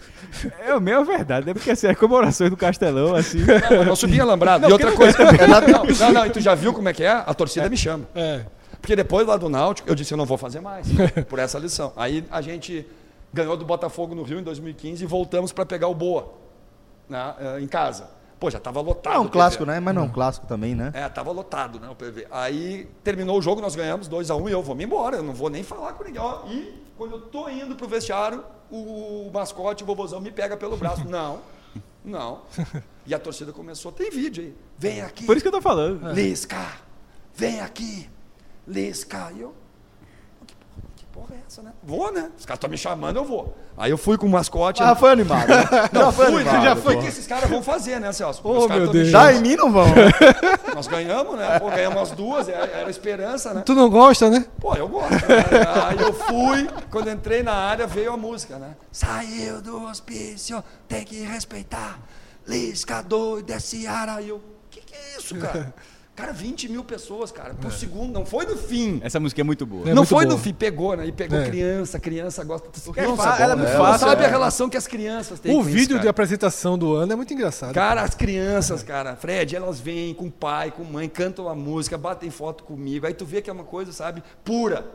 É 0.65 0.71
a 0.71 0.79
mesma 0.79 1.05
verdade, 1.05 1.47
é 1.49 1.53
porque 1.53 1.69
assim, 1.69 1.85
as 1.87 1.95
comemorações 1.95 2.49
do 2.49 2.57
Castelão, 2.57 3.15
assim. 3.15 3.37
Não, 3.39 3.83
eu 3.83 3.95
subi 3.95 4.19
alambrado. 4.19 4.67
e 4.67 4.71
outra 4.73 4.91
coisa. 4.91 5.15
é 5.21 5.45
nada- 5.47 5.67
não, 5.71 5.85
não, 5.85 6.11
não, 6.11 6.25
e 6.25 6.29
tu 6.31 6.39
já 6.41 6.55
viu 6.55 6.73
como 6.73 6.89
é 6.89 6.93
que 6.93 7.03
é? 7.03 7.09
A 7.11 7.33
torcida 7.35 7.69
me 7.69 7.77
chama. 7.77 8.05
É. 8.15 8.41
Porque 8.81 8.95
depois 8.95 9.27
lá 9.27 9.37
do 9.37 9.47
Náutico, 9.47 9.87
eu 9.87 9.93
disse, 9.93 10.13
eu 10.13 10.17
não 10.17 10.25
vou 10.25 10.37
fazer 10.37 10.59
mais, 10.59 10.87
por 11.29 11.37
essa 11.37 11.59
lição. 11.59 11.93
Aí 11.95 12.25
a 12.31 12.41
gente 12.41 12.85
ganhou 13.31 13.55
do 13.55 13.63
Botafogo 13.63 14.15
no 14.15 14.23
Rio 14.23 14.39
em 14.39 14.43
2015 14.43 15.03
e 15.03 15.07
voltamos 15.07 15.53
para 15.53 15.65
pegar 15.65 15.87
o 15.87 15.95
Boa, 15.95 16.33
né, 17.07 17.35
eh, 17.39 17.61
em 17.61 17.67
casa. 17.67 18.09
Pô, 18.39 18.49
já 18.49 18.57
estava 18.57 18.81
lotado. 18.81 19.15
É 19.15 19.19
um 19.19 19.27
clássico, 19.27 19.65
né? 19.65 19.79
Mas 19.79 19.93
não 19.93 20.01
é 20.01 20.05
um 20.05 20.09
clássico 20.09 20.47
também, 20.47 20.73
né? 20.73 20.89
É, 20.95 21.07
tava 21.07 21.31
lotado, 21.31 21.79
né, 21.79 21.87
o 21.87 21.95
PV. 21.95 22.25
Aí 22.31 22.89
terminou 23.03 23.37
o 23.37 23.41
jogo, 23.41 23.61
nós 23.61 23.75
ganhamos 23.75 24.07
2 24.07 24.31
a 24.31 24.35
1 24.35 24.41
um, 24.41 24.49
e 24.49 24.51
eu 24.51 24.63
vou 24.63 24.73
me 24.73 24.83
embora, 24.83 25.17
eu 25.17 25.23
não 25.23 25.33
vou 25.33 25.47
nem 25.47 25.61
falar 25.61 25.93
com 25.93 26.03
ninguém. 26.03 26.19
Ó, 26.19 26.47
e 26.47 26.81
quando 26.97 27.11
eu 27.11 27.21
tô 27.21 27.47
indo 27.47 27.75
pro 27.75 27.87
vestiário, 27.87 28.43
o 28.71 29.29
mascote, 29.31 29.83
o 29.83 29.85
vovozão, 29.85 30.19
me 30.19 30.31
pega 30.31 30.57
pelo 30.57 30.75
braço. 30.75 31.05
Não, 31.07 31.39
não. 32.03 32.41
E 33.05 33.13
a 33.13 33.19
torcida 33.19 33.53
começou, 33.53 33.91
tem 33.91 34.09
vídeo 34.09 34.43
aí. 34.43 34.55
Vem 34.77 35.01
aqui. 35.01 35.23
Por 35.23 35.37
isso 35.37 35.43
que 35.43 35.47
eu 35.47 35.51
tô 35.51 35.61
falando. 35.61 36.11
Lisca, 36.13 36.57
vem 37.35 37.61
aqui. 37.61 38.09
Lisca. 38.67 39.31
E 39.35 39.41
eu, 39.41 39.53
que 40.45 40.55
porra, 40.55 40.87
que 40.95 41.05
porra 41.05 41.35
é 41.35 41.39
essa, 41.47 41.61
né? 41.61 41.71
Vou, 41.83 42.11
né? 42.11 42.31
Os 42.37 42.45
caras 42.45 42.57
estão 42.57 42.69
me 42.69 42.77
chamando, 42.77 43.17
eu 43.17 43.25
vou. 43.25 43.57
Aí 43.77 43.89
eu 43.89 43.97
fui 43.97 44.17
com 44.17 44.27
o 44.27 44.29
mascote. 44.29 44.83
Ah, 44.83 44.95
foi 44.95 45.11
animado. 45.11 45.47
né? 45.47 45.63
não, 45.91 46.01
Já 46.01 46.11
fui, 46.11 46.25
animado. 46.27 46.63
já 46.63 46.75
foi. 46.75 46.95
O 46.95 46.99
que 47.01 47.07
esses 47.07 47.25
caras 47.25 47.49
vão 47.49 47.63
fazer, 47.63 47.99
né, 47.99 48.11
Celso? 48.13 48.41
Oh, 48.43 48.59
Os 48.59 48.67
caras 48.67 48.83
meu 48.83 48.91
Deus. 48.91 49.07
Já 49.07 49.33
em 49.33 49.41
mim 49.41 49.55
não 49.55 49.71
vão. 49.71 49.85
nós 50.75 50.87
ganhamos, 50.87 51.37
né? 51.37 51.59
Pô, 51.59 51.69
ganhamos 51.69 52.01
as 52.01 52.11
duas, 52.11 52.47
era, 52.47 52.65
era 52.65 52.89
esperança, 52.89 53.53
né? 53.53 53.63
Tu 53.65 53.73
não 53.73 53.89
gosta, 53.89 54.29
né? 54.29 54.45
Pô, 54.59 54.75
eu 54.75 54.87
gosto. 54.87 55.11
Né? 55.11 55.45
Aí 55.87 55.99
eu 55.99 56.13
fui, 56.13 56.69
quando 56.91 57.09
entrei 57.09 57.41
na 57.43 57.53
área, 57.53 57.87
veio 57.87 58.13
a 58.13 58.17
música, 58.17 58.57
né? 58.59 58.75
Saiu 58.91 59.61
do 59.61 59.83
hospício, 59.85 60.63
tem 60.87 61.03
que 61.03 61.21
respeitar. 61.23 61.99
Lisca 62.47 63.01
doido, 63.01 63.51
é 63.51 63.59
Seara. 63.59 64.15
Aí 64.15 64.29
eu, 64.29 64.41
que 64.69 64.81
que 64.81 64.93
é 64.95 65.17
isso, 65.17 65.35
cara? 65.37 65.73
Cara, 66.13 66.33
20 66.33 66.67
mil 66.67 66.83
pessoas, 66.83 67.31
cara, 67.31 67.53
por 67.53 67.71
segundo. 67.71 68.11
Não 68.11 68.25
foi 68.25 68.45
no 68.45 68.57
fim. 68.57 68.99
Essa 69.01 69.19
música 69.19 69.39
é 69.39 69.43
muito 69.43 69.65
boa. 69.65 69.83
É 69.83 69.89
não 69.89 69.97
muito 70.03 70.09
foi 70.09 70.25
boa. 70.25 70.35
no 70.35 70.41
fim, 70.41 70.53
pegou, 70.53 70.95
né? 70.95 71.07
E 71.07 71.11
pegou 71.11 71.39
É. 71.39 71.47
criança, 71.47 71.99
criança 71.99 72.43
gosta. 72.43 72.67
é 72.97 73.03
ela 73.03 73.53
é 73.53 73.55
muito 73.55 73.69
ela 73.69 73.87
fácil, 73.87 74.07
sabe 74.07 74.23
é. 74.23 74.25
a 74.25 74.29
relação 74.29 74.69
que 74.69 74.75
as 74.75 74.85
crianças 74.87 75.39
têm 75.39 75.51
O 75.53 75.55
com 75.55 75.61
isso, 75.61 75.71
vídeo 75.77 75.99
de 75.99 76.07
apresentação 76.09 76.77
do 76.77 76.93
ano 76.93 77.13
é 77.13 77.15
muito 77.15 77.33
engraçado. 77.33 77.73
Cara, 77.73 78.01
as 78.01 78.13
crianças, 78.13 78.83
cara, 78.83 79.15
Fred, 79.15 79.55
elas 79.55 79.79
vêm 79.79 80.13
com 80.13 80.29
pai, 80.29 80.69
com 80.69 80.83
mãe, 80.83 81.07
cantam 81.07 81.47
a 81.47 81.55
música, 81.55 81.97
batem 81.97 82.29
foto 82.29 82.65
comigo. 82.65 83.07
Aí 83.07 83.13
tu 83.13 83.25
vê 83.25 83.41
que 83.41 83.49
é 83.49 83.53
uma 83.53 83.63
coisa, 83.63 83.93
sabe, 83.93 84.21
pura. 84.43 84.85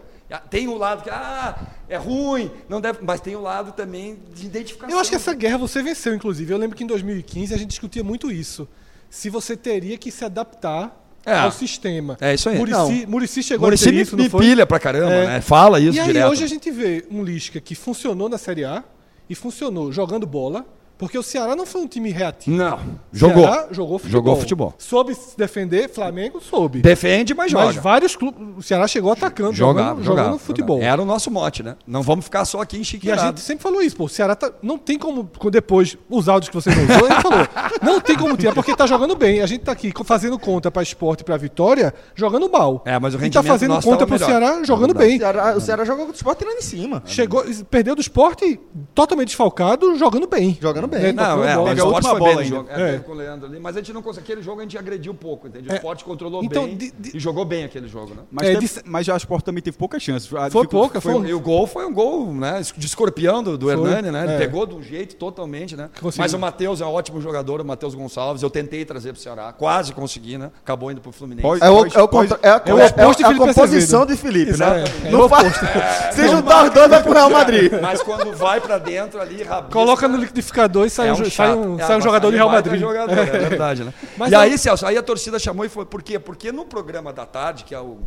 Tem 0.51 0.69
o 0.69 0.77
lado 0.77 1.03
que, 1.03 1.11
ah, 1.11 1.57
é 1.89 1.97
ruim, 1.97 2.51
não 2.69 2.81
deve, 2.81 2.99
mas 3.03 3.21
tem 3.21 3.35
o 3.37 3.41
lado 3.41 3.73
também 3.73 4.19
de 4.35 4.47
identificação. 4.47 4.95
Eu 4.95 5.01
acho 5.01 5.09
que 5.09 5.17
essa 5.17 5.33
guerra 5.33 5.57
você 5.57 5.83
venceu, 5.83 6.15
inclusive. 6.15 6.53
Eu 6.53 6.59
lembro 6.59 6.77
que 6.77 6.85
em 6.85 6.87
2015 6.87 7.55
a 7.55 7.57
gente 7.57 7.71
discutia 7.71 8.05
muito 8.05 8.31
isso. 8.31 8.69
Se 9.09 9.31
você 9.31 9.57
teria 9.57 9.97
que 9.97 10.11
se 10.11 10.25
adaptar 10.25 11.06
É. 11.27 11.39
ao 11.41 11.51
sistema. 11.51 12.17
É 12.21 12.33
isso 12.35 12.49
aí. 12.49 12.57
Murici, 12.57 13.05
Murici 13.07 13.43
chegou 13.43 13.67
Muricy 13.67 13.85
a 13.89 13.91
ter 13.91 13.97
me, 13.97 14.03
isso, 14.03 14.17
me 14.17 14.31
pilha 14.31 14.65
pra 14.65 14.79
caramba, 14.79 15.13
É. 15.13 15.27
né? 15.27 15.41
Fala 15.41 15.81
isso 15.81 15.97
e 15.97 16.01
aí 16.01 16.07
direto. 16.07 16.31
hoje 16.31 16.45
a 16.45 16.47
gente 16.47 16.71
vê 16.71 17.05
um 17.11 17.23
Lisca 17.23 17.61
que 17.61 17.75
funcionou 17.75 18.29
na 18.29 18.39
Série 18.39 18.65
A 18.65 18.85
e 19.29 19.35
funcionou 19.35 19.91
jogando 19.93 20.25
bola, 20.27 20.65
porque 20.99 21.19
o 21.19 21.23
Ceará 21.23 21.55
não 21.57 21.67
foi 21.67 21.81
um 21.83 21.87
time 21.87 22.11
reativo. 22.11 22.57
Não, 22.57 22.79
jogou. 23.13 23.45
Ceará 23.45 23.69
jogou 23.71 23.99
futebol. 23.99 24.13
Jogou 24.21 24.37
futebol. 24.37 24.75
Soube 24.79 25.15
se 25.15 25.37
defender, 25.37 25.89
Flamengo 25.91 26.41
soube. 26.41 26.81
Defende, 26.81 27.35
mas 27.35 27.51
joga. 27.51 27.67
Mas 27.67 27.77
vários 27.77 28.17
clubes, 28.17 28.41
o 28.57 28.63
Ceará 28.63 28.87
chegou 28.89 29.13
atacando, 29.13 29.53
Jogava, 29.53 29.89
jogando, 29.91 30.05
jogava, 30.05 30.27
jogando 30.29 30.41
futebol. 30.41 30.77
jogava. 30.77 30.93
Era 30.93 31.03
o 31.03 31.05
nosso 31.05 31.31
mote, 31.31 31.63
né? 31.63 31.77
Não 31.87 32.03
vamos 32.03 32.25
ficar 32.25 32.45
só 32.45 32.61
aqui 32.61 32.77
E 33.03 33.11
a 33.13 33.17
gente 33.17 33.41
sempre 33.41 33.63
falou 33.63 33.83
isso, 33.83 33.97
pô. 33.97 34.05
O 34.05 34.09
Ceará 34.09 34.35
tá, 34.35 34.51
não 34.63 34.79
tem 34.79 34.99
como, 34.99 35.29
com- 35.39 35.51
depois, 35.51 35.97
os 36.09 36.29
áudios 36.29 36.49
que 36.49 36.55
você 36.55 36.71
não 36.75 36.83
usou, 36.85 37.07
ele 37.11 37.21
falou. 37.21 37.49
Não 37.83 38.01
tem 38.01 38.17
como 38.17 38.37
tirar, 38.37 38.55
porque 38.55 38.75
tá 38.75 38.87
jogando 38.87 39.15
bem. 39.17 39.41
A 39.41 39.47
gente 39.47 39.63
tá 39.65 39.73
aqui 39.73 39.93
fazendo 40.05 40.39
conta 40.39 40.71
pra 40.71 40.83
esporte 40.83 41.21
e 41.21 41.25
pra 41.25 41.37
vitória, 41.37 41.93
jogando 42.15 42.51
mal. 42.51 42.83
É, 42.85 42.99
mas 42.99 43.15
o 43.15 43.17
E 43.17 43.21
tá 43.21 43.25
rendimento 43.25 43.47
fazendo 43.47 43.71
nosso 43.75 43.87
conta 43.87 44.07
tava 44.07 44.17
pro 44.19 44.27
melhor. 44.27 44.41
Ceará 44.41 44.65
jogando 44.65 44.95
Não 44.95 44.97
O 44.97 44.99
bem. 45.07 45.19
Ceará, 45.19 45.57
o 45.57 45.61
Ceará 45.61 45.85
jogou 45.85 46.07
com 46.07 46.13
o 46.13 46.15
Sport 46.15 46.39
tirando 46.39 46.59
em 46.59 46.63
cima. 46.63 47.03
Chegou, 47.07 47.45
perdeu 47.71 47.95
do 47.95 48.01
esporte 48.01 48.59
totalmente 48.95 49.29
desfalcado, 49.29 49.97
jogando 49.97 50.27
bem. 50.27 50.57
Jogando 50.61 50.86
bem. 50.87 51.05
É, 51.07 51.13
Não, 51.13 51.45
é, 51.45 51.55
bola. 51.55 51.61
o 51.61 51.65
Pega 51.65 51.71
a 51.71 51.75
esporte 51.87 51.95
última 51.95 52.11
foi 52.11 52.19
bola 52.21 52.37
bem 52.37 52.45
jogo. 52.47 52.69
É. 52.71 52.95
É, 52.95 52.99
com 52.99 53.13
o 53.13 53.15
Leandro 53.15 53.47
ali. 53.47 53.59
Mas 53.61 53.77
a 53.77 53.79
gente 53.81 53.93
não 53.93 54.03
conseguiu. 54.03 54.25
Aquele 54.27 54.43
jogo 54.43 54.61
a 54.61 54.63
gente 54.63 54.77
agrediu 54.79 55.15
pouco, 55.15 55.47
entende? 55.47 55.69
O 55.69 55.73
É. 55.73 55.77
esporte 55.77 56.05
controlou 56.05 56.43
Então, 56.43 56.65
bem 56.65 56.77
de- 56.77 56.91
de- 56.91 57.17
e 57.17 57.21
jogou 57.21 57.45
bem 57.45 57.65
aquele 57.65 57.87
jogo, 57.89 58.15
né? 58.15 58.23
Mas, 58.31 58.49
É, 58.49 58.53
teve- 58.55 58.67
de- 58.67 58.83
mas 58.85 59.07
já 59.07 59.15
o 59.15 59.17
Sport 59.17 59.45
também 59.45 59.63
teve 59.63 59.77
poucas 59.77 60.03
chances. 60.03 60.33
A 60.35 60.51
Foi 60.51 60.67
pouca, 60.67 61.01
foi 61.01 61.15
um- 61.15 61.25
E 61.27 61.35
o 61.35 61.41
gol 61.41 61.67
foi 61.67 61.85
um 61.87 61.93
gol 61.93 62.33
né, 62.33 62.61
de 62.77 62.87
escorpião 62.87 63.43
do, 63.43 63.57
do 63.59 63.67
Foi, 63.67 63.75
Hernani, 63.75 64.11
né? 64.11 64.25
Ele 64.25 64.33
é. 64.35 64.39
pegou 64.39 64.67
de 64.67 64.75
um 64.75 64.83
jeito 64.83 65.17
totalmente, 65.17 65.77
né? 65.77 65.89
Conseguiu. 66.01 66.23
Mas 66.25 66.33
o 66.35 66.39
Matheus 66.39 66.81
é 66.81 66.87
um 66.87 66.93
ótimo 66.93 67.21
jogador, 67.21 67.61
o 67.61 67.65
Matheus 67.65 67.95
Gonçalves. 67.95 68.43
Eu 68.43 68.51
tentei 68.51 68.85
trazer 68.85 69.13
pro 69.13 69.21
Ceará, 69.21 69.53
quase 69.53 69.93
consegui, 69.93 70.39
né? 70.39 70.51
Acabou 70.63 70.91
indo 70.91 71.01
pro 71.01 71.13
Fluminense. 71.13 71.43
Pode- 71.47 71.63
É, 71.65 71.71
o, 71.71 71.87
é, 71.87 72.03
o 72.03 72.09
contra- 72.09 72.39
é 72.43 72.49
a, 72.51 72.63
é 72.65 72.75
o 72.75 72.79
é- 72.79 72.83
é 72.83 72.87
oposto 72.87 73.27
a 73.27 73.35
composição 73.35 74.05
de 74.07 74.17
Felipe, 74.17 74.51
Exatamente. 74.51 74.91
né? 75.03 75.11
Não 75.11 75.29
faz- 75.29 75.55
Se 76.15 76.29
juntar 76.29 76.65
os 76.67 76.71
dois, 76.71 76.89
vai 76.89 77.03
pro 77.03 77.13
Real 77.13 77.31
Madrid. 77.31 77.73
Mas 77.81 78.03
quando 78.03 78.33
vai 78.37 78.61
pra 78.61 78.79
dentro 78.79 79.21
ali, 79.21 79.43
rabisca, 79.43 79.73
Coloca 79.73 80.07
no 80.09 80.17
liquidificador 80.17 80.76
e 80.85 80.91
sai 80.91 81.09
é 81.09 81.13
um, 81.13 81.31
sai 81.31 81.55
um, 81.55 81.79
É, 81.79 81.87
sai 81.87 81.97
um 81.97 82.01
jogador 82.03 82.27
aí 82.27 82.31
de 82.33 82.37
Real 82.37 82.51
Madrid. 82.51 82.81
jogador, 82.81 83.13
é 83.19 83.25
verdade, 83.25 83.85
né? 83.85 83.95
Mas 84.17 84.31
e 84.31 84.35
eu- 84.35 84.41
aí, 84.41 84.59
Celso, 84.59 84.85
aí 84.87 84.97
a 84.99 85.03
torcida 85.03 85.39
chamou 85.39 85.65
e 85.65 85.69
foi 85.69 85.87
por 85.87 86.03
quê? 86.03 86.19
Porque 86.19 86.51
no 86.53 86.65
programa 86.65 87.13
da 87.13 87.25
tarde, 87.25 87.65
que 87.65 87.75
é 87.75 87.81
o, 87.81 87.99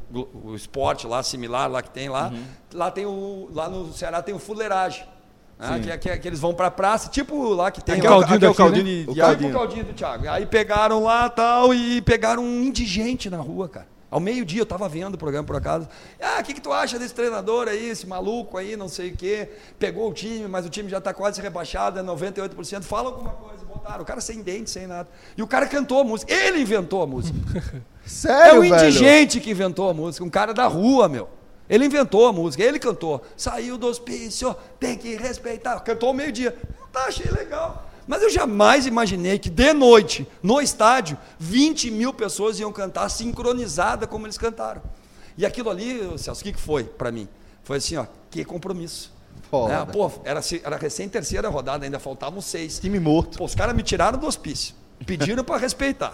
o 0.44 0.54
esporte 0.56 1.08
lá, 1.08 1.24
similar 1.24 1.70
lá 1.72 1.82
que 1.82 1.90
tem 1.90 2.10
lá, 2.10 2.28
Uhum. 2.30 2.44
lá 2.74 2.92
tem 2.92 3.06
o. 3.06 3.50
Lá 3.54 3.68
no 3.70 3.92
Ceará 3.94 4.22
tem 4.22 4.36
o 4.36 4.40
fuleiragem. 4.40 5.04
né? 5.58 5.80
Que, 5.84 5.92
é, 5.92 5.98
que, 5.98 6.10
é- 6.10 6.18
que 6.18 6.26
eles 6.28 6.40
vão 6.40 6.54
pra 6.54 6.72
praça, 6.72 7.10
tipo 7.10 7.50
lá 7.54 7.70
que 7.70 7.84
tem 7.84 7.96
é 7.96 7.98
o 8.00 8.02
Caldinho 8.04 8.36
aqui 8.36 8.46
é 8.46 8.48
o 8.48 8.52
né? 8.52 8.56
Caldinho 8.56 8.84
de- 8.86 9.10
O 9.10 9.14
de- 9.14 9.22
Tipo 9.36 9.48
o 9.48 9.52
caldinho 9.52 9.84
do 9.86 9.94
Thiago. 9.94 10.30
Aí 10.30 10.46
pegaram 10.46 11.04
lá 11.04 11.28
tal 11.30 11.74
e 11.74 12.02
pegaram 12.02 12.42
um 12.44 12.64
indigente 12.64 13.30
na 13.30 13.38
rua, 13.38 13.68
cara. 13.68 13.88
Ao 14.12 14.20
meio-dia 14.20 14.62
eu 14.62 14.66
tava 14.66 14.90
vendo 14.90 15.14
o 15.14 15.18
programa 15.18 15.46
por 15.46 15.56
acaso. 15.56 15.88
Ah, 16.20 16.40
o 16.40 16.44
que, 16.44 16.54
que 16.56 16.62
tu 16.62 16.74
acha 16.74 16.98
desse 16.98 17.14
treinador 17.14 17.68
aí, 17.68 17.90
esse 17.90 18.08
maluco 18.08 18.58
aí, 18.58 18.76
não 18.76 18.88
sei 18.90 19.12
o 19.12 19.16
quê? 19.16 19.50
Pegou 19.78 20.10
o 20.10 20.14
time, 20.14 20.48
mas 20.48 20.66
o 20.66 20.70
time 20.70 20.90
já 20.90 21.00
tá 21.00 21.14
quase 21.14 21.40
rebaixado, 21.42 22.00
é 22.00 22.04
98%. 22.04 22.84
Fala 22.84 23.10
alguma 23.10 23.32
coisa, 23.32 23.64
botaram. 23.66 24.02
O 24.02 24.06
cara 24.06 24.20
sem 24.20 24.42
dente, 24.42 24.70
sem 24.70 24.88
nada. 24.88 25.08
E 25.38 25.44
o 25.44 25.48
cara 25.48 25.68
cantou 25.68 26.00
a 26.00 26.04
música. 26.04 26.34
Ele 26.34 26.60
inventou 26.60 27.04
a 27.04 27.08
música. 27.08 27.38
Sério, 28.04 28.56
é 28.56 28.60
um 28.60 28.62
velho? 28.62 28.76
indigente 28.76 29.40
que 29.40 29.52
inventou 29.52 29.90
a 29.90 29.94
música, 29.94 30.26
um 30.26 30.30
cara 30.30 30.54
da 30.54 30.66
rua, 30.66 31.08
meu. 31.08 31.30
Ele 31.70 31.86
inventou 31.86 32.26
a 32.26 32.34
música, 32.34 32.64
ele 32.64 32.80
cantou. 32.80 33.24
Saiu 33.38 33.78
do 33.78 33.86
hospício, 33.86 34.56
tem 34.80 34.98
que 34.98 35.16
respeitar. 35.16 35.80
Cantou 35.82 36.10
ao 36.10 36.16
meio-dia. 36.16 36.58
Tá, 36.92 37.06
achei 37.06 37.30
legal. 37.30 37.89
Mas 38.10 38.24
eu 38.24 38.30
jamais 38.32 38.88
imaginei 38.88 39.38
que 39.38 39.52
de 39.52 39.72
noite, 39.72 40.28
no 40.42 40.60
estádio, 40.60 41.16
20 41.38 41.92
mil 41.92 42.12
pessoas 42.12 42.60
iam 42.60 42.74
cantar 42.74 43.08
sincronizada 43.08 44.08
como 44.08 44.26
eles 44.26 44.36
cantaram. 44.36 44.82
E 45.38 45.46
aquilo 45.46 45.70
ali, 45.70 46.18
Celso, 46.18 46.42
o 46.42 46.44
que 46.44 46.54
que 46.54 46.60
foi 46.60 46.86
para 46.86 47.12
mim? 47.12 47.28
Foi 47.64 47.78
assim, 47.78 47.98
ó, 47.98 48.08
que 48.32 48.44
compromisso. 48.44 49.14
Né? 49.68 49.86
Pô, 49.94 50.12
era, 50.24 50.42
era 50.64 50.76
recém 50.78 51.08
terceira 51.08 51.50
rodada, 51.50 51.86
ainda 51.86 52.00
faltavam 52.00 52.42
seis. 52.42 52.80
Time 52.80 53.00
morto. 53.00 53.38
Pô, 53.38 53.46
os 53.46 53.54
caras 53.54 53.76
me 53.76 53.84
tiraram 53.84 54.18
do 54.18 54.26
hospício. 54.26 54.74
Pediram 55.06 55.44
para 55.44 55.58
respeitar. 55.58 56.14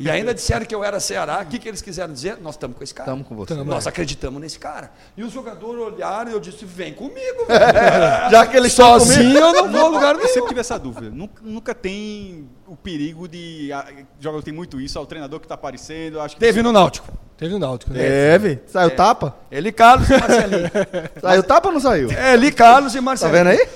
E 0.00 0.10
ainda 0.10 0.32
disseram 0.32 0.64
que 0.64 0.74
eu 0.74 0.82
era 0.82 0.98
Ceará. 0.98 1.40
O 1.42 1.46
que, 1.46 1.58
que 1.58 1.68
eles 1.68 1.82
quiseram 1.82 2.12
dizer? 2.12 2.38
Nós 2.40 2.54
estamos 2.54 2.76
com 2.76 2.82
esse 2.82 2.94
cara. 2.94 3.10
Tamo 3.10 3.22
com 3.24 3.36
você. 3.36 3.54
Tamo. 3.54 3.64
Nós 3.70 3.86
acreditamos 3.86 4.40
nesse 4.40 4.58
cara. 4.58 4.90
E 5.16 5.22
os 5.22 5.32
jogadores 5.32 5.80
olharam 5.80 6.30
e 6.30 6.34
eu 6.34 6.40
disse: 6.40 6.64
vem 6.64 6.94
comigo. 6.94 7.44
velho. 7.46 8.30
Já 8.30 8.46
que 8.46 8.56
estão 8.58 8.98
Sozinho 8.98 9.38
eu 9.38 9.52
não 9.52 9.70
vou 9.70 9.86
a 9.86 9.88
lugar 9.88 10.14
Eu 10.14 10.18
nenhum. 10.18 10.32
sempre 10.32 10.48
tive 10.48 10.60
essa 10.60 10.78
dúvida. 10.78 11.10
Nunca, 11.10 11.42
nunca 11.42 11.74
tem 11.74 12.48
o 12.66 12.74
perigo 12.74 13.28
de. 13.28 13.70
A, 13.72 13.86
jogador 14.18 14.42
tem 14.42 14.54
muito 14.54 14.80
isso, 14.80 14.96
é 14.98 15.00
o 15.00 15.06
treinador 15.06 15.38
que 15.38 15.44
está 15.44 15.54
aparecendo. 15.54 16.18
Acho 16.20 16.34
que 16.34 16.40
Teve 16.40 16.62
no 16.62 16.72
Náutico. 16.72 17.12
Teve 17.36 17.54
o 17.54 17.58
Náutico, 17.58 17.92
né? 17.92 18.00
Teve. 18.00 18.60
Saiu 18.66 18.90
tapa? 18.96 19.36
Ele, 19.50 19.70
Carlos 19.72 20.08
e 20.08 20.16
Marcelinho. 20.18 20.70
Saiu 21.20 21.42
tapa 21.42 21.68
ou 21.68 21.74
não 21.74 21.80
saiu? 21.80 22.10
É, 22.12 22.34
Eli 22.34 22.50
Carlos 22.52 22.92
e 22.94 22.96
Tá 22.98 23.02
Marcelinho. 23.02 23.36
vendo 23.44 23.48
aí? 23.48 23.68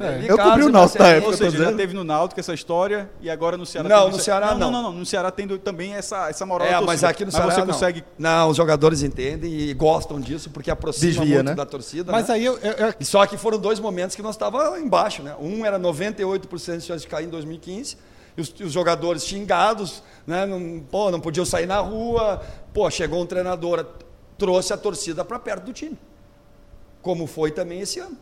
Eli 0.00 0.28
Eu 0.28 0.38
cobri 0.38 0.62
o 0.64 0.68
Náutico 0.68 0.72
na 0.72 1.04
Marcelinho. 1.04 1.16
época. 1.16 1.30
Ou 1.30 1.36
seja, 1.36 1.64
já 1.64 1.72
teve 1.76 1.94
no 1.94 2.02
Náutico 2.04 2.40
essa 2.40 2.54
história 2.54 3.10
e 3.20 3.28
agora 3.30 3.56
no 3.56 3.66
Ceará 3.66 3.88
Não, 3.88 4.08
no 4.10 4.18
Ceará 4.18 4.46
não. 4.52 4.58
não. 4.58 4.70
Não, 4.70 4.82
não, 4.84 4.92
No 4.92 5.06
Ceará 5.06 5.30
tendo 5.30 5.58
também 5.58 5.94
essa, 5.94 6.28
essa 6.30 6.46
moral 6.46 6.66
É, 6.66 6.80
mas 6.80 7.04
aqui 7.04 7.24
no 7.24 7.30
Ceará 7.30 7.52
você 7.54 7.62
consegue. 7.62 8.04
Não, 8.18 8.48
os 8.48 8.56
jogadores 8.56 9.02
entendem 9.02 9.52
e 9.52 9.74
gostam 9.74 10.18
disso 10.18 10.50
porque 10.50 10.70
aproxima 10.70 11.12
Desvia, 11.12 11.36
muito 11.36 11.46
né? 11.48 11.54
da 11.54 11.66
torcida. 11.66 12.10
Mas 12.10 12.28
né? 12.28 12.34
aí 12.34 12.44
eu, 12.44 12.58
E 12.98 13.04
só 13.04 13.26
que 13.26 13.36
foram 13.36 13.58
dois 13.58 13.78
momentos 13.78 14.16
que 14.16 14.22
nós 14.22 14.34
estávamos 14.34 14.80
embaixo, 14.80 15.22
né? 15.22 15.36
Um 15.38 15.64
era 15.64 15.78
98% 15.78 16.78
de 16.78 16.84
chance 16.84 17.02
de 17.02 17.08
cair 17.08 17.26
em 17.26 17.30
2015, 17.30 17.96
e 18.36 18.40
os, 18.40 18.54
os 18.60 18.72
jogadores 18.72 19.24
xingados, 19.26 20.02
né? 20.26 20.46
Não, 20.46 20.80
pô, 20.80 21.10
não 21.10 21.20
podiam 21.20 21.44
sair 21.44 21.66
na 21.66 21.80
rua. 21.80 22.40
Pô, 22.72 22.90
chegou 22.90 23.20
um 23.20 23.26
treinador, 23.26 23.84
trouxe 24.38 24.72
a 24.72 24.76
torcida 24.76 25.24
para 25.24 25.38
perto 25.38 25.64
do 25.64 25.72
time. 25.72 25.98
Como 27.02 27.26
foi 27.26 27.50
também 27.50 27.80
esse 27.80 28.00
ano. 28.00 28.16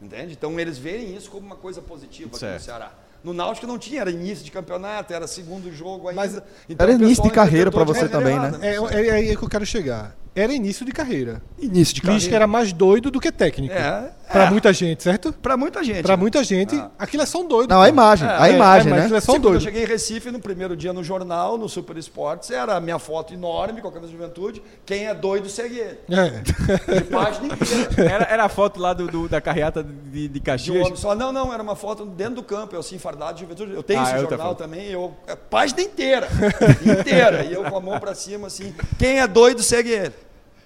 Entende? 0.00 0.32
Então 0.32 0.58
eles 0.58 0.78
veem 0.78 1.16
isso 1.16 1.30
como 1.30 1.46
uma 1.46 1.56
coisa 1.56 1.82
positiva 1.82 2.28
aqui 2.28 2.44
no 2.44 2.50
Certo. 2.50 2.62
Ceará. 2.62 2.92
No 3.22 3.32
Náutico 3.32 3.66
não 3.66 3.78
tinha, 3.78 4.00
era 4.00 4.10
início 4.10 4.44
de 4.44 4.50
campeonato, 4.50 5.12
era 5.12 5.26
segundo 5.26 5.72
jogo 5.72 6.08
ainda. 6.08 6.20
Mas 6.20 6.42
Então, 6.68 6.86
era 6.86 6.92
início 6.92 7.24
de 7.24 7.30
carreira 7.30 7.68
de 7.68 7.84
você 7.84 8.08
também, 8.08 8.34
errada, 8.34 8.64
é, 8.64 8.76
é, 8.76 9.06
é 9.08 9.10
aí 9.10 9.36
que 9.36 9.42
eu 9.42 9.48
quero 9.48 9.66
chegar. 9.66 10.16
Era 10.38 10.52
início 10.52 10.84
de 10.86 10.92
carreira. 10.92 11.42
Início 11.58 11.94
de 12.00 12.08
Lisca 12.08 12.34
era 12.36 12.46
mais 12.46 12.72
doido 12.72 13.10
do 13.10 13.18
que 13.20 13.32
técnico. 13.32 13.74
É, 13.74 14.12
Pra 14.30 14.44
é. 14.44 14.50
muita 14.50 14.72
gente, 14.74 15.02
certo? 15.02 15.32
Pra 15.32 15.56
muita 15.56 15.82
gente. 15.82 16.02
Pra 16.02 16.14
né? 16.14 16.20
muita 16.20 16.44
gente, 16.44 16.76
Ah. 16.76 16.90
aquilo 16.98 17.22
é 17.22 17.26
só 17.26 17.40
um 17.40 17.48
doido. 17.48 17.70
Não, 17.70 17.80
a 17.80 17.84
pô. 17.86 17.88
imagem. 17.90 18.28
É, 18.28 18.30
a 18.30 18.48
é, 18.48 18.52
imagem, 18.52 18.88
é, 18.88 18.90
mas 18.90 18.98
né? 18.98 19.00
aquilo 19.00 19.16
é 19.16 19.20
só 19.20 19.32
um 19.32 19.34
Sim, 19.36 19.40
quando 19.40 19.44
eu 19.46 19.50
doido. 19.52 19.62
cheguei 19.64 19.82
em 19.84 19.86
Recife, 19.86 20.30
no 20.30 20.38
primeiro 20.38 20.76
dia 20.76 20.92
no 20.92 21.02
jornal, 21.02 21.56
no 21.56 21.66
Super 21.68 21.96
Esportes, 21.96 22.50
era 22.50 22.76
a 22.76 22.80
minha 22.80 22.98
foto 22.98 23.32
enorme 23.32 23.80
com 23.80 23.88
a 23.88 23.92
camisa 23.92 24.12
de 24.12 24.18
juventude. 24.18 24.62
Quem 24.84 25.06
é 25.06 25.14
doido, 25.14 25.48
segue 25.48 25.78
ele. 25.78 25.98
É. 26.10 26.94
De 26.94 27.00
página 27.04 27.46
inteira. 27.54 27.88
Era, 28.18 28.24
era 28.24 28.44
a 28.44 28.48
foto 28.50 28.78
lá 28.80 28.92
do, 28.92 29.06
do- 29.06 29.28
da 29.28 29.40
carreata 29.40 29.82
de, 29.82 30.28
de 30.28 30.28
De 30.28 30.38
um 30.38 30.42
Caxias. 30.42 30.84
homem 30.86 30.96
só. 30.96 31.14
Não, 31.14 31.32
não, 31.32 31.52
era 31.52 31.62
uma 31.62 31.74
foto 31.74 32.04
dentro 32.04 32.36
do 32.36 32.42
campo, 32.42 32.74
eu 32.76 32.80
assim, 32.80 32.98
fardado 32.98 33.34
de 33.34 33.40
juventude. 33.40 33.72
Eu 33.72 33.82
tenho 33.82 34.00
Ah, 34.00 34.04
esse 34.04 34.12
é 34.14 34.18
jornal 34.20 34.54
também, 34.54 34.86
eu, 34.88 35.14
é, 35.26 35.34
página 35.34 35.80
inteira. 35.80 36.28
inteira. 36.84 37.44
E 37.44 37.52
eu 37.54 37.64
com 37.64 37.76
a 37.76 37.80
mão 37.80 37.98
pra 37.98 38.14
cima, 38.14 38.46
assim. 38.46 38.74
Quem 38.98 39.20
é 39.20 39.26
doido, 39.26 39.62
segue 39.62 39.90
ele. 39.90 40.12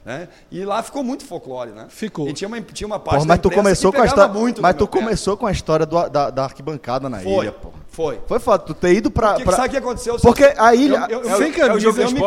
Né? 0.04 0.28
E 0.50 0.64
lá 0.64 0.82
ficou 0.82 1.04
muito 1.04 1.24
folclore, 1.24 1.70
né? 1.70 1.86
Ficou. 1.88 2.28
E 2.28 2.32
tinha 2.32 2.48
uma, 2.48 2.60
tinha 2.60 2.86
uma 2.86 2.98
parte 2.98 3.14
Porra, 3.18 3.26
da 3.26 3.34
mas 3.34 3.40
tu 3.40 3.50
começou 3.50 3.92
que 3.92 3.98
com 3.98 4.02
a 4.02 4.06
história. 4.06 4.32
muito 4.34 4.60
Mas 4.60 4.74
tu 4.76 4.88
começou 4.88 5.36
com 5.36 5.46
a 5.46 5.52
história 5.52 5.86
do- 5.86 6.08
da, 6.08 6.30
da 6.30 6.44
arquibancada 6.44 7.08
na 7.08 7.20
Foi, 7.20 7.44
ilha, 7.44 7.52
pô. 7.52 7.70
Foi. 7.93 8.19
Foi 8.27 8.40
foda, 8.40 8.64
tu 8.64 8.74
ter 8.74 8.94
ido 8.94 9.10
pra. 9.10 9.31
Porque 9.35 9.44
pra- 9.44 9.56
sabe 9.56 9.69
o 9.69 9.70
que 9.70 9.77
aconteceu? 9.77 10.16
Porque 10.16 10.52
a 10.56 10.74
ilha. 10.74 11.06
Eu- 11.09 11.23
eu- 11.23 11.36
Sem 11.36 11.48
eu- 11.48 11.55
camisa, 11.55 11.86
eu- 11.89 11.97
eu 11.97 12.10
me- 12.10 12.20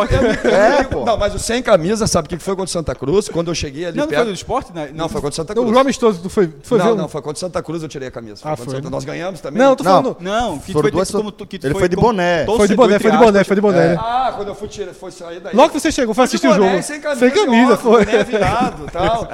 É, 0.51 0.83
pô. 0.83 1.03
Não, 1.03 1.17
mas 1.17 1.33
o 1.35 1.39
sem 1.39 1.61
camisa, 1.61 2.07
sabe 2.07 2.27
o 2.27 2.29
que 2.29 2.37
foi 2.37 2.53
contra 2.55 2.65
o 2.69 2.71
Santa 2.71 2.93
Cruz? 2.95 3.27
Quando 3.29 3.49
eu 3.51 3.55
cheguei 3.55 3.85
ali 3.85 3.97
Não, 3.97 4.03
não 4.03 4.09
perto. 4.09 4.21
foi 4.23 4.31
do 4.31 4.35
esporte? 4.35 4.71
Né? 4.73 4.89
Não, 4.93 5.09
foi 5.09 5.19
contra 5.21 5.33
o 5.33 5.35
Santa 5.35 5.53
Então, 5.53 5.63
Cruz. 5.63 5.75
o 5.75 5.79
amistoso, 5.79 6.19
tu 6.21 6.29
foi, 6.29 6.53
foi 6.63 6.77
ver 6.77 6.83
não, 6.85 6.93
um- 6.93 6.95
não, 6.95 7.07
foi 7.09 7.21
contra 7.21 7.35
o 7.37 7.39
Santa 7.39 7.61
Cruz 7.63 7.81
eu 7.83 7.89
tirei 7.89 8.07
a 8.07 8.11
camisa. 8.11 8.37
Foi 8.37 8.51
Ah, 8.51 8.55
contra 8.55 8.63
o 8.63 8.65
foi, 8.71 8.75
Santa-? 8.75 8.89
Nós 8.91 9.03
ganhamos 9.03 9.41
também? 9.41 9.61
Não, 9.61 9.75
tô 9.75 9.83
Não. 9.83 9.91
falando. 9.91 10.17
Não, 10.19 10.59
que 10.59 10.65
tu 10.67 10.71
Foram 10.73 10.81
foi, 10.83 10.91
duas- 10.91 11.11
como, 11.11 11.31
tu- 11.31 11.45
que 11.47 11.59
ele 11.63 11.73
foi 11.73 11.89
de 11.89 11.95
boné. 11.95 12.45
Foi 12.45 12.67
de 12.67 12.75
boné, 12.75 12.99
foi 12.99 13.11
de 13.11 13.17
boné, 13.17 13.43
foi 13.43 13.55
de 13.55 13.61
boné. 13.61 13.87
né? 13.89 13.97
Ah, 13.99 14.33
quando 14.35 14.47
eu 14.49 14.55
fui, 14.55 14.67
tirar, 14.67 14.93
foi 14.93 15.11
sair 15.11 15.39
daí. 15.39 15.55
Logo 15.55 15.69
que 15.73 15.79
você 15.79 15.91
chegou, 15.91 16.13
foi 16.13 16.25
assistir 16.25 16.47
o 16.47 16.53
boné, 16.53 16.71
jogo. 16.71 16.83
Sem 16.83 17.01
camisa, 17.01 17.19
Sem 17.29 17.77
foi. 17.77 18.05
boné 18.05 18.23
virado 18.23 18.85
e 18.87 18.91
tal. 18.91 19.27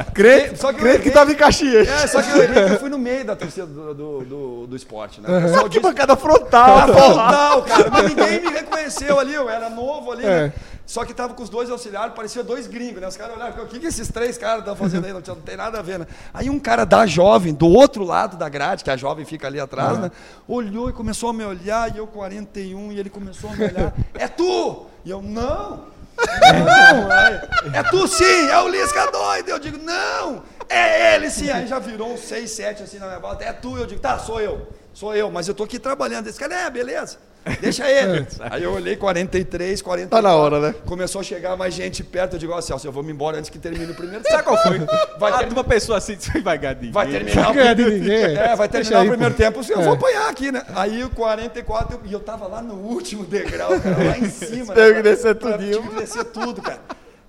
Só 0.55 0.71
que 0.73 0.99
que 0.99 1.11
tava 1.11 1.31
em 1.31 1.35
Caxias. 1.35 1.87
É, 1.87 2.07
só 2.07 2.21
que 2.21 2.29
eu, 2.31 2.69
que 2.69 2.77
fui 2.77 2.89
no 2.89 2.97
meio 2.97 3.25
da 3.25 3.35
torcida 3.35 3.65
do, 3.65 3.93
do, 3.93 4.19
do, 4.23 4.67
do 4.67 4.75
esporte, 4.75 5.19
né? 5.21 5.41
Disse, 5.41 5.55
Arquibancada 5.55 6.15
frontal, 6.21 6.85
porra. 6.87 6.93
frontal, 6.93 7.61
cara. 7.63 7.89
Mas 7.91 8.05
ninguém 8.09 8.41
me 8.41 8.49
reconheceu 8.49 9.19
ali, 9.19 9.33
eu 9.33 9.49
era 9.49 9.69
novo 9.69 10.11
ali, 10.11 10.25
É. 10.25 10.43
né? 10.47 10.53
Só 10.85 11.05
que 11.05 11.13
tava 11.13 11.33
com 11.33 11.41
os 11.41 11.47
dois 11.49 11.69
auxiliares, 11.69 12.13
parecia 12.13 12.43
dois 12.43 12.67
gringos, 12.67 12.99
né? 12.99 13.07
Os 13.07 13.15
caras 13.15 13.37
olhavam, 13.37 13.63
o 13.63 13.67
que, 13.67 13.79
que 13.79 13.87
esses 13.87 14.09
três 14.09 14.37
caras 14.37 14.59
estão 14.59 14.75
fazendo 14.75 15.05
aí? 15.05 15.13
Não, 15.13 15.21
não 15.25 15.35
tem 15.37 15.55
nada 15.55 15.79
a 15.79 15.81
ver, 15.81 15.99
né? 15.99 16.07
Aí 16.33 16.49
um 16.49 16.59
cara 16.59 16.85
da 16.85 17.05
jovem, 17.05 17.53
do 17.53 17.67
outro 17.67 18.03
lado 18.03 18.35
da 18.35 18.49
grade, 18.49 18.83
que 18.83 18.89
a 18.91 18.97
jovem 18.97 19.23
fica 19.23 19.47
ali 19.47 19.57
atrás, 19.57 19.97
né? 19.99 20.11
Olhou 20.45 20.89
e 20.89 20.93
começou 20.93 21.29
a 21.29 21.33
me 21.33 21.45
olhar, 21.45 21.95
e 21.95 21.97
eu 21.97 22.07
41, 22.07 22.91
e 22.91 22.99
ele 22.99 23.09
começou 23.09 23.49
a 23.51 23.53
me 23.53 23.63
olhar. 23.65 23.93
É 24.15 24.27
tu! 24.27 24.85
E 25.05 25.09
eu, 25.11 25.21
não! 25.21 25.91
Não, 26.17 27.11
é, 27.11 27.47
é 27.73 27.83
tu 27.83 28.07
sim, 28.07 28.49
é 28.49 28.59
o 28.59 28.67
Lisca 28.67 29.09
doido. 29.11 29.49
Eu 29.49 29.59
digo, 29.59 29.77
não, 29.77 30.43
é 30.69 31.15
ele 31.15 31.29
sim. 31.29 31.49
Aí 31.49 31.65
já 31.67 31.79
virou 31.79 32.13
uns 32.13 32.19
6, 32.21 32.51
7 32.51 32.83
assim 32.83 32.99
na 32.99 33.07
minha 33.07 33.19
volta. 33.19 33.43
É 33.43 33.53
tu, 33.53 33.77
eu 33.77 33.85
digo, 33.85 33.99
tá, 34.01 34.19
sou 34.19 34.39
eu. 34.41 34.67
Sou 34.93 35.15
eu, 35.15 35.31
mas 35.31 35.47
eu 35.47 35.53
tô 35.53 35.63
aqui 35.63 35.79
trabalhando. 35.79 36.27
Esse 36.27 36.37
cara, 36.39 36.53
é, 36.53 36.69
beleza. 36.69 37.17
Deixa 37.59 37.89
ele. 37.89 38.27
Aí 38.51 38.61
eu 38.61 38.71
olhei 38.73 38.95
43, 38.95 39.81
44. 39.81 40.09
Tá 40.09 40.21
na 40.21 40.35
hora, 40.35 40.59
né? 40.59 40.75
Começou 40.85 41.21
a 41.21 41.23
chegar 41.23 41.55
mais 41.57 41.73
gente 41.73 42.03
perto. 42.03 42.33
Eu 42.35 42.39
digo, 42.39 42.53
ó, 42.53 42.61
Celso, 42.61 42.85
eu 42.85 42.91
vou 42.91 43.01
me 43.01 43.11
embora 43.11 43.37
antes 43.39 43.49
que 43.49 43.57
termine 43.57 43.91
o 43.91 43.95
primeiro. 43.95 44.23
Sabe 44.29 44.43
qual 44.43 44.61
foi? 44.61 44.79
Vai, 45.17 45.31
Ah, 45.31 45.37
ter- 45.39 45.51
uma 45.51 45.63
pessoa 45.63 45.97
assim, 45.97 46.15
vai 46.43 46.57
ganhar 46.57 46.73
dinheiro. 46.75 46.93
vai 46.93 47.07
terminar 47.09 47.49
o 47.51 47.53
ninguém. 47.89 48.37
é, 48.37 48.55
vai 48.55 48.69
terminar 48.69 48.99
aí, 48.99 49.07
o 49.07 49.09
primeiro 49.11 49.33
pô. 49.33 49.37
tempo, 49.43 49.61
eu 49.67 49.79
É. 49.81 49.83
vou 49.83 49.93
apanhar 49.93 50.29
aqui, 50.29 50.51
né? 50.51 50.61
Aí 50.75 51.03
o 51.03 51.09
44, 51.09 51.95
eu- 52.03 52.09
e 52.09 52.13
eu 52.13 52.19
tava 52.19 52.45
lá 52.47 52.61
no 52.61 52.75
último 52.75 53.23
degrau, 53.25 53.69
cara, 53.79 53.97
lá 54.03 54.17
em 54.19 54.29
cima. 54.29 54.73
Teve 54.75 54.89
né, 54.89 54.95
que 54.97 55.01
descer 55.03 55.35
tudinho. 55.35 55.81
Tive 55.81 55.89
que 55.89 55.95
descer 55.95 56.23
tudo, 56.25 56.61
cara. 56.61 56.79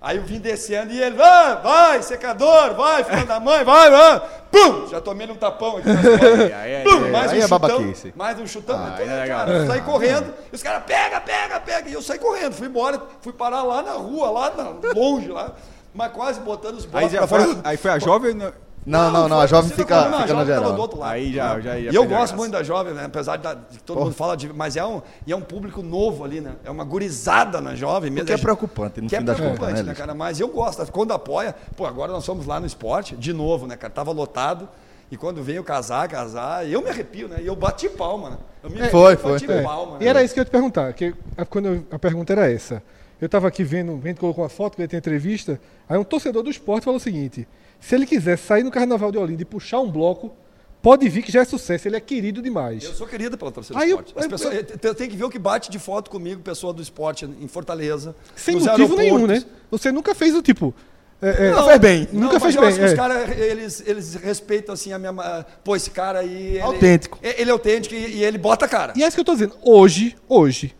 Aí 0.03 0.17
eu 0.17 0.25
vim 0.25 0.41
descendo 0.41 0.93
e 0.93 1.01
ele, 1.01 1.15
vai, 1.17 1.63
vai, 1.63 2.03
secador, 2.03 2.75
vai, 2.75 3.05
filho 3.05 3.25
da 3.25 3.39
mãe, 3.39 3.63
vai, 3.63 3.89
vai. 3.89 4.21
Pum! 4.51 4.89
Já 4.89 5.01
tomei 5.01 5.31
um 5.31 5.37
tapão 5.37 5.77
aqui. 5.77 5.89
Aí, 5.89 6.75
aí, 6.77 6.83
Pum! 6.85 7.05
aí, 7.05 7.11
mais 7.13 7.31
aí 7.31 7.39
um 7.39 7.43
é 7.45 7.49
chutão, 7.49 7.59
babaquice. 7.61 8.13
mais 8.17 8.39
um 8.41 8.47
chutão. 8.47 8.77
Ah, 8.77 8.99
Então, 9.01 9.15
aí 9.15 9.21
é 9.21 9.27
cara, 9.29 9.67
saí 9.67 9.81
correndo, 9.83 10.35
e 10.53 10.57
os 10.57 10.63
caras, 10.63 10.83
pega, 10.85 11.21
pega, 11.21 11.61
pega. 11.61 11.89
E 11.89 11.93
eu 11.93 12.03
saí 12.03 12.19
correndo, 12.19 12.53
fui 12.55 12.67
embora, 12.67 13.01
fui 13.21 13.33
parar 13.33 13.63
lá 13.63 13.81
na 13.81 13.93
rua, 13.93 14.29
lá 14.31 14.51
na- 14.51 14.73
longe, 14.93 15.29
lá, 15.29 15.53
mas 15.95 16.11
quase 16.13 16.41
botando 16.41 16.79
os 16.79 16.85
Aí, 16.85 16.91
botes 16.91 17.13
já 17.13 17.19
pra 17.19 17.29
foi, 17.29 17.45
fora. 17.47 17.61
aí 17.63 17.77
foi 17.77 17.91
a 17.93 17.99
jovem. 18.01 18.53
Né? 18.85 18.99
Não, 18.99 19.11
não, 19.13 19.29
não, 19.29 19.37
foi 19.37 19.45
a 19.45 19.47
jovem 19.47 19.71
fica, 19.71 20.09
não, 20.09 20.19
a 20.19 20.23
fica 20.23 20.29
tava 20.35 20.45
geral. 20.45 20.73
do 20.75 20.81
outro 20.81 20.99
lado. 20.99 21.13
Aí 21.13 21.33
já- 21.33 21.61
já 21.61 21.79
ia 21.79 21.93
E 21.93 21.95
eu 21.95 22.03
a 22.03 22.07
gosto 22.07 22.37
muito 22.37 22.53
da 22.53 22.63
jovem, 22.63 22.93
né? 22.95 23.05
Apesar 23.05 23.37
de, 23.37 23.49
de 23.71 23.79
que 23.79 23.83
todo 23.85 24.01
mundo 24.01 24.13
fala 24.15 24.37
de. 24.37 24.53
Mas 24.53 24.77
é 24.77 24.85
um, 24.85 25.01
e 25.27 25.33
é 25.33 25.37
um 25.37 25.41
público 25.41 25.83
novo 25.83 26.25
ali, 26.25 26.41
né? 26.41 26.53
É 26.65 26.71
uma 26.71 26.85
gurizada 26.85 27.61
na 27.61 27.75
jovem 27.75 28.11
mesmo. 28.11 28.27
Que 28.27 28.33
é 28.33 28.39
preocupante, 28.39 29.01
no 29.01 29.09
que 29.09 29.15
é 29.15 29.19
fim 29.21 29.25
contas, 29.25 29.41
preocupante, 29.41 29.73
né, 29.75 29.83
né, 29.83 29.89
Liz? 29.91 29.99
cara? 29.99 30.15
Mas 30.15 30.41
eu 30.41 30.49
gosto. 30.49 30.85
Quando 30.91 31.13
apoia, 31.13 31.55
pô, 31.77 31.87
agora 31.87 32.11
nós 32.13 32.27
fomos 32.27 32.45
lá 32.47 32.59
no 32.59 32.67
esporte, 32.67 33.15
de 33.17 33.33
novo, 33.33 33.67
né, 33.67 33.77
cara? 33.77 33.93
Tava 33.93 34.11
lotado. 34.13 34.69
E 35.11 35.17
quando 35.17 35.43
veio 35.43 35.63
casar, 35.63 36.09
casar, 36.09 36.67
eu 36.67 36.81
me 36.83 36.89
arrepio, 36.89 37.29
né? 37.29 37.37
E 37.43 37.47
eu 37.47 37.55
bati 37.55 37.87
palma, 37.89 38.31
né? 38.31 38.39
Eu 38.65 38.71
me 38.71 38.79
Foi, 38.89 39.13
arrepio, 39.13 39.23
foi. 39.23 39.33
bati 39.33 39.53
É. 39.53 39.63
palma. 39.63 39.97
E 40.01 40.05
né? 40.05 40.11
era 40.11 40.23
isso 40.25 40.33
que 40.33 40.41
eu 40.41 40.43
ia 40.43 40.47
te 40.47 40.51
perguntar. 40.51 40.93
Que 40.95 41.15
a, 41.37 41.45
quando 41.45 41.67
eu- 41.69 41.87
a 41.91 41.99
pergunta 41.99 42.33
era 42.33 42.51
essa. 42.51 42.83
Eu 43.21 43.27
estava 43.27 43.47
aqui 43.47 43.63
vendo, 43.63 43.97
vendo 43.99 44.19
colocou 44.19 44.43
uma 44.43 44.49
foto, 44.51 44.75
que 44.75 44.81
ele 44.83 44.89
tem 44.89 44.99
entrevista. 44.99 45.61
Aí 45.89 45.97
um 45.99 46.03
torcedor 46.03 46.43
do 46.43 46.51
esporte 46.51 46.85
falou 46.85 46.97
o 46.97 47.01
seguinte: 47.01 47.47
se 47.83 47.95
ele 47.95 48.07
quiser 48.07 48.39
sair 48.39 48.63
no 48.63 48.71
Carnaval 48.71 49.11
de 49.13 49.19
Olinda 49.19 49.43
e 49.43 49.45
puxar 49.45 49.81
um 49.81 49.91
bloco, 49.91 50.33
pode 50.81 51.09
vir 51.09 51.23
que 51.23 51.31
já 51.33 51.41
é 51.43 51.45
sucesso. 51.45 51.87
Ele 51.89 51.97
é 51.97 52.01
querido 52.01 52.41
demais. 52.41 52.83
Eu 52.85 52.95
sou 52.95 53.07
querida 53.07 53.37
pela 53.37 53.51
torcida 53.53 53.79
Aí 53.79 53.89
do 53.89 53.97
eu- 53.97 54.01
esporte. 54.01 54.19
As 54.19 54.25
eu- 54.25 54.31
pessoas, 54.31 54.55
eu- 54.83 54.95
tem 54.95 55.09
que 55.11 55.17
ver 55.17 55.25
o 55.25 55.31
que 55.31 55.39
bate 55.39 55.71
de 55.71 55.79
foto 55.79 56.11
comigo, 56.11 56.41
pessoa 56.43 56.73
do 56.73 56.81
esporte 56.81 57.25
em 57.25 57.49
Fortaleza. 57.49 58.15
Sem 58.37 58.55
nos 58.55 58.65
motivo 58.67 58.97
nenhum, 58.97 59.27
né? 59.27 59.45
Você 59.71 59.91
nunca 59.93 60.15
fez 60.15 60.35
o 60.35 60.41
tipo. 60.43 60.75
é, 61.21 61.49
é, 61.49 61.51
Não, 61.53 61.67
fez 61.67 61.79
bem. 61.79 62.09
Nunca 62.13 62.33
não, 62.35 62.41
fez 62.41 62.43
mas 62.43 62.55
eu 62.57 62.61
bem. 62.63 62.69
acho 62.71 62.79
que 62.79 62.85
os 62.85 62.93
é. 62.93 62.97
caras, 62.97 63.39
eles, 63.39 63.83
eles 63.87 64.15
respeitam 64.17 64.73
assim 64.75 64.93
a 64.93 64.99
minha. 64.99 65.13
Pô, 65.63 65.77
esse 65.77 65.91
cara 65.91 66.19
aí. 66.21 66.31
Ele, 66.55 66.61
Autêntico. 66.61 67.19
Ele 67.23 67.49
é 67.49 67.53
autêntico 67.53 67.95
e, 67.95 68.17
e 68.17 68.25
ele 68.25 68.39
bota 68.39 68.65
a 68.65 68.69
cara. 68.69 68.93
E 68.97 69.05
é 69.05 69.07
isso 69.07 69.17
que 69.17 69.21
eu 69.21 69.25
tô 69.25 69.33
dizendo. 69.35 69.55
Hoje, 69.63 70.17
hoje, 70.29 70.75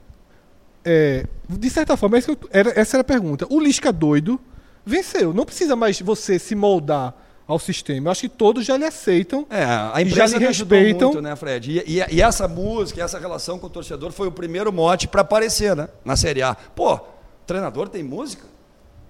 é, 0.85 1.25
de 1.49 1.71
certa 1.71 1.97
forma, 1.97 2.17
é 2.17 2.19
isso 2.19 2.35
que 2.37 2.45
eu- 2.45 2.51
era- 2.53 2.73
essa 2.75 2.97
era 2.97 3.03
a 3.03 3.05
pergunta. 3.05 3.47
O 3.51 3.61
Lisca 3.61 3.93
doido 3.93 4.41
venceu. 4.85 5.33
Não 5.33 5.45
precisa 5.45 5.75
mais 5.77 6.01
você 6.01 6.39
se 6.39 6.55
moldar 6.55 7.15
ao 7.47 7.59
sistema. 7.59 8.09
Eu 8.09 8.13
acho 8.13 8.21
que 8.23 8.29
todos 8.29 8.65
já 8.65 8.77
lhe 8.77 8.85
aceitam. 8.85 9.47
É, 9.51 9.65
a 9.65 9.95
E 9.99 10.03
imprensa 10.05 10.33
já 10.33 10.39
lhe 10.39 10.45
me 10.45 10.49
ajudou 10.51 10.79
respeitam. 10.79 11.09
muito, 11.09 11.23
né, 11.23 11.37
Fred? 11.37 11.71
E, 11.87 11.99
e- 12.01 12.15
e 12.17 12.23
essa 12.23 12.47
música, 12.49 13.03
essa 13.03 13.19
relação 13.19 13.59
com 13.59 13.67
o 13.67 13.71
torcedor 13.71 14.13
foi 14.13 14.29
o 14.29 14.33
primeiro 14.33 14.73
mote 14.73 15.09
para 15.09 15.21
aparecer, 15.23 15.75
né? 15.77 15.89
Na 16.05 16.17
Série 16.17 16.43
A. 16.43 16.55
Pô, 16.55 16.99
treinador 17.47 17.89
tem 17.89 18.03
música? 18.03 18.45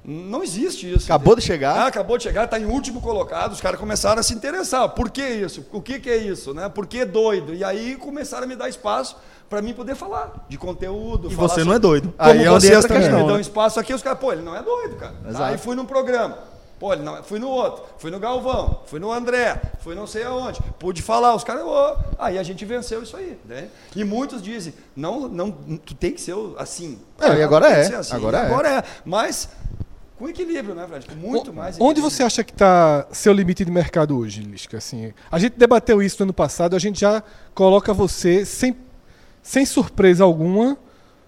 Não 0.04 0.42
existe 0.42 0.90
isso. 0.92 1.04
Acabou 1.04 1.36
de 1.36 1.42
chegar. 1.42 1.76
Ah, 1.76 1.86
acabou 1.86 2.16
de 2.18 2.24
chegar, 2.24 2.44
está 2.46 2.58
em 2.58 2.64
último 2.64 3.00
colocado, 3.00 3.52
os 3.52 3.60
caras 3.60 3.78
começaram 3.78 4.18
a 4.18 4.22
se 4.24 4.34
interessar. 4.34 4.88
Por 4.88 5.08
que 5.10 5.22
isso? 5.24 5.64
O 5.70 5.80
que, 5.80 6.00
que 6.00 6.10
é 6.10 6.16
isso? 6.16 6.52
Né? 6.52 6.68
Por 6.68 6.86
que 6.88 7.04
doido? 7.04 7.54
E 7.54 7.62
aí 7.62 7.94
começaram 7.94 8.42
a 8.42 8.46
me 8.48 8.56
dar 8.56 8.68
espaço 8.68 9.14
para 9.52 9.60
mim 9.60 9.74
poder 9.74 9.94
falar 9.94 10.46
de 10.48 10.56
conteúdo. 10.56 11.30
E 11.30 11.34
falar 11.34 11.48
você 11.50 11.62
não 11.62 11.74
é 11.74 11.78
doido. 11.78 12.14
Aí 12.18 12.42
é 12.42 12.50
onde 12.50 12.64
vocês 12.66 12.72
entra 12.72 12.78
a 12.78 12.88
também 12.88 13.02
questão, 13.02 13.20
me 13.20 13.26
dão 13.26 13.34
né? 13.34 13.40
espaço 13.42 13.78
aqui, 13.78 13.92
os 13.92 14.02
caras, 14.02 14.18
pô, 14.18 14.32
ele 14.32 14.40
não 14.40 14.56
é 14.56 14.62
doido, 14.62 14.96
cara. 14.96 15.12
Exato. 15.28 15.44
Aí 15.44 15.58
fui 15.58 15.76
num 15.76 15.84
programa. 15.84 16.38
Pô, 16.80 16.90
ele 16.90 17.02
não, 17.02 17.22
fui 17.22 17.38
no 17.38 17.48
outro, 17.48 17.84
fui 17.98 18.10
no 18.10 18.18
Galvão, 18.18 18.80
fui 18.86 18.98
no 18.98 19.12
André, 19.12 19.60
fui 19.80 19.94
não 19.94 20.06
sei 20.06 20.24
aonde. 20.24 20.58
Pude 20.78 21.02
falar, 21.02 21.34
os 21.34 21.44
caras, 21.44 21.64
ô, 21.64 21.96
aí 22.18 22.38
a 22.38 22.42
gente 22.42 22.64
venceu 22.64 23.02
isso 23.02 23.14
aí. 23.14 23.38
Né? 23.44 23.68
E 23.94 24.02
muitos 24.04 24.42
dizem, 24.42 24.72
não, 24.96 25.28
não, 25.28 25.50
tu 25.50 25.94
tem 25.94 26.12
que 26.12 26.20
ser 26.22 26.34
assim. 26.56 26.98
É, 27.20 27.36
e 27.36 27.42
agora 27.42 27.66
tem 27.66 27.74
que 27.74 27.80
é, 27.80 27.84
ser 27.84 27.94
assim, 27.96 28.16
agora 28.16 28.38
é. 28.38 28.46
Agora 28.46 28.68
é. 28.78 28.82
Mas 29.04 29.50
com 30.22 30.28
equilíbrio, 30.28 30.74
né, 30.74 30.86
Fred? 30.86 31.06
Com 31.06 31.14
muito 31.16 31.50
O- 31.50 31.54
mais 31.54 31.74
Onde 31.74 31.82
equilíbrio. 31.84 32.10
você 32.10 32.22
acha 32.22 32.44
que 32.44 32.52
está 32.52 33.06
seu 33.10 33.32
limite 33.32 33.64
de 33.64 33.70
mercado 33.70 34.16
hoje, 34.16 34.40
Lisca? 34.40 34.78
Assim, 34.78 35.12
a 35.30 35.38
gente 35.38 35.58
debateu 35.58 36.00
isso 36.00 36.16
no 36.20 36.26
ano 36.26 36.32
passado, 36.32 36.76
a 36.76 36.78
gente 36.78 37.00
já 37.00 37.22
coloca 37.54 37.92
você 37.92 38.44
sem, 38.44 38.76
sem 39.43 39.64
surpresa 39.66 40.24
alguma 40.24 40.77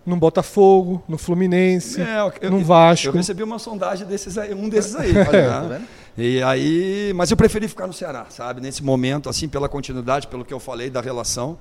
num 0.07 0.19
Botafogo, 0.19 1.03
no 1.09 1.17
Fluminense, 1.17 2.01
É, 2.01 2.19
eu- 2.43 2.51
num 2.51 2.63
Vasco. 2.63 3.09
Eu 3.09 3.13
recebi 3.13 3.43
uma 3.43 3.59
sondagem 3.59 4.07
desses 4.07 4.37
aí, 4.37 4.53
um 4.55 4.69
desses 4.69 4.95
aí. 4.95 5.13
Olha, 5.17 5.25
tá 5.51 5.61
vendo? 5.63 5.85
E 6.17 6.43
aí, 6.43 7.13
mas 7.15 7.31
eu 7.31 7.37
preferi 7.37 7.67
ficar 7.67 7.87
no 7.87 7.93
Ceará, 7.93 8.27
sabe? 8.29 8.61
Nesse 8.61 8.85
momento, 8.85 9.29
assim, 9.29 9.49
pela 9.49 9.69
continuidade, 9.69 10.27
pelo 10.29 10.45
que 10.45 10.55
eu 10.55 10.61
falei 10.61 10.89
da 10.91 11.01
relação. 11.01 11.59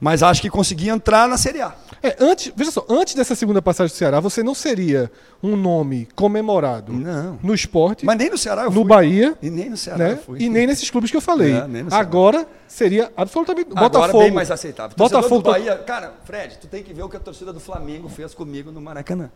Mas 0.00 0.22
acho 0.22 0.42
que 0.42 0.50
consegui 0.50 0.88
entrar 0.88 1.28
na 1.28 1.36
Série 1.38 1.60
A. 1.62 1.74
É, 2.02 2.16
antes, 2.20 2.52
veja 2.54 2.70
só, 2.70 2.84
antes 2.88 3.14
dessa 3.14 3.34
segunda 3.34 3.62
passagem 3.62 3.94
do 3.94 3.96
Ceará, 3.96 4.20
você 4.20 4.42
não 4.42 4.54
seria 4.54 5.10
um 5.42 5.56
nome 5.56 6.06
comemorado 6.14 6.92
Não. 6.92 7.38
no 7.42 7.54
esporte, 7.54 8.04
Mas 8.04 8.18
nem 8.18 8.28
no 8.28 8.36
Ceará 8.36 8.62
eu 8.64 8.70
no 8.70 8.80
fui. 8.80 8.84
Bahia, 8.84 9.34
E 9.40 9.48
nem 9.48 9.70
no 9.70 9.76
Ceará 9.76 9.98
né? 10.04 10.12
eu 10.12 10.16
fui. 10.18 10.42
E 10.42 10.48
nem 10.50 10.66
nesses 10.66 10.90
clubes 10.90 11.10
que 11.10 11.16
eu 11.16 11.20
falei. 11.22 11.52
É, 11.54 11.66
no. 11.66 11.94
Agora 11.94 12.46
seria 12.68 13.10
absolutamente 13.16 13.70
Agora 13.70 13.88
Botafogo. 13.88 14.18
bem 14.18 14.30
mais 14.32 14.50
aceitável. 14.50 14.94
Torcedor 14.96 15.22
Botafogo 15.22 15.42
Bahia, 15.50 15.76
cara, 15.78 16.12
Fred, 16.24 16.58
tu 16.60 16.66
tem 16.66 16.82
que 16.82 16.92
ver 16.92 17.02
o 17.02 17.08
que 17.08 17.16
a 17.16 17.20
torcida 17.20 17.52
do 17.52 17.60
Flamengo 17.60 18.08
fez 18.08 18.34
comigo 18.34 18.70
no 18.70 18.80
Maracanã. 18.82 19.30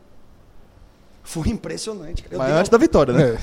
Foi 1.29 1.47
impressionante. 1.51 2.23
Cara. 2.23 2.35
Eu 2.35 2.39
Mas 2.39 2.49
dei 2.49 2.57
antes 2.57 2.71
da 2.71 2.79
vitória, 2.79 3.13
né? 3.13 3.39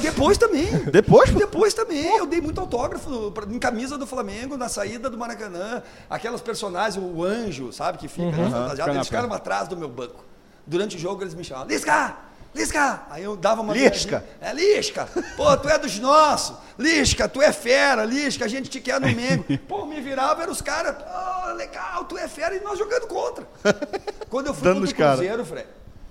Depois 0.00 0.38
também. 0.38 0.66
Depois, 0.90 1.30
pô? 1.30 1.38
Depois 1.38 1.74
também. 1.74 2.16
Eu 2.16 2.24
dei 2.24 2.40
muito 2.40 2.58
autógrafo 2.58 3.30
em 3.50 3.58
camisa 3.58 3.98
do 3.98 4.06
Flamengo, 4.06 4.56
na 4.56 4.66
saída 4.66 5.10
do 5.10 5.18
Maracanã. 5.18 5.82
Aquelas 6.08 6.40
personagens, 6.40 6.96
o 6.96 7.22
anjo, 7.22 7.70
sabe, 7.70 7.98
que 7.98 8.08
fica 8.08 8.30
né, 8.30 8.44
fantasiado, 8.44 8.76
Fica 8.76 8.86
na 8.86 8.94
eles 8.94 9.06
ficaram 9.08 9.30
atrás 9.30 9.68
do 9.68 9.76
meu 9.76 9.90
banco. 9.90 10.24
Durante 10.66 10.96
o 10.96 10.98
jogo 10.98 11.22
eles 11.22 11.34
me 11.34 11.44
chamavam, 11.44 11.68
Lisca! 11.68 12.16
Lisca! 12.54 13.02
Aí 13.10 13.24
eu 13.24 13.36
dava 13.36 13.60
uma 13.60 13.74
Lisca. 13.74 14.24
É 14.40 14.54
Lisca! 14.54 15.06
Pô, 15.36 15.54
tu 15.58 15.68
é 15.68 15.78
dos 15.78 15.98
nossos! 15.98 16.56
Lisca, 16.78 17.28
tu 17.28 17.42
é 17.42 17.52
fera, 17.52 18.06
Lisca, 18.06 18.46
a 18.46 18.48
gente 18.48 18.70
te 18.70 18.80
quer 18.80 18.98
no 18.98 19.06
Mengo. 19.06 19.44
Pô, 19.68 19.84
me 19.84 20.00
virava, 20.00 20.44
eram 20.44 20.52
os 20.52 20.62
caras, 20.62 20.96
oh, 20.96 21.52
legal, 21.52 22.06
tu 22.06 22.16
é 22.16 22.26
fera, 22.26 22.56
e 22.56 22.60
nós 22.60 22.78
jogando 22.78 23.06
contra. 23.06 23.46
Quando 24.30 24.46
eu 24.46 24.54
fui 24.54 24.64
Dando 24.64 24.86
pro. 24.86 24.94
Cruzeiro, 24.94 25.44
Fred, 25.44 25.66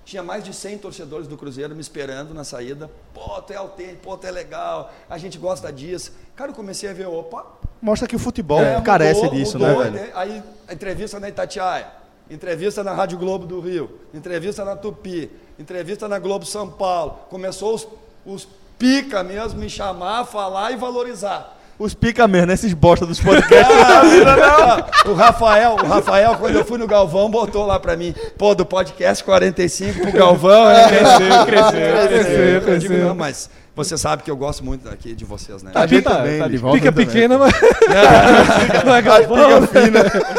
tinha 0.08 0.22
mais 0.22 0.42
de 0.42 0.54
100 0.54 0.78
torcedores 0.78 1.28
do 1.28 1.36
Cruzeiro 1.36 1.74
me 1.74 1.82
esperando 1.82 2.32
na 2.32 2.42
saída. 2.42 2.90
Pô, 3.12 3.42
tu 3.42 3.52
é 3.52 3.56
autêntico, 3.56 3.98
pô, 4.04 4.16
tu 4.16 4.26
é 4.26 4.30
legal, 4.30 4.90
a 5.08 5.18
gente 5.18 5.36
gosta 5.36 5.70
disso. 5.70 6.12
Cara, 6.34 6.50
eu 6.50 6.54
comecei 6.54 6.88
a 6.88 6.94
ver, 6.94 7.06
opa, 7.06 7.44
Mostra 7.80 8.08
que 8.08 8.16
o 8.16 8.18
futebol 8.18 8.58
é, 8.62 8.80
carece 8.80 9.22
mudou, 9.22 9.38
disso, 9.38 9.58
mudou, 9.58 9.84
né, 9.84 9.90
velho? 9.90 10.12
Aí, 10.14 10.42
a 10.66 10.72
entrevista 10.72 11.20
na 11.20 11.28
Itatiaia, 11.28 11.88
entrevista 12.30 12.82
na 12.82 12.94
Rádio 12.94 13.18
Globo 13.18 13.46
do 13.46 13.60
Rio, 13.60 14.00
entrevista 14.14 14.64
na 14.64 14.74
Tupi, 14.76 15.30
entrevista 15.58 16.08
na 16.08 16.18
Globo 16.18 16.46
São 16.46 16.70
Paulo. 16.70 17.18
Começou 17.28 17.74
os, 17.74 17.86
os 18.24 18.48
pica 18.78 19.22
mesmo 19.22 19.60
me 19.60 19.68
chamar, 19.68 20.24
falar 20.24 20.72
e 20.72 20.76
valorizar. 20.76 21.57
Os 21.78 21.94
pica 21.94 22.26
mesmo, 22.26 22.48
né? 22.48 22.54
Esses 22.54 22.74
bosta 22.74 23.06
dos 23.06 23.20
podcasts. 23.20 23.72
o 25.06 25.14
Rafael, 25.14 25.76
o 25.80 25.86
Rafael, 25.86 26.34
quando 26.34 26.56
eu 26.56 26.64
fui 26.64 26.76
no 26.76 26.88
Galvão, 26.88 27.30
botou 27.30 27.64
lá 27.64 27.78
pra 27.78 27.96
mim, 27.96 28.12
pô, 28.36 28.52
do 28.54 28.66
podcast 28.66 29.22
45 29.22 30.00
pro 30.00 30.12
Galvão, 30.12 30.68
é, 30.70 30.88
cresceu, 30.88 31.46
cresceu, 31.46 32.08
cresceu, 32.08 32.32
Eu 32.42 32.60
digo, 32.78 32.88
cresceu. 32.88 33.06
não, 33.06 33.14
mas 33.14 33.48
você 33.76 33.96
sabe 33.96 34.24
que 34.24 34.30
eu 34.30 34.36
gosto 34.36 34.64
muito 34.64 34.88
aqui 34.88 35.14
de 35.14 35.24
vocês, 35.24 35.62
né? 35.62 35.70
A 35.72 35.86
gente 35.86 36.02
tá- 36.02 36.16
também, 36.16 36.40
tá 36.40 36.48
de 36.48 36.56
volta 36.56 36.78
Pica 36.80 36.90
também. 36.90 37.06
pequena, 37.06 37.38
mas. 37.38 37.52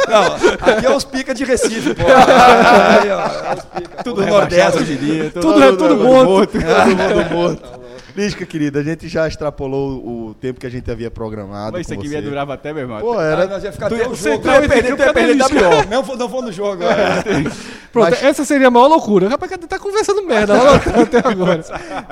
Não, 0.10 0.74
aqui 0.76 0.86
é 0.86 0.92
os 0.94 1.04
pica 1.06 1.34
de 1.34 1.46
Recife, 1.46 1.94
pô. 1.96 2.04
Aí, 2.06 3.10
ó, 3.10 3.22
é 3.52 3.56
os 3.56 3.64
pica. 3.64 4.04
Tudo 4.04 4.22
do 4.24 4.28
Nordeste. 4.28 4.80
hoje 4.80 4.94
em 4.94 4.98
dia. 4.98 5.32
Tudo, 5.32 5.64
é 5.64 5.72
tudo 5.72 5.96
morto. 5.96 6.52
Todo 6.52 6.98
mundo 6.98 7.34
morto. 7.34 7.80
Lisca, 8.20 8.46
querida, 8.46 8.80
a 8.80 8.84
gente 8.84 9.08
já 9.08 9.26
extrapolou 9.28 10.06
o 10.30 10.34
tempo 10.34 10.60
que 10.60 10.68
a 10.68 10.70
gente 10.70 10.92
havia 10.92 11.10
programado. 11.10 11.72
Mas 11.72 11.88
isso 11.88 11.94
aqui 11.94 12.08
você. 12.10 12.16
ia 12.16 12.22
durava 12.22 12.54
até, 12.54 12.74
meu 12.74 12.82
irmão. 12.84 13.00
Pô, 13.00 13.18
Ah, 13.18 13.24
era. 13.24 13.48
nós 13.48 13.64
ia 13.64 13.72
ficar 13.72 13.88
Tu 13.88 13.96
até 13.96 14.08
o 14.08 14.10
você 14.10 14.32
jogo. 14.34 14.44
tu 14.44 14.48
ia 14.50 14.68
perder, 14.68 14.96
tu 14.98 15.02
ia 15.04 15.14
perder 15.14 15.38
da 15.38 15.48
pior. 15.50 15.88
Não, 15.88 16.04
vou- 16.04 16.18
não 16.18 16.28
vou 16.28 16.42
no 16.42 16.52
jogo 16.52 16.84
agora. 16.84 17.24
Pronto, 17.94 18.10
Mas- 18.12 18.22
essa 18.22 18.44
seria 18.44 18.68
a 18.68 18.72
maior 18.72 18.88
loucura. 18.88 19.30
Rapaz, 19.30 19.52
tá 19.68 19.80
conversando 19.80 20.22
merda 20.24 20.54
até 21.02 21.28
agora. 21.28 21.64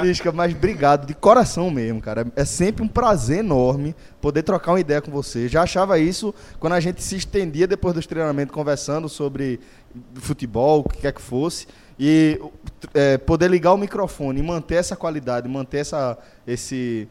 Lisca, 0.01 0.31
mas 0.31 0.53
obrigado 0.55 1.05
de 1.05 1.13
coração 1.13 1.69
mesmo, 1.69 2.01
cara. 2.01 2.25
É 2.35 2.45
sempre 2.45 2.83
um 2.83 2.87
prazer 2.87 3.39
enorme 3.39 3.93
poder 4.21 4.43
trocar 4.43 4.71
uma 4.71 4.79
ideia 4.79 5.01
com 5.01 5.11
você. 5.11 5.47
Já 5.47 5.63
achava 5.63 5.99
isso 5.99 6.33
quando 6.59 6.73
a 6.73 6.79
gente 6.79 7.03
se 7.03 7.15
estendia 7.17 7.67
depois 7.67 7.93
dos 7.93 8.07
treinamentos 8.07 8.55
conversando 8.55 9.07
sobre 9.09 9.59
futebol, 10.15 10.79
o 10.79 10.89
que 10.89 10.99
quer 11.01 11.11
que 11.13 11.21
fosse. 11.21 11.67
E 11.99 12.39
é, 12.93 13.17
poder 13.17 13.49
ligar 13.49 13.73
o 13.73 13.77
microfone 13.77 14.39
e 14.39 14.43
manter 14.43 14.75
essa 14.75 14.95
qualidade, 14.95 15.47
manter 15.47 15.79
essa, 15.79 16.15
esse, 16.45 17.07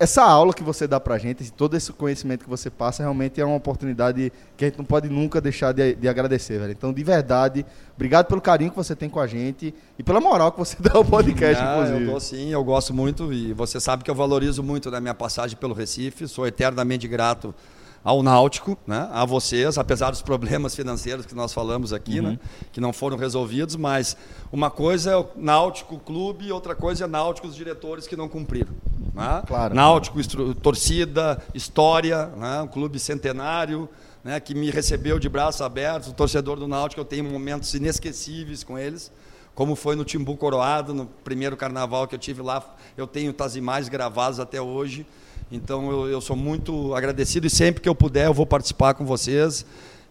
essa 0.00 0.22
aula 0.22 0.54
que 0.54 0.62
você 0.62 0.86
dá 0.86 0.98
pra 0.98 1.18
gente, 1.18 1.42
esse- 1.42 1.52
todo 1.52 1.76
esse 1.76 1.92
conhecimento 1.92 2.42
que 2.44 2.48
você 2.48 2.70
passa, 2.70 3.02
realmente 3.02 3.38
é 3.40 3.44
uma 3.44 3.56
oportunidade 3.56 4.32
que 4.56 4.64
a 4.64 4.68
gente 4.68 4.78
não 4.78 4.84
pode 4.84 5.08
nunca 5.10 5.40
deixar 5.42 5.72
de, 5.72 5.94
de 5.94 6.08
agradecer, 6.08 6.58
velho. 6.58 6.72
Então, 6.72 6.90
de 6.92 7.04
verdade, 7.04 7.66
obrigado 7.94 8.26
pelo 8.26 8.40
carinho 8.40 8.70
que 8.70 8.76
você 8.78 8.96
tem 8.96 9.10
com 9.10 9.20
a 9.20 9.26
gente 9.26 9.74
e 9.98 10.02
pela 10.02 10.20
moral 10.22 10.52
que 10.52 10.58
você 10.58 10.76
dá 10.80 10.92
ao 10.94 11.04
podcast, 11.04 11.60
Ah, 11.64 11.74
inclusive. 11.76 12.04
eu 12.04 12.10
dou 12.10 12.20
sim, 12.20 12.50
eu 12.50 12.64
gosto 12.64 12.94
muito 12.94 13.30
e 13.32 13.52
você 13.52 13.78
sabe 13.78 14.04
que 14.04 14.10
eu 14.10 14.14
valorizo 14.14 14.62
muito 14.62 14.90
na 14.90 15.00
minha 15.00 15.14
passagem 15.14 15.56
pelo 15.56 15.74
Recife, 15.74 16.26
sou 16.26 16.46
eternamente 16.46 17.06
grato 17.06 17.54
ao 18.04 18.22
Náutico, 18.22 18.78
né, 18.86 19.08
a 19.12 19.24
vocês, 19.24 19.76
apesar 19.76 20.10
dos 20.10 20.22
problemas 20.22 20.74
financeiros 20.74 21.26
que 21.26 21.34
nós 21.34 21.52
falamos 21.52 21.92
aqui, 21.92 22.20
Uhum. 22.20 22.30
né, 22.32 22.38
que 22.72 22.80
não 22.80 22.92
foram 22.92 23.16
resolvidos, 23.16 23.76
mas 23.76 24.16
uma 24.52 24.70
coisa 24.70 25.10
é 25.10 25.16
o 25.16 25.26
Náutico 25.36 25.98
clube 25.98 26.50
outra 26.52 26.74
coisa 26.74 27.04
é 27.04 27.06
Náutico 27.08 27.46
os 27.46 27.54
diretores 27.54 28.06
que 28.06 28.16
não 28.16 28.28
cumpriram. 28.28 28.72
Né? 29.14 29.42
Claro. 29.46 29.74
Náutico, 29.74 30.20
estru- 30.20 30.54
torcida, 30.54 31.42
história, 31.54 32.26
né, 32.36 32.62
um 32.62 32.68
clube 32.68 32.98
centenário, 32.98 33.88
né, 34.24 34.38
que 34.40 34.54
me 34.54 34.70
recebeu 34.70 35.18
de 35.18 35.28
braços 35.28 35.60
abertos, 35.60 36.08
o 36.08 36.12
torcedor 36.14 36.58
do 36.58 36.66
Náutico, 36.68 37.00
eu 37.00 37.04
tenho 37.04 37.24
momentos 37.24 37.74
inesquecíveis 37.74 38.62
com 38.64 38.78
eles 38.78 39.10
como 39.54 39.74
foi 39.74 39.96
no 39.96 40.04
Timbu 40.04 40.36
Coroado, 40.36 40.94
no 40.94 41.06
primeiro 41.06 41.56
carnaval 41.56 42.06
que 42.06 42.14
eu 42.14 42.18
tive 42.18 42.40
lá, 42.42 42.62
eu 42.96 43.08
tenho 43.08 43.34
as 43.40 43.56
imagens 43.56 43.88
gravadas 43.88 44.38
até 44.38 44.62
hoje. 44.62 45.04
Então 45.50 45.90
eu, 45.90 46.08
eu 46.08 46.20
sou 46.20 46.36
muito 46.36 46.94
agradecido 46.94 47.46
e 47.46 47.50
sempre 47.50 47.80
que 47.80 47.88
eu 47.88 47.94
puder 47.94 48.26
eu 48.26 48.34
vou 48.34 48.46
participar 48.46 48.94
com 48.94 49.04
vocês. 49.04 49.64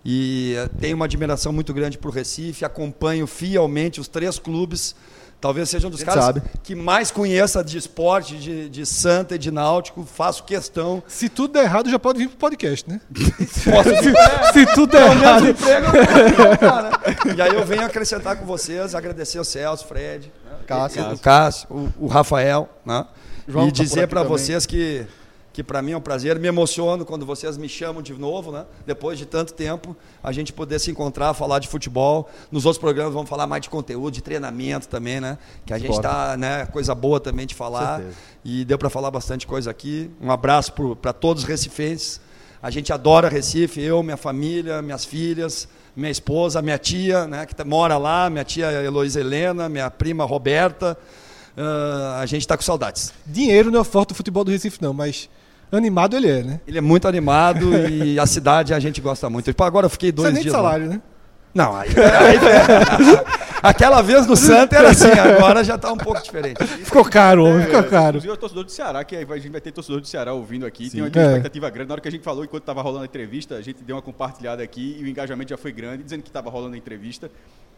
E 0.03 0.55
eh, 0.55 0.69
tenho 0.80 0.95
uma 0.95 1.05
admiração 1.05 1.51
muito 1.51 1.73
grande 1.73 1.97
para 1.97 2.09
o 2.09 2.11
Recife, 2.11 2.64
acompanho 2.64 3.27
fielmente 3.27 3.99
os 3.99 4.07
três 4.07 4.39
clubes. 4.39 4.95
Talvez 5.39 5.69
seja 5.69 5.88
um 5.88 5.91
dos 5.91 6.01
caras 6.01 6.26
sabe. 6.26 6.41
que 6.64 6.73
mais 6.73 7.11
conheça 7.11 7.64
de 7.64 7.77
esporte, 7.77 8.35
de, 8.38 8.69
de 8.69 8.85
Santa 8.88 9.35
e 9.35 9.38
de 9.38 9.51
Náutico. 9.51 10.03
Faço 10.03 10.43
questão. 10.43 11.03
Se 11.07 11.30
tudo 11.30 11.53
der 11.53 11.65
errado, 11.65 11.91
já 11.91 11.99
pode 11.99 12.18
vir 12.18 12.27
pro 12.30 12.38
podcast, 12.38 12.89
né? 12.89 12.99
se, 13.47 13.69
se 14.53 14.65
tudo 14.73 14.93
der 14.93 15.11
errado. 15.11 15.47
Emprego, 15.47 15.85
eu 15.95 16.05
vou 16.05 16.35
colocar, 16.35 16.84
né? 16.84 17.35
E 17.35 17.41
aí 17.41 17.53
eu 17.53 17.64
venho 17.65 17.84
acrescentar 17.84 18.35
com 18.38 18.45
vocês, 18.47 18.95
agradecer 18.95 19.39
o 19.39 19.43
Celso, 19.43 19.85
Fred, 19.85 20.31
né? 20.43 20.57
Cássio. 20.65 21.11
o 21.11 21.19
Cássio, 21.19 21.68
o, 21.69 22.05
o 22.05 22.07
Rafael, 22.07 22.68
né? 22.84 23.05
João 23.47 23.68
e 23.68 23.72
tá 23.72 23.84
dizer 23.84 24.07
para 24.07 24.23
vocês 24.23 24.65
que 24.65 25.05
que 25.58 25.64
para 25.64 25.82
mim 25.82 25.94
é 25.94 25.98
um 25.98 26.02
prazer, 26.02 26.38
me 26.38 26.48
emociono 26.48 27.04
quando 27.04 27.26
vocês 27.26 27.58
me 27.58 27.68
chamam 27.68 28.00
de 28.00 28.14
novo, 28.14 28.52
né? 28.52 28.64
Depois 28.86 29.18
de 29.18 29.26
tanto 29.26 29.56
tempo, 29.56 29.98
a 30.22 30.32
gente 30.32 30.54
poder 30.54 30.78
se 30.78 30.92
encontrar, 30.92 31.34
falar 31.34 31.58
de 31.58 31.68
futebol. 31.68 32.30
Nos 32.52 32.64
outros 32.64 32.80
programas 32.80 33.12
vamos 33.12 33.28
falar 33.28 33.48
mais 33.48 33.64
de 33.64 33.68
conteúdo, 33.72 34.14
de 34.14 34.22
treinamento 34.22 34.88
também, 34.88 35.20
né? 35.20 35.36
Que 35.66 35.74
a 35.74 35.80
gente 35.80 35.90
Bora. 35.90 36.04
tá, 36.10 36.38
né, 36.38 36.68
coisa 36.68 36.94
boa 36.94 37.20
também 37.20 37.48
de 37.48 37.56
falar. 37.56 38.04
E 38.46 38.64
deu 38.66 38.78
para 38.78 38.88
falar 38.88 39.10
bastante 39.10 39.48
coisa 39.48 39.72
aqui. 39.72 40.12
Um 40.22 40.30
abraço 40.30 40.74
para 41.02 41.12
todos 41.12 41.42
os 41.42 41.50
recifenses. 41.50 42.22
A 42.62 42.70
gente 42.70 42.94
adora 42.94 43.28
Recife, 43.28 43.82
eu, 43.82 44.04
minha 44.04 44.16
família, 44.16 44.80
minhas 44.84 45.06
filhas, 45.06 45.68
minha 45.96 46.12
esposa, 46.12 46.62
minha 46.62 46.78
tia, 46.78 47.26
né, 47.26 47.48
que 47.48 47.56
tá- 47.56 47.66
mora 47.66 47.98
lá, 47.98 48.30
minha 48.30 48.44
tia 48.44 48.72
Heloísa 48.72 49.20
Helena, 49.20 49.68
minha 49.68 49.90
prima 49.90 50.24
Roberta. 50.24 50.96
Ah, 51.58 52.20
a 52.22 52.26
gente 52.28 52.42
está 52.42 52.56
com 52.56 52.62
saudades. 52.62 53.12
Dinheiro 53.26 53.72
não 53.72 53.82
é 53.82 53.84
forte 53.84 54.10
do 54.10 54.16
futebol 54.16 54.44
do 54.44 54.52
Recife, 54.52 54.78
não, 54.80 54.94
mas 54.94 55.28
animado 55.72 56.15
ele 56.15 56.30
é, 56.30 56.44
né? 56.44 56.60
Ele 56.68 56.77
é 56.77 56.81
muito 56.81 57.07
animado 57.07 57.73
e 57.89 58.18
a 58.19 58.26
cidade 58.26 58.73
a 58.73 58.80
gente 58.80 59.02
gosta 59.02 59.30
muito. 59.30 59.45
Tipo, 59.45 59.64
agora 59.64 59.85
eu 59.88 59.89
fiquei 59.89 60.10
Não 60.11 60.15
dois 60.18 60.30
é 60.30 60.31
nem 60.34 60.44
de 60.44 60.49
dias. 60.49 60.53
lá. 60.53 60.61
salário, 60.61 60.88
né? 60.88 61.02
Não, 61.53 61.76
aí, 61.76 61.89
aí 61.89 62.38
Aquela 63.64 64.02
vez 64.03 64.27
no 64.27 64.35
Santa 64.35 64.76
era 64.77 64.89
assim, 64.91 65.10
agora 65.10 65.64
já 65.64 65.73
está 65.76 65.91
um 65.91 65.98
pouco 65.98 66.22
diferente. 66.22 66.64
Ficou 66.64 67.03
caro, 67.03 67.44
homem, 67.45 67.65
ficou 67.65 67.84
caro. 67.85 68.10
Inclusive, 68.18 68.31
o 68.34 68.38
torcedor 68.38 68.64
do 68.64 68.72
Ceará, 68.72 69.03
que 69.03 69.15
aí 69.15 69.26
a 69.27 69.35
gente 69.38 69.49
vai 69.52 69.60
ter 69.60 69.72
torcedor 69.72 69.99
do 69.99 70.07
Ceará 70.07 70.31
ouvindo 70.34 70.65
aqui. 70.65 70.85
Sim. 70.89 70.98
Tem 70.98 71.02
uma 71.02 71.07
É. 71.07 71.26
expectativa 71.30 71.69
grande. 71.72 71.88
Na 71.89 71.94
hora 71.95 72.02
que 72.02 72.07
a 72.07 72.11
gente 72.11 72.23
falou, 72.23 72.44
enquanto 72.45 72.61
estava 72.61 72.81
rolando 72.84 73.02
a 73.02 73.06
entrevista, 73.06 73.56
a 73.56 73.61
gente 73.61 73.84
deu 73.84 73.95
uma 73.95 74.02
compartilhada 74.02 74.61
aqui 74.61 74.98
e 74.99 75.03
o 75.03 75.07
engajamento 75.07 75.49
já 75.49 75.57
foi 75.57 75.72
grande, 75.72 76.03
dizendo 76.03 76.22
que 76.22 76.30
estava 76.30 76.52
rolando 76.52 76.76
a 76.76 76.77
entrevista. 76.77 77.31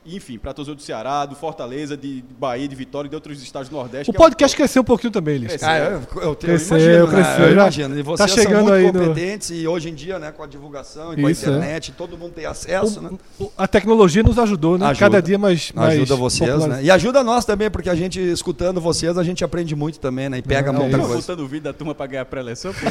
Enfim, 0.06 0.40
para 0.40 0.54
torcedor 0.54 0.76
do 0.76 0.82
Ceará, 0.82 1.26
do 1.26 1.36
Fortaleza, 1.36 1.96
de 1.96 2.24
Bahia, 2.40 2.68
de 2.68 2.76
Vitória 2.76 3.08
e 3.08 3.10
de 3.10 3.16
outros 3.16 3.44
estados 3.44 3.70
do 3.70 3.76
Nordeste. 3.76 4.10
O 4.10 4.14
que 4.14 4.18
é 4.18 4.20
um- 4.20 4.24
podcast 4.24 4.56
cresceu 4.58 4.82
um 4.82 4.86
pouquinho 4.86 5.12
também, 5.12 5.38
Liz. 5.38 5.50
Cresceu. 5.50 5.68
Ah, 5.70 5.78
eu, 5.78 5.92
eu, 5.92 6.22
eu 6.22 6.36
Cresceu, 6.36 6.78
imagino, 6.78 7.06
né? 7.08 7.14
cresceu, 7.14 7.46
eu 7.46 7.52
imagino. 7.52 8.00
E 8.00 8.04
tá 8.04 8.10
vocês 8.10 8.32
chegando 8.32 8.54
são 8.54 8.62
muito 8.64 8.74
aí 8.74 8.92
no- 8.92 9.00
competentes 9.08 9.50
e 9.52 9.68
hoje 9.68 9.90
em 9.90 9.94
dia, 9.94 10.18
né, 10.18 10.32
com 10.32 10.42
a 10.42 10.48
divulgação 10.48 11.14
e 11.14 11.22
com 11.22 11.30
Isso, 11.30 11.46
é. 11.46 11.50
a 11.54 11.58
internet, 11.58 11.92
todo 11.92 12.18
mundo 12.18 12.32
tem 12.34 12.46
acesso, 12.46 13.02
né? 13.02 13.12
O- 13.40 13.52
A 13.58 13.68
tecnologia 13.68 14.24
nos 14.24 14.40
ajudou, 14.40 14.78
né? 14.78 14.86
Ajuda. 14.88 15.00
Cada 15.00 15.22
dia 15.22 15.38
mais. 15.38 15.72
mais 15.74 15.94
Ajuda 15.96 16.16
vocês, 16.16 16.50
popular. 16.50 16.78
né? 16.78 16.84
E 16.84 16.90
ajuda 16.90 17.24
nós 17.24 17.46
também, 17.46 17.70
porque 17.70 17.90
a 17.90 17.96
gente, 17.96 18.20
escutando 18.20 18.80
vocês, 18.82 19.18
a 19.18 19.24
gente 19.24 19.44
aprende 19.44 19.76
muito 19.76 20.00
também, 20.00 20.30
né? 20.30 20.38
E 20.40 20.42
pega 20.42 20.72
Não, 20.72 20.80
é 20.80 20.84
muita 20.84 20.98
isso. 20.98 21.08
coisa. 21.08 21.22
Botando 21.22 21.40
o 21.42 21.48
vídeo 21.48 21.64
da 21.66 21.74
turma 21.74 21.94
para 21.94 22.08
ganhar 22.08 22.22
a 22.24 22.26
pré-eleição. 22.26 22.72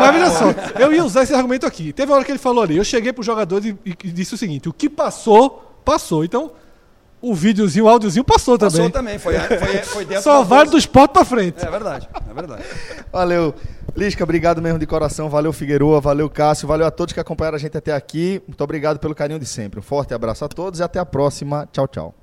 Mas 0.00 0.12
veja 0.14 0.30
só, 0.30 0.80
eu 0.80 0.92
ia 0.92 1.04
usar 1.04 1.22
esse 1.22 1.32
argumento 1.34 1.64
aqui. 1.66 1.92
Teve 1.92 2.10
uma 2.10 2.16
hora 2.16 2.24
que 2.24 2.32
ele 2.32 2.38
falou 2.38 2.62
ali, 2.62 2.76
eu 2.76 2.84
cheguei 2.84 3.12
pro 3.12 3.22
jogador 3.22 3.64
e, 3.64 3.76
e 3.86 4.10
disse 4.10 4.34
o 4.34 4.38
seguinte: 4.38 4.68
o 4.68 4.72
que 4.72 4.88
passou, 4.88 5.71
passou. 5.82 6.24
Então, 6.24 6.52
o 7.22 7.34
videozinho, 7.34 7.84
o 7.84 7.88
áudiozinho 7.88 8.24
passou 8.24 8.58
também. 8.58 8.76
Passou 8.76 8.90
também, 8.90 9.18
foi, 9.18 9.38
foi, 9.38 9.78
foi 9.78 10.04
dentro 10.04 10.24
Só 10.24 10.42
vale 10.42 10.70
do 10.70 10.76
esporte 10.76 11.12
pra 11.12 11.24
frente. 11.24 11.64
É 11.64 11.70
verdade, 11.70 12.08
é 12.28 12.34
verdade. 12.34 12.64
Valeu. 13.12 13.54
Lisca, 13.94 14.24
obrigado 14.24 14.60
mesmo 14.60 14.78
de 14.78 14.86
coração. 14.86 15.28
Valeu, 15.28 15.52
Figueroa. 15.52 16.00
Valeu, 16.00 16.28
Cássio. 16.28 16.66
Valeu 16.66 16.86
a 16.86 16.90
todos 16.90 17.12
que 17.12 17.20
acompanharam 17.20 17.56
a 17.56 17.60
gente 17.60 17.76
até 17.76 17.92
aqui. 17.92 18.42
Muito 18.48 18.62
obrigado 18.64 18.98
pelo 18.98 19.14
carinho 19.14 19.38
de 19.38 19.46
sempre. 19.46 19.78
Um 19.78 19.82
forte 19.82 20.12
abraço 20.12 20.44
a 20.44 20.48
todos 20.48 20.80
e 20.80 20.82
até 20.82 20.98
a 20.98 21.06
próxima. 21.06 21.68
Tchau, 21.72 21.86
tchau. 21.86 22.21